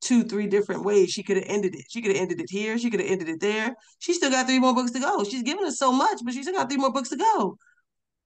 two, 0.00 0.22
three 0.22 0.46
different 0.46 0.84
ways 0.84 1.10
she 1.10 1.22
could 1.22 1.36
have 1.36 1.46
ended 1.46 1.74
it. 1.74 1.84
She 1.90 2.00
could 2.00 2.12
have 2.12 2.22
ended 2.22 2.40
it 2.40 2.48
here. 2.48 2.78
She 2.78 2.90
could 2.90 3.00
have 3.00 3.10
ended 3.10 3.28
it 3.28 3.40
there. 3.40 3.74
She 3.98 4.14
still 4.14 4.30
got 4.30 4.46
three 4.46 4.60
more 4.60 4.74
books 4.74 4.92
to 4.92 5.00
go. 5.00 5.24
She's 5.24 5.42
given 5.42 5.64
us 5.66 5.78
so 5.78 5.92
much, 5.92 6.20
but 6.24 6.32
she 6.32 6.42
still 6.42 6.54
got 6.54 6.70
three 6.70 6.78
more 6.78 6.92
books 6.92 7.10
to 7.10 7.16
go. 7.16 7.58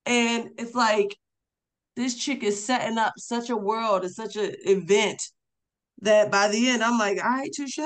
And 0.05 0.51
it's 0.59 0.75
like 0.75 1.17
this 1.97 2.15
chick 2.17 2.43
is 2.43 2.63
setting 2.65 2.99
up 2.99 3.15
such 3.17 3.51
a 3.51 3.57
world 3.57 4.05
and 4.05 4.13
such 4.13 4.37
an 4.37 4.55
event 4.65 5.23
that 6.03 6.31
by 6.31 6.49
the 6.49 6.69
end 6.69 6.83
I'm 6.83 6.99
like, 6.99 7.23
all 7.23 7.31
right, 7.31 7.51
touche. 7.55 7.79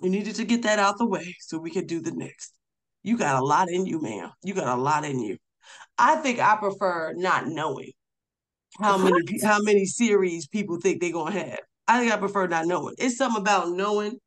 We 0.00 0.08
needed 0.08 0.36
to 0.36 0.44
get 0.44 0.62
that 0.62 0.78
out 0.78 0.98
the 0.98 1.06
way 1.08 1.34
so 1.40 1.58
we 1.58 1.70
could 1.70 1.86
do 1.86 2.00
the 2.00 2.12
next. 2.12 2.57
You 3.02 3.16
got 3.16 3.40
a 3.40 3.44
lot 3.44 3.70
in 3.70 3.86
you, 3.86 4.00
ma'am. 4.00 4.30
You 4.42 4.54
got 4.54 4.76
a 4.76 4.80
lot 4.80 5.04
in 5.04 5.20
you. 5.20 5.38
I 5.96 6.16
think 6.16 6.38
I 6.38 6.56
prefer 6.56 7.12
not 7.14 7.46
knowing 7.46 7.92
how 8.78 8.98
many 8.98 9.16
how 9.42 9.60
many 9.60 9.84
series 9.84 10.46
people 10.46 10.78
think 10.80 11.00
they're 11.00 11.12
gonna 11.12 11.38
have. 11.38 11.60
I 11.86 11.98
think 11.98 12.12
I 12.12 12.16
prefer 12.16 12.46
not 12.46 12.66
knowing. 12.66 12.94
It's 12.98 13.16
something 13.16 13.40
about 13.40 13.70
knowing 13.70 14.18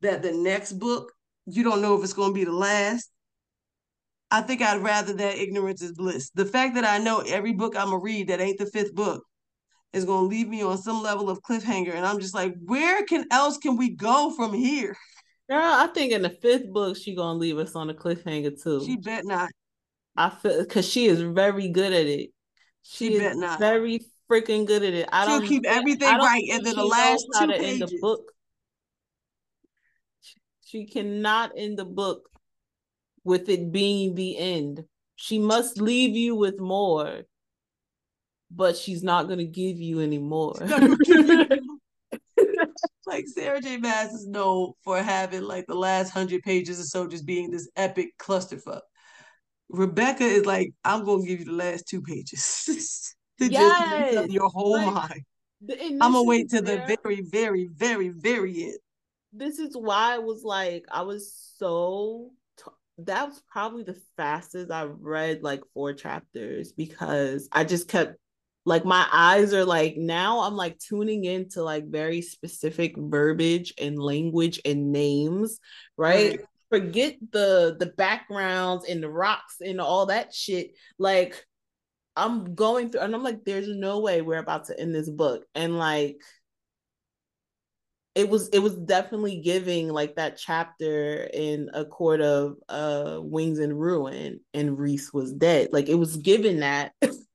that 0.00 0.22
the 0.22 0.32
next 0.32 0.72
book 0.72 1.12
you 1.46 1.62
don't 1.62 1.82
know 1.82 1.96
if 1.96 2.04
it's 2.04 2.12
gonna 2.12 2.32
be 2.32 2.44
the 2.44 2.52
last. 2.52 3.10
I 4.30 4.40
think 4.40 4.62
I'd 4.62 4.82
rather 4.82 5.12
that 5.14 5.36
ignorance 5.36 5.82
is 5.82 5.92
bliss. 5.92 6.30
The 6.30 6.46
fact 6.46 6.74
that 6.76 6.84
I 6.84 6.98
know 6.98 7.20
every 7.20 7.52
book 7.52 7.76
I'm 7.76 7.86
gonna 7.86 7.98
read 7.98 8.28
that 8.28 8.40
ain't 8.40 8.58
the 8.58 8.66
fifth 8.66 8.94
book 8.94 9.24
is 9.92 10.04
gonna 10.04 10.26
leave 10.26 10.48
me 10.48 10.62
on 10.62 10.78
some 10.78 11.02
level 11.02 11.28
of 11.28 11.42
cliffhanger, 11.42 11.94
and 11.94 12.06
I'm 12.06 12.18
just 12.18 12.34
like, 12.34 12.54
where 12.64 13.04
can 13.04 13.26
else 13.30 13.58
can 13.58 13.76
we 13.76 13.90
go 13.90 14.32
from 14.34 14.52
here? 14.54 14.96
Girl, 15.48 15.60
I 15.60 15.86
think 15.88 16.12
in 16.12 16.22
the 16.22 16.30
fifth 16.30 16.68
book 16.72 16.96
she 16.96 17.14
gonna 17.14 17.38
leave 17.38 17.58
us 17.58 17.74
on 17.74 17.90
a 17.90 17.94
cliffhanger 17.94 18.62
too. 18.62 18.84
She 18.84 18.96
bet 18.96 19.24
not. 19.24 19.50
I 20.16 20.30
feel 20.30 20.60
because 20.60 20.88
she 20.88 21.06
is 21.06 21.20
very 21.20 21.68
good 21.68 21.92
at 21.92 22.06
it. 22.06 22.30
She, 22.82 23.12
she 23.12 23.18
bet 23.18 23.36
not. 23.36 23.58
Very 23.58 24.00
freaking 24.30 24.66
good 24.66 24.82
at 24.82 24.94
it. 24.94 25.08
I 25.12 25.26
She'll 25.26 25.40
don't 25.40 25.48
keep 25.48 25.66
everything 25.66 26.16
right, 26.16 26.44
and 26.50 26.64
then 26.64 26.76
the 26.76 26.84
last 26.84 27.26
two 27.38 27.48
pages. 27.48 27.90
the 27.90 27.98
book. 28.00 28.32
She 30.64 30.86
cannot 30.86 31.52
end 31.54 31.78
the 31.78 31.84
book 31.84 32.30
with 33.24 33.48
it 33.48 33.72
being 33.72 34.14
the 34.14 34.38
end. 34.38 34.84
She 35.16 35.38
must 35.38 35.80
leave 35.80 36.16
you 36.16 36.34
with 36.34 36.58
more, 36.58 37.22
but 38.50 38.76
she's 38.76 39.02
not 39.02 39.26
going 39.26 39.38
to 39.38 39.44
give 39.44 39.78
you 39.78 40.00
any 40.00 40.18
more. 40.18 40.54
Like 43.06 43.26
Sarah 43.26 43.60
J. 43.60 43.78
Maas 43.78 44.12
is 44.12 44.26
known 44.26 44.72
for 44.82 45.02
having 45.02 45.42
like 45.42 45.66
the 45.66 45.74
last 45.74 46.10
hundred 46.10 46.42
pages 46.42 46.80
or 46.80 46.84
so 46.84 47.06
just 47.06 47.26
being 47.26 47.50
this 47.50 47.70
epic 47.76 48.16
clusterfuck. 48.18 48.80
Rebecca 49.68 50.24
is 50.24 50.44
like, 50.44 50.72
I'm 50.84 51.04
gonna 51.04 51.24
give 51.24 51.40
you 51.40 51.46
the 51.46 51.52
last 51.52 51.88
two 51.88 52.02
pages 52.02 53.14
to 53.38 53.48
yes. 53.48 54.14
just 54.14 54.30
your 54.30 54.48
whole 54.48 54.72
like, 54.72 54.94
mind. 54.94 55.24
I'm 55.80 56.12
gonna 56.12 56.24
wait 56.24 56.50
till 56.50 56.62
the 56.62 56.96
very, 57.02 57.22
very, 57.22 57.68
very, 57.74 58.08
very 58.08 58.64
end. 58.64 58.78
This 59.32 59.58
is 59.58 59.76
why 59.76 60.14
I 60.14 60.18
was 60.18 60.42
like, 60.44 60.84
I 60.90 61.02
was 61.02 61.32
so. 61.56 62.30
T- 62.58 62.72
that 62.98 63.28
was 63.28 63.42
probably 63.48 63.84
the 63.84 64.00
fastest 64.16 64.70
I've 64.70 65.00
read 65.00 65.42
like 65.42 65.62
four 65.72 65.94
chapters 65.94 66.72
because 66.72 67.48
I 67.50 67.64
just 67.64 67.88
kept 67.88 68.16
like 68.64 68.84
my 68.84 69.06
eyes 69.12 69.52
are 69.52 69.64
like 69.64 69.96
now 69.96 70.40
I'm 70.40 70.54
like 70.54 70.78
tuning 70.78 71.24
into 71.24 71.62
like 71.62 71.86
very 71.88 72.22
specific 72.22 72.94
verbiage 72.96 73.74
and 73.80 73.98
language 73.98 74.60
and 74.64 74.92
names, 74.92 75.58
right? 75.96 76.38
right. 76.38 76.40
Forget 76.70 77.16
the 77.32 77.76
the 77.78 77.86
backgrounds 77.86 78.86
and 78.88 79.02
the 79.02 79.10
rocks 79.10 79.56
and 79.60 79.80
all 79.80 80.06
that 80.06 80.32
shit. 80.32 80.72
Like 80.98 81.44
I'm 82.16 82.54
going 82.54 82.90
through 82.90 83.02
and 83.02 83.14
I'm 83.14 83.22
like, 83.22 83.44
there's 83.44 83.68
no 83.68 84.00
way 84.00 84.22
we're 84.22 84.38
about 84.38 84.66
to 84.66 84.78
end 84.78 84.94
this 84.94 85.10
book. 85.10 85.44
And 85.54 85.78
like 85.78 86.18
it 88.14 88.28
was 88.28 88.48
it 88.48 88.58
was 88.58 88.76
definitely 88.76 89.40
giving 89.40 89.88
like 89.88 90.16
that 90.16 90.36
chapter 90.36 91.28
in 91.32 91.70
a 91.72 91.84
court 91.84 92.20
of 92.20 92.56
uh 92.68 93.18
wings 93.22 93.58
and 93.58 93.78
ruin 93.78 94.40
and 94.54 94.78
Rhys 94.78 95.12
was 95.12 95.32
dead. 95.32 95.70
Like 95.72 95.88
it 95.88 95.94
was 95.94 96.16
given 96.16 96.60
that 96.60 96.92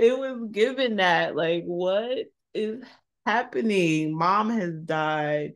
it 0.00 0.18
was 0.18 0.48
given 0.50 0.96
that 0.96 1.36
like 1.36 1.64
what 1.64 2.26
is 2.54 2.82
happening? 3.26 4.16
Mom 4.16 4.48
has 4.50 4.72
died. 4.72 5.52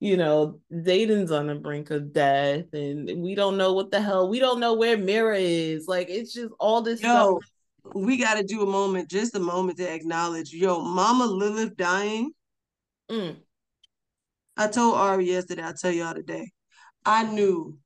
You 0.00 0.16
know 0.16 0.60
Xaden's 0.72 1.30
on 1.30 1.46
the 1.46 1.54
brink 1.54 1.90
of 1.90 2.12
death 2.12 2.64
and 2.72 3.22
we 3.22 3.36
don't 3.36 3.56
know 3.56 3.74
what 3.74 3.92
the 3.92 4.00
hell 4.00 4.28
we 4.28 4.40
don't 4.40 4.58
know 4.58 4.74
where 4.74 4.96
mira 4.96 5.38
is. 5.38 5.86
Like 5.86 6.08
it's 6.08 6.32
just 6.32 6.52
all 6.58 6.80
this 6.82 7.02
yo, 7.02 7.38
stuff. 7.38 7.94
we 7.94 8.16
got 8.16 8.34
to 8.34 8.42
do 8.42 8.62
a 8.62 8.66
moment 8.66 9.10
just 9.10 9.36
a 9.36 9.40
moment 9.40 9.78
to 9.78 9.94
acknowledge 9.94 10.52
yo 10.52 10.80
mama 10.80 11.26
lilith 11.26 11.76
dying? 11.76 12.32
Mm. 13.10 13.36
i 14.56 14.68
told 14.68 14.94
ari 14.94 15.26
yesterday 15.26 15.62
i'll 15.62 15.74
tell 15.74 15.92
y'all 15.92 16.14
today. 16.14 16.50
I 17.04 17.24
knew 17.24 17.78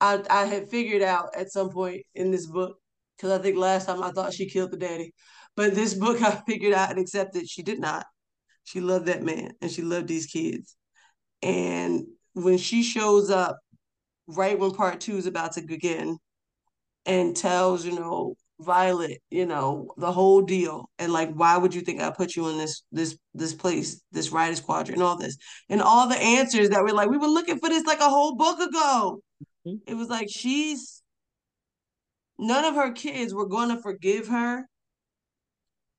I, 0.00 0.22
I 0.28 0.44
had 0.46 0.68
figured 0.68 1.02
out 1.02 1.36
at 1.36 1.52
some 1.52 1.70
point 1.70 2.02
in 2.14 2.32
this 2.32 2.46
book 2.46 2.81
because 3.22 3.38
I 3.38 3.42
think 3.42 3.56
last 3.56 3.86
time 3.86 4.02
I 4.02 4.10
thought 4.10 4.34
she 4.34 4.48
killed 4.48 4.72
the 4.72 4.76
daddy. 4.76 5.14
But 5.54 5.74
this 5.74 5.94
book 5.94 6.20
I 6.20 6.42
figured 6.46 6.74
out 6.74 6.90
and 6.90 6.98
accepted 6.98 7.48
she 7.48 7.62
did 7.62 7.78
not. 7.78 8.04
She 8.64 8.80
loved 8.80 9.06
that 9.06 9.22
man 9.22 9.52
and 9.60 9.70
she 9.70 9.82
loved 9.82 10.08
these 10.08 10.26
kids. 10.26 10.76
And 11.40 12.04
when 12.34 12.58
she 12.58 12.82
shows 12.82 13.30
up 13.30 13.58
right 14.26 14.58
when 14.58 14.72
part 14.72 15.00
two 15.00 15.16
is 15.16 15.26
about 15.26 15.52
to 15.52 15.62
begin 15.62 16.18
and 17.06 17.36
tells, 17.36 17.84
you 17.84 17.94
know, 17.94 18.34
Violet, 18.58 19.20
you 19.30 19.46
know, 19.46 19.88
the 19.96 20.10
whole 20.10 20.42
deal. 20.42 20.88
And 20.98 21.12
like, 21.12 21.32
why 21.32 21.56
would 21.56 21.74
you 21.74 21.80
think 21.80 22.00
I 22.00 22.10
put 22.10 22.34
you 22.34 22.48
in 22.48 22.58
this 22.58 22.82
this 22.92 23.16
this 23.34 23.54
place, 23.54 24.00
this 24.12 24.30
Rider's 24.30 24.60
Quadrant, 24.60 24.98
and 24.98 25.02
all 25.02 25.18
this? 25.18 25.36
And 25.68 25.82
all 25.82 26.08
the 26.08 26.18
answers 26.18 26.70
that 26.70 26.82
were 26.82 26.92
like, 26.92 27.10
we 27.10 27.18
were 27.18 27.26
looking 27.26 27.58
for 27.58 27.68
this 27.68 27.84
like 27.84 28.00
a 28.00 28.08
whole 28.08 28.36
book 28.36 28.60
ago. 28.60 29.20
Mm-hmm. 29.66 29.90
It 29.90 29.94
was 29.94 30.08
like 30.08 30.28
she's 30.30 31.01
none 32.38 32.64
of 32.64 32.74
her 32.74 32.92
kids 32.92 33.34
were 33.34 33.48
going 33.48 33.68
to 33.68 33.82
forgive 33.82 34.28
her 34.28 34.66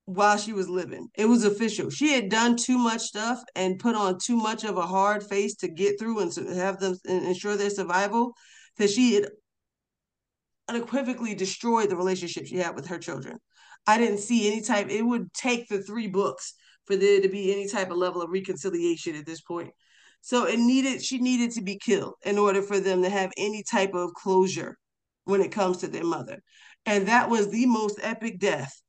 while 0.06 0.36
she 0.36 0.52
was 0.52 0.68
living. 0.68 1.08
It 1.14 1.26
was 1.26 1.44
official. 1.44 1.90
She 1.90 2.12
had 2.12 2.28
done 2.28 2.56
too 2.56 2.78
much 2.78 3.00
stuff 3.02 3.42
and 3.54 3.78
put 3.78 3.94
on 3.94 4.18
too 4.18 4.36
much 4.36 4.64
of 4.64 4.76
a 4.76 4.86
hard 4.86 5.22
face 5.22 5.54
to 5.56 5.68
get 5.68 5.98
through 5.98 6.20
and 6.20 6.32
to 6.32 6.54
have 6.54 6.78
them 6.78 6.96
ensure 7.06 7.56
their 7.56 7.70
survival 7.70 8.34
that 8.76 8.90
she 8.90 9.14
had 9.14 9.28
unequivocally 10.68 11.34
destroyed 11.34 11.90
the 11.90 11.96
relationship 11.96 12.46
she 12.46 12.56
had 12.56 12.74
with 12.74 12.86
her 12.86 12.98
children. 12.98 13.38
I 13.86 13.98
didn't 13.98 14.18
see 14.18 14.50
any 14.50 14.62
type, 14.62 14.88
it 14.90 15.02
would 15.02 15.32
take 15.34 15.68
the 15.68 15.82
three 15.82 16.06
books 16.06 16.54
for 16.86 16.96
there 16.96 17.20
to 17.20 17.28
be 17.28 17.52
any 17.52 17.68
type 17.68 17.90
of 17.90 17.96
level 17.96 18.22
of 18.22 18.30
reconciliation 18.30 19.14
at 19.14 19.26
this 19.26 19.40
point. 19.40 19.70
So 20.20 20.46
it 20.46 20.58
needed, 20.58 21.02
she 21.02 21.18
needed 21.18 21.50
to 21.52 21.62
be 21.62 21.78
killed 21.78 22.14
in 22.24 22.38
order 22.38 22.62
for 22.62 22.80
them 22.80 23.02
to 23.02 23.10
have 23.10 23.30
any 23.36 23.62
type 23.62 23.92
of 23.94 24.14
closure 24.14 24.78
when 25.24 25.40
it 25.40 25.52
comes 25.52 25.78
to 25.78 25.88
their 25.88 26.04
mother. 26.04 26.42
And 26.86 27.08
that 27.08 27.30
was 27.30 27.50
the 27.50 27.66
most 27.66 27.98
epic 28.02 28.38
death 28.38 28.80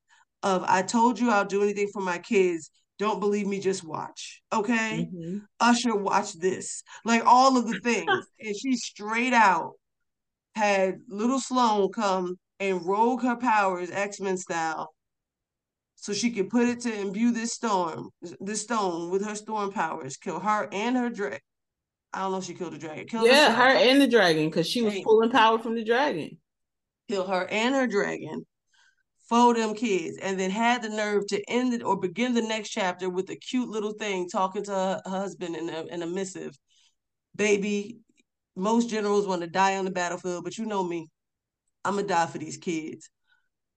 of 0.43 0.63
I 0.67 0.81
told 0.81 1.19
you 1.19 1.29
I'll 1.29 1.45
do 1.45 1.63
anything 1.63 1.89
for 1.91 2.01
my 2.01 2.17
kids. 2.17 2.69
Don't 2.99 3.19
believe 3.19 3.47
me, 3.47 3.59
just 3.59 3.83
watch. 3.83 4.41
Okay. 4.53 5.09
Mm-hmm. 5.11 5.39
Usher, 5.59 5.95
watch 5.95 6.33
this. 6.33 6.83
Like 7.03 7.23
all 7.25 7.57
of 7.57 7.67
the 7.67 7.79
things. 7.79 8.25
and 8.39 8.55
she 8.55 8.75
straight 8.75 9.33
out 9.33 9.73
had 10.55 10.99
little 11.09 11.39
Sloane 11.39 11.91
come 11.91 12.37
and 12.59 12.85
rogue 12.85 13.21
her 13.23 13.35
powers 13.35 13.91
X-Men 13.91 14.37
style 14.37 14.93
so 15.95 16.13
she 16.13 16.29
could 16.29 16.49
put 16.49 16.67
it 16.67 16.81
to 16.81 16.93
imbue 16.93 17.31
this 17.31 17.53
storm, 17.53 18.11
this 18.39 18.61
stone 18.61 19.09
with 19.09 19.25
her 19.25 19.33
storm 19.33 19.71
powers, 19.71 20.17
kill 20.17 20.39
her 20.39 20.69
and 20.71 20.95
her 20.95 21.09
dragon. 21.09 21.39
I 22.15 22.19
don't 22.19 22.31
know 22.31 22.37
if 22.37 22.45
she 22.45 22.53
killed 22.53 22.73
the 22.73 22.77
dragon. 22.77 23.05
Killed 23.07 23.27
yeah, 23.27 23.51
herself. 23.51 23.57
her 23.57 23.89
and 23.89 24.01
the 24.01 24.07
dragon, 24.07 24.49
because 24.49 24.67
she 24.67 24.81
was 24.81 24.97
pulling 25.03 25.29
power 25.29 25.59
from 25.59 25.75
the 25.75 25.83
dragon. 25.83 26.37
Kill 27.09 27.27
her 27.27 27.45
and 27.51 27.75
her 27.75 27.85
dragon 27.85 28.45
for 29.27 29.53
them 29.53 29.73
kids 29.73 30.17
and 30.21 30.39
then 30.39 30.51
had 30.51 30.81
the 30.81 30.89
nerve 30.89 31.25
to 31.27 31.43
end 31.49 31.73
it 31.73 31.83
or 31.83 31.99
begin 31.99 32.33
the 32.33 32.41
next 32.41 32.69
chapter 32.69 33.09
with 33.09 33.29
a 33.29 33.35
cute 33.35 33.69
little 33.69 33.93
thing 33.93 34.29
talking 34.29 34.63
to 34.63 34.71
her 34.71 35.01
husband 35.05 35.55
in 35.55 35.69
a, 35.69 35.83
in 35.85 36.03
a 36.03 36.07
missive 36.07 36.57
baby 37.35 37.97
most 38.55 38.89
generals 38.89 39.27
want 39.27 39.41
to 39.41 39.47
die 39.47 39.77
on 39.77 39.85
the 39.85 39.91
battlefield 39.91 40.43
but 40.43 40.57
you 40.57 40.65
know 40.65 40.83
me 40.83 41.07
i'm 41.83 41.95
gonna 41.95 42.07
die 42.07 42.27
for 42.27 42.37
these 42.37 42.57
kids 42.57 43.09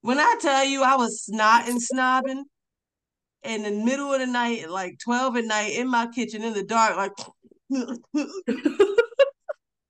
when 0.03 0.19
i 0.19 0.37
tell 0.41 0.65
you 0.65 0.83
i 0.83 0.97
was 0.97 1.27
snotting 1.31 1.79
snobbing 1.93 2.43
in 3.45 3.63
the 3.63 3.71
middle 3.71 4.13
of 4.13 4.21
the 4.21 4.27
night 4.27 4.69
like 4.69 4.99
12 5.03 5.39
at 5.39 5.45
night 5.45 5.73
in 5.73 5.89
my 5.89 6.07
kitchen 6.09 6.43
in 6.43 6.53
the 6.53 6.65
dark 6.65 6.97
like 6.97 7.13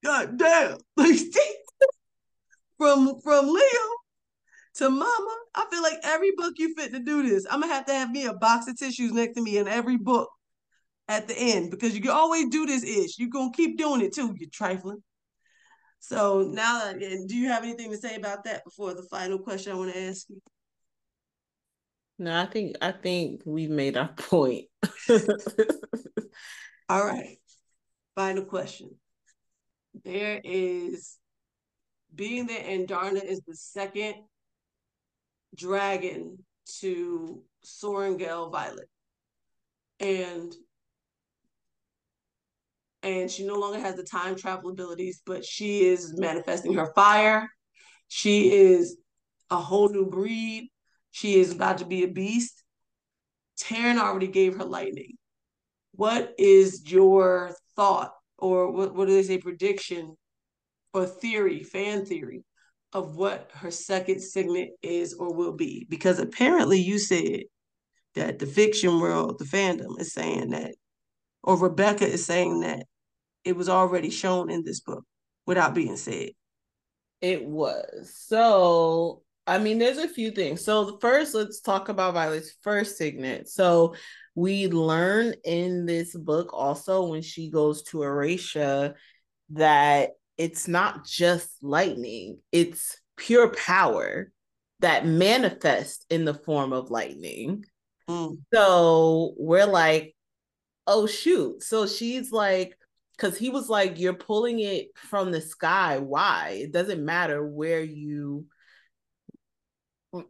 god 0.04 0.38
damn 0.38 0.78
from 2.78 3.20
from 3.20 3.46
leo 3.48 3.98
to 4.74 4.90
mama. 4.90 5.36
I 5.54 5.66
feel 5.70 5.82
like 5.82 5.98
every 6.04 6.32
book 6.36 6.54
you 6.56 6.74
fit 6.74 6.92
to 6.92 7.00
do 7.00 7.28
this. 7.28 7.46
I'm 7.50 7.60
gonna 7.60 7.72
have 7.72 7.86
to 7.86 7.94
have 7.94 8.10
me 8.10 8.26
a 8.26 8.34
box 8.34 8.68
of 8.68 8.76
tissues 8.78 9.12
next 9.12 9.34
to 9.34 9.42
me 9.42 9.58
in 9.58 9.68
every 9.68 9.96
book 9.96 10.30
at 11.08 11.26
the 11.26 11.34
end 11.36 11.70
because 11.70 11.94
you 11.94 12.00
can 12.00 12.10
always 12.10 12.48
do 12.48 12.66
this 12.66 12.84
ish. 12.84 13.18
You're 13.18 13.28
gonna 13.28 13.52
keep 13.52 13.76
doing 13.78 14.00
it 14.00 14.14
too, 14.14 14.34
you 14.38 14.48
trifling. 14.48 15.02
So 16.00 16.42
now 16.42 16.92
do 16.92 17.36
you 17.36 17.48
have 17.48 17.64
anything 17.64 17.90
to 17.90 17.96
say 17.96 18.14
about 18.14 18.44
that 18.44 18.64
before 18.64 18.94
the 18.94 19.02
final 19.02 19.38
question 19.38 19.72
I 19.72 19.76
want 19.76 19.92
to 19.92 19.98
ask 19.98 20.28
you? 20.28 20.40
No, 22.20 22.40
I 22.40 22.46
think 22.46 22.76
I 22.80 22.92
think 22.92 23.42
we've 23.44 23.70
made 23.70 23.96
our 23.96 24.08
point. 24.08 24.66
All 26.88 27.04
right. 27.04 27.37
Final 28.18 28.46
question. 28.46 28.90
There 30.04 30.40
is 30.42 31.18
being 32.12 32.48
that 32.48 32.66
Andarna 32.66 33.24
is 33.24 33.42
the 33.46 33.54
second 33.54 34.16
dragon 35.54 36.38
to 36.80 37.44
Sorrengail 37.64 38.50
Violet. 38.50 38.88
And 40.00 40.52
and 43.04 43.30
she 43.30 43.46
no 43.46 43.54
longer 43.54 43.78
has 43.78 43.94
the 43.94 44.02
time 44.02 44.34
travel 44.34 44.70
abilities, 44.70 45.22
but 45.24 45.44
she 45.44 45.84
is 45.84 46.18
manifesting 46.18 46.74
her 46.74 46.92
fire. 46.96 47.48
She 48.08 48.50
is 48.50 48.96
a 49.48 49.58
whole 49.58 49.90
new 49.90 50.06
breed. 50.06 50.72
She 51.12 51.38
is 51.38 51.52
about 51.52 51.78
to 51.78 51.84
be 51.84 52.02
a 52.02 52.08
beast. 52.08 52.64
Tairn 53.58 53.96
already 53.96 54.26
gave 54.26 54.56
her 54.56 54.64
lightning. 54.64 55.18
What 55.92 56.34
is 56.36 56.82
your 56.90 57.54
thought, 57.78 58.12
or 58.36 58.70
what, 58.70 58.94
what 58.94 59.08
do 59.08 59.14
they 59.14 59.22
say, 59.22 59.38
prediction 59.38 60.16
or 60.92 61.06
theory, 61.06 61.62
fan 61.62 62.04
theory 62.04 62.44
of 62.92 63.16
what 63.16 63.50
her 63.54 63.70
second 63.70 64.20
signet 64.20 64.70
is 64.82 65.14
or 65.14 65.32
will 65.32 65.52
be? 65.52 65.86
Because 65.88 66.18
apparently 66.18 66.78
you 66.80 66.98
said 66.98 67.44
that 68.14 68.40
the 68.40 68.46
fiction 68.46 69.00
world 69.00 69.38
the 69.38 69.44
fandom 69.44 69.98
is 70.00 70.12
saying 70.12 70.50
that 70.50 70.74
or 71.42 71.56
rebecca 71.56 72.06
is 72.06 72.26
saying 72.26 72.60
that 72.60 72.84
it 73.44 73.54
was 73.56 73.68
already 73.68 74.10
shown 74.10 74.50
in 74.50 74.64
this 74.64 74.80
book 74.80 75.04
without 75.46 75.74
being 75.74 75.96
said. 75.96 76.30
It 77.20 77.44
was. 77.44 78.12
So 78.26 79.22
i 79.46 79.56
mean 79.56 79.78
there's 79.78 79.98
a 79.98 80.08
few 80.08 80.30
things. 80.32 80.64
So 80.64 80.98
first 80.98 81.34
let's 81.34 81.60
talk 81.60 81.88
about 81.88 82.14
violet's 82.14 82.56
first 82.62 82.98
signet 82.98 83.48
so 83.48 83.94
we 84.38 84.68
learn 84.68 85.34
in 85.44 85.84
this 85.84 86.14
book 86.14 86.50
also 86.52 87.08
when 87.08 87.22
she 87.22 87.50
goes 87.50 87.82
to 87.82 88.02
Eurasia 88.02 88.94
that 89.50 90.10
it's 90.36 90.68
not 90.68 91.04
just 91.04 91.50
lightning, 91.60 92.38
it's 92.52 93.00
pure 93.16 93.48
power 93.48 94.30
that 94.78 95.04
manifests 95.04 96.06
in 96.08 96.24
the 96.24 96.34
form 96.34 96.72
of 96.72 96.88
lightning. 96.88 97.64
Mm. 98.08 98.38
So 98.54 99.34
we're 99.38 99.66
like, 99.66 100.14
oh, 100.86 101.08
shoot. 101.08 101.64
So 101.64 101.88
she's 101.88 102.30
like, 102.30 102.78
because 103.16 103.36
he 103.36 103.50
was 103.50 103.68
like, 103.68 103.98
you're 103.98 104.14
pulling 104.14 104.60
it 104.60 104.90
from 104.94 105.32
the 105.32 105.40
sky. 105.40 105.98
Why? 105.98 106.60
It 106.62 106.72
doesn't 106.72 107.04
matter 107.04 107.44
where 107.44 107.82
you 107.82 108.46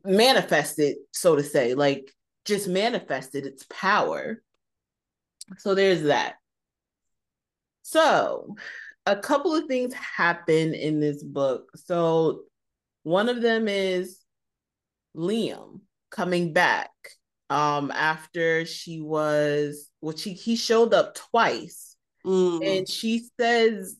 manifest 0.03 0.79
it, 0.79 0.97
so 1.13 1.37
to 1.37 1.43
say, 1.43 1.75
like 1.75 2.11
just 2.49 2.69
manifested 2.69 3.47
its 3.47 3.65
power. 3.71 4.43
So 5.59 5.75
there's 5.75 6.03
that. 6.03 6.37
So 7.83 8.57
a 9.07 9.17
couple 9.17 9.55
of 9.55 9.67
things 9.67 9.95
happen 9.95 10.75
in 10.75 11.01
this 11.01 11.23
book. 11.23 11.71
So 11.77 12.43
one 13.03 13.29
of 13.29 13.41
them 13.41 13.69
is 13.69 14.19
Liam 15.17 15.81
coming 16.11 16.53
back 16.53 16.91
um 17.51 17.91
after 17.91 18.67
she 18.67 19.01
was 19.01 19.91
well 20.01 20.17
she 20.17 20.35
he 20.35 20.55
showed 20.55 20.93
up 20.93 21.15
twice 21.15 21.97
mm. 22.25 22.67
and 22.67 22.89
she 22.89 23.27
says 23.39 23.97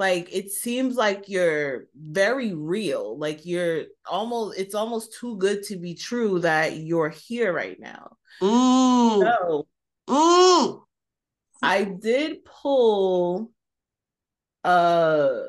like 0.00 0.34
it 0.34 0.50
seems 0.50 0.96
like 0.96 1.28
you're 1.28 1.84
very 1.94 2.54
real 2.54 3.18
like 3.18 3.44
you're 3.44 3.84
almost 4.06 4.58
it's 4.58 4.74
almost 4.74 5.14
too 5.20 5.36
good 5.36 5.62
to 5.62 5.76
be 5.76 5.94
true 5.94 6.40
that 6.40 6.78
you're 6.78 7.10
here 7.10 7.52
right 7.52 7.78
now. 7.78 8.16
So 9.20 9.66
i 11.62 11.84
did 11.84 12.44
pull 12.44 13.52
uh 14.64 15.40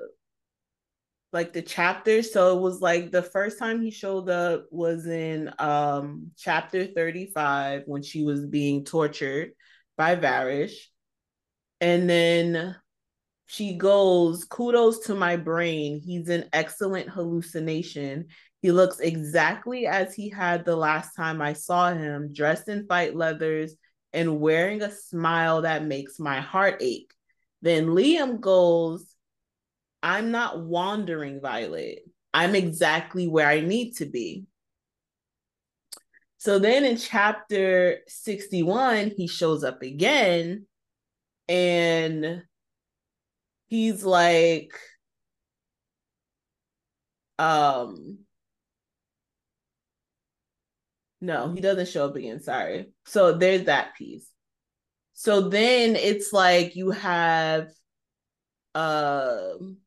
like 1.32 1.54
the 1.54 1.62
chapters 1.62 2.34
so 2.34 2.58
it 2.58 2.62
was 2.62 2.82
like 2.82 3.10
the 3.10 3.24
first 3.24 3.58
time 3.58 3.82
he 3.82 3.90
showed 3.90 4.30
up 4.30 4.66
was 4.70 5.08
in 5.08 5.50
um 5.60 6.32
chapter 6.38 6.86
35 6.86 7.84
when 7.86 8.04
she 8.04 8.24
was 8.24 8.46
being 8.46 8.84
tortured 8.84 9.52
by 9.96 10.18
Varrish 10.18 10.76
and 11.80 12.10
then 12.10 12.76
she 13.52 13.74
goes 13.74 14.46
kudos 14.46 15.00
to 15.00 15.16
my 15.16 15.36
brain 15.36 16.02
he's 16.04 16.30
an 16.30 16.46
excellent 16.54 17.10
hallucination 17.10 18.26
he 18.62 18.72
looks 18.72 19.00
exactly 19.00 19.88
as 19.88 20.14
he 20.14 20.30
had 20.30 20.64
the 20.64 20.76
last 20.76 21.16
time 21.16 21.42
I 21.42 21.54
saw 21.54 21.92
him 21.92 22.32
dressed 22.32 22.70
in 22.70 22.86
fight 22.88 23.16
leathers 23.16 23.76
and 24.14 24.40
wearing 24.40 24.82
a 24.82 24.92
smile 24.92 25.64
that 25.64 25.84
makes 25.84 26.20
my 26.20 26.40
heart 26.40 26.78
ache 26.82 27.14
then 27.62 27.88
Liam 27.88 28.40
goes, 28.40 29.16
I'm 30.02 30.32
not 30.32 30.62
wandering, 30.62 31.42
Violet. 31.42 32.00
I'm 32.34 32.56
exactly 32.56 33.28
where 33.28 33.48
I 33.48 33.62
need 33.62 33.98
to 33.98 34.06
be. 34.06 34.46
So 36.38 36.58
then 36.58 36.86
in 36.86 36.98
chapter 36.98 38.00
61, 38.08 39.12
he 39.16 39.28
shows 39.28 39.64
up 39.64 39.84
again 39.84 40.66
and 41.48 42.42
he's 43.72 44.04
like, 44.04 44.74
um, 47.40 48.20
no, 51.22 51.52
he 51.54 51.62
doesn't 51.62 51.88
show 51.88 52.06
up 52.08 52.16
again. 52.16 52.42
Sorry. 52.42 52.92
So 53.06 53.38
there's 53.38 53.66
that 53.66 53.96
piece. 53.96 54.28
So 55.14 55.50
then 55.50 55.96
it's 55.96 56.34
like 56.34 56.76
you 56.76 56.92
have 56.92 57.70
um 58.74 59.78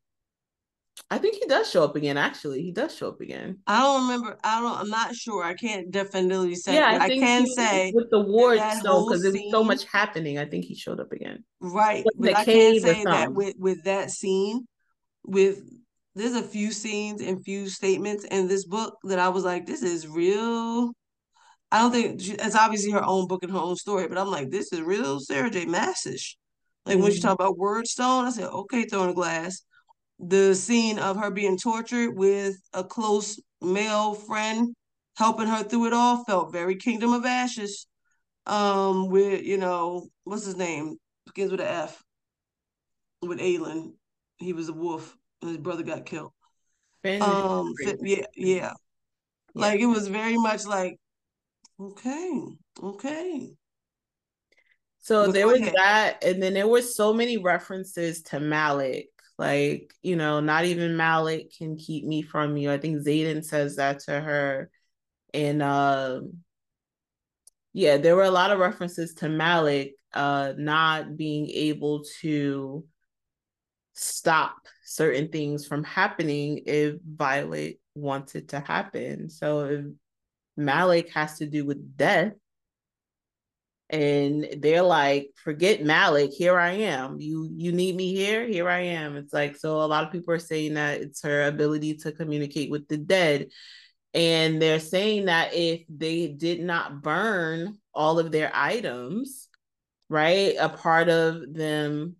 I 1.10 1.18
think 1.18 1.36
he 1.36 1.46
does 1.46 1.70
show 1.70 1.84
up 1.84 1.96
again. 1.96 2.16
Actually, 2.16 2.62
he 2.62 2.72
does 2.72 2.96
show 2.96 3.08
up 3.08 3.20
again. 3.20 3.58
I 3.66 3.80
don't 3.80 4.02
remember. 4.02 4.38
I 4.42 4.60
don't. 4.60 4.78
I'm 4.78 4.88
not 4.88 5.14
sure. 5.14 5.44
I 5.44 5.54
can't 5.54 5.90
definitely 5.90 6.54
say. 6.54 6.74
Yeah, 6.74 6.98
I, 7.00 7.04
I 7.04 7.08
can 7.08 7.46
say 7.46 7.92
with 7.94 8.10
the 8.10 8.20
ward 8.20 8.58
though, 8.82 9.06
because 9.06 9.22
there 9.22 9.32
was 9.32 9.50
so 9.50 9.62
much 9.62 9.84
happening. 9.84 10.38
I 10.38 10.46
think 10.46 10.64
he 10.64 10.74
showed 10.74 11.00
up 11.00 11.12
again. 11.12 11.44
Right, 11.60 12.04
but 12.18 12.34
I 12.34 12.44
can't 12.44 12.82
say 12.82 13.04
that 13.04 13.32
with 13.32 13.54
with 13.58 13.84
that 13.84 14.10
scene, 14.10 14.66
with 15.24 15.60
there's 16.14 16.34
a 16.34 16.42
few 16.42 16.72
scenes 16.72 17.20
and 17.20 17.44
few 17.44 17.68
statements 17.68 18.24
in 18.24 18.48
this 18.48 18.64
book 18.64 18.96
that 19.04 19.18
I 19.18 19.28
was 19.28 19.44
like, 19.44 19.66
this 19.66 19.82
is 19.82 20.08
real 20.08 20.92
I 21.74 21.80
don't 21.80 21.90
think 21.90 22.20
she, 22.20 22.32
it's 22.34 22.54
obviously 22.54 22.92
her 22.92 23.04
own 23.04 23.26
book 23.26 23.42
and 23.42 23.50
her 23.50 23.58
own 23.58 23.74
story, 23.74 24.06
but 24.06 24.16
I'm 24.16 24.30
like, 24.30 24.48
this 24.48 24.72
is 24.72 24.80
real 24.80 25.18
Sarah 25.18 25.50
J. 25.50 25.66
Maasish. 25.66 26.36
Like 26.86 26.94
mm-hmm. 26.94 27.02
when 27.02 27.12
she 27.12 27.20
talked 27.20 27.40
about 27.40 27.58
Wyrdstone, 27.58 28.26
I 28.26 28.30
said, 28.30 28.48
okay, 28.48 28.84
Throne 28.84 29.08
of 29.08 29.16
Glass. 29.16 29.62
The 30.18 30.54
scene 30.54 30.98
of 30.98 31.16
her 31.16 31.30
being 31.30 31.58
tortured 31.58 32.16
with 32.16 32.56
a 32.72 32.84
close 32.84 33.40
male 33.60 34.14
friend 34.14 34.74
helping 35.16 35.46
her 35.46 35.62
through 35.62 35.86
it 35.86 35.92
all 35.92 36.24
felt 36.24 36.52
very 36.52 36.76
Kingdom 36.76 37.12
of 37.12 37.24
Ashes. 37.24 37.86
Um, 38.46 39.08
with 39.08 39.42
you 39.42 39.58
know, 39.58 40.08
what's 40.24 40.44
his 40.44 40.56
name? 40.56 40.96
Begins 41.26 41.50
with 41.50 41.60
an 41.60 41.66
F. 41.66 42.02
With 43.22 43.38
Aelin. 43.38 43.94
He 44.36 44.52
was 44.52 44.68
a 44.68 44.72
wolf 44.72 45.16
and 45.40 45.50
his 45.50 45.58
brother 45.58 45.82
got 45.82 46.06
killed. 46.06 46.32
um, 47.22 47.72
yeah, 48.02 48.26
yeah. 48.36 48.72
Like 49.54 49.80
it 49.80 49.86
was 49.86 50.08
very 50.08 50.36
much 50.36 50.66
like 50.66 50.98
Okay. 51.80 52.42
Okay. 52.82 53.50
So 54.98 55.30
there 55.30 55.46
was 55.46 55.60
that, 55.60 56.24
and 56.24 56.42
then 56.42 56.54
there 56.54 56.68
were 56.68 56.80
so 56.80 57.12
many 57.12 57.36
references 57.36 58.22
to 58.22 58.40
Malek. 58.40 59.10
Like, 59.38 59.92
you 60.02 60.16
know, 60.16 60.40
not 60.40 60.64
even 60.64 60.96
Malek 60.96 61.52
can 61.56 61.76
keep 61.76 62.04
me 62.04 62.22
from 62.22 62.56
you. 62.56 62.70
I 62.70 62.78
think 62.78 63.04
Xaden 63.04 63.44
says 63.44 63.76
that 63.76 64.00
to 64.00 64.20
her. 64.20 64.70
And 65.32 65.60
uh, 65.60 66.20
yeah, 67.72 67.96
there 67.96 68.14
were 68.14 68.22
a 68.22 68.30
lot 68.30 68.52
of 68.52 68.60
references 68.60 69.14
to 69.14 69.28
Malek 69.28 69.94
uh 70.12 70.52
not 70.56 71.16
being 71.16 71.48
able 71.48 72.04
to 72.20 72.84
stop 73.94 74.54
certain 74.84 75.28
things 75.28 75.66
from 75.66 75.82
happening 75.82 76.60
if 76.66 76.96
Violet 77.04 77.80
wants 77.94 78.34
it 78.34 78.48
to 78.48 78.60
happen. 78.60 79.28
So 79.28 79.60
if 79.64 79.84
Malek 80.56 81.10
has 81.10 81.38
to 81.38 81.46
do 81.46 81.64
with 81.64 81.96
death, 81.96 82.32
and 83.94 84.48
they're 84.58 84.82
like, 84.82 85.30
forget 85.36 85.84
Malek, 85.84 86.32
here 86.32 86.58
I 86.58 86.72
am. 86.72 87.20
You 87.20 87.48
you 87.54 87.70
need 87.70 87.94
me 87.94 88.12
here, 88.12 88.44
here 88.44 88.68
I 88.68 88.80
am. 88.80 89.16
It's 89.16 89.32
like 89.32 89.56
so 89.56 89.82
a 89.82 89.86
lot 89.86 90.02
of 90.02 90.10
people 90.10 90.34
are 90.34 90.38
saying 90.40 90.74
that 90.74 91.00
it's 91.00 91.22
her 91.22 91.46
ability 91.46 91.94
to 91.98 92.10
communicate 92.10 92.72
with 92.72 92.88
the 92.88 92.96
dead. 92.96 93.50
And 94.12 94.60
they're 94.60 94.80
saying 94.80 95.26
that 95.26 95.54
if 95.54 95.84
they 95.88 96.26
did 96.26 96.60
not 96.60 97.02
burn 97.02 97.78
all 97.94 98.18
of 98.18 98.32
their 98.32 98.50
items, 98.52 99.48
right? 100.08 100.56
A 100.58 100.68
part 100.68 101.08
of 101.08 101.54
them 101.54 102.16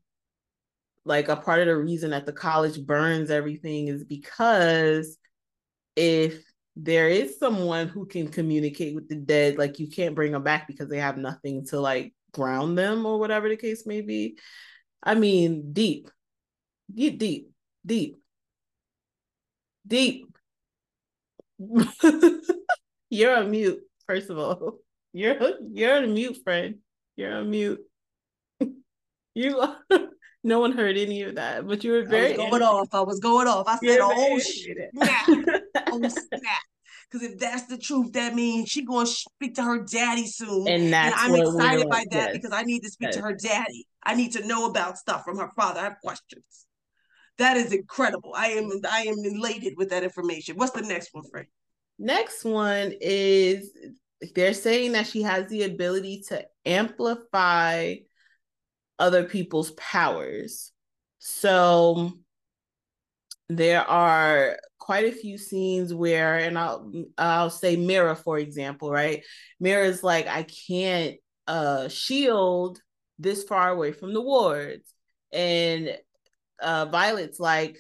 like 1.05 1.28
a 1.28 1.36
part 1.36 1.60
of 1.60 1.66
the 1.66 1.76
reason 1.76 2.10
that 2.10 2.24
the 2.24 2.32
college 2.32 2.80
burns 2.86 3.30
everything 3.30 3.88
is 3.88 4.05
because 4.05 5.18
if 5.96 6.40
there 6.76 7.09
is 7.09 7.38
someone 7.38 7.88
who 7.88 8.06
can 8.06 8.28
communicate 8.28 8.94
with 8.94 9.09
the 9.09 9.14
dead, 9.14 9.59
like 9.59 9.78
you 9.78 9.88
can't 9.88 10.14
bring 10.14 10.32
them 10.32 10.42
back 10.42 10.66
because 10.66 10.88
they 10.88 10.98
have 10.98 11.16
nothing 11.16 11.66
to 11.66 11.80
like 11.80 12.12
ground 12.32 12.76
them 12.76 13.06
or 13.06 13.18
whatever 13.18 13.48
the 13.48 13.56
case 13.56 13.86
may 13.86 14.01
be. 14.01 14.38
I 15.02 15.14
mean, 15.14 15.72
deep, 15.72 16.10
get 16.92 17.18
deep, 17.18 17.51
deep, 17.86 18.16
deep. 19.86 20.26
you're 23.10 23.36
on 23.36 23.51
mute, 23.51 23.80
first 24.06 24.30
of 24.30 24.38
all. 24.38 24.78
You're 25.16 25.38
you're 25.70 25.98
on 25.98 26.12
mute, 26.12 26.38
friend. 26.42 26.78
You're 27.14 27.36
on 27.36 27.48
mute. 27.48 27.78
you 29.36 29.64
no 30.42 30.59
one 30.59 30.72
heard 30.72 30.96
any 30.96 31.22
of 31.22 31.36
that, 31.36 31.68
but 31.68 31.84
you 31.84 31.92
were 31.92 32.02
very 32.02 32.34
I 32.34 32.36
was 32.36 32.51
going 32.51 32.62
off. 32.62 32.88
I 32.92 33.01
was 33.02 33.20
going 33.20 33.46
off. 33.46 33.68
I 33.68 33.78
said, 33.78 34.01
"Oh 34.02 34.40
shit, 34.40 34.90
oh 35.94 36.08
snap!" 36.08 36.62
Because 37.10 37.30
if 37.30 37.38
that's 37.38 37.66
the 37.66 37.78
truth, 37.78 38.12
that 38.12 38.34
means 38.34 38.68
she 38.68 38.84
going 38.84 39.06
to 39.06 39.12
speak 39.12 39.54
to 39.54 39.62
her 39.62 39.84
daddy 39.84 40.26
soon, 40.26 40.66
and, 40.66 40.94
and 40.94 41.14
I'm 41.14 41.34
excited 41.34 41.88
by 41.88 42.04
that 42.10 42.28
yes. 42.28 42.32
because 42.32 42.52
I 42.52 42.62
need 42.62 42.80
to 42.80 42.90
speak 42.90 43.08
yes. 43.08 43.16
to 43.16 43.22
her 43.22 43.34
daddy. 43.34 43.86
I 44.02 44.14
need 44.14 44.32
to 44.32 44.46
know 44.46 44.66
about 44.66 44.98
stuff 44.98 45.24
from 45.24 45.38
her 45.38 45.50
father. 45.56 45.80
I 45.80 45.84
have 45.84 45.96
questions. 46.02 46.66
That 47.38 47.56
is 47.56 47.72
incredible. 47.72 48.32
I 48.36 48.48
am 48.48 48.70
I 48.90 49.02
am 49.02 49.16
elated 49.24 49.74
with 49.76 49.90
that 49.90 50.04
information. 50.04 50.56
What's 50.56 50.72
the 50.72 50.82
next 50.82 51.10
one, 51.12 51.24
Frank? 51.30 51.48
Next 51.98 52.44
one 52.44 52.92
is 53.00 53.70
they're 54.34 54.54
saying 54.54 54.92
that 54.92 55.06
she 55.06 55.22
has 55.22 55.48
the 55.48 55.64
ability 55.64 56.24
to 56.28 56.44
amplify 56.64 57.94
other 58.98 59.24
people's 59.24 59.72
powers. 59.72 60.72
So 61.18 62.12
there 63.48 63.82
are 63.82 64.58
quite 64.85 65.06
a 65.06 65.16
few 65.16 65.39
scenes 65.39 65.94
where, 65.94 66.36
and 66.36 66.59
I'll 66.59 66.93
I'll 67.16 67.48
say 67.48 67.74
Mira 67.74 68.15
for 68.15 68.39
example, 68.39 68.90
right? 68.90 69.24
Mira's 69.59 70.02
like, 70.02 70.27
I 70.28 70.43
can't 70.69 71.16
uh 71.47 71.89
shield 71.89 72.81
this 73.19 73.44
far 73.44 73.70
away 73.70 73.93
from 73.93 74.12
the 74.12 74.20
wards, 74.20 74.93
and 75.32 75.97
uh 76.61 76.85
Violet's 76.85 77.40
like, 77.40 77.78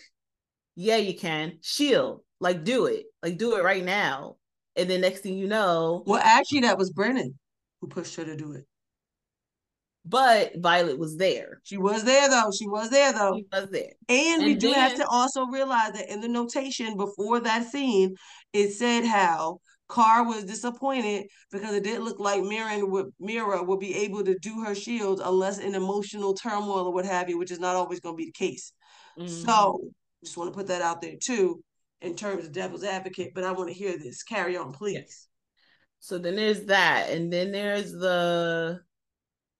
yeah, 0.76 0.96
you 0.96 1.14
can 1.14 1.58
shield, 1.60 2.22
like 2.40 2.64
do 2.64 2.86
it, 2.86 3.04
like 3.22 3.36
do 3.36 3.56
it 3.56 3.62
right 3.62 3.84
now. 3.84 4.36
And 4.74 4.88
then 4.88 5.02
next 5.02 5.20
thing 5.20 5.34
you 5.36 5.46
know, 5.46 6.04
well, 6.06 6.22
actually, 6.24 6.60
that 6.60 6.78
was 6.78 6.90
Brennan 6.90 7.38
who 7.82 7.88
pushed 7.88 8.16
her 8.16 8.24
to 8.24 8.34
do 8.34 8.52
it 8.52 8.64
but 10.04 10.52
Violet 10.56 10.98
was 10.98 11.16
there. 11.16 11.60
She 11.64 11.78
was 11.78 12.04
there 12.04 12.28
though. 12.28 12.50
She 12.56 12.66
was 12.66 12.90
there 12.90 13.12
though. 13.12 13.36
She 13.36 13.46
was 13.50 13.68
there. 13.70 13.92
And, 14.08 14.42
and 14.42 14.44
we 14.44 14.54
do 14.54 14.72
have 14.72 14.96
to 14.96 15.06
also 15.06 15.46
realize 15.46 15.92
that 15.92 16.12
in 16.12 16.20
the 16.20 16.28
notation 16.28 16.96
before 16.96 17.40
that 17.40 17.70
scene, 17.70 18.14
it 18.52 18.72
said 18.72 19.04
how 19.04 19.60
Carr 19.88 20.24
was 20.24 20.44
disappointed 20.44 21.26
because 21.50 21.74
it 21.74 21.84
didn't 21.84 22.04
look 22.04 22.18
like 22.18 22.42
Mira 22.42 22.84
would 22.84 23.06
Mira 23.18 23.62
would 23.62 23.80
be 23.80 23.94
able 23.96 24.24
to 24.24 24.38
do 24.38 24.62
her 24.62 24.74
shield 24.74 25.20
unless 25.24 25.58
in 25.58 25.74
emotional 25.74 26.34
turmoil 26.34 26.86
or 26.86 26.92
what 26.92 27.06
have 27.06 27.30
you, 27.30 27.38
which 27.38 27.50
is 27.50 27.60
not 27.60 27.76
always 27.76 28.00
going 28.00 28.14
to 28.14 28.18
be 28.18 28.26
the 28.26 28.32
case. 28.32 28.72
Mm-hmm. 29.18 29.28
So 29.28 29.80
just 30.22 30.36
want 30.36 30.52
to 30.52 30.56
put 30.56 30.66
that 30.66 30.82
out 30.82 31.00
there 31.00 31.14
too 31.22 31.62
in 32.02 32.14
terms 32.14 32.44
of 32.44 32.52
devil's 32.52 32.84
advocate. 32.84 33.32
But 33.34 33.44
I 33.44 33.52
want 33.52 33.68
to 33.68 33.74
hear 33.74 33.96
this. 33.98 34.22
Carry 34.22 34.56
on, 34.56 34.72
please. 34.72 34.94
Yes. 34.94 35.28
So 36.00 36.18
then 36.18 36.36
there's 36.36 36.66
that, 36.66 37.08
and 37.08 37.32
then 37.32 37.52
there's 37.52 37.90
the 37.92 38.80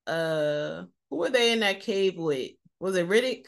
uh 0.07 0.85
who 1.11 1.17
were 1.17 1.31
they 1.31 1.53
in 1.53 1.61
that 1.61 1.81
cave 1.81 2.17
with? 2.17 2.53
Was 2.81 2.97
it 2.97 3.09
Ridoc? 3.09 3.47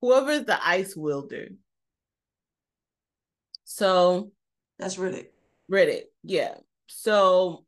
Whoever's 0.00 0.44
the 0.44 0.58
ice 0.66 0.96
wielder. 0.96 1.48
So 3.64 4.32
that's 4.78 4.96
Ridoc. 4.96 5.26
Ridoc, 5.70 6.02
yeah. 6.22 6.54
So 6.86 7.64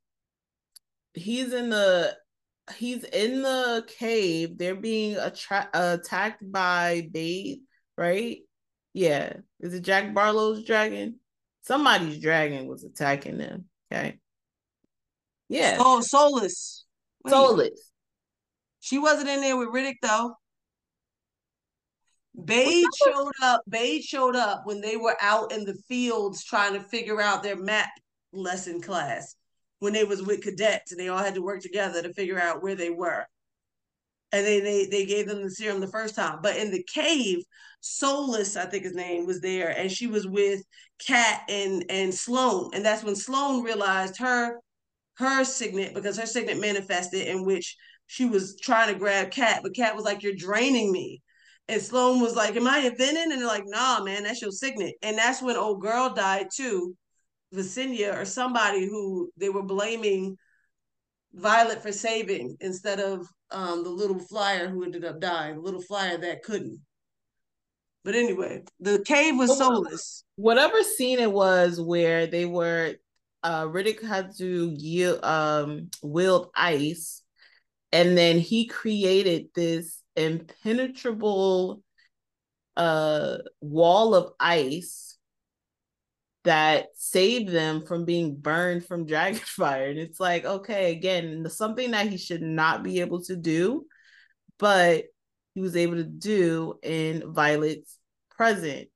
he's 1.15 1.53
in 1.53 1.71
the 1.71 2.17
he's 2.77 3.05
in 3.05 3.43
the 3.43 3.85
cave. 3.99 4.59
They're 4.59 4.75
being 4.75 5.17
attra- 5.17 5.71
attacked 5.73 6.51
by 6.51 7.09
Baide, 7.13 7.61
right? 7.97 8.39
Yeah. 8.95 9.35
Is 9.61 9.75
it 9.75 9.83
Jack 9.83 10.15
Barlowe's 10.15 10.65
dragon? 10.65 11.19
Somebody's 11.63 12.21
dragon 12.21 12.67
was 12.67 12.85
attacking 12.85 13.39
them. 13.39 13.67
Okay. 13.93 14.19
Yeah. 15.53 15.77
Oh, 15.79 16.03
Solas. 16.03 16.85
Wait. 17.25 17.33
Solas. 17.33 17.69
She 18.81 18.99
wasn't 18.99 19.29
in 19.29 19.43
there 19.43 19.57
with 19.57 19.69
Ridoc 19.69 19.97
though. 20.03 20.35
Baide 22.45 22.87
showed 23.05 23.33
up. 23.43 23.61
Baide 23.69 24.03
showed 24.03 24.35
up 24.35 24.63
when 24.65 24.81
they 24.81 24.97
were 24.97 25.17
out 25.21 25.53
in 25.53 25.65
the 25.65 25.77
fields 25.89 26.43
trying 26.43 26.73
to 26.73 26.81
figure 26.81 27.21
out 27.21 27.43
their 27.43 27.57
map 27.57 27.91
lesson 28.33 28.81
class. 28.81 29.37
When 29.81 29.93
they 29.93 30.05
was 30.05 30.23
with 30.23 30.43
cadets 30.43 30.91
and 30.91 30.99
they 30.99 31.09
all 31.09 31.19
had 31.19 31.35
to 31.35 31.43
work 31.43 31.61
together 31.61 32.03
to 32.03 32.15
figure 32.15 32.41
out 32.41 32.63
where 32.63 32.75
they 32.75 32.91
were. 32.91 33.27
And 34.33 34.47
they 34.47 34.61
they 34.61 34.87
they 34.87 35.05
gave 35.05 35.29
them 35.29 35.43
the 35.43 35.51
serum 35.51 35.81
the 35.81 35.87
first 35.87 36.15
time. 36.15 36.39
But 36.43 36.57
in 36.57 36.71
the 36.71 36.83
cave, 36.85 37.45
Solas, 37.83 38.57
I 38.57 38.65
think 38.65 38.85
his 38.85 38.95
name, 38.95 39.27
was 39.27 39.43
there, 39.43 39.69
and 39.69 39.93
she 39.93 40.07
was 40.07 40.27
with 40.27 40.63
Cat 40.99 41.43
and 41.51 41.85
and 41.91 42.15
Sloane. 42.15 42.71
And 42.73 42.83
that's 42.83 43.05
when 43.05 43.17
Sloane 43.17 43.63
realized 43.63 44.17
her 44.19 44.61
her 45.19 45.45
signet 45.45 45.95
because 45.95 46.17
her 46.19 46.27
signet 46.27 46.59
manifested 46.59 47.27
in 47.27 47.45
which 47.45 47.77
she 48.07 48.27
was 48.27 48.57
trying 48.61 48.93
to 48.93 48.99
grab 48.99 49.31
Cat, 49.31 49.61
but 49.63 49.75
Cat 49.75 49.97
was 49.97 50.05
like, 50.05 50.23
You're 50.23 50.35
draining 50.35 50.93
me. 50.93 51.23
And 51.69 51.81
Sloane 51.81 52.21
was 52.21 52.37
like, 52.37 52.57
Am 52.57 52.67
I 52.67 52.79
inventing? 52.79 53.33
And 53.33 53.41
they're 53.41 53.47
like, 53.47 53.65
Nah, 53.67 54.03
man, 54.03 54.25
that's 54.25 54.43
your 54.43 54.51
signet. 54.51 54.95
And 55.03 55.17
that's 55.17 55.43
when 55.43 55.57
old 55.57 55.81
girl 55.81 56.11
died 56.11 56.49
too, 56.55 56.97
Visenya 57.55 58.21
or 58.21 58.25
somebody 58.25 58.87
who 58.87 59.31
they 59.37 59.49
were 59.49 59.63
blaming 59.63 60.37
Violet 61.35 61.83
for 61.83 61.93
saving 61.93 62.57
instead 62.61 63.01
of 63.01 63.27
um, 63.51 63.85
the 63.85 63.91
little 63.91 64.19
flyer 64.19 64.69
who 64.69 64.85
ended 64.85 65.05
up 65.05 65.21
dying, 65.21 65.57
the 65.57 65.63
little 65.63 65.81
flyer 65.81 66.19
that 66.19 66.43
couldn't. 66.43 66.81
But 68.05 68.15
anyway, 68.15 68.65
the 68.81 69.03
cave 69.07 69.37
was 69.37 69.51
Solas. 69.51 70.25
Whatever 70.37 70.83
scene 70.83 71.21
it 71.21 71.31
was 71.31 71.81
where 71.81 72.27
they 72.27 72.45
were 72.45 72.97
uh, 73.43 73.65
Ridoc 73.65 74.03
had 74.03 74.37
to 74.39 74.71
yield, 74.77 75.25
um, 75.25 75.91
wield 76.03 76.51
ice, 76.55 77.23
and 77.93 78.17
then 78.17 78.39
he 78.39 78.67
created 78.67 79.49
this 79.55 80.01
impenetrable 80.17 81.83
uh, 82.77 83.39
wall 83.61 84.15
of 84.15 84.33
ice 84.41 85.19
that 86.45 86.87
saved 86.95 87.51
them 87.51 87.85
from 87.87 88.05
being 88.05 88.35
burned 88.37 88.85
from 88.85 89.07
dragon 89.07 89.41
fire. 89.45 89.89
And 89.89 89.99
it's 89.99 90.19
like, 90.19 90.45
okay, 90.45 90.93
again, 90.93 91.49
something 91.49 91.93
that 91.93 92.09
he 92.09 92.17
should 92.17 92.43
not 92.43 92.83
be 92.83 93.01
able 93.01 93.23
to 93.25 93.37
do, 93.37 93.87
but 94.59 95.05
he 95.55 95.61
was 95.61 95.77
able 95.77 95.97
to 95.97 96.05
do 96.05 96.79
in 96.83 97.33
Violet's 97.33 97.99
present. 98.31 98.89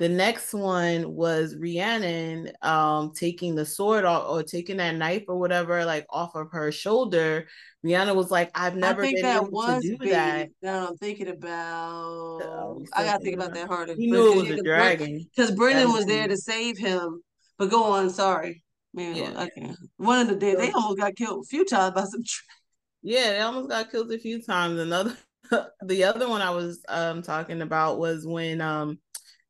The 0.00 0.08
next 0.08 0.54
one 0.54 1.14
was 1.14 1.54
Rhiannon 1.54 2.52
um, 2.62 3.12
taking 3.14 3.54
the 3.54 3.66
sword 3.66 4.06
off 4.06 4.30
or 4.30 4.42
taking 4.42 4.78
that 4.78 4.96
knife 4.96 5.24
or 5.28 5.38
whatever 5.38 5.84
like 5.84 6.06
off 6.08 6.34
of 6.34 6.50
her 6.52 6.72
shoulder. 6.72 7.46
Rhiannon 7.82 8.16
was 8.16 8.30
like, 8.30 8.50
"I've 8.54 8.76
never 8.76 9.02
been 9.02 9.22
able 9.22 9.50
to 9.62 9.78
do 9.82 9.98
big. 9.98 10.08
that." 10.08 10.48
Now 10.62 10.88
I'm 10.88 10.96
thinking 10.96 11.28
about. 11.28 12.86
I 12.94 13.04
gotta 13.04 13.22
think 13.22 13.36
about 13.36 13.52
that 13.52 13.68
harder. 13.68 13.94
He 13.94 14.10
knew 14.10 14.32
it 14.32 14.36
was 14.36 14.58
a 14.58 14.62
dragon 14.62 15.28
because 15.36 15.50
Brennan 15.50 15.92
was 15.92 16.06
there 16.06 16.26
to 16.26 16.36
save 16.38 16.78
him. 16.78 17.20
But 17.58 17.68
go 17.68 17.84
on, 17.84 18.08
sorry. 18.08 18.64
Man, 18.94 19.16
yeah. 19.16 19.48
Can't. 19.54 19.76
One 19.98 20.20
of 20.22 20.28
the 20.28 20.36
days 20.36 20.56
they 20.56 20.70
almost 20.72 20.98
got 20.98 21.14
killed 21.14 21.44
a 21.44 21.46
few 21.46 21.66
times 21.66 21.94
by 21.94 22.04
some. 22.04 22.22
Yeah, 23.02 23.32
they 23.32 23.40
almost 23.40 23.68
got 23.68 23.90
killed 23.90 24.10
a 24.12 24.18
few 24.18 24.40
times. 24.40 24.80
Another, 24.80 25.14
the 25.82 26.04
other 26.04 26.26
one 26.26 26.40
I 26.40 26.50
was 26.52 26.82
um 26.88 27.20
talking 27.20 27.60
about 27.60 27.98
was 27.98 28.26
when 28.26 28.62
um 28.62 28.98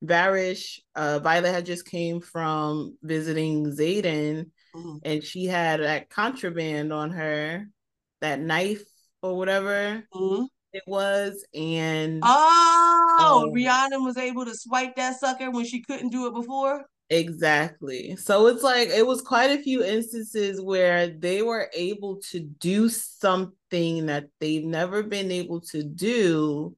Varrish, 0.04 0.80
uh, 0.94 1.18
Violet 1.18 1.52
had 1.52 1.66
just 1.66 1.86
came 1.86 2.20
from 2.20 2.96
visiting 3.02 3.66
Xaden, 3.66 4.50
mm-hmm. 4.74 4.96
and 5.04 5.22
she 5.22 5.44
had 5.46 5.80
that 5.80 6.10
contraband 6.10 6.92
on 6.92 7.10
her, 7.10 7.66
that 8.20 8.40
knife 8.40 8.84
or 9.22 9.36
whatever 9.36 10.02
mm-hmm. 10.14 10.44
it 10.72 10.82
was, 10.86 11.44
and 11.54 12.20
oh, 12.24 13.44
um, 13.44 13.52
Rhiannon 13.52 14.04
was 14.04 14.16
able 14.16 14.44
to 14.44 14.54
swipe 14.54 14.96
that 14.96 15.20
sucker 15.20 15.50
when 15.50 15.64
she 15.64 15.82
couldn't 15.82 16.10
do 16.10 16.26
it 16.26 16.34
before. 16.34 16.86
Exactly. 17.10 18.14
So 18.14 18.46
it's 18.46 18.62
like 18.62 18.88
it 18.88 19.04
was 19.04 19.20
quite 19.20 19.50
a 19.50 19.62
few 19.62 19.82
instances 19.82 20.60
where 20.60 21.08
they 21.08 21.42
were 21.42 21.68
able 21.74 22.20
to 22.30 22.38
do 22.38 22.88
something 22.88 24.06
that 24.06 24.26
they've 24.38 24.64
never 24.64 25.02
been 25.02 25.32
able 25.32 25.60
to 25.62 25.82
do 25.82 26.76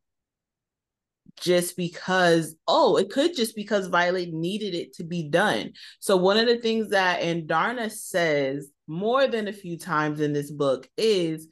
just 1.40 1.76
because 1.76 2.54
oh 2.68 2.96
it 2.96 3.10
could 3.10 3.34
just 3.34 3.56
because 3.56 3.86
violet 3.88 4.32
needed 4.32 4.74
it 4.74 4.94
to 4.94 5.04
be 5.04 5.28
done. 5.28 5.72
So 6.00 6.16
one 6.16 6.38
of 6.38 6.46
the 6.46 6.58
things 6.58 6.90
that 6.90 7.20
Andarna 7.20 7.90
says 7.90 8.70
more 8.86 9.26
than 9.26 9.48
a 9.48 9.52
few 9.52 9.78
times 9.78 10.20
in 10.20 10.32
this 10.32 10.50
book 10.50 10.88
is 10.96 11.48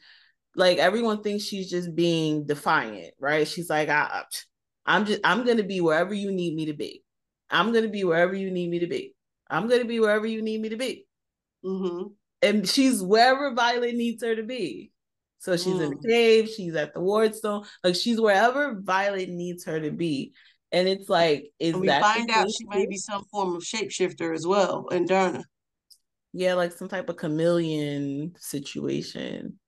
like 0.55 0.79
everyone 0.79 1.23
thinks 1.23 1.45
she's 1.45 1.71
just 1.71 1.95
being 1.95 2.47
defiant 2.47 3.15
right? 3.21 3.47
She's 3.47 3.71
like 3.71 3.89
I, 3.89 4.25
i'm 4.87 5.05
just 5.05 5.21
i'm 5.25 5.45
gonna 5.45 5.63
be 5.63 5.81
wherever 5.81 6.15
you 6.15 6.33
need 6.33 6.55
me 6.55 6.67
to 6.67 6.75
be. 6.75 7.03
I'm 7.51 7.73
gonna 7.73 7.89
be 7.89 8.05
wherever 8.05 8.35
you 8.35 8.51
need 8.51 8.71
me 8.71 8.79
to 8.81 8.87
be. 8.87 9.15
I'm 9.49 9.69
gonna 9.69 9.85
be 9.85 10.01
wherever 10.01 10.27
you 10.27 10.43
need 10.43 10.61
me 10.61 10.69
to 10.71 10.77
be. 10.77 11.07
Mm-hmm. 11.65 12.07
and 12.41 12.67
she's 12.67 13.03
wherever 13.03 13.53
violet 13.53 13.95
needs 13.95 14.23
her 14.25 14.35
to 14.35 14.43
be 14.43 14.93
so 15.41 15.57
she's 15.57 15.75
mm. 15.75 15.83
in 15.83 15.91
the 15.91 15.97
mm. 15.97 16.09
cave, 16.09 16.51
she's 16.51 16.75
at 16.75 16.93
the 16.93 17.01
Wardstone, 17.01 17.65
like 17.83 17.95
she's 17.95 18.21
wherever 18.21 18.79
Violet 18.79 19.31
needs 19.31 19.65
her 19.65 19.81
to 19.81 19.91
be. 19.91 20.35
And 20.71 20.87
it's 20.87 21.09
like, 21.09 21.51
is 21.59 21.73
and 21.73 21.81
we 21.81 21.87
that 21.89 22.03
find 22.03 22.31
out 22.31 22.47
she 22.51 22.67
may 22.67 22.87
be 22.87 22.99
some 22.99 23.25
form 23.25 23.57
of 23.57 23.63
shapeshifter 23.63 24.35
as 24.35 24.47
well 24.47 24.87
Andarna. 24.93 25.43
Yeah, 26.33 26.55
like 26.55 26.73
some 26.73 26.89
type 26.89 27.09
of 27.09 27.17
chameleon 27.17 28.35
situation. 28.39 29.59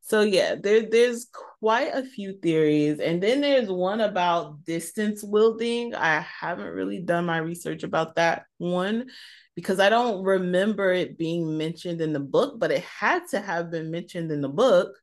So 0.00 0.22
yeah, 0.22 0.54
there 0.54 0.88
there's 0.90 1.28
quite 1.60 1.94
a 1.94 2.02
few 2.02 2.38
theories, 2.40 2.98
and 2.98 3.22
then 3.22 3.42
there's 3.42 3.68
one 3.68 4.00
about 4.00 4.64
distance 4.64 5.22
wielding. 5.22 5.94
I 5.94 6.20
haven't 6.20 6.72
really 6.72 7.00
done 7.00 7.26
my 7.26 7.36
research 7.36 7.82
about 7.82 8.16
that 8.16 8.46
one 8.56 9.10
because 9.54 9.78
I 9.78 9.90
don't 9.90 10.24
remember 10.24 10.90
it 10.92 11.18
being 11.18 11.58
mentioned 11.58 12.00
in 12.00 12.14
the 12.14 12.20
book, 12.20 12.58
but 12.58 12.70
it 12.70 12.84
had 12.84 13.28
to 13.32 13.40
have 13.40 13.70
been 13.70 13.90
mentioned 13.90 14.32
in 14.32 14.40
the 14.40 14.48
book. 14.48 14.96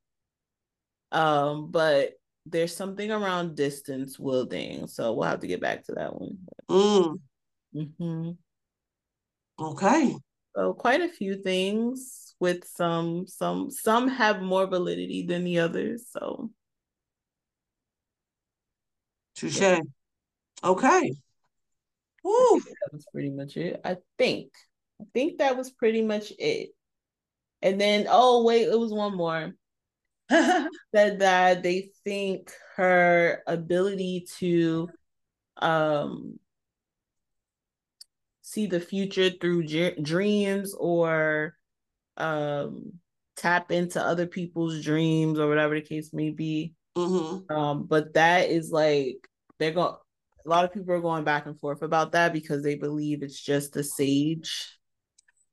Um, 1.16 1.72
but 1.72 2.12
there's 2.46 2.76
something 2.76 3.10
around 3.10 3.56
distance 3.56 4.20
wielding, 4.20 4.88
so 4.88 5.14
we'll 5.14 5.30
have 5.30 5.40
to 5.40 5.48
get 5.48 5.62
back 5.62 5.86
to 5.86 5.94
that 5.94 6.14
one. 6.14 6.38
Mm. 6.70 7.20
Mm-hmm. 7.74 8.32
Okay. 9.58 10.16
So 10.56 10.74
quite 10.74 11.00
a 11.00 11.08
few 11.08 11.42
things 11.42 12.36
with 12.42 12.66
some 12.66 13.28
some 13.28 13.72
some 13.72 14.10
have 14.10 14.42
more 14.42 14.68
validity 14.68 15.26
than 15.26 15.46
the 15.46 15.60
others. 15.60 16.08
So 16.12 16.52
touche. 19.36 19.62
Yeah. 19.62 19.80
Okay. 20.64 21.14
Woo. 22.26 22.60
That 22.60 22.92
was 22.92 23.06
pretty 23.14 23.30
much 23.30 23.56
it. 23.56 23.80
I 23.86 23.98
think. 24.18 24.52
I 25.02 25.06
think 25.14 25.38
that 25.38 25.56
was 25.56 25.72
pretty 25.72 26.02
much 26.02 26.34
it. 26.38 26.72
And 27.62 27.80
then 27.80 28.08
oh 28.10 28.44
wait, 28.44 28.68
it 28.68 28.78
was 28.78 28.92
one 28.92 29.16
more. 29.16 29.54
said 30.30 31.20
that 31.20 31.62
they 31.62 31.90
think 32.04 32.52
her 32.76 33.44
ability 33.46 34.26
to 34.40 34.90
um 35.58 36.40
see 38.42 38.66
the 38.66 38.80
future 38.80 39.30
through 39.30 39.64
j- 39.64 40.00
dreams 40.02 40.74
or 40.74 41.56
um 42.18 42.94
tap 43.36 43.72
into 43.72 44.02
other 44.02 44.26
people's 44.26 44.82
dreams 44.82 45.40
or 45.40 45.48
whatever 45.48 45.76
the 45.76 45.82
case 45.82 46.12
may 46.14 46.30
be. 46.30 46.74
Mm-hmm. 46.98 47.56
um 47.56 47.86
but 47.86 48.14
that 48.14 48.50
is 48.50 48.72
like 48.72 49.28
they're 49.60 49.72
going 49.72 49.96
a 50.46 50.50
lot 50.50 50.64
of 50.64 50.74
people 50.74 50.94
are 50.94 51.02
going 51.02 51.24
back 51.24 51.46
and 51.46 51.60
forth 51.60 51.82
about 51.82 52.14
that 52.14 52.32
because 52.32 52.64
they 52.64 52.76
believe 52.76 53.22
it's 53.22 53.42
just 53.42 53.74
the 53.74 53.84
sage. 53.84 54.78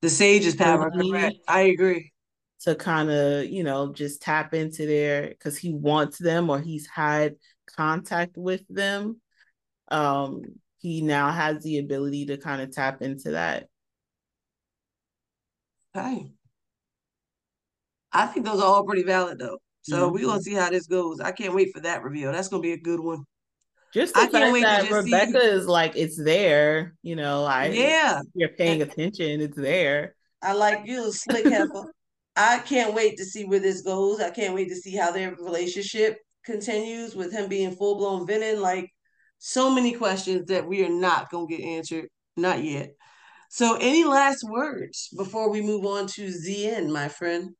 The 0.02 0.10
sage's 0.10 0.54
power 0.54 0.90
correct. 0.90 1.36
I 1.48 1.62
agree 1.62 2.12
to 2.62 2.74
kind 2.74 3.10
of 3.10 3.46
you 3.46 3.64
know 3.64 3.92
just 3.92 4.22
tap 4.22 4.54
into 4.54 4.86
there 4.86 5.28
because 5.28 5.58
he 5.58 5.72
wants 5.72 6.18
them 6.18 6.48
or 6.48 6.60
he's 6.60 6.86
had 6.86 7.34
contact 7.66 8.36
with 8.36 8.62
them 8.68 9.20
um 9.88 10.42
he 10.78 11.02
now 11.02 11.30
has 11.30 11.62
the 11.62 11.78
ability 11.78 12.26
to 12.26 12.36
kind 12.36 12.62
of 12.62 12.70
tap 12.70 13.02
into 13.02 13.32
that 13.32 13.68
okay 15.96 16.30
i 18.12 18.26
think 18.26 18.46
those 18.46 18.60
are 18.60 18.66
all 18.66 18.84
pretty 18.84 19.02
valid 19.02 19.38
though 19.38 19.58
so 19.82 19.96
mm-hmm. 19.96 20.14
we're 20.14 20.26
gonna 20.26 20.40
see 20.40 20.54
how 20.54 20.70
this 20.70 20.86
goes 20.86 21.20
i 21.20 21.32
can't 21.32 21.54
wait 21.54 21.72
for 21.72 21.80
that 21.80 22.02
reveal 22.02 22.32
that's 22.32 22.48
gonna 22.48 22.62
be 22.62 22.72
a 22.72 22.78
good 22.78 23.00
one 23.00 23.24
just 23.92 24.14
the 24.14 24.20
I 24.20 24.28
fact 24.28 24.32
that 24.62 24.90
Rebecca 24.90 25.38
see... 25.38 25.46
is 25.48 25.66
like 25.66 25.96
it's 25.96 26.16
there, 26.16 26.94
you 27.02 27.14
know. 27.14 27.44
I 27.44 27.66
yeah, 27.66 28.22
you're 28.32 28.48
paying 28.48 28.80
attention, 28.80 29.42
it's 29.42 29.54
there. 29.54 30.14
I 30.42 30.54
like 30.54 30.86
you, 30.86 31.12
slick 31.12 31.44
heifer. 31.44 31.92
I 32.36 32.58
can't 32.60 32.94
wait 32.94 33.18
to 33.18 33.24
see 33.24 33.44
where 33.44 33.58
this 33.58 33.82
goes. 33.82 34.20
I 34.20 34.30
can't 34.30 34.54
wait 34.54 34.68
to 34.68 34.76
see 34.76 34.96
how 34.96 35.10
their 35.10 35.34
relationship 35.34 36.18
continues 36.44 37.14
with 37.14 37.32
him 37.32 37.48
being 37.48 37.74
full 37.76 37.96
blown 37.96 38.26
villain. 38.26 38.60
Like 38.60 38.90
so 39.38 39.70
many 39.70 39.92
questions 39.92 40.46
that 40.46 40.66
we 40.66 40.84
are 40.84 40.88
not 40.88 41.30
gonna 41.30 41.46
get 41.46 41.60
answered, 41.60 42.08
not 42.36 42.62
yet. 42.62 42.94
So, 43.50 43.76
any 43.80 44.04
last 44.04 44.44
words 44.44 45.10
before 45.14 45.50
we 45.50 45.60
move 45.60 45.84
on 45.84 46.06
to 46.06 46.28
ZN, 46.28 46.90
my 46.90 47.08
friend? 47.08 47.50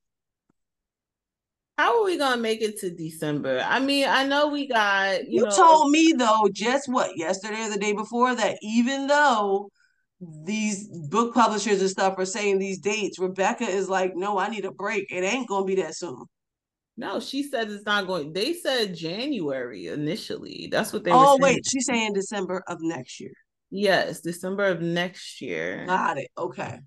How 1.77 1.99
are 1.99 2.05
we 2.05 2.17
gonna 2.17 2.41
make 2.41 2.63
it 2.63 2.79
to 2.79 2.95
December? 2.95 3.63
I 3.63 3.81
mean, 3.81 4.07
I 4.09 4.27
know 4.27 4.49
we 4.49 4.69
got 4.69 5.25
you, 5.25 5.41
you 5.41 5.45
know, 5.45 5.51
told 5.51 5.91
me 5.91 6.15
though, 6.17 6.49
just 6.53 6.89
what 6.89 7.17
yesterday 7.17 7.67
or 7.67 7.71
the 7.71 7.79
day 7.79 7.93
before 7.93 8.35
that 8.35 8.59
even 8.63 9.07
though 9.07 9.69
these 10.45 10.89
book 10.89 11.35
publishers 11.35 11.81
and 11.81 11.91
stuff 11.91 12.15
are 12.19 12.25
saying 12.25 12.59
these 12.59 12.79
dates. 12.79 13.19
Rebecca 13.19 13.65
is 13.65 13.89
like, 13.89 14.15
no, 14.15 14.39
I 14.39 14.49
need 14.49 14.65
a 14.65 14.71
break. 14.71 15.11
It 15.11 15.25
ain't 15.25 15.49
gonna 15.49 15.65
be 15.65 15.77
that 15.77 15.97
soon. 15.97 16.25
No, 16.97 17.21
she 17.21 17.43
said 17.43 17.71
it's 17.71 17.85
not 17.85 18.07
going. 18.07 18.33
They 18.33 18.53
said 18.53 18.95
January 18.95 19.89
initially. 19.89 20.69
That's 20.71 20.93
what 20.93 21.05
they. 21.05 21.11
Oh 21.13 21.39
wait, 21.41 21.67
she's 21.67 21.87
saying 21.87 22.13
December 22.13 22.63
of 22.69 22.79
next 22.81 23.19
year. 23.19 23.33
Yes, 23.71 24.21
December 24.21 24.67
of 24.67 24.81
next 24.81 25.41
year. 25.41 25.87
Got 25.87 26.19
it. 26.19 26.29
Okay. 26.37 26.79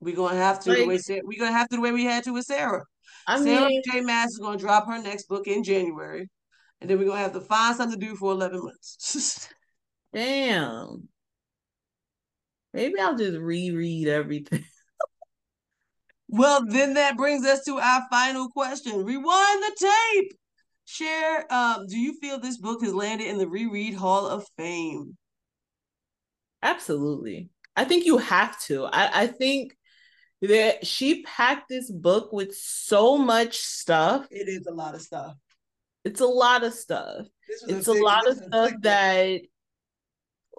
We're 0.00 0.16
gonna 0.16 0.36
have 0.36 0.60
to 0.60 0.70
like, 0.70 0.78
the 0.78 0.86
way 0.86 0.98
Sarah, 0.98 1.20
we're 1.24 1.38
gonna 1.38 1.56
have 1.56 1.68
to 1.68 1.76
the 1.76 1.82
way 1.82 1.92
we 1.92 2.04
had 2.04 2.24
to 2.24 2.32
with 2.32 2.46
Sarah. 2.46 2.82
I 3.26 3.42
Sarah 3.42 3.68
mean, 3.68 3.82
J. 3.90 4.00
Maas 4.00 4.30
is 4.30 4.38
gonna 4.38 4.58
drop 4.58 4.86
her 4.88 5.00
next 5.00 5.28
book 5.28 5.46
in 5.46 5.62
January, 5.62 6.28
and 6.80 6.90
then 6.90 6.98
we're 6.98 7.06
gonna 7.06 7.20
have 7.20 7.32
to 7.34 7.40
find 7.40 7.76
something 7.76 8.00
to 8.00 8.06
do 8.06 8.16
for 8.16 8.32
eleven 8.32 8.62
months. 8.64 9.48
Damn. 10.14 11.08
Maybe 12.74 12.98
I'll 12.98 13.16
just 13.16 13.38
reread 13.38 14.08
everything. 14.08 14.64
well, 16.28 16.66
then 16.66 16.94
that 16.94 17.16
brings 17.16 17.46
us 17.46 17.64
to 17.64 17.78
our 17.78 18.02
final 18.10 18.48
question. 18.50 19.04
Rewind 19.04 19.62
the 19.62 19.76
tape. 19.78 20.32
Share, 20.84 21.50
um, 21.50 21.86
do 21.86 21.96
you 21.96 22.18
feel 22.18 22.38
this 22.38 22.58
book 22.58 22.82
has 22.82 22.92
landed 22.92 23.28
in 23.28 23.38
the 23.38 23.48
reread 23.48 23.94
Hall 23.94 24.26
of 24.26 24.44
Fame? 24.58 25.16
Absolutely. 26.62 27.48
I 27.76 27.84
think 27.84 28.06
you 28.06 28.18
have 28.18 28.60
to. 28.62 28.86
I, 28.86 29.22
I 29.22 29.26
think 29.28 29.76
that 30.42 30.84
she 30.84 31.22
packed 31.22 31.68
this 31.68 31.90
book 31.90 32.32
with 32.32 32.54
so 32.54 33.16
much 33.16 33.58
stuff. 33.58 34.26
It 34.30 34.48
is 34.48 34.66
a 34.66 34.74
lot 34.74 34.94
of 34.94 35.00
stuff. 35.00 35.36
It's 36.04 36.20
a 36.20 36.26
lot 36.26 36.64
of 36.64 36.74
stuff. 36.74 37.26
It's 37.68 37.88
a, 37.88 37.92
a 37.92 38.02
lot 38.02 38.28
of 38.28 38.36
stuff 38.36 38.72
that 38.82 39.40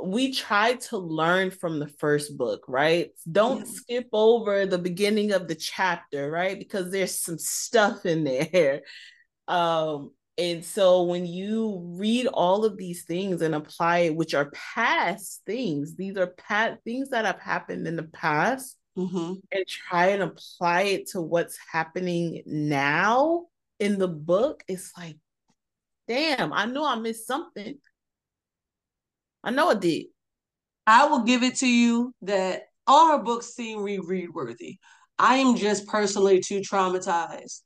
we 0.01 0.33
try 0.33 0.73
to 0.73 0.97
learn 0.97 1.51
from 1.51 1.79
the 1.79 1.87
first 1.87 2.37
book, 2.37 2.65
right? 2.67 3.11
Don't 3.31 3.59
yeah. 3.59 3.71
skip 3.71 4.09
over 4.11 4.65
the 4.65 4.77
beginning 4.77 5.31
of 5.31 5.47
the 5.47 5.55
chapter, 5.55 6.29
right? 6.29 6.57
Because 6.57 6.91
there's 6.91 7.17
some 7.19 7.37
stuff 7.37 8.05
in 8.05 8.23
there. 8.23 8.81
Um, 9.47 10.11
and 10.37 10.65
so 10.65 11.03
when 11.03 11.25
you 11.25 11.81
read 11.97 12.27
all 12.27 12.65
of 12.65 12.77
these 12.77 13.05
things 13.05 13.41
and 13.41 13.55
apply 13.55 13.99
it, 13.99 14.15
which 14.15 14.33
are 14.33 14.51
past 14.51 15.41
things, 15.45 15.95
these 15.95 16.17
are 16.17 16.27
past 16.27 16.81
things 16.83 17.09
that 17.11 17.25
have 17.25 17.39
happened 17.39 17.87
in 17.87 17.95
the 17.95 18.03
past, 18.03 18.77
mm-hmm. 18.97 19.33
and 19.51 19.67
try 19.67 20.07
and 20.07 20.23
apply 20.23 20.81
it 20.81 21.09
to 21.11 21.21
what's 21.21 21.57
happening 21.71 22.43
now 22.45 23.45
in 23.79 23.97
the 23.97 24.07
book, 24.07 24.63
it's 24.67 24.91
like, 24.97 25.17
damn, 26.07 26.53
I 26.53 26.65
know 26.65 26.85
I 26.85 26.95
missed 26.95 27.27
something. 27.27 27.77
I 29.45 29.51
know 29.51 29.69
it 29.69 29.79
did. 29.79 30.07
I 30.87 31.05
will 31.07 31.21
give 31.23 31.43
it 31.43 31.57
to 31.57 31.67
you 31.67 32.13
that 32.23 32.63
all 32.87 33.11
her 33.11 33.23
books 33.23 33.53
seem 33.53 33.81
reread 33.81 34.33
worthy. 34.33 34.77
I 35.17 35.37
am 35.37 35.55
just 35.55 35.87
personally 35.87 36.41
too 36.41 36.59
traumatized. 36.59 37.61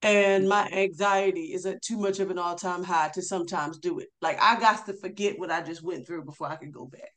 And 0.00 0.48
my 0.48 0.68
anxiety 0.72 1.52
is 1.52 1.66
at 1.66 1.82
too 1.82 1.96
much 1.96 2.18
of 2.18 2.30
an 2.30 2.38
all 2.38 2.56
time 2.56 2.82
high 2.82 3.10
to 3.14 3.22
sometimes 3.22 3.78
do 3.78 3.98
it. 3.98 4.08
Like 4.20 4.40
I 4.40 4.58
got 4.58 4.86
to 4.86 4.94
forget 4.94 5.38
what 5.38 5.50
I 5.50 5.60
just 5.62 5.82
went 5.82 6.06
through 6.06 6.24
before 6.24 6.48
I 6.48 6.56
could 6.56 6.72
go 6.72 6.86
back. 6.86 7.10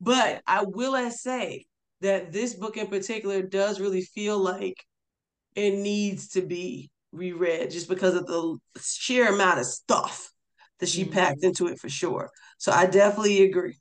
But 0.00 0.42
I 0.46 0.64
will 0.66 1.10
say 1.10 1.66
that 2.02 2.32
this 2.32 2.54
book 2.54 2.76
in 2.76 2.88
particular 2.88 3.42
does 3.42 3.80
really 3.80 4.02
feel 4.02 4.38
like 4.38 4.84
it 5.54 5.74
needs 5.74 6.28
to 6.30 6.42
be 6.42 6.90
reread 7.12 7.70
just 7.70 7.88
because 7.88 8.14
of 8.14 8.26
the 8.26 8.58
sheer 8.82 9.32
amount 9.32 9.60
of 9.60 9.66
stuff 9.66 10.30
that 10.80 10.88
she 10.88 11.04
mm-hmm. 11.04 11.12
packed 11.12 11.42
into 11.42 11.68
it 11.68 11.78
for 11.78 11.88
sure. 11.88 12.30
So 12.58 12.72
I 12.72 12.86
definitely 12.86 13.42
agree. 13.42 13.76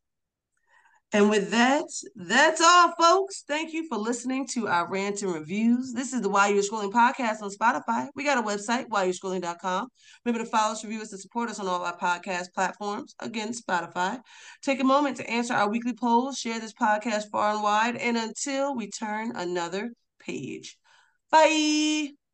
And 1.15 1.30
with 1.30 1.52
that, 1.52 1.85
that's 2.15 2.60
all, 2.61 2.93
folks. 2.99 3.43
Thank 3.47 3.72
you 3.72 3.88
for 3.88 3.97
listening 3.97 4.47
to 4.47 4.68
our 4.68 4.89
rant 4.89 5.22
and 5.22 5.34
reviews. 5.34 5.93
This 5.93 6.11
is 6.11 6.22
the 6.22 6.30
While 6.30 6.49
You 6.49 6.56
Were 6.56 6.61
Scrolling 6.61 6.91
podcast 6.91 7.41
on 7.41 7.52
Spotify. 7.52 8.10
We 8.15 8.26
got 8.26 8.38
a 8.38 8.41
website, 8.41 8.89
whileyouwerescrolling.com. 8.89 9.88
Remember 10.26 10.43
to 10.43 10.49
follow 10.49 10.73
us, 10.73 10.84
review 10.84 11.02
us, 11.02 11.14
and 11.14 11.22
support 11.22 11.49
us 11.49 11.60
on 11.60 11.68
all 11.68 11.84
our 11.84 11.97
podcast 11.97 12.47
platforms. 12.53 13.15
Again, 13.22 13.53
Spotify. 13.53 14.19
Take 14.61 14.81
a 14.81 14.84
moment 14.84 15.15
to 15.18 15.30
answer 15.30 15.53
our 15.53 15.69
weekly 15.69 15.93
polls, 15.93 16.38
share 16.38 16.60
this 16.60 16.73
podcast 16.73 17.30
far 17.31 17.53
and 17.53 17.64
wide, 17.64 17.95
and 17.95 18.18
until 18.18 18.76
we 18.76 18.89
turn 18.89 19.31
another 19.35 19.91
page. 20.19 20.77
Bye. 21.31 22.24